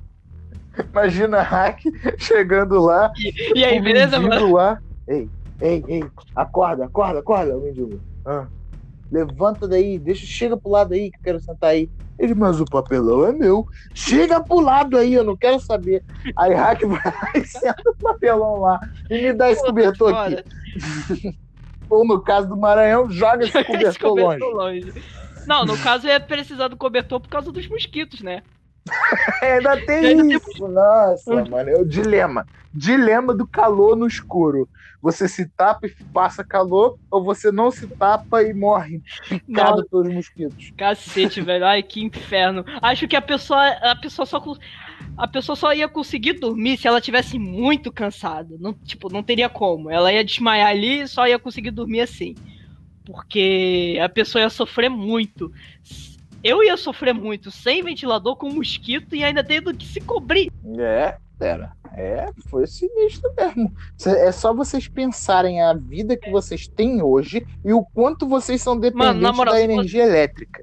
Imagina 0.91 1.41
Hack 1.43 1.81
chegando 2.17 2.81
lá, 2.81 3.11
E 3.55 3.63
aí, 3.63 3.79
o 3.79 3.83
beleza, 3.83 4.19
mano? 4.19 4.53
lá. 4.53 4.79
Ei, 5.07 5.29
ei, 5.61 5.83
ei, 5.87 6.03
acorda, 6.35 6.85
acorda, 6.85 7.19
acorda, 7.19 7.55
o 7.55 7.61
mendigo. 7.61 8.01
Ah, 8.25 8.47
levanta 9.13 9.67
daí, 9.67 9.99
deixa, 9.99 10.25
chega 10.25 10.57
pro 10.57 10.71
lado 10.71 10.93
aí 10.93 11.11
que 11.11 11.17
eu 11.17 11.23
quero 11.23 11.39
sentar 11.39 11.69
aí. 11.69 11.89
Ele, 12.17 12.33
mas 12.33 12.59
o 12.59 12.65
papelão 12.65 13.25
é 13.25 13.31
meu. 13.31 13.65
Chega 13.93 14.43
pro 14.43 14.59
lado 14.59 14.97
aí, 14.97 15.13
eu 15.13 15.23
não 15.23 15.35
quero 15.37 15.59
saber. 15.59 16.03
Aí 16.35 16.53
Hack 16.55 16.81
vai 16.85 17.01
senta 17.45 17.89
o 17.89 17.95
papelão 17.95 18.59
lá. 18.59 18.79
E 19.09 19.21
me 19.21 19.33
dá 19.33 19.51
esse 19.51 19.63
cobertor 19.63 20.13
aqui. 20.15 20.43
Ou 21.89 22.05
no 22.07 22.21
caso 22.21 22.47
do 22.49 22.57
Maranhão, 22.57 23.09
joga 23.09 23.43
esse 23.45 23.57
Esse 23.57 23.65
cobertor 23.99 24.15
longe. 24.15 24.39
cobertor 24.39 24.49
longe. 24.55 24.93
Não, 25.45 25.65
no 25.65 25.77
caso 25.77 26.07
ia 26.07 26.19
precisar 26.19 26.69
do 26.69 26.77
cobertor 26.77 27.19
por 27.19 27.29
causa 27.29 27.51
dos 27.51 27.67
mosquitos, 27.67 28.21
né? 28.21 28.41
Ainda 29.41 29.77
tem 29.85 30.05
Ainda 30.05 30.23
tem 30.23 30.33
isso. 30.37 30.67
Nossa, 30.67 31.33
Onde- 31.33 31.49
mano, 31.49 31.69
é 31.69 31.75
o 31.79 31.85
dilema. 31.85 32.45
Dilema 32.73 33.33
do 33.33 33.45
calor 33.45 33.95
no 33.95 34.07
escuro. 34.07 34.67
Você 35.01 35.27
se 35.27 35.47
tapa 35.49 35.85
e 35.85 35.89
passa 36.13 36.43
calor, 36.43 36.97
ou 37.11 37.23
você 37.23 37.51
não 37.51 37.69
se 37.69 37.85
tapa 37.87 38.41
e 38.41 38.53
morre 38.53 39.01
picado 39.27 39.77
Nossa. 39.77 39.85
pelos 39.89 40.13
mosquitos. 40.13 40.71
Cacete, 40.77 41.39
velho. 41.41 41.65
Ai, 41.65 41.83
que 41.83 42.01
inferno. 42.03 42.63
Acho 42.81 43.07
que 43.07 43.15
a 43.15 43.21
pessoa, 43.21 43.67
a 43.67 43.95
pessoa 43.95 44.25
só 44.25 44.41
a 45.17 45.27
pessoa 45.27 45.55
só 45.55 45.73
ia 45.73 45.87
conseguir 45.87 46.33
dormir 46.33 46.77
se 46.77 46.87
ela 46.87 47.01
tivesse 47.01 47.37
muito 47.37 47.91
cansada. 47.91 48.55
Não, 48.59 48.73
tipo, 48.73 49.11
não 49.11 49.21
teria 49.21 49.49
como. 49.49 49.89
Ela 49.91 50.11
ia 50.11 50.23
desmaiar 50.23 50.69
ali 50.69 51.01
e 51.01 51.07
só 51.07 51.27
ia 51.27 51.37
conseguir 51.37 51.71
dormir 51.71 52.01
assim. 52.01 52.33
Porque 53.05 53.99
a 54.01 54.07
pessoa 54.09 54.41
ia 54.41 54.49
sofrer 54.49 54.89
muito. 54.89 55.51
Eu 56.43 56.61
ia 56.63 56.75
sofrer 56.75 57.13
muito 57.13 57.49
sem 57.49 57.81
ventilador 57.81 58.35
com 58.35 58.49
mosquito 58.49 59.15
e 59.15 59.23
ainda 59.23 59.43
tendo 59.43 59.73
que 59.75 59.85
se 59.87 60.01
cobrir. 60.01 60.51
É, 60.77 61.17
pera. 61.39 61.71
É, 61.95 62.25
foi 62.49 62.67
sinistro 62.67 63.31
mesmo. 63.37 63.71
É 64.05 64.31
só 64.31 64.53
vocês 64.53 64.87
pensarem 64.87 65.61
a 65.61 65.73
vida 65.73 66.17
que 66.17 66.29
vocês 66.29 66.67
têm 66.67 67.01
hoje 67.01 67.45
e 67.63 67.71
o 67.71 67.85
quanto 67.93 68.27
vocês 68.27 68.61
são 68.61 68.77
dependentes 68.77 69.21
Mano, 69.21 69.37
moral, 69.37 69.53
da 69.53 69.59
você- 69.59 69.71
energia 69.71 70.03
elétrica. 70.03 70.59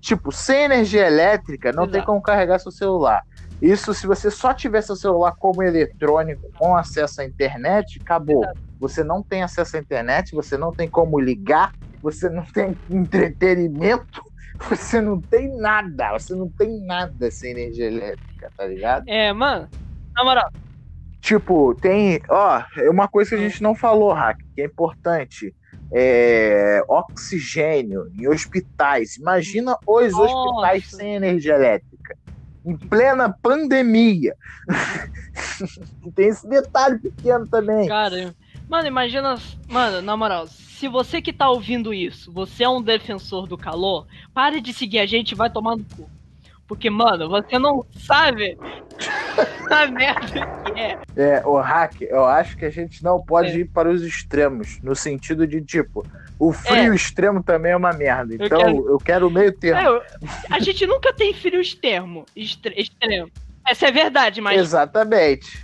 Tipo, 0.00 0.30
sem 0.30 0.64
energia 0.64 1.06
elétrica, 1.06 1.72
não 1.72 1.84
tem 1.86 1.94
Exato. 1.96 2.06
como 2.06 2.22
carregar 2.22 2.58
seu 2.60 2.70
celular. 2.70 3.22
Isso, 3.60 3.94
se 3.94 4.06
você 4.06 4.30
só 4.30 4.52
tiver 4.52 4.82
seu 4.82 4.94
celular 4.94 5.32
como 5.38 5.62
eletrônico, 5.62 6.42
com 6.58 6.76
acesso 6.76 7.22
à 7.22 7.24
internet, 7.24 8.00
acabou. 8.04 8.44
Você 8.78 9.02
não 9.02 9.22
tem 9.22 9.42
acesso 9.42 9.76
à 9.76 9.80
internet, 9.80 10.32
você 10.34 10.58
não 10.58 10.72
tem 10.74 10.88
como 10.88 11.18
ligar, 11.18 11.72
você 12.02 12.28
não 12.28 12.44
tem 12.44 12.76
entretenimento, 12.90 14.22
você 14.68 15.00
não 15.00 15.20
tem 15.20 15.56
nada. 15.56 16.12
Você 16.12 16.34
não 16.34 16.48
tem 16.48 16.84
nada 16.84 17.30
sem 17.30 17.50
energia 17.52 17.86
elétrica, 17.86 18.52
tá 18.56 18.66
ligado? 18.66 19.08
É, 19.08 19.32
mano. 19.32 19.68
Na 20.16 20.24
moral, 20.24 20.48
Tipo, 21.24 21.74
tem. 21.74 22.20
Ó, 22.28 22.62
é 22.76 22.90
uma 22.90 23.08
coisa 23.08 23.30
que 23.30 23.36
a 23.36 23.48
gente 23.48 23.62
não 23.62 23.74
falou, 23.74 24.12
Hack, 24.12 24.38
que 24.54 24.60
é 24.60 24.66
importante. 24.66 25.54
É, 25.90 26.82
oxigênio 26.86 28.10
em 28.14 28.28
hospitais. 28.28 29.16
Imagina 29.16 29.74
os 29.86 30.12
Nossa. 30.12 30.34
hospitais 30.34 30.90
sem 30.90 31.14
energia 31.14 31.54
elétrica. 31.54 32.14
Em 32.66 32.76
plena 32.76 33.34
pandemia. 33.40 34.36
tem 36.14 36.28
esse 36.28 36.46
detalhe 36.46 36.98
pequeno 36.98 37.46
também. 37.46 37.88
Cara, 37.88 38.34
mano, 38.68 38.86
imagina. 38.88 39.36
Mano, 39.68 40.02
na 40.02 40.16
moral, 40.16 40.46
se 40.48 40.88
você 40.88 41.20
que 41.22 41.32
tá 41.32 41.48
ouvindo 41.48 41.92
isso, 41.94 42.30
você 42.32 42.64
é 42.64 42.68
um 42.68 42.82
defensor 42.82 43.46
do 43.46 43.56
calor, 43.56 44.06
pare 44.32 44.60
de 44.60 44.72
seguir 44.72 44.98
a 44.98 45.06
gente 45.06 45.32
e 45.32 45.34
vai 45.34 45.50
tomar 45.50 45.76
no 45.76 45.84
cu. 45.84 46.08
Porque, 46.66 46.88
mano, 46.88 47.28
você 47.28 47.58
não 47.58 47.84
sabe 48.06 48.56
a 49.70 49.86
merda 49.86 50.46
que 50.64 50.80
é. 50.80 50.98
É, 51.14 51.46
o 51.46 51.58
hack, 51.60 52.00
eu 52.00 52.24
acho 52.24 52.56
que 52.56 52.64
a 52.64 52.70
gente 52.70 53.04
não 53.04 53.20
pode 53.20 53.50
É. 53.50 53.56
ir 53.58 53.66
para 53.66 53.90
os 53.90 54.02
extremos, 54.02 54.80
no 54.82 54.94
sentido 54.96 55.46
de, 55.46 55.60
tipo, 55.60 56.06
o 56.38 56.52
frio 56.54 56.94
extremo 56.94 57.42
também 57.42 57.72
é 57.72 57.76
uma 57.76 57.92
merda. 57.92 58.34
Então, 58.34 58.58
eu 58.60 58.66
quero- 58.66 58.98
quero, 59.04 59.28
o 59.28 59.30
meio 59.30 59.52
termo. 59.52 59.78
É, 59.78 59.86
eu- 59.86 60.02
a 60.50 60.58
gente 60.58 60.86
nunca 60.86 61.12
tem 61.12 61.34
frio 61.34 61.60
extremo. 61.60 62.24
Extre- 62.34 62.74
extremo. 62.80 63.30
Essa 63.66 63.88
é 63.88 63.92
verdade, 63.92 64.40
mas 64.40 64.58
Exatamente. 64.60 65.63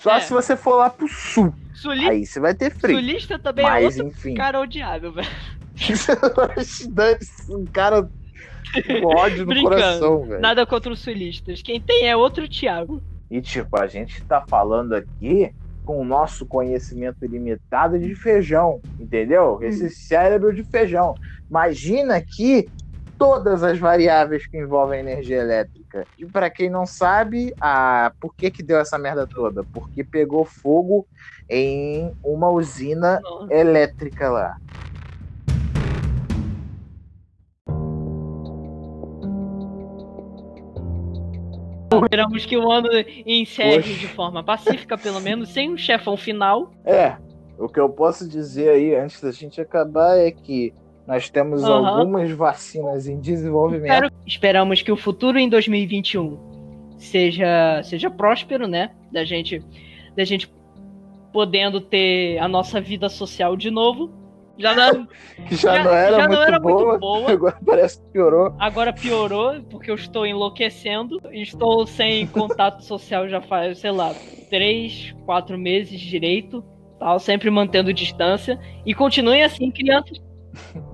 Só 0.00 0.16
É. 0.16 0.20
se 0.20 0.32
você 0.32 0.56
for 0.56 0.76
lá 0.76 0.90
pro 0.90 1.06
sul. 1.06 1.52
suli- 1.74 2.08
Aí 2.08 2.26
você 2.26 2.40
vai 2.40 2.54
ter 2.54 2.70
frio. 2.74 2.96
sulista 2.98 3.38
também 3.38 3.64
é 3.64 3.70
Mas, 3.70 3.96
outro 3.98 4.08
enfim. 4.08 4.34
cara 4.34 4.60
odiável, 4.60 5.12
velho. 5.12 5.28
Um 7.48 7.64
cara 7.66 8.02
com 8.02 9.06
ódio 9.06 9.46
no 9.46 9.62
coração, 9.62 10.24
velho. 10.26 10.40
Nada 10.40 10.66
contra 10.66 10.92
os 10.92 11.00
sulistas. 11.00 11.62
Quem 11.62 11.80
tem 11.80 12.06
é 12.08 12.16
outro 12.16 12.48
Thiago. 12.48 13.02
E, 13.30 13.40
tipo, 13.40 13.78
a 13.78 13.86
gente 13.86 14.22
tá 14.24 14.42
falando 14.46 14.94
aqui 14.94 15.52
com 15.84 16.00
o 16.00 16.04
nosso 16.04 16.44
conhecimento 16.46 17.24
limitado 17.26 17.98
de 17.98 18.14
feijão, 18.14 18.80
entendeu? 18.98 19.58
Hum. 19.60 19.62
Esse 19.64 19.88
cérebro 19.90 20.52
de 20.54 20.62
feijão. 20.64 21.14
Imagina 21.48 22.16
aqui 22.16 22.68
todas 23.20 23.62
as 23.62 23.78
variáveis 23.78 24.46
que 24.46 24.56
envolvem 24.56 25.00
energia 25.00 25.36
elétrica. 25.36 26.06
E 26.16 26.24
para 26.24 26.48
quem 26.48 26.70
não 26.70 26.86
sabe, 26.86 27.54
a... 27.60 28.12
por 28.18 28.34
que, 28.34 28.50
que 28.50 28.62
deu 28.62 28.78
essa 28.78 28.98
merda 28.98 29.26
toda? 29.26 29.62
Porque 29.62 30.02
pegou 30.02 30.42
fogo 30.42 31.06
em 31.46 32.16
uma 32.24 32.48
usina 32.48 33.20
Nossa. 33.20 33.52
elétrica 33.52 34.30
lá. 34.30 34.56
Esperamos 41.92 42.46
que 42.46 42.56
o 42.56 42.70
ano 42.70 42.88
encerre 43.26 43.96
de 43.96 44.08
forma 44.08 44.42
pacífica, 44.42 44.96
pelo 44.96 45.20
menos, 45.20 45.50
sem 45.50 45.70
um 45.70 45.76
chefão 45.76 46.16
final. 46.16 46.72
É, 46.86 47.16
o 47.58 47.68
que 47.68 47.78
eu 47.78 47.90
posso 47.90 48.26
dizer 48.26 48.70
aí 48.70 48.94
antes 48.94 49.20
da 49.20 49.30
gente 49.30 49.60
acabar 49.60 50.16
é 50.16 50.30
que 50.30 50.72
nós 51.10 51.28
temos 51.28 51.64
Aham. 51.64 51.88
algumas 51.98 52.30
vacinas 52.30 53.08
em 53.08 53.18
desenvolvimento. 53.18 53.90
Espero- 53.92 54.12
esperamos 54.24 54.80
que 54.80 54.92
o 54.92 54.96
futuro 54.96 55.40
em 55.40 55.48
2021 55.48 56.38
seja, 56.98 57.82
seja 57.82 58.08
próspero, 58.08 58.68
né? 58.68 58.92
Da 59.10 59.24
gente, 59.24 59.60
da 60.16 60.22
gente 60.24 60.48
podendo 61.32 61.80
ter 61.80 62.38
a 62.38 62.46
nossa 62.46 62.80
vida 62.80 63.08
social 63.08 63.56
de 63.56 63.72
novo. 63.72 64.08
Já 64.56 64.72
não, 64.76 65.06
que 65.48 65.56
já, 65.56 65.74
já- 65.78 65.84
não 65.84 65.90
era, 65.92 66.10
já 66.16 66.28
não 66.28 66.28
muito, 66.28 66.42
era 66.42 66.60
muito 66.60 66.78
boa, 66.78 66.98
boa. 66.98 67.30
agora 67.32 67.58
parece 67.66 68.00
que 68.00 68.06
piorou. 68.12 68.54
agora 68.56 68.92
piorou, 68.92 69.60
porque 69.68 69.90
eu 69.90 69.96
estou 69.96 70.24
enlouquecendo. 70.24 71.20
Estou 71.32 71.88
sem 71.88 72.24
contato 72.28 72.84
social 72.84 73.28
já 73.28 73.40
faz, 73.40 73.78
sei 73.78 73.90
lá, 73.90 74.14
três, 74.48 75.12
quatro 75.26 75.58
meses 75.58 75.98
direito. 75.98 76.62
Tal, 77.00 77.18
sempre 77.18 77.50
mantendo 77.50 77.92
distância. 77.92 78.60
E 78.86 78.94
continuem 78.94 79.42
assim, 79.42 79.72
crianças. 79.72 80.22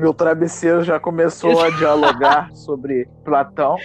Meu 0.00 0.14
travesseiro 0.14 0.82
já 0.82 0.98
começou 0.98 1.60
a 1.62 1.68
dialogar 1.70 2.50
sobre 2.56 3.06
Platão 3.24 3.76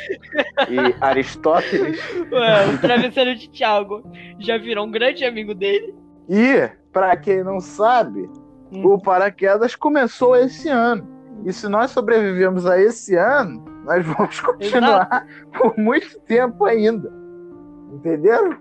e 0.70 0.96
Aristóteles. 1.02 2.00
Ué, 2.32 2.68
o 2.74 2.78
travesseiro 2.80 3.36
de 3.36 3.50
Thiago 3.50 4.02
já 4.40 4.58
virou 4.58 4.86
um 4.88 4.92
grande 4.92 5.26
amigo 5.26 5.54
dele. 5.54 5.94
E, 6.30 6.70
pra 6.94 7.16
quem 7.18 7.44
não 7.44 7.60
sabe, 7.60 8.30
Hum. 8.72 8.84
o 8.94 9.00
paraquedas 9.02 9.76
começou 9.76 10.36
esse 10.36 10.70
ano. 10.70 11.08
E 11.46 11.54
se 11.54 11.68
nós 11.68 11.92
sobrevivemos 11.92 12.66
a 12.66 12.80
esse 12.82 13.16
ano, 13.16 13.64
nós 13.84 14.04
vamos 14.06 14.40
continuar 14.42 15.26
por 15.56 15.78
muito 15.78 16.20
tempo 16.22 16.66
ainda. 16.66 17.12
Entenderam? 17.94 18.58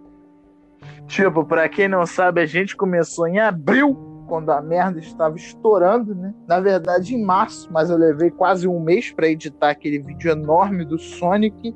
Tipo, 1.07 1.45
pra 1.45 1.69
quem 1.69 1.89
não 1.89 2.05
sabe, 2.05 2.41
a 2.43 2.47
gente 2.47 2.77
começou 2.77 3.27
em 3.27 3.39
abril, 3.41 3.97
quando 4.27 4.51
a 4.51 4.61
merda 4.61 4.99
estava 4.99 5.37
estourando, 5.37 6.15
né? 6.15 6.35
Na 6.47 6.61
verdade, 6.61 7.15
em 7.15 7.23
março, 7.23 7.69
mas 7.73 7.91
eu 7.91 7.97
levei 7.97 8.31
quase 8.31 8.67
um 8.67 8.81
mês 8.81 9.13
pra 9.13 9.29
editar 9.29 9.71
aquele 9.71 9.99
vídeo 9.99 10.31
enorme 10.31 10.85
do 10.85 10.99
Sonic. 10.99 11.75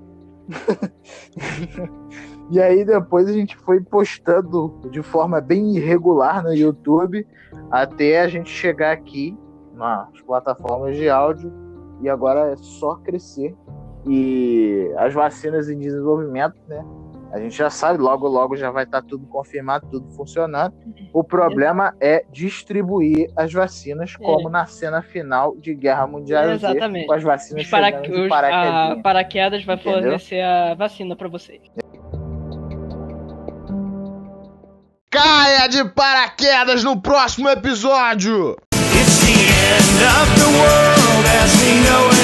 E 2.51 2.61
aí 2.61 2.83
depois 2.83 3.29
a 3.29 3.33
gente 3.33 3.57
foi 3.59 3.79
postando 3.79 4.81
de 4.91 5.03
forma 5.03 5.39
bem 5.39 5.77
irregular 5.77 6.43
no 6.43 6.55
YouTube 6.55 7.27
até 7.70 8.23
a 8.23 8.29
gente 8.29 8.49
chegar 8.49 8.93
aqui 8.93 9.37
nas 9.75 10.20
plataformas 10.23 10.97
de 10.97 11.11
áudio 11.11 11.53
e 12.01 12.09
agora 12.09 12.53
é 12.53 12.57
só 12.57 12.95
crescer. 12.97 13.55
E 14.07 14.91
as 14.97 15.12
vacinas 15.12 15.69
em 15.69 15.79
desenvolvimento, 15.79 16.57
né? 16.66 16.83
A 17.33 17.39
gente 17.39 17.57
já 17.57 17.69
sabe, 17.69 17.99
logo 17.99 18.27
logo 18.27 18.57
já 18.57 18.71
vai 18.71 18.85
estar 18.85 19.03
tudo 19.03 19.27
confirmado, 19.27 19.87
tudo 19.91 20.11
funcionando. 20.13 20.75
O 21.13 21.23
problema 21.23 21.95
é 22.01 22.25
distribuir 22.33 23.31
as 23.37 23.53
vacinas 23.53 24.17
como 24.17 24.49
na 24.49 24.65
cena 24.65 25.03
final 25.03 25.55
de 25.57 25.75
Guerra 25.75 26.07
Mundial 26.07 26.45
Z, 26.45 26.53
Exatamente. 26.53 27.07
com 27.07 27.13
as 27.13 27.23
vacinas 27.23 27.65
Os, 27.65 27.71
para, 27.71 28.01
os- 28.01 28.33
a 28.33 28.97
paraquedas 29.03 29.63
vai 29.65 29.77
Entendeu? 29.77 30.01
fornecer 30.03 30.41
a 30.41 30.75
vacina 30.75 31.15
pra 31.15 31.29
vocês. 31.29 31.61
Caia 35.11 35.69
de 35.69 35.85
paraquedas 35.91 36.83
no 36.85 37.01
próximo 37.01 37.49
episódio! 37.49 38.57
It's 38.75 39.21
the 39.21 39.33
end 39.33 40.05
of 40.05 40.29
the 40.39 40.49
world 40.59 41.27
as 41.43 41.53
we 41.63 41.75
know 41.89 42.18